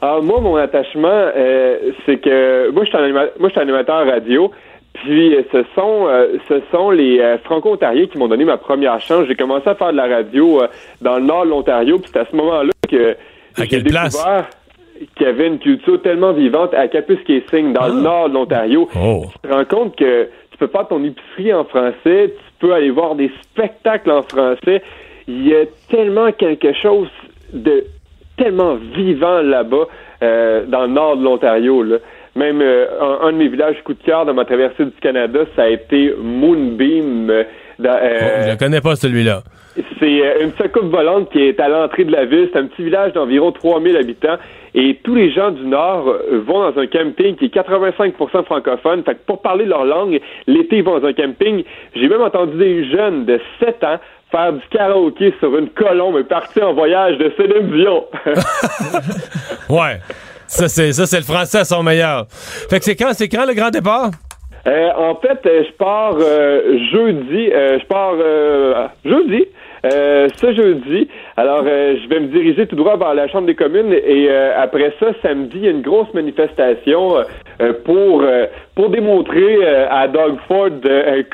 Ah, 0.00 0.18
moi, 0.22 0.40
mon 0.40 0.56
attachement, 0.56 1.08
euh, 1.08 1.92
c'est 2.06 2.18
que 2.18 2.70
moi, 2.70 2.84
je 2.84 2.90
suis 2.90 2.98
animateur, 2.98 3.62
animateur 3.62 4.06
radio. 4.06 4.50
Puis 4.94 5.36
ce 5.52 5.64
sont 5.76 6.06
euh, 6.08 6.38
ce 6.48 6.60
sont 6.72 6.90
les 6.90 7.20
euh, 7.20 7.38
Franco-Ontariens 7.44 8.06
qui 8.06 8.18
m'ont 8.18 8.26
donné 8.26 8.44
ma 8.44 8.56
première 8.56 9.00
chance. 9.00 9.26
J'ai 9.28 9.36
commencé 9.36 9.68
à 9.68 9.76
faire 9.76 9.92
de 9.92 9.96
la 9.96 10.08
radio 10.08 10.62
dans 11.00 11.18
le 11.18 11.24
nord 11.24 11.44
de 11.44 11.50
l'Ontario, 11.50 11.98
puis 11.98 12.10
c'est 12.12 12.18
à 12.18 12.26
ce 12.28 12.34
moment-là 12.34 12.72
que 12.88 13.16
j'ai 13.56 13.80
découvert 13.80 14.48
qu'il 15.16 15.26
y 15.26 15.30
avait 15.30 15.46
une 15.46 15.58
culture 15.58 16.02
tellement 16.02 16.32
vivante 16.32 16.74
à 16.74 16.88
Kapuskasing, 16.88 17.72
dans 17.72 17.86
le 17.86 17.98
ah. 17.98 18.02
nord 18.02 18.28
de 18.28 18.34
l'Ontario. 18.34 18.88
Oh. 18.96 19.26
Tu 19.32 19.48
te 19.48 19.54
rends 19.54 19.64
compte 19.64 19.96
que 19.96 20.28
tu 20.50 20.58
peux 20.58 20.66
faire 20.66 20.88
ton 20.88 21.04
épicerie 21.04 21.54
en 21.54 21.64
français, 21.64 22.34
tu 22.36 22.47
peux 22.58 22.72
aller 22.72 22.90
voir 22.90 23.14
des 23.14 23.30
spectacles 23.42 24.10
en 24.10 24.22
français. 24.22 24.82
Il 25.26 25.46
y 25.46 25.54
a 25.54 25.64
tellement 25.90 26.32
quelque 26.32 26.72
chose 26.72 27.08
de 27.52 27.84
tellement 28.36 28.76
vivant 28.76 29.42
là-bas, 29.42 29.88
euh, 30.22 30.64
dans 30.66 30.82
le 30.82 30.88
nord 30.88 31.16
de 31.16 31.24
l'Ontario. 31.24 31.84
Même 32.36 32.60
euh, 32.62 32.86
un, 33.20 33.32
de 33.32 33.36
mes 33.36 33.48
villages 33.48 33.82
coup 33.84 33.94
de 33.94 34.02
cœur 34.02 34.24
dans 34.24 34.34
ma 34.34 34.44
traversée 34.44 34.84
du 34.84 34.92
Canada, 35.00 35.40
ça 35.56 35.64
a 35.64 35.68
été 35.68 36.14
Moonbeam. 36.22 37.44
Euh, 37.84 38.18
oh, 38.20 38.42
je 38.46 38.50
ne 38.50 38.56
connais 38.56 38.80
pas 38.80 38.96
celui-là. 38.96 39.42
C'est 40.00 40.42
une 40.42 40.52
soucoupe 40.60 40.90
volante 40.90 41.30
qui 41.30 41.40
est 41.40 41.60
à 41.60 41.68
l'entrée 41.68 42.04
de 42.04 42.12
la 42.12 42.24
ville. 42.24 42.48
C'est 42.52 42.58
un 42.58 42.66
petit 42.66 42.84
village 42.84 43.12
d'environ 43.12 43.52
3000 43.52 43.96
habitants. 43.96 44.36
Et 44.74 44.98
tous 45.02 45.14
les 45.14 45.32
gens 45.32 45.50
du 45.50 45.64
Nord 45.64 46.12
vont 46.46 46.70
dans 46.70 46.78
un 46.78 46.86
camping 46.86 47.36
qui 47.36 47.46
est 47.46 47.54
85% 47.54 48.44
francophone. 48.44 49.02
Fait 49.04 49.14
que 49.14 49.20
pour 49.26 49.40
parler 49.40 49.64
leur 49.64 49.84
langue, 49.84 50.20
l'été, 50.46 50.78
ils 50.78 50.84
vont 50.84 50.98
dans 50.98 51.06
un 51.06 51.12
camping. 51.12 51.62
J'ai 51.94 52.08
même 52.08 52.22
entendu 52.22 52.56
des 52.58 52.90
jeunes 52.90 53.24
de 53.24 53.40
7 53.60 53.84
ans 53.84 53.98
faire 54.30 54.52
du 54.52 54.60
karaoké 54.70 55.34
sur 55.38 55.56
une 55.56 55.70
colombe 55.70 56.18
et 56.18 56.24
partir 56.24 56.68
en 56.68 56.74
voyage 56.74 57.16
de 57.18 57.32
Céline 57.36 57.70
Dion. 57.70 58.04
ouais. 59.70 60.00
Ça, 60.46 60.68
c'est, 60.68 60.92
ça, 60.92 61.06
c'est 61.06 61.18
le 61.18 61.24
français 61.24 61.58
à 61.58 61.64
son 61.64 61.82
meilleur. 61.82 62.26
Fait 62.30 62.78
que 62.78 62.84
c'est 62.84 62.96
quand, 62.96 63.12
c'est 63.12 63.28
quand 63.28 63.46
le 63.46 63.54
grand 63.54 63.70
départ? 63.70 64.10
Euh, 64.68 64.90
en 64.96 65.14
fait, 65.16 65.40
euh, 65.46 65.64
je 65.66 65.72
pars 65.72 66.16
euh, 66.20 66.78
jeudi. 66.92 67.50
je 67.50 67.86
pars 67.86 68.14
jeudi. 69.04 69.46
Euh, 69.84 70.28
ce 70.40 70.54
jeudi. 70.54 71.08
Alors, 71.36 71.62
euh, 71.64 71.96
je 72.02 72.08
vais 72.08 72.20
me 72.20 72.28
diriger 72.28 72.66
tout 72.66 72.74
droit 72.74 72.96
vers 72.96 73.14
la 73.14 73.28
Chambre 73.28 73.46
des 73.46 73.54
communes 73.54 73.92
et 73.92 74.28
euh, 74.28 74.60
après 74.60 74.92
ça, 74.98 75.06
samedi, 75.22 75.58
il 75.58 75.64
y 75.64 75.68
a 75.68 75.70
une 75.70 75.82
grosse 75.82 76.12
manifestation 76.14 77.16
pour 77.84 78.24
pour 78.74 78.90
démontrer 78.90 79.66
à 79.66 80.06
Doug 80.08 80.36
Ford 80.46 80.70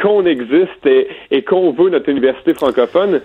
qu'on 0.00 0.24
existe 0.24 0.86
et, 1.30 1.42
qu'on 1.42 1.72
veut 1.72 1.90
notre 1.90 2.08
université 2.08 2.54
francophone. 2.54 3.20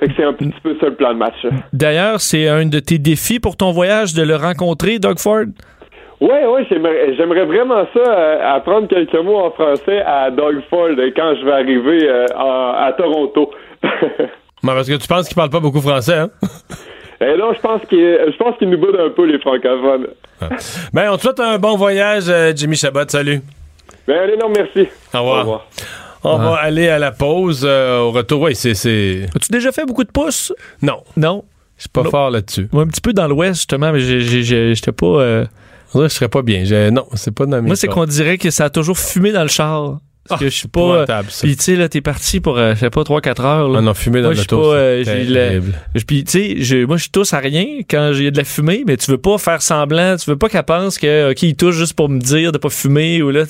Fait 0.00 0.06
que 0.06 0.12
c'est 0.16 0.24
un 0.24 0.32
petit 0.32 0.52
peu 0.62 0.76
ça 0.80 0.86
le 0.86 0.94
plan 0.94 1.12
de 1.12 1.18
match. 1.18 1.46
D'ailleurs, 1.72 2.20
c'est 2.20 2.48
un 2.48 2.66
de 2.66 2.78
tes 2.78 2.98
défis 2.98 3.40
pour 3.40 3.56
ton 3.56 3.72
voyage 3.72 4.14
de 4.14 4.22
le 4.22 4.36
rencontrer, 4.36 4.98
Doug 4.98 5.18
Ford? 5.18 5.46
Oui, 6.20 6.30
oui, 6.48 6.66
j'aimerais 7.16 7.44
vraiment 7.44 7.86
ça, 7.94 8.54
apprendre 8.54 8.88
quelques 8.88 9.14
mots 9.14 9.38
en 9.38 9.50
français 9.52 10.00
à 10.04 10.30
Doug 10.30 10.56
Ford 10.68 10.88
quand 11.14 11.34
je 11.40 11.44
vais 11.44 11.52
arriver 11.52 12.08
à 12.34 12.92
Toronto. 12.96 13.50
Ben, 14.60 14.74
parce 14.74 14.88
que 14.88 14.94
tu 14.94 15.06
penses 15.06 15.28
qu'ils 15.28 15.36
parlent 15.36 15.50
pas 15.50 15.60
beaucoup 15.60 15.80
français, 15.80 16.16
hein? 16.18 16.30
Eh 17.20 17.36
non, 17.38 17.52
je 17.52 17.60
pense 17.60 17.80
qu'il 17.88 17.98
je 17.98 18.36
pense 18.36 18.56
qu'ils 18.58 18.68
nous 18.70 18.78
boudent 18.78 18.98
un 19.00 19.10
peu, 19.10 19.24
les 19.24 19.38
francophones. 19.40 20.06
Ben, 20.92 21.10
on 21.12 21.16
te 21.16 21.22
souhaite 21.22 21.38
un 21.40 21.58
bon 21.58 21.76
voyage, 21.76 22.24
euh, 22.28 22.52
Jimmy 22.54 22.74
Chabot. 22.76 23.00
Salut. 23.08 23.40
Ben, 24.08 24.18
allez, 24.18 24.36
non, 24.36 24.48
merci. 24.48 24.88
Au 25.14 25.22
revoir. 25.22 25.66
On 26.24 26.36
va 26.38 26.54
aller 26.56 26.88
à 26.88 26.98
la 26.98 27.10
pause. 27.12 27.64
euh, 27.68 28.00
au 28.00 28.10
retour, 28.12 28.42
oui, 28.42 28.54
c'est. 28.56 28.74
c'est- 28.74 29.26
As-tu 29.34 29.50
déjà 29.52 29.70
fait 29.72 29.84
beaucoup 29.86 30.04
de 30.04 30.10
pouces? 30.12 30.52
Non, 30.82 31.02
Non. 31.16 31.44
je 31.76 31.82
suis 31.82 31.88
pas 31.90 32.04
fort 32.04 32.30
là-dessus. 32.30 32.68
Moi, 32.72 32.82
un 32.82 32.86
petit 32.88 33.00
peu 33.00 33.12
dans 33.12 33.26
l'ouest, 33.28 33.54
justement, 33.54 33.92
mais 33.92 34.00
j'ai- 34.00 34.20
j'ai- 34.20 34.42
j'ai- 34.42 34.74
j'étais 34.74 34.92
pas. 34.92 35.06
euh, 35.06 35.44
On 35.94 36.00
que 36.00 36.08
je 36.08 36.14
serais 36.14 36.28
pas 36.28 36.42
bien. 36.42 36.64
Non, 36.90 37.06
c'est 37.14 37.34
pas 37.34 37.46
dans 37.46 37.60
mes 37.62 37.66
Moi, 37.68 37.76
c'est 37.76 37.88
qu'on 37.88 38.04
dirait 38.06 38.38
que 38.38 38.50
ça 38.50 38.66
a 38.66 38.70
toujours 38.70 38.98
fumé 38.98 39.32
dans 39.32 39.42
le 39.42 39.48
char. 39.48 39.98
Parce 40.28 40.42
Ah, 40.42 40.44
que 40.44 40.50
je 40.50 40.54
suis 40.56 40.68
pas. 40.68 40.80
euh. 41.08 41.22
Puis, 41.40 41.56
tu 41.56 41.62
sais, 41.62 41.74
là, 41.74 41.88
t'es 41.88 42.02
parti 42.02 42.40
pour, 42.40 42.58
euh, 42.58 42.74
je 42.74 42.80
sais 42.80 42.90
pas, 42.90 43.00
3-4 43.02 43.40
heures. 43.46 43.68
Là. 43.70 43.78
On 43.82 43.86
a 43.86 43.94
fumé 43.94 44.18
dans 44.20 44.24
Moi, 44.24 44.32
le 44.32 44.34
je 44.34 44.40
suis 44.40 44.46
tour. 44.46 44.72
pas, 44.72 44.76
euh, 44.76 45.60
Puis, 46.06 46.24
tu 46.24 46.62
sais, 46.66 46.84
moi, 46.84 46.98
je 46.98 47.08
tousse 47.08 47.32
à 47.32 47.38
rien 47.38 47.64
quand 47.88 48.12
il 48.12 48.24
y 48.24 48.26
a 48.26 48.30
de 48.30 48.36
la 48.36 48.44
fumée, 48.44 48.84
mais 48.86 48.98
tu 48.98 49.10
veux 49.10 49.16
pas 49.16 49.38
faire 49.38 49.62
semblant, 49.62 50.16
tu 50.18 50.28
veux 50.28 50.36
pas 50.36 50.50
qu'elle 50.50 50.64
pense 50.64 50.98
que, 50.98 51.30
OK, 51.30 51.42
il 51.44 51.56
touche 51.56 51.76
juste 51.76 51.94
pour 51.94 52.10
me 52.10 52.18
dire 52.20 52.52
de 52.52 52.58
pas 52.58 52.68
fumer, 52.68 53.22
ou 53.22 53.30
là, 53.30 53.44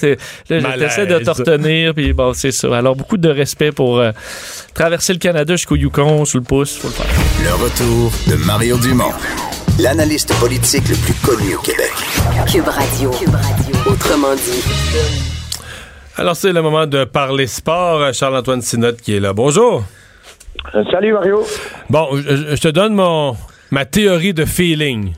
là 0.51 0.77
t'essaies 0.79 1.07
de 1.07 1.19
te 1.19 1.31
retenir, 1.31 1.95
puis 1.95 2.13
bon, 2.13 2.33
c'est 2.33 2.53
ça. 2.53 2.69
Alors, 2.79 2.95
beaucoup 2.95 3.17
de 3.17 3.29
respect 3.29 3.73
pour 3.73 3.99
euh, 3.99 4.13
traverser 4.73 5.13
le 5.15 5.19
Canada 5.19 5.57
jusqu'au 5.57 5.75
Yukon, 5.75 6.25
sous 6.27 6.39
le 6.39 6.45
pouce, 6.45 6.77
faut 6.77 6.87
le 6.87 6.95
faire. 6.95 7.07
Le 7.43 7.55
retour 7.61 8.13
de 8.29 8.37
Mario 8.47 8.79
Dumont, 8.79 9.11
l'analyste 9.79 10.35
politique 10.41 10.89
le 10.89 10.97
plus 10.97 11.15
connu 11.25 11.55
au 11.55 11.61
Québec. 11.61 11.93
Cube 12.51 12.67
Radio. 12.69 13.11
Cube 13.11 13.35
Radio. 13.35 13.77
Autrement 13.91 14.35
dit. 14.35 14.65
Alors, 16.17 16.37
c'est 16.37 16.53
le 16.53 16.63
moment 16.63 16.87
de 16.87 17.05
parler 17.05 17.47
sport. 17.47 18.13
Charles-Antoine 18.13 18.63
Sinotte 18.63 19.01
qui 19.01 19.15
est 19.17 19.21
là. 19.21 19.33
Bonjour. 19.33 19.85
Salut, 20.91 21.13
Mario. 21.13 21.45
Bon, 21.89 22.09
je, 22.17 22.55
je 22.57 22.61
te 22.61 22.69
donne 22.69 22.95
mon 22.95 23.37
ma 23.71 23.85
théorie 23.85 24.35
de 24.35 24.45
feeling. 24.45 25.13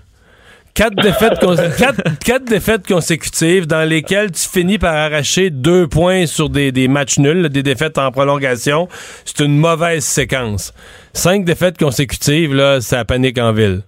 Quatre 0.74 0.94
défaites, 1.02 1.38
con- 1.40 1.56
quatre, 1.78 2.02
quatre 2.24 2.44
défaites 2.44 2.86
consécutives 2.86 3.66
dans 3.66 3.88
lesquelles 3.88 4.30
tu 4.30 4.48
finis 4.48 4.78
par 4.78 4.94
arracher 4.94 5.50
deux 5.50 5.88
points 5.88 6.26
sur 6.26 6.48
des, 6.48 6.70
des 6.70 6.86
matchs 6.86 7.18
nuls, 7.18 7.48
des 7.48 7.62
défaites 7.62 7.98
en 7.98 8.10
prolongation. 8.12 8.88
C'est 9.24 9.40
une 9.44 9.56
mauvaise 9.58 10.04
séquence. 10.04 10.72
Cinq 11.12 11.44
défaites 11.44 11.78
consécutives, 11.78 12.54
là, 12.54 12.80
ça 12.80 13.04
panique 13.04 13.38
en 13.38 13.52
ville. 13.52 13.82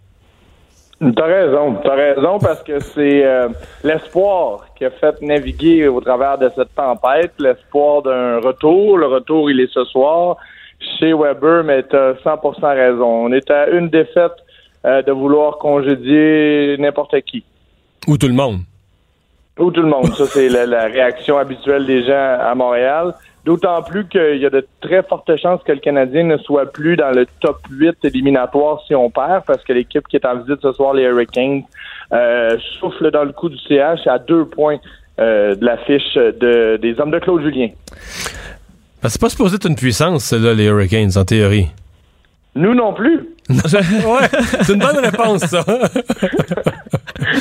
T'as 1.16 1.26
raison, 1.26 1.74
t'as 1.82 1.96
raison 1.96 2.38
parce 2.38 2.62
que 2.62 2.78
c'est 2.78 3.24
euh, 3.24 3.48
l'espoir 3.82 4.66
qui 4.76 4.84
a 4.84 4.90
fait 4.90 5.20
naviguer 5.20 5.88
au 5.88 6.00
travers 6.00 6.38
de 6.38 6.48
cette 6.55 6.72
tempête, 6.76 7.32
l'espoir 7.40 8.03
d'un 8.03 8.38
retour. 8.38 8.98
Le 8.98 9.07
retour, 9.07 9.50
il 9.50 9.59
est 9.59 9.72
ce 9.72 9.84
soir 9.84 10.36
chez 10.78 11.12
Weber, 11.12 11.64
mais 11.64 11.82
t'as 11.82 12.12
100% 12.12 12.74
raison. 12.76 13.24
On 13.24 13.32
est 13.32 13.50
à 13.50 13.68
une 13.70 13.88
défaite 13.88 14.36
euh, 14.84 15.03
de 15.03 15.11
vouloir 15.11 15.59
congédier 15.59 16.76
n'importe 16.78 17.20
qui. 17.22 17.42
Ou 18.07 18.16
tout 18.16 18.28
le 18.28 18.34
monde. 18.34 18.61
Ou 19.59 19.72
tout 19.72 19.82
le 19.82 19.88
monde. 19.88 20.14
Ça, 20.14 20.26
c'est 20.26 20.48
la, 20.48 20.66
la 20.66 20.84
réaction 20.84 21.36
habituelle 21.36 21.84
des 21.84 22.05
gens 22.05 22.38
à 22.40 22.55
Montréal. 22.55 23.12
D'autant 23.45 23.82
plus 23.82 24.07
qu'il 24.07 24.36
y 24.36 24.47
a 24.47 24.51
de 24.51 24.64
très 24.80 25.03
fortes 25.03 25.36
chances 25.36 25.61
que 25.64 25.72
le 25.72 25.80
Canadien 25.80 26.22
ne 26.22 26.36
soit 26.38 26.70
plus 26.70 26.97
dans 26.97 27.11
le 27.11 27.26
top 27.40 27.59
8 27.70 28.05
éliminatoire 28.05 28.80
si 28.86 28.95
on 28.95 29.11
perd, 29.11 29.45
parce 29.47 29.64
que 29.64 29.72
l'équipe 29.72 30.07
qui 30.07 30.16
est 30.16 30.24
en 30.24 30.36
visite 30.36 30.61
ce 30.62 30.72
soir, 30.72 30.95
les 30.95 31.03
Hurricanes, 31.03 31.64
euh, 32.12 32.57
souffle 32.78 33.11
dans 33.11 33.24
le 33.24 33.32
coup 33.32 33.49
du 33.49 33.59
CH 33.59 34.07
à 34.07 34.18
deux 34.20 34.45
points 34.45 34.78
euh, 35.18 35.57
de 35.57 35.64
la 35.64 35.76
fiche 35.78 36.14
de, 36.14 36.76
des 36.80 37.01
hommes 37.01 37.11
de 37.11 37.18
Claude 37.18 37.43
Julien. 37.43 37.70
Ben, 39.03 39.09
c'est 39.09 39.20
pas 39.20 39.28
supposé 39.28 39.57
être 39.57 39.66
une 39.66 39.74
puissance, 39.74 40.32
là, 40.32 40.55
les 40.55 40.66
Hurricanes, 40.66 41.11
en 41.16 41.24
théorie. 41.24 41.66
Nous 42.55 42.74
non 42.74 42.93
plus. 42.93 43.28
ouais, 43.49 44.28
c'est 44.62 44.72
une 44.72 44.78
bonne 44.78 44.99
réponse, 44.99 45.40
ça. 45.47 45.64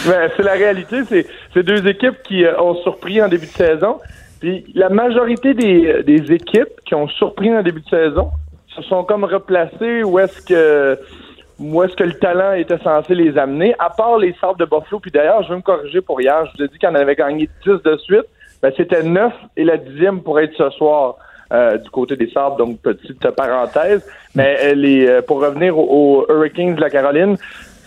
Ben, 0.06 0.30
c'est 0.38 0.44
la 0.44 0.54
réalité. 0.54 0.98
C'est, 1.10 1.28
c'est 1.54 1.64
deux 1.64 1.86
équipes 1.88 2.22
qui 2.24 2.46
euh, 2.46 2.60
ont 2.62 2.76
surpris 2.84 3.22
en 3.22 3.28
début 3.28 3.48
de 3.48 3.52
saison. 3.52 3.98
Puis 4.42 4.66
la 4.76 4.90
majorité 4.90 5.54
des, 5.54 6.04
des 6.04 6.32
équipes 6.34 6.82
qui 6.86 6.96
ont 6.96 7.08
surpris 7.08 7.56
en 7.56 7.64
début 7.64 7.82
de 7.82 7.90
saison 7.90 8.32
se 8.76 8.82
sont 8.84 9.04
comme 9.04 9.24
replacées 9.24 10.04
où 10.04 10.20
est-ce 10.20 10.42
que 10.42 11.00
où 11.60 11.84
est-ce 11.84 11.96
que 11.96 12.04
le 12.04 12.14
talent 12.14 12.54
était 12.54 12.80
censé 12.80 13.14
les 13.14 13.38
amener, 13.38 13.76
à 13.78 13.92
part 13.92 14.18
les 14.18 14.34
Sables 14.42 14.60
de 14.60 14.66
Buffalo. 14.66 15.00
Puis 15.00 15.12
d'ailleurs, 15.12 15.44
je 15.44 15.50
vais 15.50 15.58
me 15.58 15.62
corriger 15.62 16.02
pour 16.02 16.20
hier. 16.20 16.44
Je 16.48 16.58
vous 16.58 16.64
ai 16.66 16.68
dit 16.68 16.80
qu'on 16.80 16.96
avait 16.96 17.16
gagné 17.16 17.48
10 17.64 17.84
de 17.84 17.98
suite. 17.98 18.26
Ben, 18.64 18.74
c'était 18.76 19.04
9 19.04 19.32
et 19.58 19.64
la 19.64 19.78
dixième 19.78 20.22
pour 20.22 20.40
être 20.40 20.56
ce 20.58 20.70
soir. 20.72 21.18
euh, 21.52 21.78
du 21.78 21.90
côté 21.90 22.16
des 22.16 22.30
Sables, 22.30 22.58
donc 22.58 22.80
petite 22.80 23.30
parenthèse. 23.32 24.08
Mais 24.36 24.58
euh, 24.64 24.74
les, 24.74 25.08
euh, 25.08 25.22
pour 25.22 25.42
revenir 25.42 25.78
aux, 25.78 26.24
aux 26.24 26.34
Hurricanes 26.34 26.76
de 26.76 26.82
la 26.82 26.90
Caroline, 26.90 27.38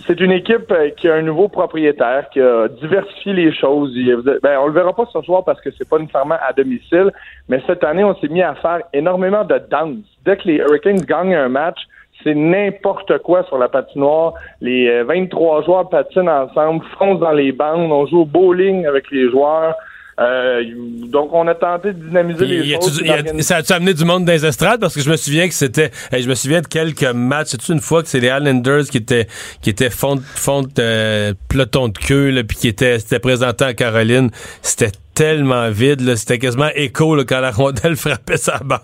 c'est 0.06 0.20
une 0.20 0.32
équipe 0.32 0.70
euh, 0.70 0.90
qui 0.90 1.08
a 1.08 1.14
un 1.14 1.22
nouveau 1.22 1.48
propriétaire, 1.48 2.28
qui 2.30 2.40
a 2.40 2.68
diversifié 2.68 3.32
les 3.32 3.54
choses. 3.54 3.96
Ben, 4.42 4.58
on 4.60 4.66
le 4.66 4.72
verra 4.72 4.92
pas 4.92 5.06
ce 5.12 5.20
soir 5.22 5.44
parce 5.44 5.60
que 5.60 5.70
c'est 5.76 5.88
pas 5.88 5.98
nécessairement 5.98 6.36
à 6.46 6.52
domicile, 6.52 7.10
mais 7.48 7.62
cette 7.66 7.84
année, 7.84 8.04
on 8.04 8.14
s'est 8.16 8.28
mis 8.28 8.42
à 8.42 8.54
faire 8.56 8.80
énormément 8.92 9.44
de 9.44 9.60
danse. 9.70 10.04
Dès 10.24 10.36
que 10.36 10.48
les 10.48 10.56
Hurricanes 10.56 11.00
gagnent 11.00 11.34
un 11.34 11.48
match, 11.48 11.78
c'est 12.22 12.34
n'importe 12.34 13.18
quoi 13.18 13.44
sur 13.44 13.58
la 13.58 13.68
patinoire. 13.68 14.34
Les 14.60 14.88
euh, 14.88 15.04
23 15.04 15.64
joueurs 15.64 15.88
patinent 15.88 16.28
ensemble, 16.28 16.84
foncent 16.98 17.20
dans 17.20 17.32
les 17.32 17.52
bandes, 17.52 17.90
on 17.90 18.06
joue 18.06 18.20
au 18.20 18.24
bowling 18.24 18.86
avec 18.86 19.10
les 19.10 19.30
joueurs. 19.30 19.74
Euh, 20.20 20.62
donc, 21.08 21.30
on 21.32 21.46
a 21.48 21.54
tenté 21.54 21.88
de 21.92 21.98
dynamiser 21.98 22.44
Puis, 22.46 22.56
les 22.58 22.66
y 22.68 22.74
choses. 22.74 23.00
y 23.04 23.10
a- 23.10 23.42
ça 23.42 23.56
a-tu 23.56 23.72
amené 23.72 23.94
du 23.94 24.04
monde 24.04 24.24
dans 24.24 24.32
les 24.32 24.46
estrades? 24.46 24.80
Parce 24.80 24.94
que 24.94 25.00
je 25.00 25.10
me 25.10 25.16
souviens 25.16 25.48
que 25.48 25.54
c'était. 25.54 25.90
je 26.12 26.28
me 26.28 26.34
souviens 26.34 26.60
de 26.60 26.66
quelques 26.68 27.02
matchs. 27.12 27.48
C'est-tu 27.48 27.72
une 27.72 27.80
fois 27.80 28.02
que 28.02 28.08
c'est 28.08 28.20
les 28.20 28.28
Islanders 28.28 28.84
qui 28.84 28.98
étaient 28.98 29.26
qui 29.60 29.70
étaient 29.70 29.90
fond, 29.90 30.16
fond 30.22 30.62
de 30.62 30.68
euh, 30.78 31.32
peloton 31.48 31.88
de 31.88 31.98
queue, 31.98 32.30
là, 32.30 32.44
puis 32.44 32.56
qui 32.56 32.68
étaient, 32.68 32.98
s'étaient 33.00 33.18
présentés 33.18 33.64
en 33.64 33.74
Caroline? 33.74 34.30
C'était 34.62 34.92
tellement 35.14 35.68
vide, 35.70 36.00
là. 36.02 36.16
C'était 36.16 36.38
quasiment 36.38 36.68
écho 36.74 37.16
là, 37.16 37.24
quand 37.24 37.40
la 37.40 37.50
rondelle 37.50 37.96
frappait 37.96 38.36
sa 38.36 38.58
bande. 38.58 38.80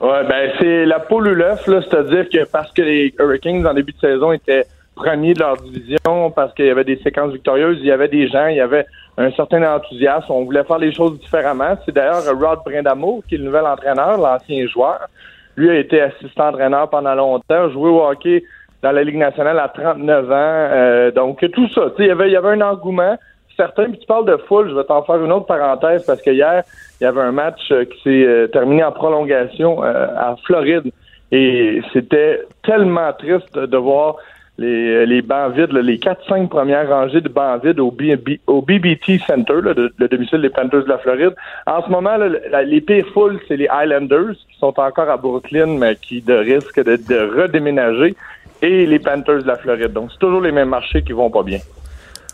Ouais, 0.00 0.24
ben 0.28 0.50
c'est 0.58 0.84
la 0.84 0.98
poule 1.00 1.28
ou 1.28 1.34
l'œuf, 1.34 1.66
là, 1.66 1.80
c'est-à-dire 1.88 2.28
que 2.28 2.44
parce 2.50 2.70
que 2.72 2.82
les 2.82 3.14
Hurricanes 3.18 3.66
en 3.66 3.72
début 3.72 3.92
de 3.92 3.98
saison 3.98 4.30
étaient 4.32 4.64
premiers 4.94 5.32
de 5.32 5.38
leur 5.40 5.56
division, 5.56 6.30
parce 6.36 6.52
qu'il 6.54 6.66
y 6.66 6.70
avait 6.70 6.84
des 6.84 6.98
séquences 7.02 7.32
victorieuses, 7.32 7.78
il 7.80 7.86
y 7.86 7.90
avait 7.90 8.08
des 8.08 8.28
gens, 8.28 8.48
il 8.48 8.56
y 8.56 8.60
avait 8.60 8.84
un 9.18 9.30
certain 9.32 9.62
enthousiasme, 9.74 10.30
on 10.30 10.44
voulait 10.44 10.64
faire 10.64 10.78
les 10.78 10.92
choses 10.92 11.18
différemment. 11.20 11.76
C'est 11.84 11.94
d'ailleurs 11.94 12.22
Rod 12.38 12.60
Brindamour 12.64 13.22
qui 13.28 13.34
est 13.34 13.38
le 13.38 13.44
nouvel 13.44 13.66
entraîneur, 13.66 14.18
l'ancien 14.18 14.66
joueur. 14.66 15.08
Lui 15.56 15.70
a 15.70 15.78
été 15.78 16.00
assistant 16.00 16.48
entraîneur 16.48 16.88
pendant 16.88 17.14
longtemps, 17.14 17.70
joué 17.70 17.90
au 17.90 18.02
hockey 18.02 18.44
dans 18.82 18.92
la 18.92 19.02
Ligue 19.04 19.18
nationale 19.18 19.58
à 19.58 19.68
39 19.68 20.24
ans. 20.24 20.32
euh, 20.32 21.10
donc 21.10 21.44
tout 21.52 21.68
ça, 21.68 21.82
il 21.98 22.06
y 22.06 22.10
avait, 22.10 22.30
y 22.30 22.36
avait 22.36 22.50
un 22.50 22.60
engouement 22.62 23.16
certain. 23.60 23.90
Puis 23.90 23.98
tu 23.98 24.06
parles 24.06 24.26
de 24.26 24.36
foule, 24.48 24.70
je 24.70 24.74
vais 24.74 24.84
t'en 24.84 25.02
faire 25.02 25.22
une 25.22 25.32
autre 25.32 25.46
parenthèse 25.46 26.04
parce 26.04 26.22
que 26.22 26.30
hier, 26.30 26.62
il 27.00 27.04
y 27.04 27.06
avait 27.06 27.20
un 27.20 27.32
match 27.32 27.60
euh, 27.70 27.84
qui 27.84 28.02
s'est 28.02 28.24
euh, 28.24 28.46
terminé 28.48 28.82
en 28.82 28.92
prolongation 28.92 29.84
euh, 29.84 30.06
à 30.16 30.36
Floride. 30.44 30.90
Et 31.32 31.80
c'était 31.92 32.42
tellement 32.64 33.12
triste 33.12 33.56
de 33.56 33.76
voir 33.76 34.16
les, 34.58 35.06
les 35.06 35.22
bancs 35.22 35.54
vides, 35.56 35.72
là, 35.72 35.80
les 35.80 35.96
4-5 35.98 36.48
premières 36.48 36.88
rangées 36.88 37.20
de 37.22 37.28
bancs 37.30 37.64
vides 37.64 37.80
au, 37.80 37.90
BB 37.90 38.40
au 38.46 38.60
BBT 38.60 39.18
Center, 39.26 39.54
là, 39.62 39.72
de- 39.74 39.92
le 39.96 40.08
domicile 40.08 40.42
des 40.42 40.50
Panthers 40.50 40.84
de 40.84 40.88
la 40.88 40.98
Floride. 40.98 41.34
En 41.66 41.82
ce 41.82 41.88
moment, 41.90 42.16
là, 42.16 42.28
la- 42.50 42.62
les 42.62 42.80
pires 42.82 43.06
foules, 43.14 43.38
c'est 43.48 43.56
les 43.56 43.68
Islanders, 43.72 44.34
qui 44.50 44.58
sont 44.58 44.74
encore 44.78 45.08
à 45.08 45.16
Brooklyn, 45.16 45.78
mais 45.78 45.96
qui 45.96 46.20
de 46.20 46.34
risquent 46.34 46.84
de, 46.84 46.96
de 46.96 47.40
redéménager, 47.42 48.14
et 48.60 48.84
les 48.84 48.98
Panthers 48.98 49.42
de 49.42 49.46
la 49.48 49.56
Floride. 49.56 49.92
Donc, 49.94 50.10
c'est 50.12 50.18
toujours 50.18 50.42
les 50.42 50.52
mêmes 50.52 50.68
marchés 50.68 51.02
qui 51.02 51.12
vont 51.12 51.30
pas 51.30 51.42
bien. 51.42 51.60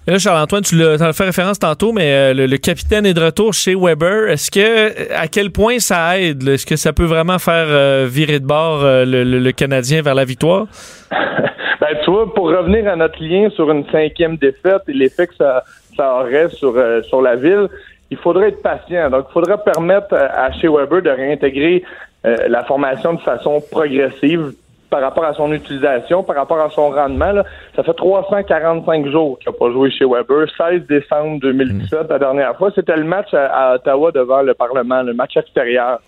Et 0.09 0.13
là, 0.13 0.19
Charles-Antoine, 0.19 0.63
tu 0.63 0.77
l'as 0.77 0.99
t'en 0.99 1.07
as 1.07 1.13
fait 1.13 1.25
référence 1.25 1.59
tantôt, 1.59 1.93
mais 1.93 2.13
euh, 2.13 2.35
le, 2.35 2.47
le 2.47 2.57
capitaine 2.59 3.07
est 3.07 3.15
de 3.15 3.21
retour 3.21 3.53
chez 3.55 3.75
Weber. 3.77 4.29
Est-ce 4.31 4.53
que, 4.53 5.13
à 5.15 5.27
quel 5.27 5.51
point 5.51 5.81
ça 5.81 6.19
aide? 6.21 6.43
là? 6.45 6.53
Est-ce 6.55 6.65
que 6.67 6.77
ça 6.77 6.93
peut 6.93 7.05
vraiment 7.07 7.39
faire 7.41 7.67
euh, 7.69 8.07
virer 8.09 8.39
de 8.39 8.47
bord 8.47 8.85
euh, 8.85 9.05
le, 9.05 9.25
le- 9.25 9.41
le 9.41 9.53
Canadien 9.53 10.03
vers 10.03 10.15
la 10.15 10.25
victoire? 10.25 10.67
Ben, 11.89 11.97
tu 12.03 12.11
vois, 12.11 12.35
pour 12.35 12.49
revenir 12.51 12.89
à 12.89 12.97
notre 12.97 13.23
lien 13.23 13.49
sur 13.51 13.71
une 13.71 13.89
cinquième 13.91 14.37
défaite 14.37 14.83
et 14.89 14.93
l'effet 14.93 15.29
que 15.29 15.37
ça, 15.37 15.63
ça 15.97 16.17
aurait 16.17 16.49
sur, 16.49 16.77
euh, 16.77 17.01
sur 17.03 17.23
la 17.23 17.37
ville, 17.37 17.69
il 18.11 18.17
faudrait 18.17 18.49
être 18.49 18.61
patient. 18.61 19.09
Donc, 19.09 19.27
il 19.29 19.33
faudrait 19.33 19.59
permettre 19.59 20.13
à, 20.13 20.47
à 20.47 20.53
chez 20.53 20.67
Weber 20.67 21.01
de 21.03 21.11
réintégrer 21.11 21.85
euh, 22.25 22.49
la 22.49 22.65
formation 22.65 23.15
de 23.15 23.21
façon 23.21 23.63
progressive 23.71 24.53
par 24.91 25.01
rapport 25.01 25.25
à 25.25 25.35
son 25.35 25.53
utilisation, 25.53 26.25
par 26.25 26.35
rapport 26.35 26.59
à 26.59 26.71
son 26.71 26.91
rendement. 26.91 27.31
Là. 27.31 27.45
Ça 27.77 27.85
fait 27.85 27.95
345 27.95 29.07
jours 29.07 29.39
qu'il 29.39 29.53
n'a 29.53 29.57
pas 29.57 29.71
joué 29.71 29.89
chez 29.93 30.05
Weber. 30.05 30.49
16 30.57 30.89
décembre 30.89 31.39
2017, 31.39 32.11
la 32.11 32.19
dernière 32.19 32.57
fois. 32.57 32.73
C'était 32.75 32.97
le 32.97 33.05
match 33.05 33.33
à, 33.33 33.47
à 33.47 33.75
Ottawa 33.77 34.11
devant 34.11 34.43
le 34.43 34.55
Parlement, 34.55 35.03
le 35.03 35.15
match 35.15 35.37
extérieur. 35.37 36.01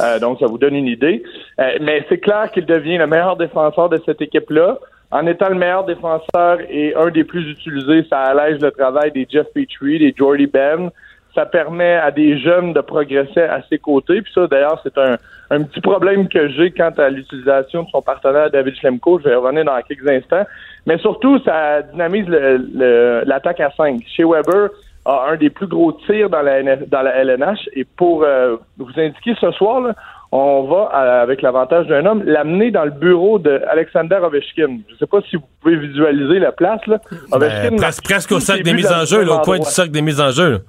Euh, 0.00 0.20
donc, 0.20 0.38
ça 0.38 0.46
vous 0.46 0.58
donne 0.58 0.76
une 0.76 0.86
idée. 0.86 1.24
Euh, 1.58 1.78
mais 1.80 2.04
c'est 2.08 2.18
clair 2.18 2.52
qu'il 2.52 2.66
devient 2.66 2.98
le 2.98 3.08
meilleur 3.08 3.36
défenseur 3.36 3.88
de 3.88 4.00
cette 4.06 4.22
équipe-là. 4.22 4.78
En 5.14 5.28
étant 5.28 5.48
le 5.48 5.54
meilleur 5.54 5.84
défenseur 5.84 6.58
et 6.68 6.92
un 6.96 7.08
des 7.08 7.22
plus 7.22 7.48
utilisés, 7.48 8.04
ça 8.10 8.18
allège 8.18 8.60
le 8.60 8.72
travail 8.72 9.12
des 9.12 9.28
Jeff 9.30 9.46
Petrie, 9.54 10.00
des 10.00 10.12
Jordy 10.18 10.48
Ben. 10.48 10.90
ça 11.36 11.46
permet 11.46 11.94
à 11.94 12.10
des 12.10 12.36
jeunes 12.40 12.72
de 12.72 12.80
progresser 12.80 13.42
à 13.42 13.62
ses 13.68 13.78
côtés. 13.78 14.22
Puis 14.22 14.32
ça, 14.34 14.48
d'ailleurs, 14.48 14.80
c'est 14.82 14.98
un, 14.98 15.16
un 15.50 15.62
petit 15.62 15.80
problème 15.80 16.26
que 16.28 16.48
j'ai 16.48 16.72
quant 16.72 16.90
à 16.98 17.10
l'utilisation 17.10 17.84
de 17.84 17.90
son 17.90 18.02
partenaire 18.02 18.50
David 18.50 18.74
Schlemko. 18.74 19.20
Je 19.20 19.28
vais 19.28 19.36
revenir 19.36 19.64
dans 19.64 19.80
quelques 19.82 20.08
instants. 20.08 20.44
Mais 20.84 20.98
surtout, 20.98 21.38
ça 21.44 21.82
dynamise 21.82 22.26
l'attaque 22.28 23.60
à 23.60 23.70
5. 23.70 24.00
Chez 24.16 24.24
Weber 24.24 24.70
a 25.04 25.28
un 25.30 25.36
des 25.36 25.50
plus 25.50 25.68
gros 25.68 25.92
tirs 25.92 26.28
dans 26.28 26.42
la, 26.42 26.76
dans 26.76 27.02
la 27.02 27.14
LNH. 27.22 27.68
Et 27.74 27.84
pour 27.84 28.24
euh, 28.24 28.56
vous 28.78 28.90
indiquer 28.96 29.36
ce 29.40 29.52
soir, 29.52 29.80
là, 29.80 29.94
on 30.36 30.64
va, 30.64 30.86
avec 31.22 31.42
l'avantage 31.42 31.86
d'un 31.86 32.04
homme, 32.06 32.24
l'amener 32.24 32.72
dans 32.72 32.84
le 32.84 32.90
bureau 32.90 33.38
de 33.38 33.62
Alexander 33.70 34.16
Ovechkin. 34.16 34.80
Je 34.88 34.92
ne 34.94 34.98
sais 34.98 35.06
pas 35.06 35.20
si 35.30 35.36
vous 35.36 35.44
pouvez 35.60 35.76
visualiser 35.76 36.40
la 36.40 36.50
place. 36.50 36.84
Là. 36.88 36.98
Ben, 37.30 37.36
Ovechkin, 37.36 37.76
presque, 37.76 38.32
au 38.32 38.40
sac 38.40 38.62
des 38.64 38.72
mises 38.72 38.90
en 38.90 39.04
jeu, 39.04 39.24
au 39.30 39.38
coin 39.38 39.60
du 39.60 39.64
sac 39.64 39.90
des 39.90 40.02
mises 40.02 40.20
en 40.20 40.32
jeu. 40.32 40.64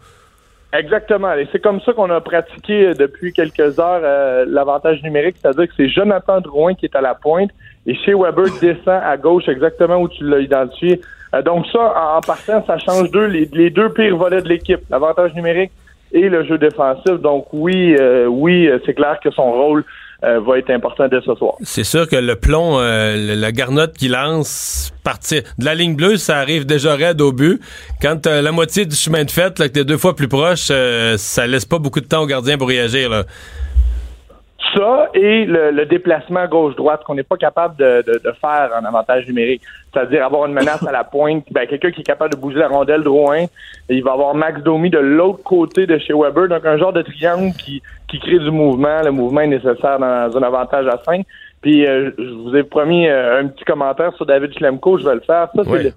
Exactement. 0.72 1.34
Et 1.34 1.48
c'est 1.52 1.60
comme 1.60 1.82
ça 1.82 1.94
qu'on 1.94 2.12
a 2.12 2.22
pratiqué 2.22 2.94
depuis 2.94 3.34
quelques 3.34 3.80
heures 3.80 4.02
euh, 4.04 4.46
l'avantage 4.48 5.02
numérique, 5.02 5.38
c'est-à-dire 5.42 5.68
que 5.68 5.74
c'est 5.76 5.90
Jonathan 5.90 6.42
Drouin 6.42 6.76
qui 6.76 6.86
est 6.86 6.96
à 6.96 7.02
la 7.02 7.16
pointe 7.16 7.50
et 7.88 7.96
chez 7.96 8.14
Weber 8.14 8.46
descend 8.62 9.02
à 9.04 9.18
gauche 9.18 9.48
exactement 9.48 9.98
où 9.98 10.10
tu 10.10 10.24
l'as 10.30 10.42
identifié. 10.42 11.02
Euh, 11.34 11.42
donc 11.42 11.66
ça, 11.72 12.18
en, 12.18 12.22
partant, 12.22 12.64
ça 12.68 12.78
change 12.78 13.10
deux 13.10 13.26
les, 13.26 13.70
deux 13.72 13.90
pires 13.90 14.16
volets 14.16 14.44
de 14.44 14.50
l'équipe, 14.50 14.82
l'avantage 14.92 15.34
numérique 15.34 15.72
et 16.16 16.30
le 16.30 16.44
jeu 16.46 16.58
défensif. 16.58 17.22
Donc 17.22 17.46
oui, 17.54 17.96
euh, 18.00 18.26
oui, 18.26 18.68
c'est 18.86 18.96
clair 18.96 19.20
que 19.24 19.30
son 19.30 19.52
rôle 19.52 19.84
euh, 20.24 20.40
va 20.40 20.58
être 20.58 20.70
important 20.70 21.08
dès 21.10 21.20
ce 21.22 21.36
soir. 21.36 21.56
C'est 21.62 21.84
sûr 21.84 22.08
que 22.08 22.16
le 22.16 22.36
plomb, 22.36 22.80
euh, 22.80 23.36
la 23.36 23.52
garnotte 23.52 23.94
qui 23.94 24.08
lance, 24.08 24.94
partir 25.04 25.44
de 25.60 25.66
la 25.66 25.76
ligne 25.76 25.96
bleue, 25.96 26.16
ça 26.16 26.38
arrive 26.38 26.66
déjà 26.66 26.96
raide 26.96 27.22
au 27.22 27.34
but. 27.34 27.60
Quand 28.02 28.26
la 28.26 28.52
moitié 28.52 28.86
du 28.86 28.96
chemin 28.96 29.26
de 29.26 29.30
fait, 29.30 29.60
là, 29.60 29.68
que 29.68 29.74
t'es 29.74 29.84
deux 29.84 29.98
fois 29.98 30.16
plus 30.16 30.30
proche, 30.30 30.70
euh, 30.72 31.18
ça 31.18 31.46
laisse 31.46 31.66
pas 31.66 31.80
beaucoup 31.80 32.00
de 32.00 32.08
temps 32.08 32.22
au 32.22 32.28
gardien 32.28 32.58
pour 32.58 32.70
réagir. 32.70 33.10
Là 33.10 33.26
ça 34.74 35.10
et 35.14 35.46
le, 35.46 35.86
déplacement 35.86 36.48
gauche-droite 36.48 37.04
qu'on 37.04 37.16
n'est 37.16 37.24
pas 37.24 37.38
capable 37.38 37.76
de, 37.78 38.04
faire 38.42 38.72
en 38.80 38.86
avantage 38.86 39.28
numérique. 39.28 39.62
C'est-à-dire 39.94 40.26
avoir 40.26 40.46
une 40.46 40.54
menace 40.54 40.86
à 40.86 40.92
la 40.92 41.04
pointe, 41.04 41.46
ben, 41.52 41.68
quelqu'un 41.68 41.92
qui 41.92 42.02
est 42.02 42.06
capable 42.06 42.34
de 42.34 42.40
bouger 42.40 42.60
la 42.60 42.68
rondelle 42.68 43.04
droit, 43.04 43.36
il 43.90 44.04
va 44.04 44.14
avoir 44.14 44.36
Max 44.36 44.62
Domi 44.62 44.90
de 44.90 45.00
l'autre 45.00 45.44
côté 45.44 45.86
de 45.86 45.98
chez 45.98 46.14
Weber, 46.14 46.48
donc 46.48 46.66
un 46.66 46.78
genre 46.78 46.94
de 46.94 47.02
triangle 47.02 47.54
qui, 47.54 47.82
qui 48.08 48.20
crée 48.20 48.40
du 48.40 48.52
mouvement. 48.52 49.02
Le 49.04 49.12
mouvement 49.12 49.42
est 49.42 49.48
nécessaire 49.48 50.00
dans 50.00 50.36
un 50.36 50.44
avantage 50.44 50.88
à 50.88 51.00
5. 51.06 51.26
Puis 51.62 51.86
euh, 51.86 52.12
je 52.18 52.24
vous 52.24 52.56
ai 52.56 52.64
promis 52.64 53.08
euh, 53.08 53.42
un 53.42 53.48
petit 53.48 53.64
commentaire 53.66 54.14
sur 54.16 54.26
David 54.26 54.54
Schlemko, 54.54 54.98
je 55.00 55.06
vais 55.06 55.16
le 55.16 55.22
faire. 55.22 55.50
Ça, 55.56 55.64
c'est 55.64 55.94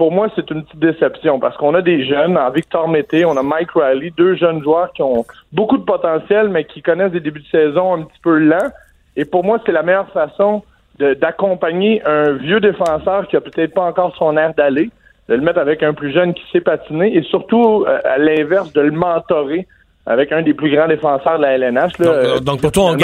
pour 0.00 0.12
moi, 0.12 0.28
c'est 0.34 0.50
une 0.50 0.64
petite 0.64 0.80
déception 0.80 1.38
parce 1.38 1.58
qu'on 1.58 1.74
a 1.74 1.82
des 1.82 2.06
jeunes, 2.06 2.38
en 2.38 2.50
Victor 2.50 2.88
Mété, 2.88 3.26
on 3.26 3.36
a 3.36 3.42
Mike 3.42 3.72
Riley, 3.74 4.10
deux 4.16 4.34
jeunes 4.34 4.62
joueurs 4.62 4.90
qui 4.94 5.02
ont 5.02 5.26
beaucoup 5.52 5.76
de 5.76 5.82
potentiel, 5.82 6.48
mais 6.48 6.64
qui 6.64 6.80
connaissent 6.80 7.12
des 7.12 7.20
débuts 7.20 7.42
de 7.42 7.48
saison 7.48 7.96
un 7.96 8.02
petit 8.04 8.18
peu 8.22 8.38
lents. 8.38 8.70
Et 9.16 9.26
pour 9.26 9.44
moi, 9.44 9.58
c'est 9.66 9.72
la 9.72 9.82
meilleure 9.82 10.08
façon 10.08 10.62
d'accompagner 10.98 12.02
un 12.06 12.32
vieux 12.32 12.60
défenseur 12.60 13.28
qui 13.28 13.36
a 13.36 13.42
peut-être 13.42 13.74
pas 13.74 13.82
encore 13.82 14.16
son 14.16 14.38
air 14.38 14.54
d'aller, 14.54 14.88
de 15.28 15.34
le 15.34 15.42
mettre 15.42 15.58
avec 15.58 15.82
un 15.82 15.92
plus 15.92 16.14
jeune 16.14 16.32
qui 16.32 16.44
sait 16.50 16.62
patiner 16.62 17.14
et 17.14 17.22
surtout, 17.24 17.84
euh, 17.86 17.98
à 18.02 18.16
l'inverse, 18.16 18.72
de 18.72 18.80
le 18.80 18.92
mentorer 18.92 19.66
avec 20.06 20.32
un 20.32 20.40
des 20.40 20.54
plus 20.54 20.74
grands 20.74 20.88
défenseurs 20.88 21.36
de 21.36 21.42
la 21.42 21.58
LNH. 21.58 21.98
Là, 21.98 22.40
donc, 22.40 22.62
pour 22.62 22.72
toi, 22.72 22.84
on, 22.84 22.96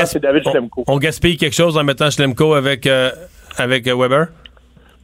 on, 0.87 0.97
gaspille 0.97 1.37
quelque 1.37 1.55
chose 1.55 1.77
en 1.77 1.85
mettant 1.85 2.09
Schlemko 2.09 2.55
avec, 2.55 2.87
euh, 2.87 3.11
avec 3.59 3.87
Weber? 3.87 4.29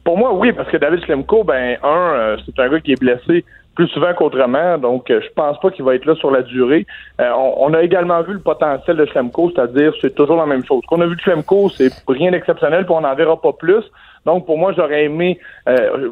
Pour 0.03 0.17
moi, 0.17 0.33
oui, 0.33 0.51
parce 0.51 0.69
que 0.69 0.77
David 0.77 1.03
Schlemko, 1.05 1.43
ben, 1.43 1.77
un, 1.81 1.87
euh, 1.87 2.37
c'est 2.45 2.59
un 2.59 2.69
gars 2.69 2.79
qui 2.79 2.91
est 2.91 2.99
blessé 2.99 3.45
plus 3.75 3.87
souvent 3.87 4.13
qu'autrement, 4.13 4.77
donc 4.77 5.09
euh, 5.09 5.19
je 5.23 5.29
pense 5.33 5.59
pas 5.59 5.71
qu'il 5.71 5.83
va 5.83 5.95
être 5.95 6.05
là 6.05 6.13
sur 6.15 6.29
la 6.29 6.43
durée. 6.43 6.85
Euh, 7.19 7.31
on, 7.57 7.73
a 7.73 7.81
également 7.81 8.21
vu 8.21 8.33
le 8.33 8.39
potentiel 8.39 8.97
de 8.97 9.05
Schlemko, 9.05 9.51
c'est-à-dire 9.55 9.93
c'est 9.99 10.13
toujours 10.13 10.37
la 10.37 10.45
même 10.45 10.63
chose. 10.63 10.83
Qu'on 10.87 11.01
a 11.01 11.07
vu 11.07 11.15
de 11.15 11.21
Schlemko, 11.21 11.69
c'est 11.69 11.91
rien 12.07 12.29
d'exceptionnel, 12.31 12.85
puis 12.85 12.93
on 12.93 13.01
n'en 13.01 13.15
verra 13.15 13.41
pas 13.41 13.53
plus. 13.53 13.83
Donc 14.25 14.45
pour 14.45 14.59
moi, 14.59 14.73
j'aurais 14.73 15.05
aimé 15.05 15.39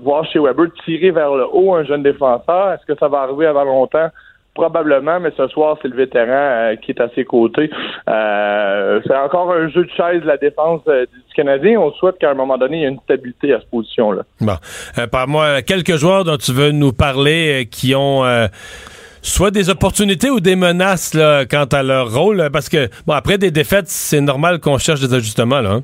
voir 0.01 0.25
chez 0.25 0.39
Weber 0.39 0.73
tirer 0.83 1.11
vers 1.11 1.33
le 1.35 1.45
haut 1.49 1.75
un 1.75 1.83
jeune 1.83 2.03
défenseur. 2.03 2.73
Est-ce 2.73 2.85
que 2.85 2.97
ça 2.97 3.07
va 3.07 3.19
arriver 3.19 3.45
avant 3.45 3.63
longtemps? 3.63 4.09
Probablement, 4.53 5.19
mais 5.21 5.31
ce 5.37 5.47
soir, 5.47 5.77
c'est 5.81 5.87
le 5.87 5.95
vétéran 5.95 6.27
euh, 6.27 6.75
qui 6.75 6.91
est 6.91 7.01
à 7.01 7.07
ses 7.15 7.23
côtés. 7.23 7.69
Euh, 8.09 8.99
c'est 9.05 9.15
encore 9.15 9.51
un 9.53 9.69
jeu 9.69 9.85
de 9.85 9.89
chaise, 9.91 10.21
la 10.25 10.35
défense 10.35 10.81
euh, 10.89 11.05
du 11.05 11.33
Canadien. 11.33 11.79
On 11.79 11.91
souhaite 11.93 12.17
qu'à 12.19 12.31
un 12.31 12.33
moment 12.33 12.57
donné, 12.57 12.77
il 12.77 12.81
y 12.81 12.83
ait 12.83 12.89
une 12.89 12.99
stabilité 12.99 13.53
à 13.53 13.59
cette 13.59 13.69
position-là. 13.69 14.23
Bon. 14.41 14.55
par 15.09 15.27
moi, 15.29 15.61
quelques 15.61 15.95
joueurs 15.95 16.25
dont 16.25 16.35
tu 16.35 16.51
veux 16.51 16.71
nous 16.71 16.91
parler 16.91 17.67
qui 17.71 17.95
ont 17.95 18.23
soit 19.21 19.51
des 19.51 19.69
opportunités 19.69 20.29
ou 20.29 20.39
des 20.39 20.55
menaces 20.55 21.13
là, 21.13 21.45
quant 21.45 21.65
à 21.71 21.83
leur 21.83 22.13
rôle, 22.13 22.49
parce 22.51 22.69
que, 22.69 22.89
bon, 23.05 23.13
après 23.13 23.37
des 23.37 23.51
défaites, 23.51 23.87
c'est 23.87 24.21
normal 24.21 24.59
qu'on 24.59 24.77
cherche 24.77 24.99
des 24.99 25.13
ajustements, 25.13 25.61
là. 25.61 25.71
Hein? 25.75 25.81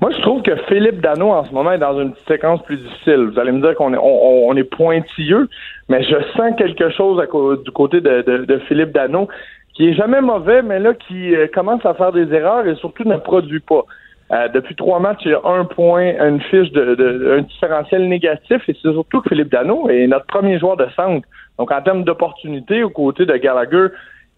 Moi, 0.00 0.12
je 0.14 0.20
trouve 0.20 0.42
que 0.42 0.54
Philippe 0.68 1.00
Dano, 1.00 1.30
en 1.30 1.44
ce 1.46 1.52
moment, 1.52 1.72
est 1.72 1.78
dans 1.78 1.98
une 1.98 2.12
séquence 2.28 2.62
plus 2.64 2.76
difficile. 2.76 3.30
Vous 3.32 3.38
allez 3.38 3.52
me 3.52 3.62
dire 3.62 3.74
qu'on 3.74 3.94
est, 3.94 3.98
on, 3.98 4.54
est 4.54 4.64
pointilleux, 4.64 5.48
mais 5.88 6.02
je 6.02 6.16
sens 6.36 6.54
quelque 6.56 6.90
chose 6.90 7.22
du 7.64 7.70
côté 7.70 8.00
de, 8.00 8.60
Philippe 8.68 8.92
Dano 8.92 9.28
qui 9.74 9.88
est 9.88 9.94
jamais 9.94 10.20
mauvais, 10.20 10.62
mais 10.62 10.78
là, 10.78 10.94
qui 10.94 11.34
euh, 11.34 11.48
commence 11.52 11.84
à 11.84 11.94
faire 11.94 12.12
des 12.12 12.32
erreurs 12.32 12.64
et 12.64 12.76
surtout 12.76 13.02
ne 13.04 13.16
produit 13.16 13.58
pas. 13.58 13.84
Euh, 14.32 14.48
depuis 14.48 14.76
trois 14.76 15.00
matchs, 15.00 15.22
il 15.24 15.32
y 15.32 15.34
a 15.34 15.40
un 15.44 15.64
point, 15.64 16.12
une 16.24 16.40
fiche 16.42 16.70
de, 16.70 17.36
un 17.38 17.42
différentiel 17.42 18.08
négatif, 18.08 18.62
et 18.68 18.76
c'est 18.80 18.92
surtout 18.92 19.20
que 19.20 19.30
Philippe 19.30 19.50
Dano 19.50 19.88
est 19.90 20.06
notre 20.06 20.26
premier 20.26 20.60
joueur 20.60 20.76
de 20.76 20.86
centre. 20.94 21.26
Donc, 21.58 21.72
en 21.72 21.82
termes 21.82 22.04
d'opportunités, 22.04 22.84
aux 22.84 22.90
côtés 22.90 23.26
de 23.26 23.36
Gallagher, 23.36 23.88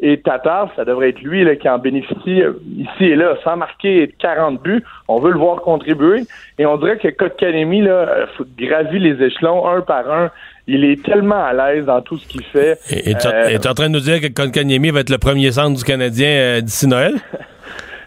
et 0.00 0.20
Tatar, 0.20 0.70
ça 0.76 0.84
devrait 0.84 1.10
être 1.10 1.22
lui 1.22 1.42
là, 1.44 1.56
qui 1.56 1.68
en 1.68 1.78
bénéficie 1.78 2.42
euh, 2.42 2.52
ici 2.76 3.04
et 3.04 3.16
là, 3.16 3.36
sans 3.42 3.56
marquer 3.56 4.12
40 4.18 4.62
buts. 4.62 4.84
On 5.08 5.20
veut 5.20 5.32
le 5.32 5.38
voir 5.38 5.62
contribuer. 5.62 6.22
Et 6.58 6.66
on 6.66 6.76
dirait 6.76 6.98
que 6.98 7.08
Kotkanemi 7.08 7.80
là, 7.80 8.26
gravit 8.58 8.98
les 8.98 9.22
échelons 9.24 9.66
un 9.66 9.80
par 9.80 10.10
un. 10.10 10.30
Il 10.66 10.84
est 10.84 11.02
tellement 11.04 11.44
à 11.44 11.52
l'aise 11.52 11.84
dans 11.84 12.00
tout 12.00 12.18
ce 12.18 12.26
qu'il 12.26 12.42
fait. 12.44 12.78
Et 12.90 13.14
tu 13.14 13.28
es 13.28 13.54
euh, 13.54 13.70
en 13.70 13.74
train 13.74 13.88
de 13.88 13.94
nous 13.94 14.00
dire 14.00 14.20
que 14.20 14.26
Kotkaniemi 14.26 14.90
va 14.90 15.00
être 15.00 15.10
le 15.10 15.18
premier 15.18 15.52
centre 15.52 15.76
du 15.76 15.84
Canadien 15.84 16.60
d'ici 16.60 16.86
Noël? 16.86 17.14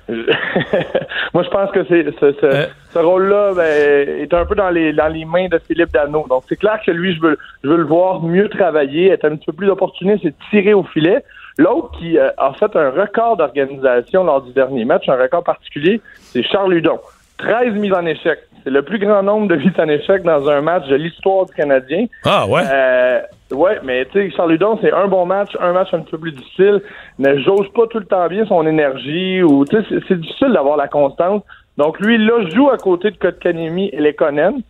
Moi, 1.34 1.43
je 1.43 1.49
pense 1.49 1.72
que 1.72 1.86
c'est 1.88 2.05
ce, 2.20 2.99
rôle-là 2.99 3.53
ben, 3.55 4.10
est 4.22 4.34
un 4.34 4.45
peu 4.45 4.55
dans 4.55 4.70
les 4.70 4.91
dans 4.91 5.07
les 5.07 5.26
mains 5.26 5.47
de 5.47 5.60
Philippe 5.60 5.91
Dano. 5.91 6.26
Donc, 6.28 6.43
c'est 6.49 6.55
clair 6.55 6.80
que 6.84 6.91
lui, 6.91 7.16
je 7.16 7.22
veux 7.22 7.38
je 7.64 7.70
veux 7.70 7.78
le 7.78 7.86
voir 7.86 8.22
mieux 8.24 8.49
travailler, 8.49 9.12
être 9.12 9.26
un 9.26 9.36
petit 9.36 9.45
peu 9.45 9.53
plus 9.53 9.70
opportuniste 9.70 10.26
et 10.26 10.34
tirer 10.49 10.74
au 10.74 10.84
filet. 10.84 11.24
L'autre 11.57 11.91
qui 11.99 12.18
euh, 12.18 12.30
a 12.38 12.53
fait 12.53 12.76
un 12.76 12.89
record 12.89 13.38
d'organisation 13.38 14.24
lors 14.24 14.41
du 14.41 14.51
dernier 14.53 14.86
match, 14.86 15.07
un 15.10 15.22
record 15.22 15.43
particulier, 15.43 16.01
c'est 16.20 16.43
Charles 16.43 16.74
Hudon. 16.74 16.99
13 17.38 17.74
mises 17.74 17.93
en 17.93 18.05
échec. 18.05 18.39
C'est 18.70 18.76
le 18.76 18.84
plus 18.84 19.00
grand 19.00 19.24
nombre 19.24 19.48
de 19.48 19.56
mises 19.56 19.74
en 19.80 19.90
échec 19.90 20.22
dans 20.22 20.48
un 20.48 20.62
match 20.62 20.88
de 20.90 20.96
l'histoire 20.96 21.48
du 21.48 21.54
Canadien. 21.56 22.06
Ah 22.24 22.46
ouais? 22.46 22.62
Euh, 22.72 23.20
ouais, 23.50 23.80
mais 23.84 24.06
tu 24.06 24.30
sais, 24.30 24.36
Charles 24.36 24.54
Hudon, 24.54 24.78
c'est 24.80 24.94
un 24.94 25.08
bon 25.08 25.26
match, 25.26 25.58
un 25.60 25.74
match 25.74 25.92
un 25.92 26.02
peu 26.02 26.20
plus 26.20 26.34
difficile, 26.34 26.84
ne 27.18 27.36
jauge 27.40 27.68
pas 27.74 27.88
tout 27.88 27.98
le 27.98 28.06
temps 28.06 28.28
bien 28.28 28.46
son 28.46 28.68
énergie 28.68 29.42
ou 29.42 29.66
tu 29.66 29.76
sais, 29.76 30.02
c'est 30.08 30.22
difficile 30.22 30.52
d'avoir 30.54 30.78
la 30.78 30.88
constance. 30.88 31.42
Donc 31.78 32.00
lui, 32.00 32.20
là, 32.20 32.48
joue 32.54 32.70
à 32.70 32.78
côté 32.78 33.10
de 33.10 33.18
Kotkaniemi 33.18 33.90
et 33.92 34.00
Lekonen. 34.00 34.62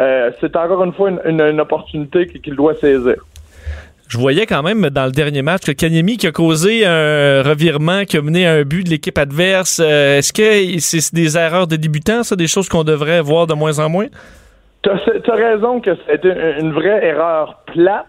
Euh, 0.00 0.32
c'est 0.40 0.56
encore 0.56 0.82
une 0.82 0.92
fois 0.92 1.10
une, 1.24 1.40
une 1.40 1.60
opportunité 1.60 2.26
qu'il 2.26 2.56
doit 2.56 2.74
saisir 2.74 3.22
je 4.08 4.16
voyais 4.16 4.46
quand 4.46 4.62
même 4.62 4.88
dans 4.88 5.04
le 5.04 5.12
dernier 5.12 5.42
match 5.42 5.64
que 5.64 5.72
Kanyemi 5.72 6.16
qui 6.16 6.26
a 6.26 6.32
causé 6.32 6.86
un 6.86 7.42
revirement, 7.42 8.04
qui 8.04 8.16
a 8.16 8.22
mené 8.22 8.46
à 8.46 8.54
un 8.54 8.62
but 8.62 8.84
de 8.84 8.90
l'équipe 8.90 9.18
adverse. 9.18 9.80
Euh, 9.84 10.18
est-ce 10.18 10.32
que 10.32 10.80
c'est 10.80 11.14
des 11.14 11.36
erreurs 11.36 11.66
de 11.66 11.76
débutants, 11.76 12.22
ça, 12.22 12.34
des 12.34 12.46
choses 12.46 12.68
qu'on 12.68 12.84
devrait 12.84 13.20
voir 13.20 13.46
de 13.46 13.54
moins 13.54 13.78
en 13.78 13.90
moins? 13.90 14.06
Tu 14.82 14.90
as, 14.90 15.34
raison 15.34 15.80
que 15.80 15.90
c'est 16.06 16.24
une 16.24 16.72
vraie 16.72 17.04
erreur 17.04 17.62
plate. 17.66 18.06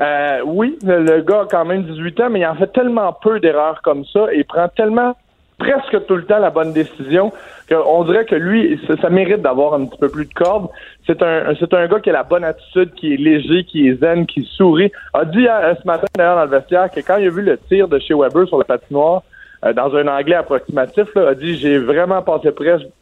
Euh, 0.00 0.40
oui, 0.44 0.78
le, 0.84 1.22
gars 1.22 1.42
a 1.42 1.46
quand 1.46 1.64
même 1.64 1.84
18 1.84 2.20
ans, 2.20 2.30
mais 2.30 2.40
il 2.40 2.46
en 2.46 2.56
fait 2.56 2.72
tellement 2.72 3.12
peu 3.12 3.40
d'erreurs 3.40 3.80
comme 3.82 4.04
ça 4.12 4.26
et 4.32 4.44
prend 4.44 4.68
tellement 4.68 5.16
presque 5.58 6.06
tout 6.06 6.16
le 6.16 6.24
temps 6.24 6.38
la 6.38 6.50
bonne 6.50 6.72
décision 6.72 7.32
qu'on 7.68 8.04
dirait 8.04 8.24
que 8.24 8.34
lui, 8.34 8.80
ça, 9.00 9.10
mérite 9.10 9.42
d'avoir 9.42 9.74
un 9.74 9.86
petit 9.86 9.98
peu 9.98 10.08
plus 10.08 10.26
de 10.26 10.34
corde. 10.34 10.68
C'est 11.06 11.22
un, 11.22 11.54
c'est 11.58 11.72
un 11.72 11.86
gars 11.86 12.00
qui 12.00 12.10
a 12.10 12.12
la 12.12 12.22
bonne 12.22 12.44
attitude, 12.44 12.92
qui 12.94 13.14
est 13.14 13.16
léger, 13.16 13.64
qui 13.64 13.88
est 13.88 14.00
zen, 14.00 14.26
qui 14.26 14.44
sourit. 14.56 14.90
A 15.14 15.24
dit 15.24 15.46
euh, 15.46 15.74
ce 15.80 15.86
matin 15.86 16.06
d'ailleurs 16.16 16.36
dans 16.36 16.44
le 16.44 16.50
vestiaire 16.50 16.90
que 16.90 17.00
quand 17.00 17.16
il 17.16 17.26
a 17.26 17.30
vu 17.30 17.42
le 17.42 17.56
tir 17.58 17.88
de 17.88 17.98
chez 17.98 18.14
Weber 18.14 18.46
sur 18.48 18.58
la 18.58 18.64
patinoire, 18.64 19.22
euh, 19.64 19.72
dans 19.72 19.94
un 19.94 20.08
anglais 20.08 20.36
approximatif, 20.36 21.14
là, 21.14 21.28
a 21.28 21.34
dit 21.34 21.56
j'ai 21.56 21.78
vraiment 21.78 22.20
passé 22.22 22.50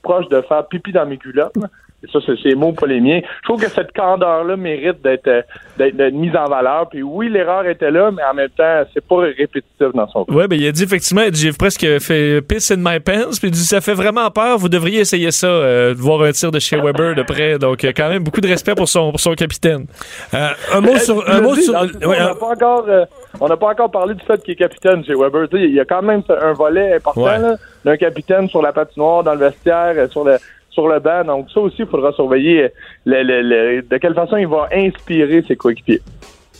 proche 0.02 0.28
de 0.28 0.40
faire 0.42 0.66
pipi 0.66 0.92
dans 0.92 1.06
mes 1.06 1.16
culottes. 1.16 1.54
Et 2.02 2.10
ça, 2.10 2.18
c'est 2.24 2.38
ses 2.42 2.54
mots, 2.54 2.72
pas 2.72 2.86
les 2.86 2.98
miens. 3.00 3.20
Je 3.42 3.48
trouve 3.48 3.60
que 3.60 3.68
cette 3.68 3.92
candeur-là 3.92 4.56
mérite 4.56 5.02
d'être 5.02 5.28
euh, 5.28 5.42
d'être 5.76 5.96
d'être 5.96 6.14
mise 6.14 6.34
en 6.34 6.46
valeur. 6.48 6.88
Puis 6.88 7.02
oui, 7.02 7.28
l'erreur 7.28 7.66
était 7.66 7.90
là, 7.90 8.10
mais 8.10 8.22
en 8.24 8.32
même 8.32 8.48
temps, 8.48 8.82
c'est 8.94 9.06
pas 9.06 9.16
répétitif 9.16 9.88
dans 9.94 10.08
son 10.08 10.24
cas. 10.24 10.32
Ouais, 10.32 10.48
ben 10.48 10.58
il 10.58 10.66
a 10.66 10.72
dit 10.72 10.82
effectivement, 10.82 11.22
j'ai 11.32 11.52
presque 11.52 11.86
fait 12.00 12.40
piss 12.40 12.70
in 12.70 12.76
my 12.78 13.00
pants, 13.00 13.28
puis 13.38 13.48
il 13.48 13.50
dit 13.50 13.64
ça 13.64 13.82
fait 13.82 13.92
vraiment 13.92 14.30
peur, 14.30 14.56
vous 14.56 14.70
devriez 14.70 15.00
essayer 15.00 15.30
ça, 15.30 15.46
euh, 15.46 15.94
de 15.94 15.98
voir 15.98 16.22
un 16.22 16.32
tir 16.32 16.50
de 16.50 16.58
chez 16.58 16.76
Weber 16.80 17.14
de 17.14 17.22
près. 17.22 17.58
Donc 17.58 17.84
euh, 17.84 17.92
quand 17.94 18.08
même 18.08 18.24
beaucoup 18.24 18.40
de 18.40 18.48
respect 18.48 18.74
pour 18.74 18.88
son 18.88 19.10
pour 19.10 19.20
son 19.20 19.34
capitaine. 19.34 19.86
Euh, 20.32 20.48
un 20.72 20.80
mot 20.80 20.96
sur. 20.96 21.28
Un 21.28 21.40
mot 21.42 21.54
sur 21.54 21.74
ouais, 21.74 21.88
on 22.04 22.08
n'a 22.10 22.30
un- 22.30 22.34
pas 22.34 22.46
encore, 22.46 22.86
euh, 22.88 23.04
on 23.40 23.46
n'a 23.48 23.56
pas 23.58 23.68
encore 23.68 23.90
parlé 23.90 24.14
du 24.14 24.24
fait 24.24 24.42
qu'il 24.42 24.52
est 24.52 24.56
capitaine 24.56 25.04
chez 25.04 25.14
Weber. 25.14 25.48
Il 25.52 25.74
y 25.74 25.80
a 25.80 25.84
quand 25.84 26.00
même 26.02 26.22
un 26.30 26.52
volet 26.54 26.94
important 26.94 27.20
Ouais. 27.20 27.38
là, 27.38 27.56
d'un 27.84 27.96
capitaine 27.98 28.48
sur 28.48 28.62
la 28.62 28.72
patinoire, 28.72 29.22
dans 29.22 29.32
le 29.34 29.40
vestiaire, 29.40 29.92
euh, 29.96 30.08
sur 30.08 30.24
le 30.24 30.38
sur 30.70 30.88
le 30.88 31.00
banc. 31.00 31.24
Donc 31.24 31.50
ça 31.52 31.60
aussi, 31.60 31.76
il 31.80 31.86
faudra 31.86 32.12
surveiller 32.12 32.68
le, 33.04 33.82
de 33.82 33.96
quelle 33.98 34.14
façon 34.14 34.36
il 34.36 34.46
va 34.46 34.68
inspirer 34.72 35.42
ses 35.46 35.56
coéquipiers. 35.56 36.00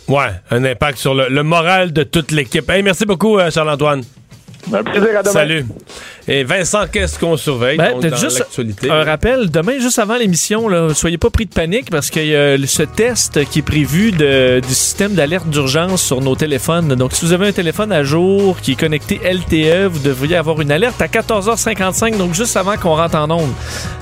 ouais, 0.07 0.31
un 0.49 0.63
impact 0.63 0.97
sur 0.97 1.13
le, 1.13 1.43
moral 1.43 1.93
de 1.93 2.03
toute 2.03 2.31
l'équipe. 2.31 2.65
Merci 2.83 3.05
beaucoup, 3.05 3.37
euh, 3.37 3.49
Charles-Antoine. 3.49 4.03
Un 4.73 4.83
plaisir 4.83 5.09
à 5.19 5.23
demain. 5.23 5.31
Salut. 5.33 5.65
Et 6.27 6.43
Vincent, 6.43 6.81
qu'est-ce 6.91 7.17
qu'on 7.17 7.35
surveille? 7.35 7.77
Ben, 7.77 7.91
donc, 7.93 8.01
peut-être 8.01 8.11
dans 8.13 8.17
juste 8.19 8.39
l'actualité? 8.39 8.89
Un 8.91 9.03
rappel, 9.03 9.49
demain, 9.49 9.79
juste 9.79 9.97
avant 9.99 10.15
l'émission, 10.17 10.67
là, 10.69 10.93
soyez 10.93 11.17
pas 11.17 11.29
pris 11.31 11.45
de 11.45 11.53
panique 11.53 11.89
parce 11.89 12.09
qu'il 12.09 12.27
y 12.27 12.35
a 12.35 12.55
ce 12.65 12.83
test 12.83 13.43
qui 13.49 13.59
est 13.59 13.63
prévu 13.63 14.11
de- 14.11 14.59
du 14.59 14.73
système 14.73 15.13
d'alerte 15.13 15.47
d'urgence 15.49 16.01
sur 16.03 16.21
nos 16.21 16.35
téléphones. 16.35 16.89
Donc, 16.95 17.13
si 17.13 17.25
vous 17.25 17.33
avez 17.33 17.47
un 17.47 17.51
téléphone 17.51 17.91
à 17.91 18.03
jour 18.03 18.57
qui 18.61 18.73
est 18.73 18.79
connecté 18.79 19.19
LTE, 19.23 19.87
vous 19.87 19.99
devriez 19.99 20.35
avoir 20.37 20.61
une 20.61 20.71
alerte 20.71 21.01
à 21.01 21.07
14h55, 21.07 22.17
donc 22.17 22.33
juste 22.35 22.55
avant 22.55 22.77
qu'on 22.77 22.95
rentre 22.95 23.15
en 23.17 23.29
onde. 23.31 23.49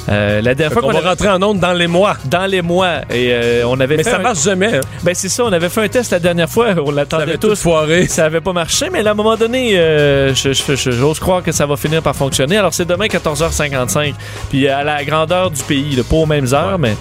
Euh, 0.09 0.41
la 0.41 0.55
dernière 0.55 0.69
Fait 0.69 0.73
fois 0.73 0.81
qu'on 0.81 0.87
qu'on 0.87 0.93
va 0.93 0.99
avait- 0.99 1.09
rentrer 1.09 1.29
en 1.29 1.41
onde 1.41 1.59
dans 1.59 1.73
les 1.73 1.87
mois. 1.87 2.17
dans 2.25 2.45
les 2.47 2.61
mois 2.61 3.01
et 3.11 3.31
euh, 3.31 3.63
on 3.67 3.79
avait 3.79 3.97
Mais 3.97 4.03
fait 4.03 4.09
ça 4.11 4.17
un- 4.17 4.21
marche 4.23 4.43
jamais. 4.43 4.75
hein. 4.77 4.81
Ben 5.03 5.13
c'est 5.15 5.29
ça, 5.29 5.45
on 5.45 5.51
avait 5.53 5.69
fait 5.69 5.81
un 5.83 5.87
test 5.87 6.11
la 6.11 6.19
dernière 6.19 6.49
fois, 6.49 6.67
on 6.77 6.87
Ça 6.87 6.91
l'attendait 6.91 7.37
tous. 7.37 7.61
foiré. 7.61 8.07
Ça 8.07 8.25
avait 8.25 8.41
pas 8.41 8.53
marché, 8.53 8.87
mais 8.91 9.03
là, 9.03 9.11
à 9.11 9.13
un 9.13 9.15
moment 9.15 9.37
donné, 9.37 9.77
euh, 9.79 10.33
je- 10.33 10.48
j'ose 10.53 11.19
croire 11.19 11.43
que 11.43 11.51
ça 11.51 11.65
va 11.65 11.75
finir 11.77 12.01
par 12.01 12.15
fonctionner. 12.15 12.57
Alors 12.57 12.73
c'est 12.73 12.85
demain 12.85 13.07
14h55, 13.07 14.13
puis 14.49 14.67
à 14.67 14.83
la 14.83 15.03
grandeur 15.03 15.51
du 15.51 15.61
pays, 15.63 15.95
là, 15.95 16.03
pas 16.03 16.15
aux 16.17 16.25
mêmes 16.25 16.53
heures, 16.53 16.79
mais 16.79 16.95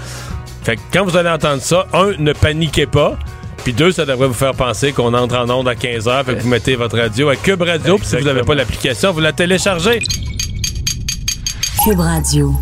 Fait 0.62 0.76
que 0.76 0.80
quand 0.92 1.04
vous 1.04 1.16
allez 1.16 1.30
entendre 1.30 1.62
ça, 1.62 1.86
un, 1.92 2.12
ne 2.18 2.32
paniquez 2.32 2.86
pas. 2.86 3.16
Puis 3.64 3.72
deux, 3.72 3.92
ça 3.92 4.06
devrait 4.06 4.28
vous 4.28 4.34
faire 4.34 4.54
penser 4.54 4.92
qu'on 4.92 5.12
entre 5.14 5.36
en 5.36 5.50
onde 5.50 5.68
à 5.68 5.74
15h. 5.74 6.24
Fait 6.24 6.34
que 6.36 6.40
vous 6.40 6.48
mettez 6.48 6.76
votre 6.76 6.96
radio 6.96 7.28
à 7.28 7.36
Cube 7.36 7.62
Radio. 7.62 7.98
Puis 7.98 8.06
si 8.06 8.16
vous 8.16 8.24
n'avez 8.24 8.42
pas 8.42 8.54
l'application, 8.54 9.12
vous 9.12 9.20
la 9.20 9.32
téléchargez. 9.32 10.00
Cube 11.84 12.00
Radio. 12.00 12.54